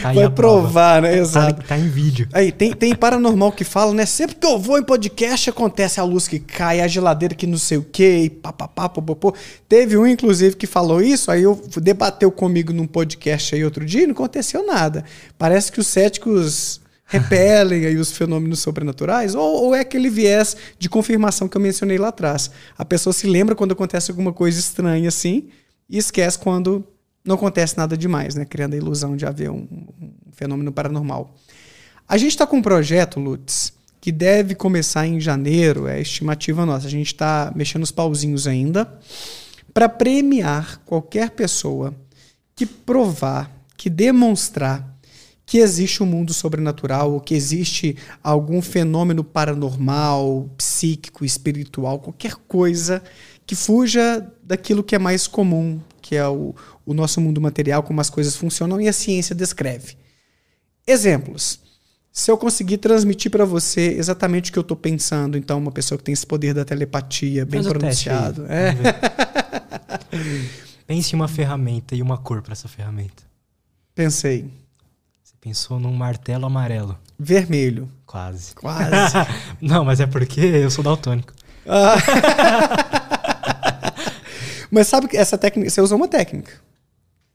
Tá 0.00 0.12
Vai 0.12 0.30
provar, 0.30 1.02
né? 1.02 1.10
Tá- 1.10 1.16
Exato. 1.16 1.62
Tá, 1.62 1.68
tá, 1.68 1.78
em 1.78 1.88
vídeo. 1.88 2.28
Aí, 2.32 2.52
tem, 2.52 2.72
tem 2.72 2.94
paranormal 2.94 3.52
que 3.52 3.64
fala, 3.64 3.92
né? 3.92 4.06
Sempre 4.06 4.36
que 4.36 4.46
eu 4.46 4.58
vou 4.58 4.78
em 4.78 4.82
podcast 4.82 5.50
acontece 5.50 5.98
a 6.00 6.04
luz 6.04 6.28
que 6.28 6.38
cai, 6.38 6.80
a 6.80 6.88
geladeira 6.88 7.34
que 7.34 7.46
não 7.46 7.58
sei 7.58 7.78
o 7.78 7.82
quê, 7.82 8.22
e 8.24 8.30
papapá, 8.30 8.88
popopô. 8.88 9.34
Teve 9.68 9.96
um, 9.96 10.06
inclusive, 10.06 10.56
que 10.56 10.66
falou 10.66 11.02
isso, 11.02 11.30
aí 11.30 11.42
eu 11.42 11.60
debateu 11.76 12.30
comigo 12.30 12.72
num 12.72 12.86
podcast 12.86 13.54
aí 13.54 13.64
outro 13.64 13.84
dia 13.84 14.02
e 14.02 14.06
não 14.06 14.12
aconteceu 14.12 14.64
nada. 14.66 15.04
Parece 15.36 15.72
que 15.72 15.80
os 15.80 15.86
céticos 15.86 16.80
repelem 17.06 17.86
aí 17.86 17.96
os 17.96 18.12
fenômenos 18.12 18.60
sobrenaturais, 18.60 19.34
ou, 19.34 19.64
ou 19.64 19.74
é 19.74 19.80
aquele 19.80 20.10
viés 20.10 20.56
de 20.78 20.88
confirmação 20.88 21.48
que 21.48 21.56
eu 21.56 21.60
mencionei 21.60 21.98
lá 21.98 22.08
atrás. 22.08 22.50
A 22.76 22.84
pessoa 22.84 23.12
se 23.12 23.26
lembra 23.26 23.54
quando 23.54 23.72
acontece 23.72 24.10
alguma 24.10 24.32
coisa 24.32 24.60
estranha 24.60 25.08
assim 25.08 25.48
e 25.88 25.96
esquece 25.96 26.38
quando 26.38 26.84
não 27.24 27.34
acontece 27.34 27.76
nada 27.76 27.96
demais, 27.96 28.34
né? 28.34 28.44
Criando 28.44 28.74
a 28.74 28.76
ilusão 28.76 29.16
de 29.16 29.26
haver 29.26 29.50
um, 29.50 29.66
um 30.00 30.32
fenômeno 30.32 30.72
paranormal. 30.72 31.34
A 32.08 32.16
gente 32.16 32.30
está 32.30 32.46
com 32.46 32.56
um 32.56 32.62
projeto, 32.62 33.20
Lutz, 33.20 33.72
que 34.00 34.10
deve 34.10 34.54
começar 34.54 35.06
em 35.06 35.20
janeiro, 35.20 35.86
é 35.86 36.00
estimativa 36.00 36.64
nossa. 36.64 36.86
A 36.86 36.90
gente 36.90 37.08
está 37.08 37.52
mexendo 37.54 37.82
os 37.82 37.90
pauzinhos 37.90 38.46
ainda, 38.46 38.90
para 39.74 39.88
premiar 39.88 40.80
qualquer 40.86 41.30
pessoa 41.30 41.94
que 42.56 42.64
provar, 42.64 43.50
que 43.76 43.90
demonstrar 43.90 44.98
que 45.44 45.58
existe 45.58 46.02
um 46.02 46.06
mundo 46.06 46.34
sobrenatural, 46.34 47.12
ou 47.12 47.20
que 47.20 47.34
existe 47.34 47.96
algum 48.22 48.60
fenômeno 48.60 49.24
paranormal, 49.24 50.46
psíquico, 50.58 51.24
espiritual, 51.24 51.98
qualquer 51.98 52.34
coisa 52.46 53.02
que 53.46 53.54
fuja 53.54 54.30
daquilo 54.42 54.84
que 54.84 54.94
é 54.94 54.98
mais 54.98 55.26
comum, 55.26 55.80
que 56.02 56.16
é 56.16 56.28
o, 56.28 56.54
o 56.88 56.94
nosso 56.94 57.20
mundo 57.20 57.38
material, 57.38 57.82
como 57.82 58.00
as 58.00 58.08
coisas 58.08 58.34
funcionam 58.34 58.80
e 58.80 58.88
a 58.88 58.92
ciência 58.94 59.34
descreve. 59.34 59.94
Exemplos. 60.86 61.60
Se 62.10 62.30
eu 62.30 62.38
conseguir 62.38 62.78
transmitir 62.78 63.30
para 63.30 63.44
você 63.44 63.94
exatamente 63.98 64.50
o 64.50 64.52
que 64.54 64.58
eu 64.58 64.62
estou 64.62 64.76
pensando, 64.76 65.36
então 65.36 65.58
uma 65.58 65.70
pessoa 65.70 65.98
que 65.98 66.04
tem 66.04 66.14
esse 66.14 66.26
poder 66.26 66.54
da 66.54 66.64
telepatia 66.64 67.44
bem 67.44 67.62
Faz 67.62 67.72
pronunciado. 67.72 68.46
É. 68.46 68.74
Pense 70.86 71.14
em 71.14 71.16
uma 71.16 71.28
ferramenta 71.28 71.94
e 71.94 72.00
uma 72.00 72.16
cor 72.16 72.40
para 72.40 72.54
essa 72.54 72.66
ferramenta. 72.66 73.22
Pensei. 73.94 74.50
Você 75.22 75.34
pensou 75.38 75.78
num 75.78 75.92
martelo 75.92 76.46
amarelo. 76.46 76.98
Vermelho. 77.18 77.88
Quase. 78.06 78.54
Quase. 78.54 78.90
Não, 79.60 79.84
mas 79.84 80.00
é 80.00 80.06
porque 80.06 80.40
eu 80.40 80.70
sou 80.70 80.82
daltônico. 80.82 81.34
Ah. 81.66 81.96
mas 84.72 84.86
sabe 84.86 85.06
que 85.06 85.16
essa 85.18 85.36
técnica, 85.36 85.68
você 85.68 85.82
usou 85.82 85.98
uma 85.98 86.08
técnica. 86.08 86.67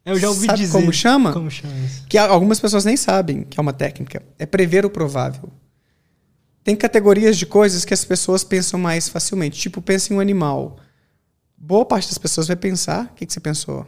Eu 0.05 0.19
já 0.19 0.27
ouvi 0.29 0.47
Sabe 0.47 0.59
dizer. 0.59 0.71
como 0.71 0.91
chama? 0.91 1.31
Como 1.31 1.49
chama 1.49 1.73
isso? 1.85 2.05
Que 2.07 2.17
algumas 2.17 2.59
pessoas 2.59 2.83
nem 2.83 2.97
sabem 2.97 3.43
que 3.43 3.59
é 3.59 3.61
uma 3.61 3.71
técnica. 3.71 4.21
É 4.37 4.45
prever 4.45 4.85
o 4.85 4.89
provável. 4.89 5.49
Tem 6.63 6.75
categorias 6.75 7.37
de 7.37 7.45
coisas 7.45 7.85
que 7.85 7.93
as 7.93 8.03
pessoas 8.03 8.43
pensam 8.43 8.79
mais 8.79 9.07
facilmente. 9.07 9.59
Tipo, 9.59 9.81
pensa 9.81 10.13
em 10.13 10.17
um 10.17 10.19
animal. 10.19 10.77
Boa 11.57 11.85
parte 11.85 12.09
das 12.09 12.17
pessoas 12.17 12.47
vai 12.47 12.55
pensar. 12.55 13.05
O 13.05 13.15
que, 13.15 13.25
que 13.25 13.31
você 13.31 13.39
pensou? 13.39 13.87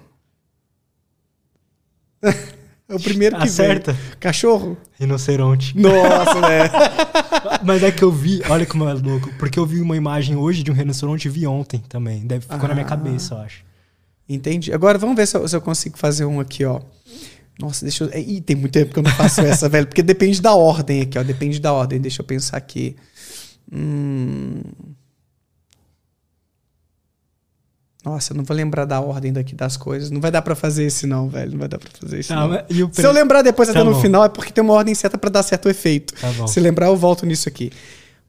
é 2.23 2.95
o 2.95 2.99
primeiro 2.99 3.37
que 3.37 3.43
Acerta. 3.43 3.91
Vem. 3.91 4.15
Cachorro? 4.19 4.77
Rinoceronte. 4.97 5.77
Nossa, 5.77 6.39
né? 6.41 6.69
Mas 7.63 7.83
é 7.83 7.91
que 7.91 8.03
eu 8.03 8.11
vi, 8.11 8.41
olha 8.49 8.65
como 8.65 8.87
é 8.87 8.93
louco, 8.93 9.33
porque 9.37 9.59
eu 9.59 9.65
vi 9.65 9.81
uma 9.81 9.95
imagem 9.95 10.35
hoje 10.35 10.63
de 10.63 10.71
um 10.71 10.73
rinoceronte 10.73 11.27
e 11.27 11.31
vi 11.31 11.45
ontem 11.45 11.79
também. 11.89 12.25
Deve 12.25 12.41
ficou 12.41 12.65
ah. 12.65 12.67
na 12.67 12.73
minha 12.73 12.85
ah. 12.85 12.89
cabeça, 12.89 13.35
eu 13.35 13.39
acho. 13.39 13.63
Entendi. 14.27 14.73
Agora 14.73 14.97
vamos 14.97 15.15
ver 15.15 15.27
se 15.27 15.37
eu, 15.37 15.47
se 15.47 15.55
eu, 15.55 15.61
consigo 15.61 15.97
fazer 15.97 16.25
um 16.25 16.39
aqui, 16.39 16.65
ó. 16.65 16.81
Nossa, 17.59 17.85
deixa 17.85 18.03
eu. 18.03 18.19
Ih, 18.19 18.41
tem 18.41 18.55
muito 18.55 18.73
tempo 18.73 18.91
que 18.91 18.99
eu 18.99 19.03
não 19.03 19.11
faço 19.11 19.41
essa, 19.45 19.69
velho. 19.69 19.87
Porque 19.87 20.01
depende 20.01 20.41
da 20.41 20.53
ordem 20.53 21.01
aqui, 21.01 21.17
ó. 21.17 21.23
Depende 21.23 21.59
da 21.59 21.71
ordem. 21.71 22.01
Deixa 22.01 22.21
eu 22.21 22.25
pensar 22.25 22.57
aqui. 22.57 22.95
Hum... 23.71 24.61
Nossa, 28.03 28.33
eu 28.33 28.37
não 28.37 28.43
vou 28.43 28.55
lembrar 28.55 28.85
da 28.85 29.01
ordem 29.01 29.33
daqui 29.33 29.55
das 29.55 29.75
coisas. 29.75 30.11
Não 30.11 30.21
vai 30.21 30.29
dar 30.29 30.43
para 30.43 30.53
fazer 30.53 30.83
esse 30.83 31.07
não, 31.07 31.27
velho. 31.27 31.53
Não 31.53 31.57
vai 31.57 31.67
dar 31.67 31.79
para 31.79 31.89
fazer 31.99 32.19
isso 32.19 32.29
tá, 32.29 32.47
não. 32.47 32.93
Se 32.93 33.03
eu 33.03 33.11
lembrar 33.11 33.41
depois 33.41 33.67
até 33.67 33.79
tá 33.79 33.85
no 33.85 33.99
final 33.99 34.23
é 34.23 34.29
porque 34.29 34.53
tem 34.53 34.63
uma 34.63 34.73
ordem 34.73 34.93
certa 34.93 35.17
para 35.17 35.31
dar 35.31 35.41
certo 35.41 35.67
efeito. 35.69 36.13
Tá 36.13 36.45
Se 36.45 36.59
lembrar 36.59 36.85
eu 36.85 36.95
volto 36.95 37.25
nisso 37.25 37.49
aqui. 37.49 37.71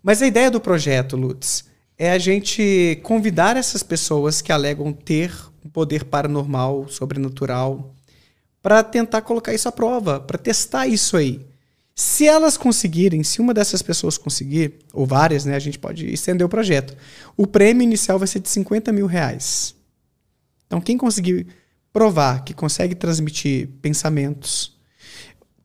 Mas 0.02 0.22
a 0.22 0.26
ideia 0.26 0.50
do 0.50 0.60
projeto, 0.60 1.14
Lutz, 1.14 1.64
é 1.98 2.10
a 2.10 2.18
gente 2.18 2.98
convidar 3.02 3.58
essas 3.58 3.82
pessoas 3.82 4.40
que 4.40 4.50
alegam 4.50 4.94
ter 4.94 5.30
um 5.66 5.68
poder 5.68 6.04
paranormal, 6.04 6.88
sobrenatural, 6.88 7.94
para 8.62 8.82
tentar 8.82 9.22
colocar 9.22 9.52
isso 9.52 9.68
à 9.68 9.72
prova, 9.72 10.20
para 10.20 10.38
testar 10.38 10.86
isso 10.86 11.16
aí. 11.16 11.44
Se 11.94 12.26
elas 12.26 12.56
conseguirem, 12.56 13.22
se 13.22 13.40
uma 13.40 13.54
dessas 13.54 13.82
pessoas 13.82 14.18
conseguir, 14.18 14.74
ou 14.92 15.06
várias, 15.06 15.44
né, 15.44 15.54
a 15.54 15.58
gente 15.58 15.78
pode 15.78 16.06
estender 16.12 16.46
o 16.46 16.48
projeto. 16.48 16.96
O 17.36 17.46
prêmio 17.46 17.82
inicial 17.82 18.18
vai 18.18 18.28
ser 18.28 18.40
de 18.40 18.48
50 18.48 18.92
mil 18.92 19.06
reais. 19.06 19.74
Então, 20.66 20.80
quem 20.80 20.98
conseguir 20.98 21.46
provar 21.92 22.44
que 22.44 22.52
consegue 22.52 22.94
transmitir 22.94 23.68
pensamentos, 23.80 24.76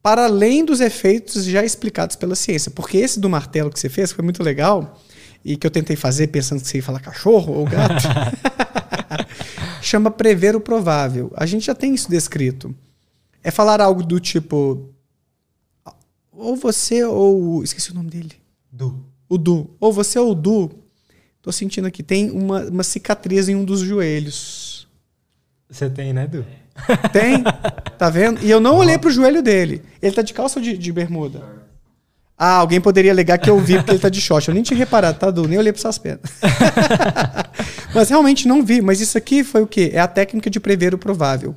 para 0.02 0.26
além 0.26 0.64
dos 0.64 0.80
efeitos 0.80 1.44
já 1.44 1.64
explicados 1.64 2.15
pela 2.15 2.36
ciência, 2.36 2.72
porque 2.72 2.98
esse 2.98 3.19
do 3.19 3.30
martelo 3.30 3.69
que 3.69 3.80
você 3.80 3.90
fez 3.90 4.11
foi 4.11 4.23
muito 4.23 4.41
legal 4.41 4.99
e 5.44 5.57
que 5.57 5.68
eu 5.68 5.72
tentei 5.72 5.95
fazer 5.95 6.28
pensando 6.28 6.61
que 6.61 6.68
você 6.68 6.78
ia 6.78 6.84
falar 6.84 7.02
cachorro 7.02 7.53
ou 7.53 7.65
gato. 7.65 8.07
chama 9.81 10.11
prever 10.11 10.55
o 10.55 10.61
provável. 10.61 11.31
A 11.35 11.45
gente 11.45 11.65
já 11.65 11.75
tem 11.75 11.93
isso 11.93 12.09
descrito. 12.09 12.73
É 13.43 13.51
falar 13.51 13.81
algo 13.81 14.03
do 14.03 14.19
tipo. 14.19 14.89
Ou 16.31 16.55
você 16.55 17.03
ou. 17.03 17.63
Esqueci 17.63 17.91
o 17.91 17.95
nome 17.95 18.09
dele. 18.09 18.33
Du. 18.71 19.03
O 19.27 19.37
Du. 19.37 19.71
Ou 19.79 19.91
você 19.91 20.19
ou 20.19 20.31
o 20.31 20.35
Du. 20.35 20.71
Tô 21.41 21.51
sentindo 21.51 21.87
aqui. 21.87 22.03
Tem 22.03 22.29
uma, 22.29 22.61
uma 22.65 22.83
cicatriz 22.83 23.49
em 23.49 23.55
um 23.55 23.65
dos 23.65 23.79
joelhos. 23.79 24.87
Você 25.69 25.89
tem, 25.89 26.13
né, 26.13 26.27
Du? 26.27 26.45
Tem. 27.11 27.43
Tá 27.97 28.09
vendo? 28.09 28.43
E 28.43 28.49
eu 28.49 28.59
não 28.59 28.77
olhei 28.77 28.97
pro 28.97 29.11
joelho 29.11 29.41
dele. 29.41 29.83
Ele 30.01 30.15
tá 30.15 30.21
de 30.21 30.33
calça 30.33 30.59
ou 30.59 30.63
de, 30.63 30.77
de 30.77 30.91
bermuda? 30.91 31.61
Ah, 32.37 32.55
alguém 32.55 32.81
poderia 32.81 33.11
alegar 33.11 33.37
que 33.37 33.49
eu 33.49 33.59
vi 33.59 33.75
porque 33.75 33.91
ele 33.91 33.99
tá 33.99 34.09
de 34.09 34.19
short. 34.19 34.47
Eu 34.47 34.55
nem 34.55 34.63
tinha 34.63 34.77
reparado, 34.77 35.19
tá, 35.19 35.29
Du? 35.29 35.47
Nem 35.47 35.59
olhei 35.59 35.71
para 35.71 35.81
suas 35.81 35.99
pernas. 35.99 36.31
mas 37.93 38.09
realmente 38.09 38.47
não 38.47 38.63
vi. 38.63 38.81
Mas 38.81 39.01
isso 39.01 39.18
aqui 39.18 39.43
foi 39.43 39.61
o 39.61 39.68
quê? 39.68 39.91
É 39.93 39.99
a 39.99 40.07
técnica 40.07 40.49
de 40.49 40.59
prever 40.59 40.93
o 40.93 40.97
provável. 40.97 41.55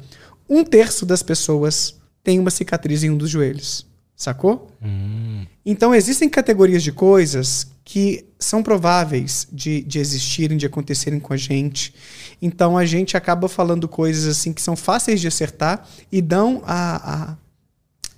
Um 0.49 0.65
terço 0.65 1.07
das 1.07 1.23
pessoas 1.23 1.97
tem 2.23 2.39
uma 2.39 2.51
cicatriz 2.51 3.03
em 3.03 3.11
um 3.11 3.17
dos 3.17 3.31
joelhos. 3.31 3.87
Sacou? 4.17 4.71
Hum. 4.83 5.45
Então 5.67 5.95
existem 5.95 6.29
categorias 6.29 6.83
de 6.83 6.93
coisas 6.93 7.67
que 7.85 8.25
são 8.39 8.63
prováveis 8.63 9.47
de, 9.53 9.83
de 9.83 9.99
existirem, 9.99 10.57
de 10.57 10.67
acontecerem 10.67 11.19
com 11.19 11.33
a 11.33 11.37
gente. 11.37 11.95
Então 12.41 12.79
a 12.79 12.87
gente 12.87 13.17
acaba 13.17 13.49
falando 13.49 13.89
coisas 13.89 14.27
assim 14.27 14.53
que 14.53 14.63
são 14.63 14.77
fáceis 14.77 15.21
de 15.21 15.27
acertar 15.27 15.87
e 16.11 16.23
dão 16.23 16.63
a, 16.65 17.13
a, 17.13 17.37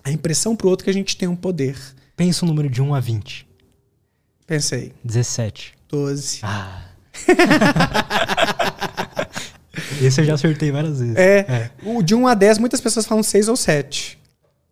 a 0.04 0.12
impressão 0.12 0.54
pro 0.54 0.68
outro 0.68 0.84
que 0.84 0.90
a 0.90 0.94
gente 0.94 1.16
tem 1.16 1.28
um 1.28 1.36
poder. 1.36 1.76
Pensa 2.16 2.44
o 2.44 2.48
número 2.48 2.68
de 2.68 2.80
1 2.80 2.94
a 2.94 3.00
20. 3.00 3.46
Pensei. 4.46 4.92
17. 5.02 5.74
12. 5.88 6.40
Ah. 6.42 6.85
Esse 10.00 10.20
eu 10.20 10.24
já 10.24 10.34
acertei 10.34 10.70
várias 10.70 11.00
vezes. 11.00 11.16
É, 11.16 11.38
é. 11.38 11.70
O 11.84 12.02
de 12.02 12.14
1 12.14 12.26
a 12.26 12.34
10, 12.34 12.58
muitas 12.58 12.80
pessoas 12.80 13.06
falam 13.06 13.22
6 13.22 13.48
ou 13.48 13.56
7. 13.56 14.18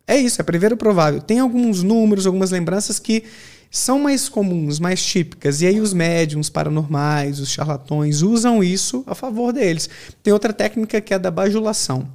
É 0.07 0.17
isso, 0.17 0.39
é 0.39 0.43
prever 0.43 0.71
o 0.71 0.77
provável. 0.77 1.19
Tem 1.19 1.39
alguns 1.39 1.81
números, 1.81 2.27
algumas 2.27 2.51
lembranças 2.51 2.99
que 2.99 3.23
são 3.71 3.99
mais 3.99 4.29
comuns, 4.29 4.79
mais 4.79 5.03
típicas. 5.03 5.61
E 5.61 5.67
aí 5.67 5.79
os 5.79 5.93
médiums 5.93 6.49
paranormais, 6.49 7.39
os 7.39 7.49
charlatões, 7.49 8.21
usam 8.21 8.63
isso 8.63 9.03
a 9.07 9.15
favor 9.15 9.51
deles. 9.51 9.89
Tem 10.21 10.31
outra 10.31 10.53
técnica 10.53 11.01
que 11.01 11.13
é 11.13 11.15
a 11.15 11.19
da 11.19 11.31
bajulação. 11.31 12.07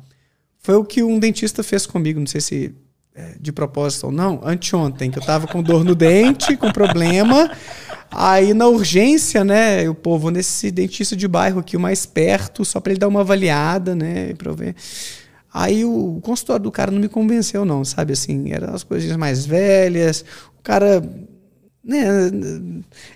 Foi 0.59 0.77
o 0.77 0.85
que 0.85 1.03
um 1.03 1.19
dentista 1.19 1.63
fez 1.63 1.87
comigo, 1.87 2.21
não 2.21 2.27
sei 2.27 2.41
se 2.41 2.75
é, 3.15 3.35
de 3.41 3.51
propósito 3.51 4.07
ou 4.07 4.13
não, 4.13 4.41
anteontem, 4.45 5.11
que 5.11 5.19
eu 5.19 5.23
tava 5.23 5.47
com 5.47 5.63
dor 5.63 5.85
no 5.85 5.95
dente, 5.95 6.57
com 6.57 6.71
problema. 6.71 7.51
Aí 8.11 8.53
na 8.53 8.67
urgência, 8.67 9.45
né, 9.45 9.87
eu 9.87 9.95
pô, 9.95 10.19
vou 10.19 10.31
nesse 10.31 10.71
dentista 10.71 11.15
de 11.15 11.29
bairro 11.29 11.61
aqui, 11.61 11.77
o 11.77 11.81
mais 11.81 12.05
perto, 12.07 12.65
só 12.65 12.81
para 12.81 12.93
ele 12.93 12.99
dar 12.99 13.09
uma 13.09 13.21
avaliada, 13.21 13.95
né, 13.95 14.35
para 14.35 14.53
ver. 14.53 14.75
Aí 15.53 15.85
o, 15.85 16.17
o 16.17 16.21
consultório 16.21 16.63
do 16.63 16.73
cara 16.73 16.91
não 16.91 17.01
me 17.01 17.09
convenceu 17.09 17.65
não, 17.65 17.85
sabe 17.85 18.13
assim, 18.13 18.53
eram 18.53 18.75
as 18.75 18.83
coisinhas 18.83 19.17
mais 19.17 19.47
velhas. 19.47 20.25
O 20.59 20.63
cara 20.63 21.03
né, 21.83 22.05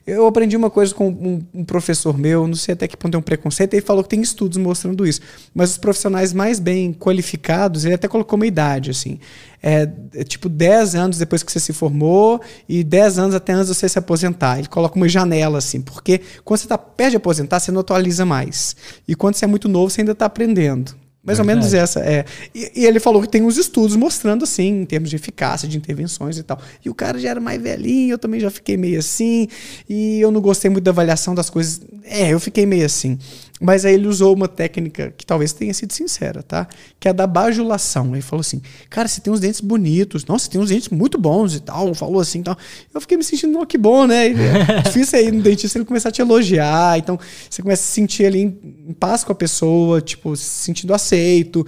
eu 0.06 0.26
aprendi 0.26 0.56
uma 0.56 0.70
coisa 0.70 0.94
com 0.94 1.08
um, 1.08 1.42
um, 1.52 1.64
professor 1.64 2.16
meu, 2.16 2.46
não 2.46 2.54
sei 2.54 2.72
até 2.72 2.88
que 2.88 2.96
ponto 2.96 3.12
tem 3.12 3.18
um 3.18 3.22
preconceito, 3.22 3.74
ele 3.74 3.82
falou 3.82 4.02
que 4.02 4.08
tem 4.08 4.22
estudos 4.22 4.56
mostrando 4.56 5.06
isso. 5.06 5.20
Mas 5.54 5.72
os 5.72 5.78
profissionais 5.78 6.32
mais 6.32 6.58
bem 6.58 6.92
qualificados, 6.92 7.84
ele 7.84 7.94
até 7.94 8.08
colocou 8.08 8.36
uma 8.36 8.46
idade, 8.46 8.90
assim. 8.90 9.18
É, 9.62 9.90
é 10.14 10.24
tipo 10.24 10.48
10 10.48 10.94
anos 10.94 11.18
depois 11.18 11.42
que 11.42 11.52
você 11.52 11.60
se 11.60 11.72
formou 11.74 12.40
e 12.66 12.82
10 12.82 13.18
anos 13.18 13.34
até 13.34 13.52
antes 13.52 13.68
de 13.68 13.74
você 13.74 13.88
se 13.88 13.98
aposentar. 13.98 14.58
Ele 14.58 14.68
coloca 14.68 14.96
uma 14.96 15.08
janela, 15.08 15.58
assim, 15.58 15.82
porque 15.82 16.22
quando 16.42 16.58
você 16.58 16.64
está 16.64 16.78
perto 16.78 17.10
de 17.10 17.16
aposentar, 17.18 17.60
você 17.60 17.70
não 17.70 17.80
atualiza 17.82 18.24
mais. 18.24 18.74
E 19.06 19.14
quando 19.14 19.34
você 19.34 19.44
é 19.44 19.48
muito 19.48 19.68
novo, 19.68 19.90
você 19.90 20.00
ainda 20.00 20.12
está 20.12 20.24
aprendendo. 20.24 21.03
Mais 21.24 21.38
Verdade. 21.38 21.40
ou 21.40 21.62
menos 21.62 21.74
essa. 21.74 22.00
É. 22.00 22.24
E, 22.54 22.72
e, 22.76 22.84
ele 22.84 23.00
falou 23.00 23.22
que 23.22 23.28
tem 23.28 23.42
uns 23.42 23.56
estudos 23.56 23.96
mostrando 23.96 24.44
assim, 24.44 24.82
em 24.82 24.84
termos 24.84 25.08
de 25.08 25.16
eficácia 25.16 25.66
de 25.66 25.78
intervenções 25.78 26.36
e 26.36 26.42
tal. 26.42 26.60
E 26.84 26.90
o 26.90 26.94
cara 26.94 27.18
já 27.18 27.30
era 27.30 27.40
mais 27.40 27.60
velhinho, 27.60 28.12
eu 28.12 28.18
também 28.18 28.38
já 28.38 28.50
fiquei 28.50 28.76
meio 28.76 28.98
assim. 28.98 29.48
E 29.88 30.20
eu 30.20 30.30
não 30.30 30.40
gostei 30.40 30.70
muito 30.70 30.84
da 30.84 30.90
avaliação 30.90 31.34
das 31.34 31.48
coisas. 31.48 31.80
É, 32.04 32.28
eu 32.28 32.38
fiquei 32.38 32.66
meio 32.66 32.84
assim. 32.84 33.18
Mas 33.64 33.86
aí 33.86 33.94
ele 33.94 34.06
usou 34.06 34.34
uma 34.34 34.46
técnica 34.46 35.10
que 35.16 35.24
talvez 35.24 35.54
tenha 35.54 35.72
sido 35.72 35.90
sincera, 35.90 36.42
tá? 36.42 36.68
Que 37.00 37.08
é 37.08 37.10
a 37.10 37.14
da 37.14 37.26
bajulação. 37.26 38.14
Ele 38.14 38.20
falou 38.20 38.42
assim: 38.42 38.60
Cara, 38.90 39.08
você 39.08 39.22
tem 39.22 39.32
uns 39.32 39.40
dentes 39.40 39.62
bonitos. 39.62 40.26
Nossa, 40.26 40.44
você 40.44 40.50
tem 40.50 40.60
uns 40.60 40.68
dentes 40.68 40.90
muito 40.90 41.16
bons 41.16 41.54
e 41.54 41.60
tal. 41.60 41.94
Falou 41.94 42.20
assim 42.20 42.40
e 42.40 42.42
tal. 42.42 42.58
Eu 42.92 43.00
fiquei 43.00 43.16
me 43.16 43.24
sentindo, 43.24 43.58
oh, 43.58 43.64
que 43.64 43.78
bom, 43.78 44.06
né? 44.06 44.26
É 44.26 44.82
difícil 44.84 45.18
aí 45.18 45.32
no 45.32 45.40
dentista 45.40 45.78
ele 45.78 45.86
começar 45.86 46.10
a 46.10 46.12
te 46.12 46.20
elogiar. 46.20 46.98
Então 46.98 47.18
você 47.48 47.62
começa 47.62 47.82
a 47.82 47.86
se 47.86 47.92
sentir 47.92 48.26
ali 48.26 48.42
em, 48.42 48.84
em 48.90 48.92
paz 48.92 49.24
com 49.24 49.32
a 49.32 49.34
pessoa, 49.34 49.98
tipo, 50.02 50.36
se 50.36 50.44
sentindo 50.44 50.92
aceito. 50.92 51.66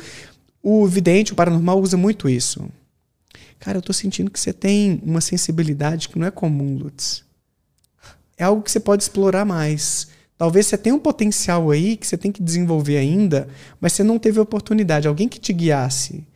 O 0.63 0.87
vidente, 0.87 1.33
o 1.33 1.35
paranormal, 1.35 1.81
usa 1.81 1.97
muito 1.97 2.29
isso. 2.29 2.69
Cara, 3.59 3.79
eu 3.79 3.83
tô 3.83 3.95
sentindo 3.95 4.31
que 4.31 4.39
você 4.39 4.53
tem 4.53 5.01
uma 5.03 5.23
sensibilidade 5.23 6.11
que 6.11 6.19
não 6.19 6.27
é 6.27 6.31
comum, 6.31 6.77
Lutz. 6.77 7.25
É 8.37 8.45
algo 8.45 8.61
que 8.61 8.71
você 8.71 8.81
pode 8.81 9.03
explorar 9.03 9.47
mais. 9.47 10.15
Talvez 10.39 10.67
você 10.67 10.77
tenha 10.77 10.95
um 10.95 10.99
potencial 10.99 11.71
aí 11.71 11.97
que 11.97 12.07
você 12.07 12.17
tem 12.17 12.31
que 12.31 12.43
desenvolver 12.43 12.99
ainda, 12.99 13.49
mas 13.81 13.93
você 13.93 14.03
não 14.03 14.19
teve 14.19 14.39
oportunidade, 14.39 15.09
alguém 15.09 15.29
que 15.29 15.41
te 15.41 15.53
guiasse. 15.53 16.27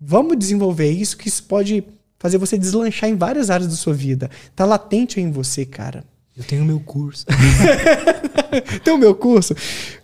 Vamos 0.00 0.38
desenvolver 0.38 0.90
isso, 0.90 1.16
que 1.16 1.28
isso 1.28 1.42
pode 1.44 1.84
fazer 2.18 2.38
você 2.38 2.56
deslanchar 2.56 3.10
em 3.10 3.16
várias 3.16 3.50
áreas 3.50 3.68
da 3.68 3.76
sua 3.76 3.94
vida. 3.94 4.30
Tá 4.54 4.64
latente 4.64 5.20
em 5.20 5.30
você, 5.30 5.64
cara. 5.64 6.04
Eu 6.36 6.44
tenho 6.44 6.64
meu 6.64 6.78
curso. 6.78 7.24
tem 8.84 8.92
o 8.92 8.98
meu 8.98 9.14
curso. 9.14 9.54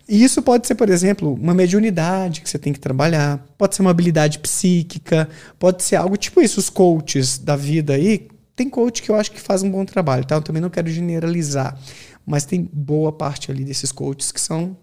E 0.08 0.22
isso 0.22 0.40
pode 0.40 0.66
ser, 0.66 0.74
por 0.74 0.88
exemplo, 0.88 1.34
uma 1.34 1.52
mediunidade 1.52 2.40
que 2.40 2.48
você 2.48 2.58
tem 2.58 2.72
que 2.72 2.80
trabalhar, 2.80 3.44
pode 3.58 3.76
ser 3.76 3.82
uma 3.82 3.90
habilidade 3.90 4.38
psíquica, 4.38 5.28
pode 5.58 5.82
ser 5.82 5.96
algo 5.96 6.16
tipo 6.16 6.40
isso, 6.40 6.58
os 6.58 6.70
coaches 6.70 7.38
da 7.38 7.54
vida 7.54 7.94
aí. 7.94 8.28
Tem 8.56 8.68
coach 8.68 9.02
que 9.02 9.10
eu 9.10 9.14
acho 9.14 9.30
que 9.30 9.40
faz 9.40 9.62
um 9.62 9.70
bom 9.70 9.84
trabalho, 9.84 10.24
tá? 10.24 10.34
Eu 10.34 10.42
também 10.42 10.60
não 10.60 10.70
quero 10.70 10.88
generalizar. 10.88 11.78
Mas 12.24 12.44
tem 12.44 12.68
boa 12.72 13.12
parte 13.12 13.50
ali 13.50 13.64
desses 13.64 13.90
coaches 13.90 14.30
que 14.30 14.40
são 14.40 14.76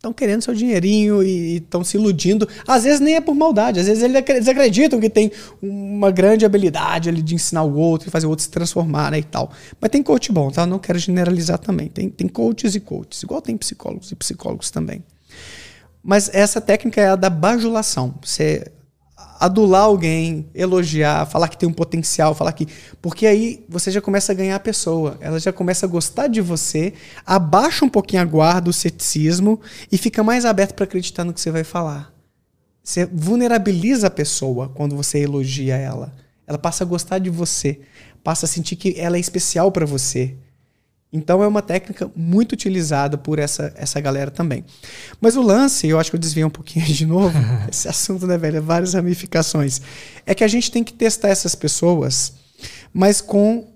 estão 0.00 0.14
querendo 0.14 0.40
seu 0.40 0.54
dinheirinho 0.54 1.22
e 1.22 1.56
estão 1.56 1.84
se 1.84 1.98
iludindo. 1.98 2.48
Às 2.66 2.84
vezes 2.84 3.00
nem 3.00 3.16
é 3.16 3.20
por 3.20 3.34
maldade, 3.34 3.80
às 3.80 3.86
vezes 3.86 4.02
eles 4.02 4.48
acreditam 4.48 4.98
que 4.98 5.10
tem 5.10 5.30
uma 5.60 6.10
grande 6.10 6.46
habilidade 6.46 7.10
ali 7.10 7.20
de 7.20 7.34
ensinar 7.34 7.64
o 7.64 7.76
outro 7.76 8.08
e 8.08 8.10
fazer 8.10 8.26
o 8.26 8.30
outro 8.30 8.42
se 8.42 8.50
transformar 8.50 9.10
né, 9.10 9.18
e 9.18 9.22
tal. 9.22 9.52
Mas 9.78 9.90
tem 9.90 10.02
coach 10.02 10.32
bom, 10.32 10.50
tá? 10.50 10.64
Não 10.64 10.78
quero 10.78 10.98
generalizar 10.98 11.58
também. 11.58 11.88
Tem, 11.88 12.08
tem 12.08 12.26
coaches 12.26 12.74
e 12.74 12.80
coaches, 12.80 13.22
igual 13.22 13.42
tem 13.42 13.56
psicólogos 13.58 14.10
e 14.10 14.16
psicólogos 14.16 14.70
também. 14.70 15.04
Mas 16.02 16.30
essa 16.32 16.62
técnica 16.62 16.98
é 17.02 17.08
a 17.10 17.16
da 17.16 17.28
bajulação. 17.28 18.14
Você 18.22 18.72
adular 19.40 19.84
alguém, 19.84 20.46
elogiar, 20.54 21.24
falar 21.24 21.48
que 21.48 21.56
tem 21.56 21.66
um 21.66 21.72
potencial, 21.72 22.34
falar 22.34 22.52
que. 22.52 22.68
Porque 23.00 23.26
aí 23.26 23.64
você 23.66 23.90
já 23.90 24.00
começa 24.00 24.32
a 24.32 24.34
ganhar 24.34 24.56
a 24.56 24.60
pessoa, 24.60 25.16
ela 25.18 25.40
já 25.40 25.50
começa 25.50 25.86
a 25.86 25.88
gostar 25.88 26.26
de 26.26 26.42
você, 26.42 26.92
abaixa 27.24 27.82
um 27.82 27.88
pouquinho 27.88 28.20
a 28.20 28.24
guarda, 28.26 28.68
o 28.68 28.72
ceticismo 28.72 29.58
e 29.90 29.96
fica 29.96 30.22
mais 30.22 30.44
aberto 30.44 30.74
para 30.74 30.84
acreditar 30.84 31.24
no 31.24 31.32
que 31.32 31.40
você 31.40 31.50
vai 31.50 31.64
falar. 31.64 32.12
Você 32.84 33.06
vulnerabiliza 33.06 34.08
a 34.08 34.10
pessoa 34.10 34.68
quando 34.68 34.94
você 34.94 35.20
elogia 35.20 35.76
ela. 35.76 36.12
Ela 36.46 36.58
passa 36.58 36.84
a 36.84 36.86
gostar 36.86 37.18
de 37.18 37.30
você, 37.30 37.80
passa 38.22 38.44
a 38.44 38.48
sentir 38.48 38.76
que 38.76 38.98
ela 38.98 39.16
é 39.16 39.20
especial 39.20 39.72
para 39.72 39.86
você. 39.86 40.36
Então 41.12 41.42
é 41.42 41.48
uma 41.48 41.60
técnica 41.60 42.10
muito 42.14 42.52
utilizada 42.52 43.18
por 43.18 43.38
essa, 43.38 43.72
essa 43.76 44.00
galera 44.00 44.30
também. 44.30 44.64
Mas 45.20 45.36
o 45.36 45.42
lance, 45.42 45.88
eu 45.88 45.98
acho 45.98 46.10
que 46.10 46.16
eu 46.16 46.20
desviei 46.20 46.44
um 46.44 46.50
pouquinho 46.50 46.86
de 46.86 47.04
novo, 47.04 47.36
esse 47.68 47.88
assunto, 47.88 48.26
né, 48.26 48.38
velho? 48.38 48.58
É 48.58 48.60
várias 48.60 48.94
ramificações. 48.94 49.80
É 50.24 50.34
que 50.34 50.44
a 50.44 50.48
gente 50.48 50.70
tem 50.70 50.84
que 50.84 50.92
testar 50.92 51.28
essas 51.28 51.54
pessoas, 51.54 52.34
mas 52.92 53.20
com 53.20 53.66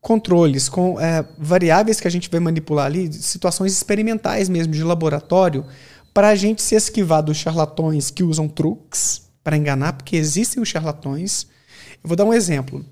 controles, 0.00 0.68
com 0.68 1.00
é, 1.00 1.24
variáveis 1.38 2.00
que 2.00 2.08
a 2.08 2.10
gente 2.10 2.28
vai 2.28 2.40
manipular 2.40 2.86
ali, 2.86 3.10
situações 3.12 3.72
experimentais 3.72 4.48
mesmo, 4.48 4.72
de 4.72 4.82
laboratório, 4.82 5.64
para 6.12 6.28
a 6.28 6.34
gente 6.34 6.60
se 6.60 6.74
esquivar 6.74 7.22
dos 7.22 7.36
charlatões 7.36 8.10
que 8.10 8.22
usam 8.22 8.48
truques 8.48 9.22
para 9.42 9.56
enganar, 9.56 9.94
porque 9.94 10.16
existem 10.16 10.62
os 10.62 10.68
charlatões. 10.68 11.46
Eu 12.02 12.08
vou 12.08 12.16
dar 12.16 12.24
um 12.24 12.34
exemplo. 12.34 12.84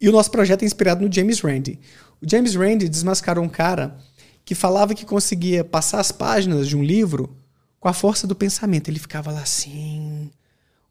E 0.00 0.08
o 0.08 0.12
nosso 0.12 0.30
projeto 0.30 0.62
é 0.62 0.66
inspirado 0.66 1.04
no 1.04 1.12
James 1.12 1.40
Randi. 1.40 1.78
O 2.22 2.28
James 2.28 2.54
Randi 2.54 2.88
desmascarou 2.88 3.44
um 3.44 3.48
cara 3.48 3.96
que 4.44 4.54
falava 4.54 4.94
que 4.94 5.04
conseguia 5.04 5.62
passar 5.62 6.00
as 6.00 6.10
páginas 6.10 6.68
de 6.68 6.76
um 6.76 6.82
livro 6.82 7.36
com 7.78 7.88
a 7.88 7.92
força 7.92 8.26
do 8.26 8.34
pensamento. 8.34 8.88
Ele 8.88 8.98
ficava 8.98 9.30
lá 9.30 9.42
assim, 9.42 10.30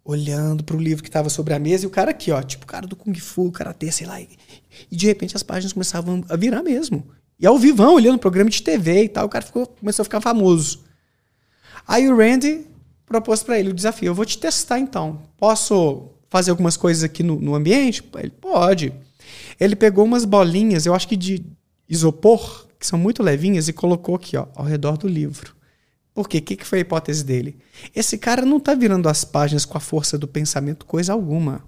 olhando 0.06 0.64
para 0.64 0.76
o 0.76 0.80
livro 0.80 1.04
que 1.04 1.10
estava 1.10 1.30
sobre 1.30 1.54
a 1.54 1.60
mesa 1.60 1.84
e 1.84 1.88
o 1.88 1.90
cara 1.90 2.12
aqui, 2.12 2.32
ó, 2.32 2.42
tipo 2.42 2.64
o 2.64 2.68
cara 2.68 2.88
do 2.88 2.96
Kung 2.96 3.14
Fu, 3.20 3.52
karatê, 3.52 3.92
sei 3.92 4.08
lá. 4.08 4.22
E, 4.22 4.30
de 4.92 5.06
repente 5.06 5.36
as 5.36 5.44
páginas 5.44 5.74
começavam 5.74 6.24
a 6.30 6.36
virar 6.36 6.64
mesmo. 6.64 7.04
E 7.40 7.46
ao 7.46 7.58
vivão, 7.58 7.96
olhando 7.96 8.18
programa 8.18 8.50
de 8.50 8.62
TV 8.62 9.04
e 9.04 9.10
tal, 9.10 9.26
o 9.26 9.30
cara 9.30 9.46
ficou, 9.46 9.68
começou 9.68 10.04
a 10.04 10.06
ficar 10.06 10.22
famoso. 10.22 10.84
Aí 11.88 12.10
o 12.10 12.18
Randy 12.18 12.66
propôs 13.06 13.44
para 13.44 13.60
ele 13.60 13.70
o 13.70 13.74
desafio: 13.74 14.08
eu 14.08 14.16
vou 14.16 14.26
te 14.26 14.38
testar 14.38 14.80
então. 14.80 15.22
Posso 15.38 16.10
fazer 16.30 16.52
algumas 16.52 16.78
coisas 16.78 17.04
aqui 17.04 17.24
no, 17.24 17.40
no 17.40 17.56
ambiente? 17.56 18.04
Ele 18.18 18.30
pode. 18.30 18.94
Ele 19.60 19.76
pegou 19.76 20.06
umas 20.06 20.26
bolinhas, 20.26 20.86
eu 20.86 20.94
acho 20.94 21.08
que 21.08 21.16
de 21.16 21.46
isopor, 21.90 22.68
que 22.80 22.86
são 22.86 23.00
muito 23.00 23.24
levinhas, 23.24 23.68
e 23.68 23.74
colocou 23.74 24.16
aqui, 24.16 24.38
ó, 24.38 24.48
ao 24.56 24.66
redor 24.66 24.98
do 24.98 25.08
livro. 25.08 25.56
Por 26.14 26.28
quê? 26.28 26.40
O 26.40 26.42
que, 26.42 26.66
foi 26.66 26.80
a 26.80 26.82
hipótese 26.82 27.24
dele? 27.24 27.58
Esse 27.96 28.18
cara 28.18 28.44
não 28.44 28.58
está 28.58 28.74
virando 28.74 29.08
as 29.08 29.24
páginas 29.24 29.66
com 29.66 29.78
a 29.78 29.82
força 29.82 30.18
do 30.18 30.28
pensamento, 30.28 30.86
coisa 30.86 31.14
alguma. 31.14 31.64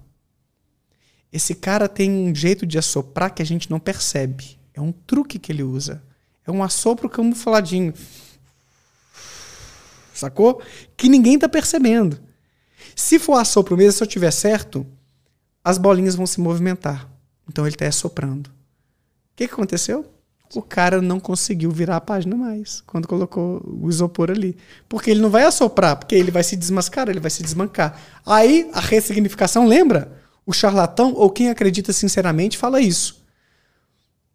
Esse 1.32 1.54
cara 1.54 1.88
tem 1.88 2.10
um 2.10 2.34
jeito 2.34 2.66
de 2.66 2.76
assoprar 2.76 3.32
que 3.32 3.42
a 3.42 3.46
gente 3.46 3.70
não 3.70 3.78
percebe. 3.78 4.58
É 4.74 4.80
um 4.80 4.92
truque 4.92 5.38
que 5.38 5.52
ele 5.52 5.62
usa. 5.62 6.02
É 6.44 6.50
um 6.50 6.62
assopro 6.62 7.08
camufladinho. 7.08 7.94
Sacou? 10.12 10.60
Que 10.96 11.08
ninguém 11.08 11.34
está 11.34 11.48
percebendo. 11.48 12.20
Se 12.94 13.18
for 13.18 13.34
assopro 13.34 13.76
mesmo, 13.76 13.92
se 13.92 14.02
eu 14.02 14.06
tiver 14.06 14.30
certo, 14.30 14.86
as 15.64 15.78
bolinhas 15.78 16.14
vão 16.14 16.26
se 16.26 16.40
movimentar. 16.40 17.09
Então 17.50 17.66
ele 17.66 17.74
está 17.74 17.86
assoprando. 17.86 18.48
O 18.48 18.52
que, 19.34 19.48
que 19.48 19.52
aconteceu? 19.52 20.06
O 20.54 20.62
cara 20.62 21.02
não 21.02 21.18
conseguiu 21.18 21.70
virar 21.70 21.96
a 21.96 22.00
página 22.00 22.36
mais 22.36 22.80
quando 22.86 23.08
colocou 23.08 23.60
o 23.66 23.88
isopor 23.88 24.30
ali. 24.30 24.56
Porque 24.88 25.10
ele 25.10 25.20
não 25.20 25.30
vai 25.30 25.42
assoprar, 25.42 25.96
porque 25.96 26.14
ele 26.14 26.30
vai 26.30 26.44
se 26.44 26.56
desmascarar, 26.56 27.10
ele 27.10 27.20
vai 27.20 27.30
se 27.30 27.42
desmancar. 27.42 28.00
Aí 28.24 28.70
a 28.72 28.78
ressignificação, 28.78 29.66
lembra? 29.66 30.16
O 30.46 30.52
charlatão 30.52 31.12
ou 31.12 31.28
quem 31.28 31.50
acredita 31.50 31.92
sinceramente 31.92 32.56
fala 32.56 32.80
isso. 32.80 33.20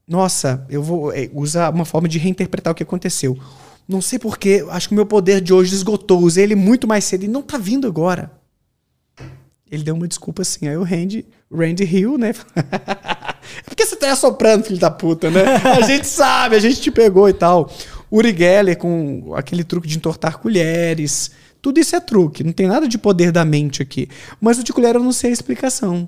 Nossa, 0.05 0.65
eu 0.69 0.83
vou 0.83 1.13
é, 1.13 1.29
usar 1.33 1.73
uma 1.73 1.85
forma 1.85 2.09
de 2.09 2.19
reinterpretar 2.19 2.73
o 2.73 2.75
que 2.75 2.83
aconteceu. 2.83 3.37
Não 3.87 4.01
sei 4.01 4.19
porquê, 4.19 4.65
acho 4.69 4.89
que 4.89 4.93
o 4.93 4.95
meu 4.95 5.05
poder 5.05 5.39
de 5.39 5.53
hoje 5.53 5.73
esgotou. 5.73 6.21
Usei 6.21 6.43
ele 6.43 6.55
muito 6.55 6.85
mais 6.85 7.05
cedo 7.05 7.23
e 7.23 7.29
não 7.29 7.41
tá 7.41 7.57
vindo 7.57 7.87
agora. 7.87 8.31
Ele 9.71 9.83
deu 9.83 9.95
uma 9.95 10.07
desculpa 10.07 10.41
assim. 10.41 10.67
Aí 10.67 10.77
o 10.77 10.83
Randy, 10.83 11.25
Randy 11.51 11.83
Hill, 11.83 12.17
né? 12.17 12.33
Por 13.65 13.75
que 13.75 13.85
você 13.85 13.95
tá 13.95 14.11
assoprando, 14.11 14.65
filho 14.65 14.79
da 14.79 14.89
puta, 14.89 15.29
né? 15.29 15.43
A 15.63 15.81
gente 15.81 16.07
sabe, 16.07 16.55
a 16.55 16.59
gente 16.59 16.81
te 16.81 16.91
pegou 16.91 17.29
e 17.29 17.33
tal. 17.33 17.71
Uri 18.11 18.35
Geller 18.35 18.77
com 18.77 19.33
aquele 19.35 19.63
truque 19.63 19.87
de 19.87 19.97
entortar 19.97 20.39
colheres. 20.39 21.31
Tudo 21.61 21.79
isso 21.79 21.95
é 21.95 21.99
truque, 21.99 22.43
não 22.43 22.51
tem 22.51 22.67
nada 22.67 22.87
de 22.87 22.97
poder 22.97 23.31
da 23.31 23.43
mente 23.43 23.81
aqui. 23.81 24.07
Mas 24.39 24.59
o 24.59 24.63
de 24.63 24.71
colher 24.71 24.95
eu 24.95 25.03
não 25.03 25.11
sei 25.11 25.31
a 25.31 25.33
explicação. 25.33 26.07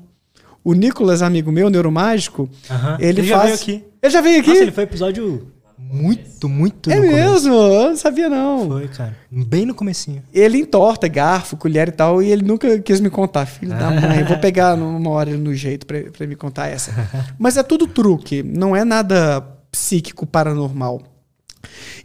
O 0.64 0.73
Nicolas, 0.73 1.22
amigo 1.22 1.51
meu, 1.51 1.69
neuromágico, 1.69 2.43
uh 2.43 2.73
-huh. 2.73 2.97
ele, 2.99 3.22
ele 3.22 3.30
faz. 3.30 3.49
Já 3.49 3.55
veio 3.55 3.55
aqui. 3.55 3.85
Ele 4.01 4.11
já 4.11 4.22
veio 4.22 4.39
aqui? 4.39 4.49
Nossa, 4.49 4.61
ele 4.61 4.72
foi 4.72 4.84
episódio 4.84 5.51
muito, 5.77 6.49
muito 6.49 6.91
É 6.91 6.99
mesmo? 6.99 7.53
Eu 7.53 7.89
não 7.89 7.95
sabia, 7.95 8.27
não. 8.27 8.67
Foi, 8.67 8.87
cara. 8.87 9.17
Bem 9.31 9.65
no 9.65 9.75
comecinho. 9.75 10.23
Ele 10.33 10.57
entorta 10.57 11.07
garfo, 11.07 11.55
colher 11.55 11.89
e 11.89 11.91
tal, 11.91 12.21
e 12.21 12.31
ele 12.31 12.43
nunca 12.43 12.79
quis 12.79 12.99
me 12.99 13.09
contar. 13.09 13.45
Filho 13.45 13.77
da 13.77 13.91
mãe, 13.91 14.23
vou 14.23 14.37
pegar 14.39 14.75
numa 14.77 15.09
hora 15.11 15.37
no 15.37 15.53
jeito 15.53 15.85
pra, 15.85 16.01
pra 16.03 16.25
me 16.25 16.35
contar 16.35 16.67
essa. 16.67 16.91
Mas 17.37 17.57
é 17.57 17.63
tudo 17.63 17.87
truque, 17.87 18.41
não 18.41 18.75
é 18.75 18.83
nada 18.83 19.41
psíquico 19.71 20.25
paranormal. 20.25 21.01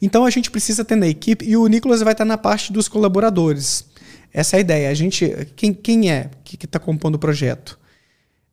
Então 0.00 0.24
a 0.24 0.30
gente 0.30 0.50
precisa 0.50 0.84
ter 0.84 0.96
na 0.96 1.06
equipe, 1.06 1.44
e 1.44 1.56
o 1.56 1.66
Nicolas 1.66 2.02
vai 2.02 2.12
estar 2.12 2.24
na 2.24 2.36
parte 2.36 2.72
dos 2.72 2.88
colaboradores. 2.88 3.86
Essa 4.32 4.56
é 4.56 4.58
a 4.58 4.60
ideia. 4.60 4.90
A 4.90 4.94
gente, 4.94 5.30
quem, 5.56 5.72
quem 5.72 6.10
é 6.10 6.30
que 6.44 6.64
está 6.64 6.78
compondo 6.78 7.14
o 7.14 7.18
projeto? 7.18 7.78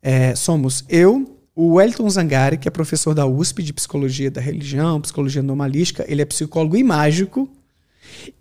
É, 0.02 0.34
somos 0.34 0.84
eu, 0.88 1.39
O 1.62 1.78
Elton 1.78 2.08
Zangari, 2.08 2.56
que 2.56 2.66
é 2.66 2.70
professor 2.70 3.14
da 3.14 3.26
USP 3.26 3.62
de 3.62 3.74
Psicologia 3.74 4.30
da 4.30 4.40
Religião, 4.40 4.98
Psicologia 4.98 5.42
Anomalística, 5.42 6.06
ele 6.08 6.22
é 6.22 6.24
psicólogo 6.24 6.74
e 6.74 6.82
mágico. 6.82 7.50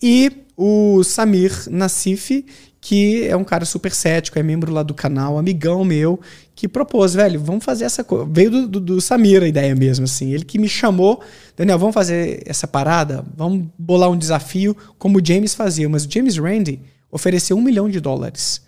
E 0.02 0.32
o 0.56 1.04
Samir 1.04 1.52
Nassif, 1.70 2.46
que 2.80 3.28
é 3.28 3.36
um 3.36 3.44
cara 3.44 3.66
super 3.66 3.92
cético, 3.92 4.40
é 4.40 4.42
membro 4.42 4.72
lá 4.72 4.84
do 4.84 4.94
canal, 4.94 5.38
amigão 5.38 5.84
meu, 5.84 6.18
que 6.56 6.66
propôs, 6.66 7.14
velho, 7.14 7.42
vamos 7.42 7.66
fazer 7.66 7.84
essa 7.84 8.06
coisa. 8.06 8.26
Veio 8.26 8.52
do, 8.52 8.68
do, 8.70 8.80
do, 8.80 9.02
Samir 9.02 9.44
a 9.44 9.48
ideia 9.50 9.76
mesmo, 9.76 10.06
assim. 10.06 10.32
Ele 10.32 10.46
que 10.46 10.58
me 10.58 10.70
chamou, 10.70 11.22
Daniel, 11.58 11.78
vamos 11.78 11.94
fazer 11.94 12.42
essa 12.46 12.70
parada? 12.70 13.26
Vamos 13.36 13.68
bolar 13.78 14.10
um 14.10 14.18
desafio 14.18 14.74
como 14.98 15.20
o 15.20 15.22
James 15.26 15.54
fazia. 15.54 15.90
Mas 15.90 16.06
o 16.06 16.10
James 16.10 16.38
Randi 16.38 16.80
ofereceu 17.12 17.58
um 17.58 17.62
milhão 17.62 17.90
de 17.90 18.00
dólares. 18.00 18.62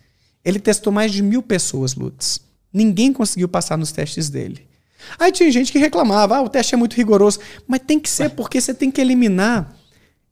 Ele 0.44 0.60
testou 0.60 0.92
mais 0.92 1.14
de 1.14 1.24
mil 1.24 1.42
pessoas, 1.42 1.96
Lutz. 1.96 2.51
Ninguém 2.74 3.12
conseguiu 3.12 3.48
passar 3.48 3.78
nos 3.78 3.92
testes 3.92 4.30
dele. 4.30 4.68
Aí 5.20 5.32
tinha 5.32 5.52
gente 5.52 5.72
que 5.72 5.80
reclamava, 5.80 6.38
ah, 6.38 6.42
o 6.42 6.50
teste 6.50 6.76
é 6.76 6.78
muito 6.78 6.96
rigoroso. 6.96 7.40
Mas 7.68 7.82
tem 7.86 8.00
que 8.00 8.10
ser, 8.10 8.30
porque 8.32 8.62
você 8.62 8.74
tem 8.74 8.92
que 8.92 9.02
eliminar 9.02 9.76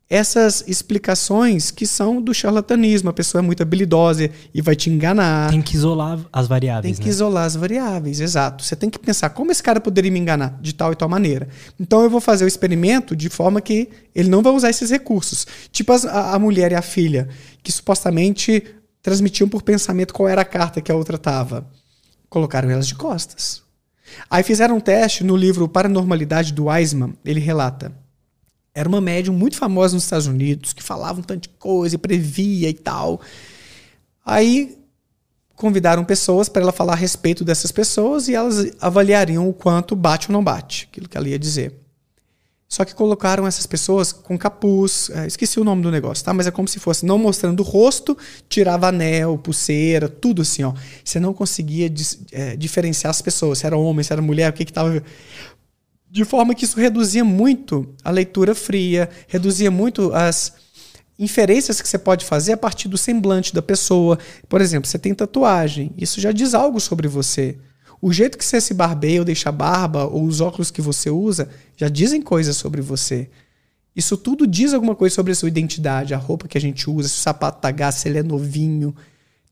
essas 0.10 0.64
explicações 0.68 1.70
que 1.70 1.86
são 1.86 2.20
do 2.20 2.34
charlatanismo. 2.34 3.12
A 3.12 3.14
pessoa 3.14 3.42
é 3.42 3.44
muito 3.44 3.62
habilidosa 3.62 4.30
e 4.52 4.62
vai 4.62 4.76
te 4.76 4.90
enganar. 4.90 5.52
Tem 5.52 5.62
que 5.62 5.76
isolar 5.76 6.20
as 6.34 6.48
variáveis. 6.48 6.96
Tem 6.96 7.04
que 7.04 7.08
né? 7.08 7.14
isolar 7.14 7.46
as 7.46 7.56
variáveis, 7.56 8.20
exato. 8.20 8.64
Você 8.64 8.76
tem 8.76 8.90
que 8.90 8.98
pensar 8.98 9.30
como 9.30 9.52
esse 9.52 9.62
cara 9.62 9.80
poderia 9.80 10.12
me 10.12 10.20
enganar 10.20 10.58
de 10.60 10.74
tal 10.74 10.92
e 10.92 10.96
tal 10.96 11.08
maneira. 11.08 11.48
Então 11.80 12.02
eu 12.02 12.10
vou 12.10 12.20
fazer 12.20 12.44
o 12.44 12.48
experimento 12.48 13.16
de 13.16 13.30
forma 13.30 13.62
que 13.62 13.90
ele 14.16 14.30
não 14.30 14.42
vai 14.42 14.52
usar 14.52 14.72
esses 14.72 14.90
recursos. 14.90 15.46
Tipo 15.72 15.94
as, 15.94 16.06
a, 16.06 16.34
a 16.34 16.40
mulher 16.40 16.72
e 16.72 16.76
a 16.76 16.82
filha, 16.82 17.30
que 17.62 17.72
supostamente 17.72 18.64
transmitiam 19.04 19.48
por 19.48 19.62
pensamento 19.62 20.12
qual 20.14 20.28
era 20.28 20.42
a 20.42 20.46
carta 20.46 20.82
que 20.82 20.92
a 20.92 20.96
outra 20.96 21.20
tava. 21.20 21.70
Colocaram 22.30 22.70
elas 22.70 22.88
de 22.88 22.96
costas. 22.96 23.64
Aí 24.30 24.44
fizeram 24.44 24.78
um 24.78 24.80
teste 24.80 25.24
no 25.24 25.36
livro 25.36 25.68
Paranormalidade 25.68 26.54
do 26.54 26.66
Weisman. 26.66 27.14
Ele 27.24 27.40
relata 27.40 27.94
era 28.74 28.88
uma 28.88 29.02
médium 29.02 29.34
muito 29.34 29.58
famosa 29.58 29.94
nos 29.94 30.04
Estados 30.04 30.28
Unidos, 30.28 30.74
que 30.74 30.82
falava 30.82 31.20
um 31.20 31.24
tanto 31.24 31.44
de 31.44 31.50
coisa 31.50 31.96
e 31.96 31.98
previa 31.98 32.70
e 32.70 32.74
tal. 32.74 33.20
Aí 34.26 34.78
convidaram 35.56 36.06
pessoas 36.06 36.48
para 36.48 36.62
ela 36.62 36.72
falar 36.72 36.94
a 36.94 36.96
respeito 36.96 37.44
dessas 37.44 37.72
pessoas 37.72 38.30
e 38.30 38.36
elas 38.36 38.72
avaliariam 38.80 39.50
o 39.50 39.54
quanto 39.54 39.96
bate 39.96 40.30
ou 40.30 40.34
não 40.34 40.44
bate, 40.44 40.88
aquilo 40.90 41.10
que 41.10 41.18
ela 41.18 41.28
ia 41.28 41.38
dizer. 41.38 41.78
Só 42.72 42.86
que 42.86 42.94
colocaram 42.94 43.48
essas 43.48 43.66
pessoas 43.66 44.14
com 44.14 44.38
capuz, 44.38 45.10
é, 45.10 45.26
esqueci 45.26 45.60
o 45.60 45.64
nome 45.64 45.82
do 45.82 45.90
negócio, 45.90 46.24
tá? 46.24 46.32
Mas 46.36 46.46
é 46.46 46.52
como 46.52 46.68
se 46.68 46.80
fosse 46.80 47.04
não 47.04 47.18
mostrando 47.18 47.62
o 47.62 47.64
rosto, 47.64 48.16
tirava 48.48 48.90
anel, 48.90 49.40
pulseira, 49.40 50.08
tudo 50.08 50.44
assim, 50.44 50.64
ó. 50.64 50.74
Você 51.04 51.20
não 51.20 51.34
conseguia 51.34 51.92
é, 52.32 52.56
diferenciar 52.56 53.10
as 53.10 53.24
pessoas, 53.24 53.58
se 53.58 53.66
era 53.66 53.76
homem, 53.76 54.04
se 54.04 54.14
era 54.14 54.22
mulher, 54.22 54.52
o 54.52 54.54
que 54.54 54.66
que 54.66 54.72
tava 54.72 55.04
de 56.12 56.26
forma 56.26 56.56
que 56.56 56.66
isso 56.66 56.80
reduzia 56.80 57.24
muito 57.24 57.96
a 58.04 58.10
leitura 58.10 58.56
fria, 58.56 59.10
reduzia 59.28 59.70
muito 59.70 60.14
as 60.14 60.54
inferências 61.18 61.82
que 61.82 61.88
você 61.88 61.98
pode 61.98 62.26
fazer 62.26 62.54
a 62.54 62.58
partir 62.58 62.88
do 62.88 62.98
semblante 62.98 63.54
da 63.54 63.62
pessoa. 63.62 64.18
Por 64.48 64.62
exemplo, 64.62 64.90
você 64.90 64.98
tem 64.98 65.14
tatuagem, 65.14 65.92
isso 65.98 66.22
já 66.22 66.32
diz 66.32 66.54
algo 66.54 66.80
sobre 66.80 67.08
você. 67.08 67.58
O 68.02 68.14
jeito 68.14 68.38
que 68.38 68.46
você 68.46 68.62
se 68.62 68.74
barbeia 68.74 69.20
ou 69.20 69.26
deixa 69.26 69.52
barba, 69.52 70.06
ou 70.06 70.24
os 70.24 70.40
óculos 70.40 70.72
que 70.72 70.82
você 70.82 71.10
usa, 71.10 71.50
já 71.76 71.90
dizem 71.90 72.22
coisas 72.22 72.56
sobre 72.56 72.82
você. 72.82 73.30
Isso 73.96 74.16
tudo 74.16 74.48
diz 74.48 74.74
alguma 74.74 74.96
coisa 74.96 75.16
sobre 75.16 75.34
a 75.34 75.36
sua 75.36 75.50
identidade, 75.50 76.14
a 76.14 76.18
roupa 76.18 76.48
que 76.48 76.58
a 76.58 76.62
gente 76.62 76.90
usa, 76.90 77.10
se 77.10 77.16
o 77.16 77.20
sapato 77.20 77.60
tá 77.60 77.72
gasto, 77.72 78.00
se 78.00 78.08
ele 78.08 78.20
é 78.20 78.24
novinho. 78.24 78.96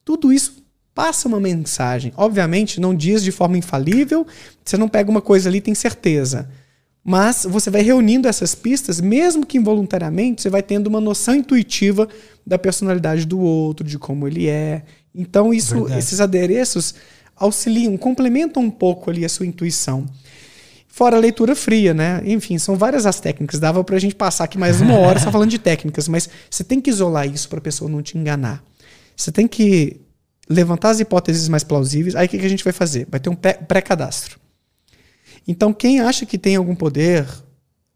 Tudo 0.06 0.32
isso 0.32 0.64
passa 0.96 1.28
uma 1.28 1.40
mensagem. 1.40 2.14
Obviamente, 2.16 2.80
não 2.80 2.96
diz 2.96 3.22
de 3.22 3.32
forma 3.32 3.58
infalível, 3.58 4.26
você 4.64 4.78
não 4.78 4.88
pega 4.88 5.12
uma 5.12 5.22
coisa 5.22 5.50
ali 5.50 5.58
e 5.58 5.62
tem 5.62 5.76
certeza. 5.76 6.50
Mas 7.04 7.46
você 7.48 7.70
vai 7.70 7.82
reunindo 7.82 8.28
essas 8.28 8.56
pistas, 8.56 9.00
mesmo 9.00 9.46
que 9.46 9.58
involuntariamente, 9.58 10.42
você 10.42 10.50
vai 10.50 10.62
tendo 10.62 10.88
uma 10.88 11.00
noção 11.00 11.36
intuitiva 11.36 12.08
da 12.46 12.58
personalidade 12.58 13.26
do 13.26 13.40
outro, 13.40 13.86
de 13.86 13.98
como 14.00 14.28
ele 14.28 14.48
é. 14.48 14.84
Então, 15.14 15.54
isso, 15.54 15.88
esses 15.94 16.20
adereços 16.20 16.96
auxiliam, 17.40 17.96
complementam 17.98 18.64
um 18.64 18.70
pouco 18.70 19.10
ali 19.10 19.24
a 19.24 19.30
sua 19.30 19.46
intuição. 19.46 20.06
Fora 20.88 21.16
a 21.16 21.20
leitura 21.20 21.56
fria, 21.56 21.94
né? 21.94 22.22
Enfim, 22.26 22.58
são 22.58 22.76
várias 22.76 23.06
as 23.06 23.20
técnicas. 23.20 23.60
Dava 23.60 23.84
pra 23.84 24.00
gente 24.00 24.16
passar 24.16 24.46
aqui 24.46 24.58
mais 24.58 24.82
uma 24.82 24.98
hora 24.98 25.20
só 25.20 25.32
falando 25.32 25.52
de 25.52 25.60
técnicas, 25.60 26.08
mas 26.08 26.28
você 26.50 26.64
tem 26.64 26.82
que 26.82 26.90
isolar 26.90 27.28
isso 27.28 27.48
para 27.48 27.60
a 27.60 27.62
pessoa 27.62 27.90
não 27.90 28.02
te 28.02 28.18
enganar. 28.18 28.64
Você 29.16 29.32
tem 29.32 29.48
que 29.48 30.02
levantar 30.50 30.90
as 30.90 31.00
hipóteses 31.00 31.48
mais 31.50 31.64
plausíveis. 31.64 32.16
Aí 32.16 32.26
o 32.26 32.30
que, 32.30 32.38
a 32.38 32.50
gente 32.50 32.64
vai 32.64 32.74
fazer? 32.74 33.08
Vai 33.12 33.20
ter 33.20 33.30
um 33.30 33.36
pré-cadastro. 33.36 34.40
Então, 35.48 35.72
quem 35.72 36.02
acha 36.02 36.26
que 36.26 36.38
tem 36.38 36.56
algum 36.56 36.76
poder 36.76 37.28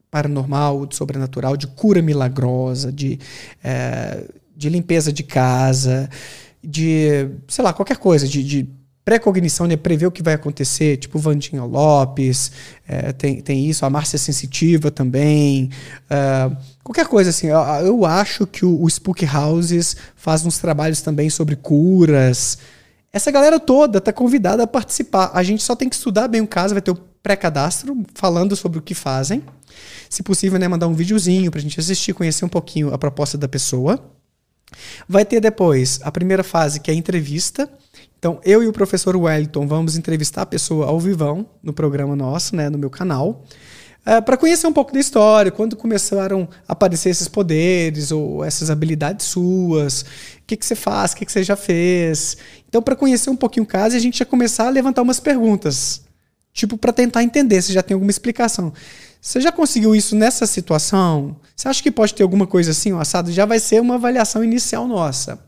paranormal, 0.10 0.86
de 0.86 0.96
sobrenatural, 0.96 1.56
de 1.56 1.68
cura 1.68 2.02
milagrosa, 2.02 2.92
de, 2.92 3.18
é, 3.64 4.26
de 4.56 4.70
limpeza 4.70 5.12
de 5.12 5.24
casa, 5.24 6.10
de, 6.64 7.30
sei 7.48 7.64
lá, 7.64 7.74
qualquer 7.74 7.98
coisa, 7.98 8.28
de, 8.28 8.44
de 8.44 8.70
pré-cognição, 9.04 9.66
né, 9.66 9.76
prever 9.76 10.06
o 10.06 10.12
que 10.12 10.22
vai 10.22 10.36
acontecer, 10.36 10.98
tipo 10.98 11.18
Vandinha 11.18 11.64
Lopes, 11.64 12.52
é, 12.88 13.12
tem, 13.12 13.42
tem 13.42 13.68
isso, 13.68 13.86
a 13.86 13.90
Márcia 13.90 14.20
Sensitiva 14.20 14.92
também, 14.92 15.72
é, 16.10 16.52
qualquer 16.84 17.08
coisa 17.08 17.32
assim. 17.32 17.48
Eu, 17.48 17.60
eu 17.60 18.06
acho 18.06 18.46
que 18.46 18.66
o, 18.66 18.82
o, 18.82 18.88
Spook 18.88 19.26
Houses 19.26 19.96
faz 20.16 20.46
uns 20.46 20.60
trabalhos 20.60 21.02
também 21.02 21.30
sobre 21.30 21.56
curas. 21.56 22.60
Essa 23.12 23.32
galera 23.32 23.60
toda 23.60 24.00
tá 24.00 24.14
convidada 24.14 24.64
a 24.64 24.68
participar. 24.68 25.32
A 25.34 25.44
gente 25.44 25.64
só 25.64 25.76
tem 25.76 25.90
que 25.90 25.96
estudar 25.96 26.28
bem 26.28 26.42
o 26.42 26.48
caso, 26.48 26.74
vai 26.74 26.82
ter 26.82 26.92
o 26.92 26.96
pré-cadastro 27.24 28.06
falando 28.14 28.56
sobre 28.56 28.80
o 28.80 28.82
que 28.82 28.94
fazem. 28.94 29.44
Se 30.10 30.22
possível, 30.24 30.60
né, 30.60 30.68
mandar 30.68 30.88
um 30.88 30.94
videozinho 30.94 31.50
pra 31.50 31.60
gente 31.60 31.80
assistir, 31.80 32.14
conhecer 32.14 32.46
um 32.46 32.50
pouquinho 32.50 32.94
a 32.94 32.98
proposta 32.98 33.38
da 33.38 33.48
pessoa. 33.48 34.00
Vai 35.08 35.26
ter 35.26 35.40
depois 35.40 36.00
a 36.04 36.12
primeira 36.12 36.44
fase, 36.44 36.80
que 36.80 36.92
é 36.92 36.94
a 36.94 36.98
entrevista. 36.98 37.70
Então, 38.22 38.40
eu 38.46 38.62
e 38.62 38.68
o 38.68 38.72
professor 38.72 39.16
Wellington 39.16 39.66
vamos 39.66 39.98
entrevistar 39.98 40.44
a 40.44 40.46
pessoa 40.46 40.86
ao 40.86 41.00
vivão 41.00 41.44
no 41.64 41.74
programa 41.74 42.16
nosso, 42.16 42.56
né, 42.56 42.70
no 42.70 42.78
meu 42.78 42.88
canal, 42.92 43.44
uh, 44.06 44.10
é, 44.12 44.22
para 44.22 44.38
conhecer 44.38 44.68
um 44.68 44.72
pouco 44.72 44.94
da 44.94 45.00
história, 45.00 45.52
quando 45.52 45.76
começaram 45.76 46.48
a 46.68 46.74
aparecer 46.74 47.10
esses 47.10 47.28
poderes 47.28 48.12
ou 48.12 48.46
essas 48.46 48.70
habilidades 48.70 49.26
suas, 49.26 50.04
o 50.04 50.06
que, 50.46 50.56
que 50.56 50.64
você 50.64 50.76
faz, 50.76 51.14
o 51.14 51.16
que, 51.16 51.26
que 51.26 51.32
você 51.32 51.42
já 51.44 51.56
fez. 51.56 52.38
Então, 52.70 52.80
para 52.80 52.96
conhecer 52.96 53.32
um 53.32 53.36
pouquinho 53.36 53.64
o 53.64 53.68
caso, 53.68 53.96
a 53.96 54.00
gente 54.00 54.20
já 54.20 54.26
começar 54.26 54.68
a 54.68 54.70
levantar 54.70 55.02
umas 55.02 55.20
perguntas, 55.20 56.04
tipo 56.54 56.78
para 56.78 56.94
tentar 56.94 57.24
entender 57.24 57.60
se 57.64 57.74
já 57.74 57.82
tem 57.82 57.96
alguma 57.96 58.12
explicação. 58.12 58.72
Você 59.20 59.42
já 59.42 59.52
conseguiu 59.52 59.96
isso 59.96 60.16
nessa 60.16 60.46
situação? 60.46 61.38
Você 61.56 61.68
acha 61.68 61.82
que 61.82 61.90
pode 61.90 62.14
ter 62.14 62.22
alguma 62.22 62.46
coisa 62.46 62.70
assim, 62.70 62.94
o 62.94 63.00
assado? 63.00 63.32
Já 63.32 63.48
vai 63.48 63.58
ser 63.58 63.82
uma 63.82 63.96
avaliação 63.96 64.44
inicial 64.44 64.88
nossa. 64.88 65.40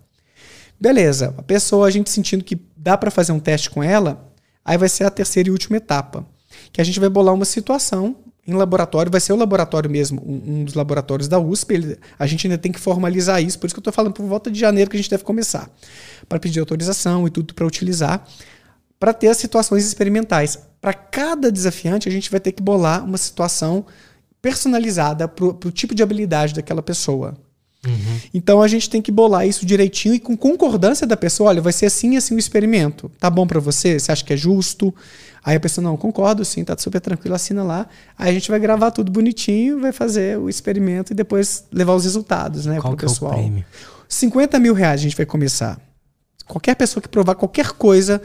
Beleza, 0.80 1.34
a 1.38 1.42
pessoa, 1.42 1.88
a 1.88 1.92
gente 1.92 2.10
sentindo 2.10 2.44
que 2.44 2.60
dá 2.76 2.98
para 2.98 3.12
fazer 3.12 3.32
um 3.32 3.40
teste 3.40 3.70
com 3.70 3.82
ela, 3.84 4.32
aí 4.64 4.78
vai 4.78 4.90
ser 4.90 5.06
a 5.06 5.10
terceira 5.10 5.50
e 5.50 5.52
última 5.52 5.78
etapa. 5.78 6.26
Que 6.72 6.82
a 6.82 6.84
gente 6.84 7.00
vai 7.00 7.10
bolar 7.10 7.34
uma 7.34 7.46
situação 7.46 8.16
em 8.46 8.54
laboratório, 8.54 9.12
vai 9.12 9.22
ser 9.22 9.32
o 9.32 9.38
laboratório 9.38 9.90
mesmo, 9.90 10.22
um, 10.26 10.60
um 10.60 10.64
dos 10.66 10.74
laboratórios 10.74 11.28
da 11.28 11.40
USP. 11.40 11.74
Ele, 11.74 11.98
a 12.20 12.28
gente 12.28 12.48
ainda 12.48 12.58
tem 12.58 12.72
que 12.72 12.80
formalizar 12.80 13.42
isso, 13.42 13.58
por 13.58 13.68
isso 13.68 13.76
que 13.76 13.80
eu 13.80 13.82
estou 13.82 13.94
falando 13.94 14.14
por 14.14 14.26
volta 14.26 14.52
de 14.52 14.60
janeiro 14.60 14.90
que 14.90 14.98
a 14.98 15.00
gente 15.00 15.10
deve 15.10 15.24
começar. 15.24 15.70
Para 16.28 16.40
pedir 16.40 16.60
autorização 16.60 17.26
e 17.28 17.30
tudo 17.30 17.54
para 17.54 17.66
utilizar 17.66 18.26
para 19.04 19.12
ter 19.12 19.28
as 19.28 19.36
situações 19.36 19.86
experimentais. 19.86 20.58
Para 20.80 20.94
cada 20.94 21.52
desafiante, 21.52 22.08
a 22.08 22.12
gente 22.12 22.32
vai 22.32 22.40
ter 22.40 22.54
que 22.54 22.64
bolar 22.64 23.04
uma 23.04 23.18
situação 23.18 23.86
personalizada 24.42 25.28
para 25.28 25.44
o 25.46 25.72
tipo 25.72 25.94
de 25.94 26.02
habilidade 26.02 26.54
daquela 26.54 26.82
pessoa. 26.82 27.36
Uhum. 27.86 28.20
Então 28.34 28.62
a 28.62 28.68
gente 28.68 28.90
tem 28.90 29.02
que 29.02 29.12
bolar 29.12 29.46
isso 29.46 29.66
direitinho 29.66 30.16
e 30.16 30.20
com 30.20 30.38
concordância 30.38 31.06
da 31.06 31.18
pessoa. 31.18 31.50
Olha, 31.50 31.62
vai 31.62 31.74
ser 31.74 31.88
assim 31.88 32.16
assim 32.16 32.36
o 32.36 32.40
experimento. 32.40 33.12
Tá 33.20 33.30
bom 33.30 33.46
para 33.46 33.60
você? 33.60 34.00
Você 34.00 34.12
acha 34.12 34.24
que 34.24 34.34
é 34.34 34.38
justo? 34.38 34.94
Aí 35.44 35.58
a 35.58 35.60
pessoa, 35.60 35.84
não, 35.84 35.98
concordo 35.98 36.46
sim, 36.46 36.64
tá 36.64 36.76
super 36.78 37.02
tranquilo, 37.02 37.36
assina 37.36 37.64
lá. 37.64 37.88
Aí 38.18 38.30
a 38.30 38.34
gente 38.34 38.50
vai 38.50 38.60
gravar 38.60 38.92
tudo 38.92 39.12
bonitinho, 39.12 39.82
vai 39.82 39.92
fazer 39.92 40.40
o 40.40 40.48
experimento 40.48 41.12
e 41.12 41.16
depois 41.16 41.66
levar 41.72 41.94
os 41.96 42.06
resultados, 42.06 42.66
né, 42.66 42.80
Qual 42.80 42.96
pro 42.96 43.06
pessoal. 43.08 43.34
É 43.34 43.36
o 43.36 43.40
prêmio? 43.40 43.66
50 44.08 44.60
mil 44.60 44.74
reais 44.74 45.02
a 45.02 45.04
gente 45.04 45.18
vai 45.18 45.26
começar. 45.26 45.78
Qualquer 46.48 46.76
pessoa 46.76 47.02
que 47.02 47.10
provar 47.10 47.36
qualquer 47.36 47.72
coisa 47.72 48.22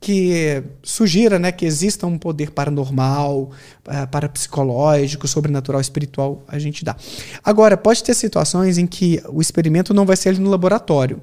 que 0.00 0.62
sugira 0.82 1.38
né, 1.38 1.52
que 1.52 1.66
exista 1.66 2.06
um 2.06 2.16
poder 2.16 2.50
paranormal, 2.52 3.50
uh, 3.86 4.08
parapsicológico, 4.10 5.28
sobrenatural, 5.28 5.80
espiritual, 5.80 6.42
a 6.48 6.58
gente 6.58 6.82
dá. 6.84 6.96
Agora, 7.44 7.76
pode 7.76 8.02
ter 8.02 8.14
situações 8.14 8.78
em 8.78 8.86
que 8.86 9.22
o 9.28 9.42
experimento 9.42 9.92
não 9.92 10.06
vai 10.06 10.16
ser 10.16 10.38
no 10.38 10.48
laboratório. 10.48 11.20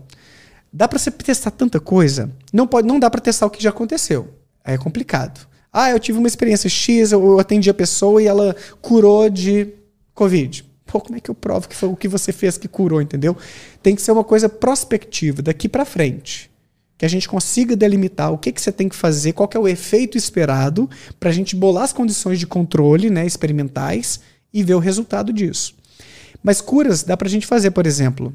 Dá 0.71 0.87
para 0.87 0.99
você 0.99 1.09
testar 1.09 1.49
tanta 1.49 1.79
coisa? 1.79 2.29
Não 2.53 2.67
pode, 2.67 2.87
não 2.87 2.99
dá 2.99 3.09
para 3.09 3.19
testar 3.19 3.47
o 3.47 3.49
que 3.49 3.63
já 3.63 3.71
aconteceu. 3.71 4.27
Aí 4.63 4.75
é 4.75 4.77
complicado. 4.77 5.47
Ah, 5.73 5.89
eu 5.89 5.99
tive 5.99 6.19
uma 6.19 6.27
experiência 6.27 6.69
X, 6.69 7.11
eu 7.11 7.39
atendi 7.39 7.69
a 7.69 7.73
pessoa 7.73 8.21
e 8.21 8.27
ela 8.27 8.55
curou 8.79 9.27
de 9.29 9.73
Covid. 10.13 10.65
Pô, 10.85 11.01
como 11.01 11.17
é 11.17 11.19
que 11.19 11.29
eu 11.29 11.35
provo 11.35 11.67
que 11.67 11.75
foi 11.75 11.89
o 11.89 11.95
que 11.95 12.07
você 12.07 12.31
fez 12.31 12.57
que 12.57 12.67
curou, 12.67 13.01
entendeu? 13.01 13.35
Tem 13.81 13.95
que 13.95 14.01
ser 14.01 14.11
uma 14.11 14.23
coisa 14.23 14.47
prospectiva, 14.47 15.41
daqui 15.41 15.67
para 15.67 15.83
frente. 15.83 16.49
Que 16.97 17.05
a 17.05 17.09
gente 17.09 17.29
consiga 17.29 17.75
delimitar 17.75 18.31
o 18.31 18.37
que, 18.37 18.51
que 18.51 18.59
você 18.59 18.71
tem 18.71 18.89
que 18.89 18.95
fazer, 18.95 19.33
qual 19.33 19.47
que 19.47 19.55
é 19.55 19.59
o 19.59 19.67
efeito 19.67 20.17
esperado, 20.17 20.89
para 21.19 21.29
a 21.29 21.33
gente 21.33 21.55
bolar 21.55 21.83
as 21.83 21.93
condições 21.93 22.39
de 22.39 22.47
controle 22.47 23.09
né, 23.09 23.25
experimentais 23.25 24.19
e 24.51 24.63
ver 24.63 24.73
o 24.73 24.79
resultado 24.79 25.31
disso. 25.31 25.75
Mas 26.41 26.61
curas 26.61 27.03
dá 27.03 27.15
para 27.15 27.27
a 27.27 27.31
gente 27.31 27.45
fazer, 27.45 27.71
por 27.71 27.85
exemplo, 27.85 28.33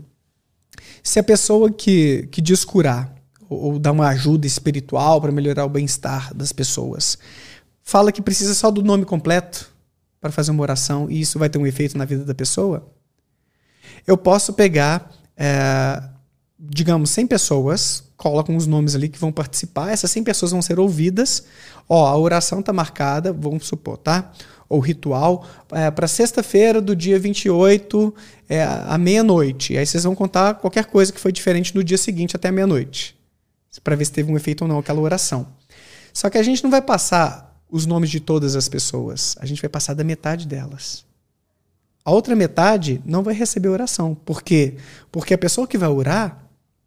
se 1.02 1.18
a 1.18 1.22
pessoa 1.22 1.70
que, 1.70 2.28
que 2.30 2.40
diz 2.40 2.64
curar 2.64 3.12
ou, 3.48 3.72
ou 3.72 3.78
dá 3.78 3.90
uma 3.90 4.08
ajuda 4.08 4.46
espiritual 4.46 5.20
para 5.20 5.32
melhorar 5.32 5.64
o 5.64 5.68
bem-estar 5.68 6.32
das 6.32 6.52
pessoas, 6.52 7.18
fala 7.82 8.12
que 8.12 8.22
precisa 8.22 8.54
só 8.54 8.70
do 8.70 8.82
nome 8.82 9.04
completo 9.04 9.70
para 10.20 10.30
fazer 10.30 10.52
uma 10.52 10.62
oração 10.62 11.10
e 11.10 11.20
isso 11.20 11.38
vai 11.38 11.50
ter 11.50 11.58
um 11.58 11.66
efeito 11.66 11.98
na 11.98 12.04
vida 12.04 12.24
da 12.24 12.34
pessoa, 12.34 12.88
eu 14.06 14.16
posso 14.16 14.52
pegar, 14.52 15.10
é, 15.36 16.02
digamos, 16.58 17.10
100 17.10 17.26
pessoas, 17.26 18.04
colocam 18.22 18.56
os 18.56 18.68
nomes 18.68 18.94
ali 18.94 19.08
que 19.08 19.18
vão 19.18 19.32
participar, 19.32 19.90
essas 19.90 20.08
100 20.12 20.22
pessoas 20.22 20.52
vão 20.52 20.62
ser 20.62 20.78
ouvidas. 20.78 21.42
Ó, 21.88 22.06
a 22.06 22.16
oração 22.16 22.60
está 22.60 22.72
marcada, 22.72 23.32
vamos 23.32 23.66
supor, 23.66 23.98
tá? 23.98 24.30
Ou 24.68 24.78
ritual, 24.78 25.44
é, 25.72 25.90
para 25.90 26.06
sexta-feira 26.06 26.80
do 26.80 26.94
dia 26.94 27.18
28, 27.18 28.14
é, 28.48 28.62
à 28.62 28.96
meia-noite. 28.96 29.76
Aí 29.76 29.84
vocês 29.84 30.04
vão 30.04 30.14
contar 30.14 30.54
qualquer 30.54 30.84
coisa 30.84 31.12
que 31.12 31.18
foi 31.18 31.32
diferente 31.32 31.74
no 31.74 31.82
dia 31.82 31.98
seguinte 31.98 32.36
até 32.36 32.46
a 32.46 32.52
meia-noite, 32.52 33.18
para 33.82 33.96
ver 33.96 34.04
se 34.04 34.12
teve 34.12 34.30
um 34.30 34.36
efeito 34.36 34.62
ou 34.62 34.68
não 34.68 34.78
aquela 34.78 35.00
oração. 35.00 35.48
Só 36.14 36.30
que 36.30 36.38
a 36.38 36.44
gente 36.44 36.62
não 36.62 36.70
vai 36.70 36.80
passar 36.80 37.60
os 37.68 37.86
nomes 37.86 38.08
de 38.08 38.20
todas 38.20 38.54
as 38.54 38.68
pessoas, 38.68 39.34
a 39.40 39.46
gente 39.46 39.60
vai 39.60 39.68
passar 39.68 39.94
da 39.94 40.04
metade 40.04 40.46
delas. 40.46 41.04
A 42.04 42.12
outra 42.12 42.36
metade 42.36 43.02
não 43.04 43.24
vai 43.24 43.34
receber 43.34 43.68
oração. 43.68 44.14
Por 44.14 44.42
quê? 44.42 44.76
Porque 45.10 45.34
a 45.34 45.38
pessoa 45.38 45.66
que 45.66 45.76
vai 45.76 45.88
orar 45.88 46.42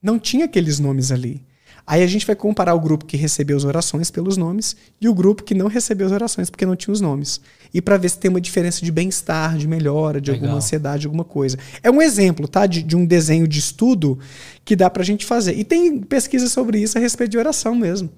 não 0.06 0.20
tinha 0.20 0.46
aqueles 0.46 0.78
nomes 0.78 1.12
ali. 1.12 1.44
Aí 1.88 2.04
a 2.04 2.08
gente 2.08 2.26
vai 2.26 2.36
comparar 2.36 2.76
o 2.76 2.80
grupo 2.80 3.06
que 3.06 3.18
recebeu 3.18 3.58
as 3.58 3.64
orações 3.64 4.12
pelos 4.12 4.38
nomes 4.38 4.76
e 5.02 5.10
o 5.10 5.14
grupo 5.14 5.44
que 5.44 5.54
não 5.54 5.68
recebeu 5.68 6.06
as 6.06 6.14
orações 6.14 6.50
porque 6.50 6.66
não 6.66 6.76
tinha 6.76 6.92
os 6.92 7.02
nomes. 7.02 7.42
E 7.74 7.82
para 7.82 7.98
ver 7.98 8.10
se 8.10 8.20
tem 8.20 8.30
uma 8.30 8.42
diferença 8.42 8.86
de 8.86 8.92
bem-estar, 8.92 9.58
de 9.58 9.68
melhora, 9.68 10.22
de 10.22 10.30
Legal. 10.32 10.46
alguma 10.46 10.58
ansiedade, 10.60 11.08
alguma 11.08 11.24
coisa. 11.24 11.58
É 11.82 11.90
um 11.90 12.02
exemplo, 12.02 12.48
tá? 12.48 12.68
De, 12.68 12.84
de 12.84 12.96
um 12.96 13.06
desenho 13.06 13.48
de 13.48 13.60
estudo 13.60 14.20
que 14.64 14.76
dá 14.76 14.90
pra 14.90 15.04
gente 15.04 15.26
fazer. 15.26 15.58
E 15.58 15.64
tem 15.64 16.00
pesquisa 16.00 16.48
sobre 16.50 16.80
isso 16.80 16.98
a 16.98 17.02
respeito 17.02 17.32
de 17.32 17.38
oração 17.38 17.76
mesmo. 17.76 18.10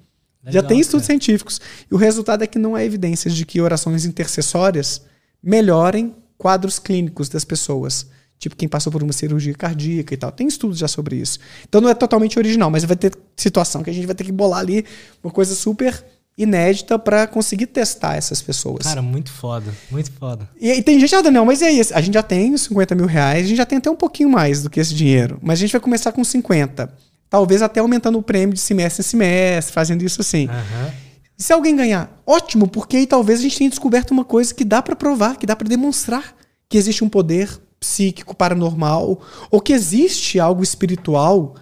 Legal, 0.44 0.62
Já 0.62 0.68
tem 0.68 0.80
estudos 0.80 1.06
cara. 1.06 1.18
científicos. 1.18 1.60
E 1.90 1.94
o 1.94 1.98
resultado 1.98 2.44
é 2.44 2.46
que 2.46 2.58
não 2.58 2.74
há 2.74 2.84
evidências 2.84 3.34
de 3.34 3.44
que 3.44 3.60
orações 3.60 4.04
intercessórias 4.04 5.02
melhorem 5.42 6.14
quadros 6.36 6.78
clínicos 6.78 7.28
das 7.28 7.44
pessoas. 7.44 8.06
Tipo, 8.38 8.54
quem 8.54 8.68
passou 8.68 8.92
por 8.92 9.02
uma 9.02 9.12
cirurgia 9.12 9.52
cardíaca 9.52 10.14
e 10.14 10.16
tal. 10.16 10.30
Tem 10.30 10.46
estudos 10.46 10.78
já 10.78 10.86
sobre 10.86 11.16
isso. 11.16 11.38
Então 11.68 11.80
não 11.80 11.88
é 11.88 11.94
totalmente 11.94 12.38
original, 12.38 12.70
mas 12.70 12.84
vai 12.84 12.96
ter 12.96 13.12
situação 13.36 13.82
que 13.82 13.90
a 13.90 13.92
gente 13.92 14.06
vai 14.06 14.14
ter 14.14 14.24
que 14.24 14.32
bolar 14.32 14.60
ali 14.60 14.84
uma 15.22 15.32
coisa 15.32 15.54
super 15.54 16.04
inédita 16.38 16.96
para 16.96 17.26
conseguir 17.26 17.66
testar 17.66 18.14
essas 18.14 18.40
pessoas. 18.40 18.84
Cara, 18.84 19.02
muito 19.02 19.32
foda, 19.32 19.74
muito 19.90 20.12
foda. 20.12 20.48
E, 20.60 20.70
e 20.70 20.82
tem 20.82 21.00
gente, 21.00 21.12
ah, 21.16 21.20
Daniel, 21.20 21.44
mas 21.44 21.60
e 21.60 21.64
aí? 21.64 21.80
A 21.92 22.00
gente 22.00 22.14
já 22.14 22.22
tem 22.22 22.56
50 22.56 22.94
mil 22.94 23.06
reais, 23.06 23.44
a 23.44 23.48
gente 23.48 23.56
já 23.56 23.66
tem 23.66 23.78
até 23.78 23.90
um 23.90 23.96
pouquinho 23.96 24.30
mais 24.30 24.62
do 24.62 24.70
que 24.70 24.78
esse 24.78 24.94
dinheiro, 24.94 25.38
mas 25.42 25.58
a 25.58 25.62
gente 25.62 25.72
vai 25.72 25.80
começar 25.80 26.12
com 26.12 26.22
50. 26.22 26.94
Talvez 27.28 27.60
até 27.60 27.80
aumentando 27.80 28.18
o 28.18 28.22
prêmio 28.22 28.54
de 28.54 28.60
semestre 28.60 29.04
em 29.04 29.04
semestre, 29.04 29.72
fazendo 29.74 30.02
isso 30.02 30.20
assim. 30.20 30.46
Uhum. 30.46 30.90
E 31.36 31.42
se 31.42 31.52
alguém 31.52 31.74
ganhar, 31.74 32.20
ótimo, 32.24 32.68
porque 32.68 32.98
aí 32.98 33.06
talvez 33.06 33.40
a 33.40 33.42
gente 33.42 33.58
tenha 33.58 33.70
descoberto 33.70 34.12
uma 34.12 34.24
coisa 34.24 34.54
que 34.54 34.64
dá 34.64 34.80
para 34.80 34.94
provar, 34.94 35.36
que 35.36 35.46
dá 35.46 35.56
para 35.56 35.68
demonstrar 35.68 36.34
que 36.68 36.78
existe 36.78 37.02
um 37.02 37.08
poder 37.08 37.48
psíquico 37.78 38.34
paranormal 38.34 39.20
ou 39.50 39.60
que 39.60 39.72
existe 39.72 40.40
algo 40.40 40.62
espiritual. 40.62 41.54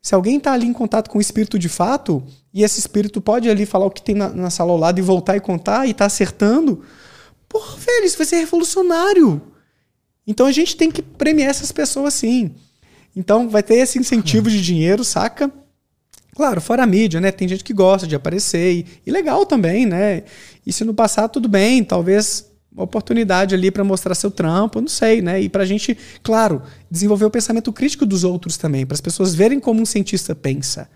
Se 0.00 0.14
alguém 0.14 0.38
está 0.38 0.52
ali 0.52 0.66
em 0.66 0.72
contato 0.72 1.10
com 1.10 1.18
o 1.18 1.20
espírito 1.20 1.58
de 1.58 1.68
fato 1.68 2.22
e 2.52 2.62
esse 2.62 2.78
espírito 2.80 3.20
pode 3.20 3.48
ali 3.48 3.66
falar 3.66 3.86
o 3.86 3.90
que 3.90 4.02
tem 4.02 4.14
na, 4.14 4.28
na 4.30 4.50
sala 4.50 4.72
ao 4.72 4.78
lado 4.78 4.98
e 4.98 5.02
voltar 5.02 5.36
e 5.36 5.40
contar 5.40 5.86
e 5.86 5.94
tá 5.94 6.06
acertando, 6.06 6.82
porra, 7.48 7.76
velho, 7.76 8.04
isso 8.04 8.16
vai 8.16 8.26
ser 8.26 8.36
revolucionário. 8.36 9.40
Então 10.26 10.46
a 10.46 10.52
gente 10.52 10.76
tem 10.76 10.90
que 10.90 11.02
premiar 11.02 11.50
essas 11.50 11.72
pessoas 11.72 12.14
sim. 12.14 12.54
Então 13.16 13.48
vai 13.48 13.62
ter 13.62 13.76
esse 13.76 13.98
incentivo 13.98 14.50
de 14.50 14.62
dinheiro, 14.62 15.04
saca? 15.04 15.50
Claro, 16.34 16.60
fora 16.60 16.84
a 16.84 16.86
mídia, 16.86 17.20
né? 17.20 17.32
Tem 17.32 17.48
gente 17.48 17.64
que 17.64 17.72
gosta 17.72 18.06
de 18.06 18.14
aparecer 18.14 18.72
e, 18.72 18.86
e 19.04 19.10
legal 19.10 19.44
também, 19.44 19.86
né? 19.86 20.22
E 20.64 20.72
se 20.72 20.84
no 20.84 20.94
passado 20.94 21.32
tudo 21.32 21.48
bem, 21.48 21.82
talvez 21.82 22.47
uma 22.70 22.84
oportunidade 22.84 23.54
ali 23.54 23.70
para 23.70 23.82
mostrar 23.82 24.14
seu 24.14 24.30
trampo, 24.30 24.80
não 24.80 24.88
sei, 24.88 25.20
né? 25.22 25.40
E 25.40 25.48
para 25.48 25.62
a 25.62 25.66
gente, 25.66 25.96
claro, 26.22 26.62
desenvolver 26.90 27.24
o 27.24 27.30
pensamento 27.30 27.72
crítico 27.72 28.06
dos 28.06 28.24
outros 28.24 28.56
também, 28.56 28.86
para 28.86 28.94
as 28.94 29.00
pessoas 29.00 29.34
verem 29.34 29.58
como 29.58 29.80
um 29.80 29.86
cientista 29.86 30.34
pensa, 30.34 30.88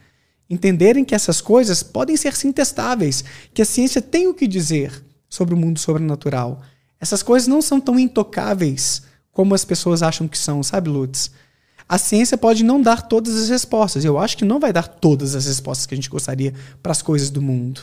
entenderem 0.48 1.04
que 1.04 1.14
essas 1.14 1.40
coisas 1.40 1.82
podem 1.82 2.16
ser 2.16 2.34
sim 2.36 2.52
testáveis, 2.52 3.24
que 3.54 3.62
a 3.62 3.64
ciência 3.64 4.02
tem 4.02 4.26
o 4.28 4.34
que 4.34 4.46
dizer 4.46 5.02
sobre 5.28 5.54
o 5.54 5.56
mundo 5.56 5.78
sobrenatural. 5.78 6.62
Essas 7.00 7.22
coisas 7.22 7.48
não 7.48 7.62
são 7.62 7.80
tão 7.80 7.98
intocáveis 7.98 9.02
como 9.32 9.54
as 9.54 9.64
pessoas 9.64 10.02
acham 10.02 10.28
que 10.28 10.36
são, 10.36 10.62
sabe, 10.62 10.90
Lutz? 10.90 11.30
A 11.88 11.98
ciência 11.98 12.38
pode 12.38 12.62
não 12.62 12.80
dar 12.80 13.02
todas 13.02 13.36
as 13.36 13.48
respostas. 13.48 14.04
Eu 14.04 14.18
acho 14.18 14.36
que 14.36 14.44
não 14.44 14.60
vai 14.60 14.72
dar 14.72 14.86
todas 14.86 15.34
as 15.34 15.46
respostas 15.46 15.86
que 15.86 15.94
a 15.94 15.96
gente 15.96 16.08
gostaria 16.08 16.54
para 16.82 16.92
as 16.92 17.02
coisas 17.02 17.28
do 17.28 17.42
mundo. 17.42 17.82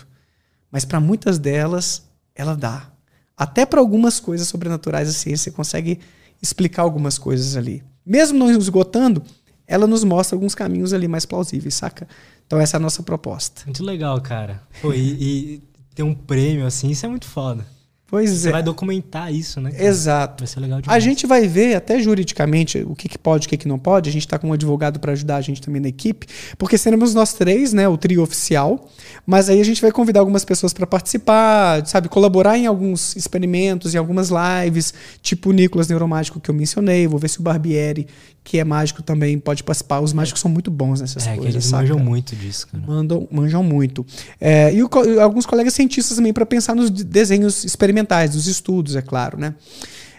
Mas 0.72 0.86
para 0.86 1.00
muitas 1.00 1.38
delas, 1.38 2.04
ela 2.34 2.56
dá. 2.56 2.92
Até 3.40 3.66
para 3.66 3.80
algumas 3.80 4.20
coisas 4.20 4.50
sobrenaturais, 4.50 5.08
a 5.08 5.14
ciência 5.14 5.50
consegue 5.50 6.02
explicar 6.42 6.82
algumas 6.82 7.18
coisas 7.18 7.56
ali. 7.56 7.82
Mesmo 8.06 8.38
não 8.38 8.52
esgotando, 8.52 9.24
ela 9.66 9.88
nos 9.88 10.04
mostra 10.04 10.36
alguns 10.36 10.54
caminhos 10.54 10.92
ali 10.92 11.08
mais 11.08 11.26
plausíveis, 11.26 11.74
saca? 11.74 12.06
Então 12.46 12.60
essa 12.60 12.76
é 12.76 12.78
a 12.78 12.82
nossa 12.82 13.02
proposta. 13.02 13.62
Muito 13.66 13.82
legal, 13.82 14.20
cara. 14.20 14.62
Pô, 14.82 14.94
e, 14.94 15.14
e 15.22 15.64
ter 15.96 16.04
um 16.04 16.14
prêmio 16.14 16.66
assim, 16.66 16.90
isso 16.90 17.06
é 17.06 17.10
muito 17.10 17.28
foda. 17.28 17.66
Pois 18.10 18.32
Você 18.32 18.50
é. 18.50 18.52
vai 18.52 18.64
documentar 18.64 19.32
isso, 19.32 19.62
né? 19.62 19.72
Cara? 19.72 19.84
Exato. 19.84 20.44
Vai 20.44 20.48
ser 20.48 20.60
legal 20.60 20.82
demais. 20.82 20.98
A 20.98 21.00
gente 21.00 21.28
vai 21.28 21.48
ver 21.48 21.76
até 21.76 22.00
juridicamente 22.00 22.80
o 22.80 22.96
que, 22.96 23.08
que 23.08 23.20
pode 23.20 23.46
e 23.46 23.48
o 23.48 23.50
que, 23.50 23.58
que 23.58 23.68
não 23.68 23.78
pode. 23.78 24.10
A 24.10 24.12
gente 24.12 24.26
está 24.26 24.40
com 24.40 24.50
um 24.50 24.54
advogado 24.54 25.00
para 25.00 25.12
ajudar 25.12 25.36
a 25.36 25.42
gente 25.42 25.62
também 25.62 25.80
na 25.80 25.90
equipe, 25.90 26.26
porque 26.58 26.76
seremos 26.78 27.14
nós 27.14 27.34
três, 27.34 27.72
né? 27.72 27.88
O 27.88 27.98
trio 27.98 28.24
oficial. 28.24 28.90
Mas 29.28 29.48
aí 29.48 29.62
a 29.62 29.66
gente 29.66 29.80
vai 29.80 29.92
convidar 29.92 30.22
algumas 30.22 30.44
pessoas 30.44 30.74
para 30.74 30.88
participar, 30.88 31.86
sabe? 31.86 32.10
Colaborar 32.10 32.58
em 32.58 32.66
alguns 32.66 33.16
experimentos, 33.16 33.94
em 33.94 34.00
algumas 34.00 34.30
lives, 34.30 34.92
tipo 35.22 35.50
o 35.50 35.54
Nicolas 35.54 35.88
Neuromágico 35.88 36.40
que 36.40 36.50
eu 36.50 36.56
mencionei. 36.56 37.06
Vou 37.06 37.20
ver 37.20 37.30
se 37.30 37.40
o 37.40 37.44
Barbieri, 37.44 38.08
que 38.50 38.58
é 38.58 38.64
mágico 38.64 39.04
também, 39.04 39.38
pode 39.38 39.64
participar. 39.64 40.00
Os 40.00 40.12
mágicos 40.12 40.42
são 40.42 40.50
muito 40.50 40.72
bons 40.72 41.02
nessas 41.02 41.28
é, 41.28 41.36
coisas. 41.36 41.46
É, 41.46 41.50
eles 41.58 41.66
saca? 41.66 41.84
manjam 41.84 42.00
muito 42.00 42.36
disso, 42.36 42.68
cara. 42.68 42.84
Mandam, 42.84 43.28
manjam 43.30 43.62
muito. 43.62 44.04
É, 44.42 44.74
e 44.74 44.82
o, 44.82 44.90
alguns 45.22 45.46
colegas 45.46 45.72
cientistas 45.76 46.18
também 46.18 46.34
para 46.34 46.48
pensar 46.48 46.74
nos 46.74 46.90
desenhos 46.90 47.64
experimentais, 47.64 48.32
dos 48.32 48.48
estudos, 48.48 48.96
é 48.96 49.04
claro, 49.04 49.38
né? 49.38 49.54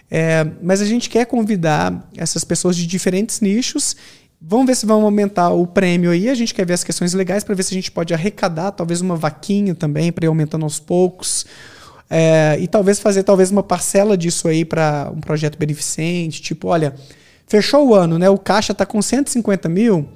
É, 0.09 0.47
mas 0.63 0.79
a 0.79 0.85
gente 0.85 1.09
quer 1.09 1.25
convidar 1.25 2.09
essas 2.15 2.45
pessoas 2.45 2.77
de 2.77 2.87
diferentes 2.87 3.41
nichos. 3.41 3.97
Vamos 4.41 4.65
ver 4.65 4.77
se 4.77 4.85
vão 4.85 5.03
aumentar 5.03 5.49
o 5.49 5.67
prêmio 5.67 6.09
aí. 6.09 6.29
A 6.29 6.33
gente 6.33 6.53
quer 6.53 6.65
ver 6.65 6.75
as 6.75 6.85
questões 6.85 7.13
legais 7.13 7.43
para 7.43 7.53
ver 7.53 7.63
se 7.63 7.73
a 7.73 7.75
gente 7.75 7.91
pode 7.91 8.13
arrecadar 8.13 8.71
talvez 8.71 9.01
uma 9.01 9.17
vaquinha 9.17 9.75
também 9.75 10.09
para 10.09 10.23
ir 10.23 10.29
aumentando 10.29 10.63
aos 10.63 10.79
poucos. 10.79 11.45
É, 12.09 12.57
e 12.61 12.67
talvez 12.67 12.97
fazer 12.97 13.23
talvez 13.23 13.51
uma 13.51 13.61
parcela 13.61 14.17
disso 14.17 14.47
aí 14.47 14.63
para 14.63 15.11
um 15.13 15.19
projeto 15.19 15.57
beneficente. 15.57 16.41
Tipo, 16.41 16.69
olha, 16.69 16.95
fechou 17.51 17.89
o 17.89 17.93
ano, 17.93 18.17
né? 18.17 18.29
O 18.29 18.37
caixa 18.37 18.71
está 18.71 18.85
com 18.85 19.01
150 19.01 19.67
mil 19.67 20.07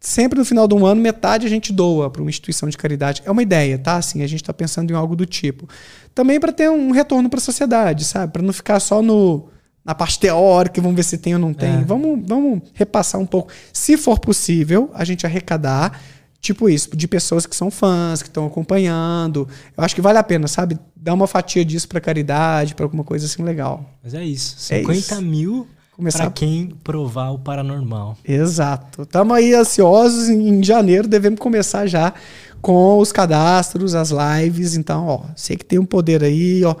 sempre 0.00 0.36
no 0.36 0.44
final 0.44 0.66
do 0.66 0.84
ano, 0.84 1.00
metade 1.00 1.46
a 1.46 1.48
gente 1.48 1.72
doa 1.72 2.10
para 2.10 2.20
uma 2.20 2.28
instituição 2.28 2.68
de 2.68 2.76
caridade. 2.76 3.22
É 3.24 3.30
uma 3.30 3.40
ideia, 3.40 3.78
tá? 3.78 3.94
Assim, 3.94 4.20
a 4.20 4.26
gente 4.26 4.42
está 4.42 4.52
pensando 4.52 4.90
em 4.90 4.94
algo 4.94 5.14
do 5.14 5.24
tipo. 5.24 5.68
Também 6.12 6.40
para 6.40 6.50
ter 6.50 6.68
um 6.68 6.90
retorno 6.90 7.30
para 7.30 7.38
a 7.38 7.40
sociedade, 7.40 8.04
sabe? 8.04 8.32
Para 8.32 8.42
não 8.42 8.52
ficar 8.52 8.80
só 8.80 9.00
no 9.00 9.48
na 9.84 9.94
parte 9.94 10.18
teórica, 10.18 10.80
vamos 10.80 10.96
ver 10.96 11.04
se 11.04 11.18
tem 11.18 11.34
ou 11.34 11.40
não 11.40 11.54
tem. 11.54 11.74
É. 11.74 11.84
Vamos, 11.84 12.20
vamos 12.26 12.62
repassar 12.74 13.20
um 13.20 13.26
pouco. 13.26 13.52
Se 13.72 13.96
for 13.96 14.18
possível, 14.18 14.90
a 14.92 15.04
gente 15.04 15.24
arrecadar, 15.24 16.00
tipo 16.40 16.68
isso, 16.68 16.96
de 16.96 17.06
pessoas 17.06 17.46
que 17.46 17.54
são 17.54 17.70
fãs, 17.70 18.22
que 18.22 18.28
estão 18.28 18.46
acompanhando. 18.46 19.48
Eu 19.76 19.84
acho 19.84 19.94
que 19.94 20.00
vale 20.00 20.18
a 20.18 20.22
pena, 20.22 20.48
sabe? 20.48 20.78
Dar 20.96 21.14
uma 21.14 21.28
fatia 21.28 21.64
disso 21.64 21.88
para 21.88 22.00
caridade, 22.00 22.74
para 22.74 22.84
alguma 22.84 23.04
coisa 23.04 23.26
assim 23.26 23.42
legal. 23.42 23.84
Mas 24.02 24.14
é 24.14 24.24
isso. 24.24 24.56
50 24.58 24.92
é 24.92 24.98
isso. 24.98 25.22
mil 25.22 25.68
começar. 26.02 26.24
Para 26.24 26.30
quem 26.32 26.72
provar 26.82 27.30
o 27.30 27.38
paranormal. 27.38 28.18
Exato. 28.26 29.02
Estamos 29.02 29.36
aí 29.36 29.54
ansiosos. 29.54 30.28
Em 30.28 30.62
janeiro 30.62 31.06
devemos 31.06 31.38
começar 31.38 31.86
já 31.86 32.12
com 32.60 32.98
os 32.98 33.12
cadastros, 33.12 33.94
as 33.94 34.10
lives. 34.10 34.74
Então, 34.76 35.06
ó, 35.06 35.20
sei 35.36 35.56
que 35.56 35.64
tem 35.64 35.78
um 35.78 35.86
poder 35.86 36.22
aí, 36.22 36.64
ó. 36.64 36.74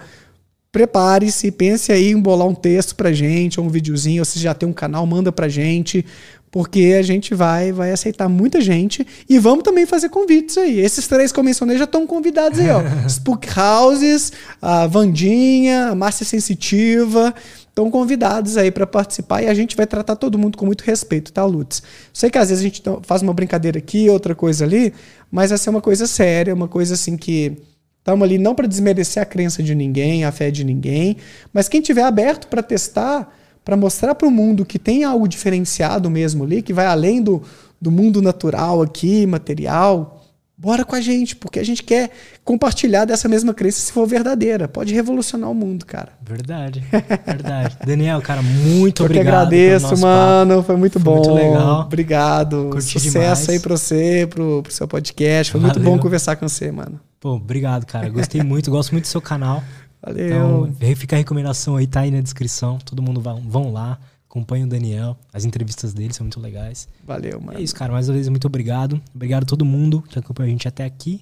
Prepare-se, 0.70 1.50
pense 1.50 1.92
aí 1.92 2.10
em 2.10 2.18
bolar 2.18 2.48
um 2.48 2.54
texto 2.54 2.96
pra 2.96 3.12
gente, 3.12 3.60
ou 3.60 3.66
um 3.66 3.68
videozinho, 3.68 4.22
ou 4.22 4.24
se 4.24 4.38
já 4.38 4.54
tem 4.54 4.66
um 4.66 4.72
canal, 4.72 5.04
manda 5.06 5.30
pra 5.30 5.46
gente, 5.46 6.02
porque 6.50 6.96
a 6.98 7.02
gente 7.02 7.34
vai 7.34 7.72
vai 7.72 7.92
aceitar 7.92 8.26
muita 8.26 8.58
gente 8.58 9.06
e 9.28 9.38
vamos 9.38 9.64
também 9.64 9.84
fazer 9.84 10.08
convites 10.08 10.56
aí. 10.56 10.80
Esses 10.80 11.06
três 11.06 11.30
que 11.30 11.38
eu 11.38 11.44
mencionei 11.44 11.76
já 11.76 11.84
estão 11.84 12.06
convidados 12.06 12.58
aí, 12.58 12.70
ó. 12.70 12.80
Spook 13.06 13.48
Houses, 13.58 14.32
a 14.62 14.86
Vandinha, 14.86 15.88
a 15.88 15.94
Márcia 15.94 16.24
Sensitiva, 16.24 17.34
estão 17.72 17.90
convidados 17.90 18.58
aí 18.58 18.70
para 18.70 18.86
participar 18.86 19.42
e 19.42 19.48
a 19.48 19.54
gente 19.54 19.74
vai 19.74 19.86
tratar 19.86 20.14
todo 20.14 20.38
mundo 20.38 20.58
com 20.58 20.66
muito 20.66 20.82
respeito, 20.82 21.32
tá, 21.32 21.42
Lutz? 21.44 21.82
Sei 22.12 22.30
que 22.30 22.36
às 22.36 22.50
vezes 22.50 22.62
a 22.62 22.68
gente 22.68 22.82
faz 23.02 23.22
uma 23.22 23.32
brincadeira 23.32 23.78
aqui, 23.78 24.10
outra 24.10 24.34
coisa 24.34 24.64
ali, 24.64 24.92
mas 25.30 25.50
essa 25.50 25.68
é 25.68 25.70
uma 25.70 25.80
coisa 25.80 26.06
séria, 26.06 26.54
uma 26.54 26.68
coisa 26.68 26.92
assim 26.94 27.16
que 27.16 27.56
estamos 27.98 28.22
ali 28.22 28.36
não 28.36 28.54
para 28.54 28.68
desmerecer 28.68 29.22
a 29.22 29.26
crença 29.26 29.62
de 29.62 29.74
ninguém, 29.74 30.24
a 30.24 30.30
fé 30.30 30.50
de 30.50 30.64
ninguém, 30.64 31.16
mas 31.50 31.66
quem 31.66 31.80
tiver 31.80 32.02
aberto 32.02 32.46
para 32.46 32.62
testar, 32.62 33.34
para 33.64 33.76
mostrar 33.76 34.14
para 34.14 34.28
o 34.28 34.30
mundo 34.30 34.66
que 34.66 34.78
tem 34.78 35.02
algo 35.02 35.26
diferenciado 35.26 36.10
mesmo 36.10 36.44
ali, 36.44 36.60
que 36.60 36.74
vai 36.74 36.84
além 36.84 37.22
do, 37.22 37.42
do 37.80 37.90
mundo 37.90 38.20
natural 38.20 38.82
aqui, 38.82 39.26
material, 39.26 40.21
Bora 40.62 40.84
com 40.84 40.94
a 40.94 41.00
gente, 41.00 41.34
porque 41.34 41.58
a 41.58 41.64
gente 41.64 41.82
quer 41.82 42.08
compartilhar 42.44 43.04
dessa 43.04 43.28
mesma 43.28 43.52
crença 43.52 43.80
se 43.80 43.90
for 43.90 44.06
verdadeira. 44.06 44.68
Pode 44.68 44.94
revolucionar 44.94 45.50
o 45.50 45.54
mundo, 45.54 45.84
cara. 45.84 46.12
Verdade, 46.24 46.84
verdade. 47.26 47.76
Daniel, 47.84 48.22
cara, 48.22 48.40
muito 48.42 49.02
Eu 49.02 49.06
obrigado. 49.06 49.52
Eu 49.52 49.58
que 49.58 49.66
agradeço, 49.74 50.00
mano. 50.00 50.54
Papo. 50.54 50.66
Foi 50.68 50.76
muito 50.76 51.00
Foi 51.00 51.02
bom. 51.02 51.16
Muito 51.16 51.34
legal. 51.34 51.80
Obrigado. 51.80 52.68
Curti 52.70 53.00
Sucesso 53.00 53.10
demais. 53.10 53.48
aí 53.48 53.58
pra 53.58 53.76
você, 53.76 54.28
pro, 54.30 54.62
pro 54.62 54.72
seu 54.72 54.86
podcast. 54.86 55.50
Foi 55.50 55.60
Valeu. 55.60 55.74
muito 55.74 55.84
bom 55.84 55.98
conversar 55.98 56.36
com 56.36 56.48
você, 56.48 56.70
mano. 56.70 57.00
Pô, 57.18 57.30
obrigado, 57.30 57.84
cara. 57.84 58.08
Gostei 58.08 58.40
muito, 58.44 58.70
gosto 58.70 58.92
muito 58.92 59.06
do 59.06 59.08
seu 59.08 59.20
canal. 59.20 59.64
Valeu. 60.00 60.68
Então, 60.76 60.94
fica 60.94 61.16
a 61.16 61.18
recomendação 61.18 61.74
aí, 61.74 61.88
tá 61.88 62.02
aí 62.02 62.12
na 62.12 62.20
descrição. 62.20 62.78
Todo 62.84 63.02
mundo 63.02 63.20
vão, 63.20 63.42
vão 63.44 63.72
lá. 63.72 63.98
Acompanhe 64.32 64.64
o 64.64 64.66
Daniel. 64.66 65.14
As 65.30 65.44
entrevistas 65.44 65.92
dele 65.92 66.14
são 66.14 66.24
muito 66.24 66.40
legais. 66.40 66.88
Valeu, 67.04 67.38
mano. 67.38 67.58
É 67.58 67.60
isso, 67.60 67.74
cara. 67.74 67.92
Mais 67.92 68.08
uma 68.08 68.14
vez, 68.14 68.26
muito 68.30 68.46
obrigado. 68.46 68.98
Obrigado 69.14 69.42
a 69.42 69.46
todo 69.46 69.62
mundo 69.62 70.00
que 70.00 70.18
acompanhou 70.18 70.48
a 70.48 70.50
gente 70.50 70.66
até 70.66 70.86
aqui. 70.86 71.20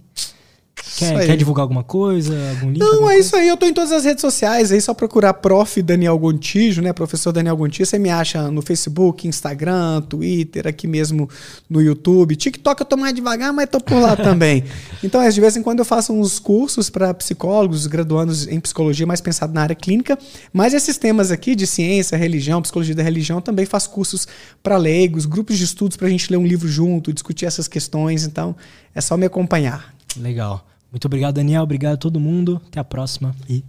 Quer, 0.97 1.27
quer, 1.27 1.37
divulgar 1.37 1.63
alguma 1.63 1.83
coisa? 1.83 2.35
Algum 2.51 2.69
link? 2.69 2.79
Não, 2.79 3.05
é 3.05 3.15
coisa? 3.15 3.21
isso 3.21 3.37
aí. 3.37 3.49
Eu 3.49 3.57
tô 3.57 3.67
em 3.67 3.73
todas 3.73 3.93
as 3.93 4.05
redes 4.05 4.21
sociais. 4.21 4.71
Aí 4.71 4.81
só 4.81 4.93
procurar 4.93 5.35
Prof. 5.35 5.81
Daniel 5.83 6.19
Gontijo, 6.19 6.83
né? 6.83 6.93
Professor 6.93 7.33
Daniel 7.33 7.57
Gontijo. 7.57 7.87
Você 7.87 7.99
me 7.99 8.11
acha 8.11 8.51
no 8.51 8.61
Facebook, 8.61 9.27
Instagram, 9.27 10.03
Twitter, 10.03 10.67
aqui 10.67 10.87
mesmo 10.87 11.29
no 11.69 11.81
YouTube. 11.81 12.37
TikTok 12.37 12.81
eu 12.81 12.87
tô 12.87 12.97
mais 12.97 13.15
devagar, 13.15 13.53
mas 13.53 13.69
tô 13.69 13.81
por 13.81 14.01
lá 14.01 14.15
também. 14.17 14.65
Então, 15.03 15.23
é, 15.23 15.29
de 15.31 15.41
vez 15.41 15.57
em 15.57 15.63
quando 15.63 15.79
eu 15.79 15.85
faço 15.85 16.13
uns 16.13 16.39
cursos 16.39 16.91
para 16.91 17.15
psicólogos, 17.15 17.87
graduandos 17.87 18.47
em 18.47 18.61
psicologia, 18.61 19.07
mais 19.07 19.21
pensado 19.21 19.53
na 19.55 19.63
área 19.63 19.75
clínica. 19.75 20.19
Mas 20.53 20.75
esses 20.75 20.99
temas 20.99 21.31
aqui 21.31 21.55
de 21.55 21.67
ciência, 21.67 22.17
religião, 22.17 22.61
psicologia 22.61 22.95
da 22.95 23.03
religião, 23.03 23.41
também 23.41 23.65
faço 23.65 23.91
cursos 23.91 24.29
para 24.63 24.77
leigos, 24.77 25.25
grupos 25.25 25.57
de 25.57 25.65
estudos 25.65 25.97
pra 25.97 26.09
gente 26.09 26.31
ler 26.31 26.37
um 26.37 26.47
livro 26.47 26.69
junto, 26.69 27.13
discutir 27.13 27.47
essas 27.47 27.67
questões. 27.67 28.25
Então, 28.25 28.55
é 28.95 29.01
só 29.01 29.17
me 29.17 29.25
acompanhar. 29.27 30.00
Legal. 30.17 30.67
Muito 30.91 31.05
obrigado, 31.07 31.35
Daniel. 31.37 31.63
Obrigado 31.63 31.95
a 31.95 31.99
todo 31.99 32.19
mundo. 32.19 32.61
Até 32.67 32.81
a 32.81 32.85
próxima 32.85 33.35
e 33.49 33.65